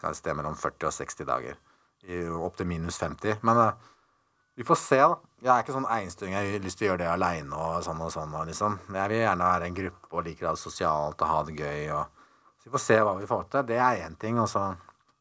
Kan 0.00 0.10
et 0.10 0.16
sted 0.16 0.36
mellom 0.36 0.56
40 0.56 0.88
og 0.88 0.92
60 0.96 1.26
dager. 1.28 1.56
Opp 2.40 2.56
til 2.56 2.66
minus 2.66 2.98
50. 3.00 3.40
Men 3.44 3.58
eh, 3.64 3.88
vi 4.60 4.64
får 4.64 4.76
se, 4.76 5.00
da. 5.00 5.16
Jeg 5.40 5.52
er 5.54 5.64
ikke 5.64 5.72
sånn 5.76 5.88
einstøing. 5.88 6.34
Jeg 6.36 6.52
har 6.52 6.64
lyst 6.64 6.80
til 6.80 6.86
å 6.86 6.90
gjøre 6.90 7.02
det 7.04 7.10
aleine 7.12 7.56
og 7.56 7.84
sånn 7.84 8.00
og 8.04 8.12
sånn. 8.12 8.34
Og 8.36 8.48
liksom. 8.48 8.78
Jeg 8.92 9.12
vil 9.12 9.22
gjerne 9.22 9.50
være 9.52 9.68
en 9.70 9.76
gruppe 9.78 10.16
og 10.16 10.26
liker 10.26 10.46
å 10.46 10.50
ha 10.50 10.56
det 10.56 10.60
sosialt 10.60 11.22
og 11.24 11.32
ha 11.32 11.42
det 11.48 11.56
gøy. 11.56 11.84
Og... 11.96 12.26
Så 12.60 12.68
vi 12.68 12.74
får 12.74 12.84
se 12.84 12.98
hva 13.00 13.14
vi 13.16 13.28
får 13.30 13.46
til. 13.54 13.68
Det 13.70 13.78
er 13.80 14.02
én 14.04 14.18
ting. 14.20 14.40
Og 14.42 14.50
så, 14.52 14.66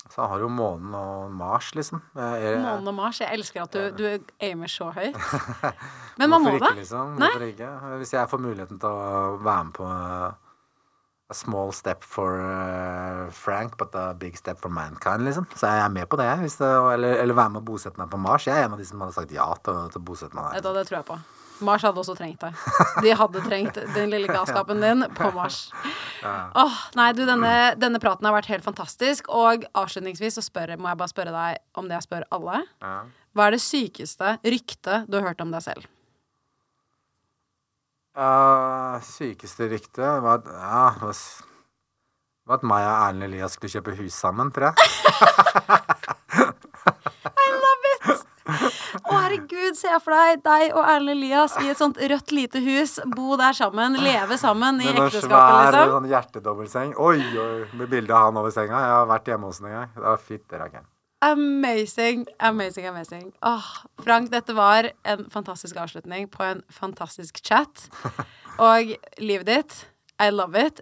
så 0.08 0.26
har 0.26 0.40
du 0.40 0.48
jo 0.48 0.50
månen 0.50 0.94
og 0.96 1.32
Mars, 1.38 1.70
liksom. 1.76 2.02
Jeg, 2.16 2.42
jeg, 2.42 2.60
Månen 2.64 2.88
og 2.88 2.96
Mars. 2.98 3.20
Jeg 3.22 3.36
elsker 3.36 3.66
at 3.66 3.76
du, 3.76 3.90
du 3.94 4.32
aimer 4.42 4.72
så 4.72 4.90
høyt. 4.96 5.18
Men 6.20 6.32
man 6.32 6.46
må 6.46 6.54
det. 6.58 6.72
liksom? 6.80 7.18
Nei? 7.20 7.30
Hvorfor 7.36 7.50
ikke? 7.52 7.72
Hvis 8.00 8.14
jeg 8.16 8.32
får 8.32 8.42
muligheten 8.42 8.80
til 8.82 8.90
å 8.90 9.36
være 9.44 9.66
med 9.68 9.76
på 9.78 9.90
uh, 9.90 10.30
A 11.30 11.36
small 11.38 11.70
step 11.78 12.02
for 12.02 12.40
uh, 12.42 13.28
Frank, 13.30 13.76
but 13.78 13.94
a 13.94 14.16
big 14.18 14.38
step 14.40 14.58
for 14.58 14.74
mankind, 14.74 15.28
liksom. 15.28 15.46
Så 15.54 15.68
er 15.70 15.84
jeg 15.84 15.92
med 16.00 16.10
på 16.10 16.18
det. 16.18 16.32
Hvis 16.42 16.58
det 16.58 16.70
eller, 16.96 17.20
eller 17.22 17.38
være 17.38 17.54
med 17.54 17.62
å 17.62 17.68
bosette 17.68 18.02
meg 18.02 18.10
på 18.10 18.18
Mars. 18.24 18.48
Jeg 18.50 18.58
er 18.58 18.66
en 18.66 18.74
av 18.74 18.82
de 18.82 18.88
som 18.90 19.04
hadde 19.06 19.14
sagt 19.20 19.36
ja 19.36 19.46
til, 19.62 19.84
til 19.94 20.02
å 20.02 20.08
bosette 20.10 20.34
meg 20.34 20.48
der. 20.48 20.58
Liksom. 20.58 20.74
Det, 20.74 20.80
det 20.80 20.90
tror 20.90 20.98
jeg 21.04 21.08
på. 21.12 21.20
Mars 21.66 21.84
hadde 21.86 22.02
også 22.02 22.16
trengt 22.18 22.42
deg. 22.44 22.58
De 23.04 23.14
hadde 23.20 23.44
trengt 23.46 23.78
den 23.96 24.12
lille 24.12 24.30
galskapen 24.32 24.82
din 24.84 25.06
på 25.18 25.30
Mars. 25.36 25.62
Åh, 26.24 26.80
nei, 27.00 27.10
du, 27.18 27.24
denne, 27.28 27.54
denne 27.80 28.02
praten 28.02 28.28
har 28.28 28.36
vært 28.36 28.52
helt 28.52 28.66
fantastisk. 28.66 29.30
Og 29.34 29.66
avslutningsvis 29.78 30.40
så 30.40 30.44
spør, 30.46 30.76
må 30.80 30.92
jeg 30.92 31.02
bare 31.02 31.14
spørre 31.14 31.36
deg 31.36 31.62
om 31.80 31.90
det 31.90 32.00
jeg 32.00 32.08
spør 32.10 32.28
alle. 32.36 32.64
Ja. 32.84 32.98
Hva 33.36 33.48
er 33.48 33.56
det 33.56 33.62
sykeste 33.64 34.36
ryktet 34.44 35.10
du 35.10 35.20
har 35.20 35.30
hørt 35.32 35.44
om 35.44 35.54
deg 35.54 35.64
selv? 35.66 35.88
Uh, 38.20 38.98
sykeste 39.06 39.70
rykte 39.72 40.08
var 40.24 40.42
at 40.42 40.48
ja, 40.50 40.88
var 42.50 42.58
at 42.58 42.66
meg 42.68 42.84
og 42.84 42.96
Erlend 42.96 43.30
Elias 43.30 43.54
skulle 43.56 43.72
kjøpe 43.72 43.94
hus 44.00 44.16
sammen, 44.18 44.50
tror 44.52 44.72
jeg. 44.72 44.76
Å, 48.50 49.18
herregud, 49.30 49.78
se 49.78 49.96
for 50.04 50.16
deg 50.16 50.44
deg 50.46 50.76
og 50.76 50.84
Erlend 50.84 51.16
Elias 51.16 51.56
i 51.62 51.70
et 51.72 51.80
sånt 51.80 52.00
rødt 52.02 52.34
lite 52.36 52.62
hus. 52.64 52.98
Bo 53.16 53.38
der 53.40 53.56
sammen, 53.58 53.98
leve 54.04 54.38
sammen 54.42 54.82
i 54.84 54.90
ekteskapet, 54.90 55.26
svær 55.30 55.76
liksom. 55.78 55.96
sånn 55.96 56.10
hjertedobbeltseng. 56.14 56.96
Oi, 56.98 57.20
oi, 57.46 57.66
med 57.80 57.92
bilde 57.92 58.16
av 58.16 58.30
han 58.30 58.40
over 58.42 58.54
senga. 58.56 58.82
Jeg 58.86 58.96
har 58.98 59.12
vært 59.14 59.32
hjemme 59.32 59.52
hos 59.52 59.62
ham 59.62 59.70
en 59.70 59.78
gang. 59.78 59.94
Det 59.96 60.06
var 60.08 60.24
Fytti 60.24 60.62
rakkeren. 60.62 60.90
Amazing, 61.22 62.28
amazing, 62.40 62.86
amazing. 62.88 63.34
Åh, 63.44 63.72
Frank, 64.06 64.30
dette 64.32 64.56
var 64.56 64.88
en 65.04 65.26
fantastisk 65.32 65.76
avslutning 65.76 66.30
på 66.32 66.46
en 66.48 66.62
fantastisk 66.72 67.42
chat. 67.44 67.90
Og 68.70 68.96
livet 69.20 69.50
ditt, 69.50 69.76
I 70.20 70.32
love 70.32 70.60
it. 70.60 70.80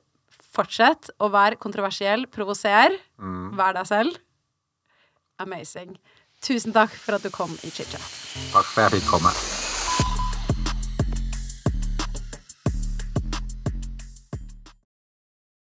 Fortsett 0.58 1.10
å 1.22 1.30
være 1.34 1.58
kontroversiell, 1.62 2.28
provoser. 2.34 2.96
Vær 3.58 3.76
deg 3.78 3.90
selv. 3.90 4.22
Amazing. 5.42 5.98
Tusen 6.48 6.72
takk 6.72 6.96
for 6.96 7.18
at 7.18 7.24
du 7.28 7.30
kom 7.34 7.52
i 7.68 7.72
chit-chat. 7.72 8.04
Takk 8.54 8.66
for 8.72 8.86
at 8.86 8.94
jeg 8.94 9.02
fikk 9.02 9.16
komme. 9.18 9.57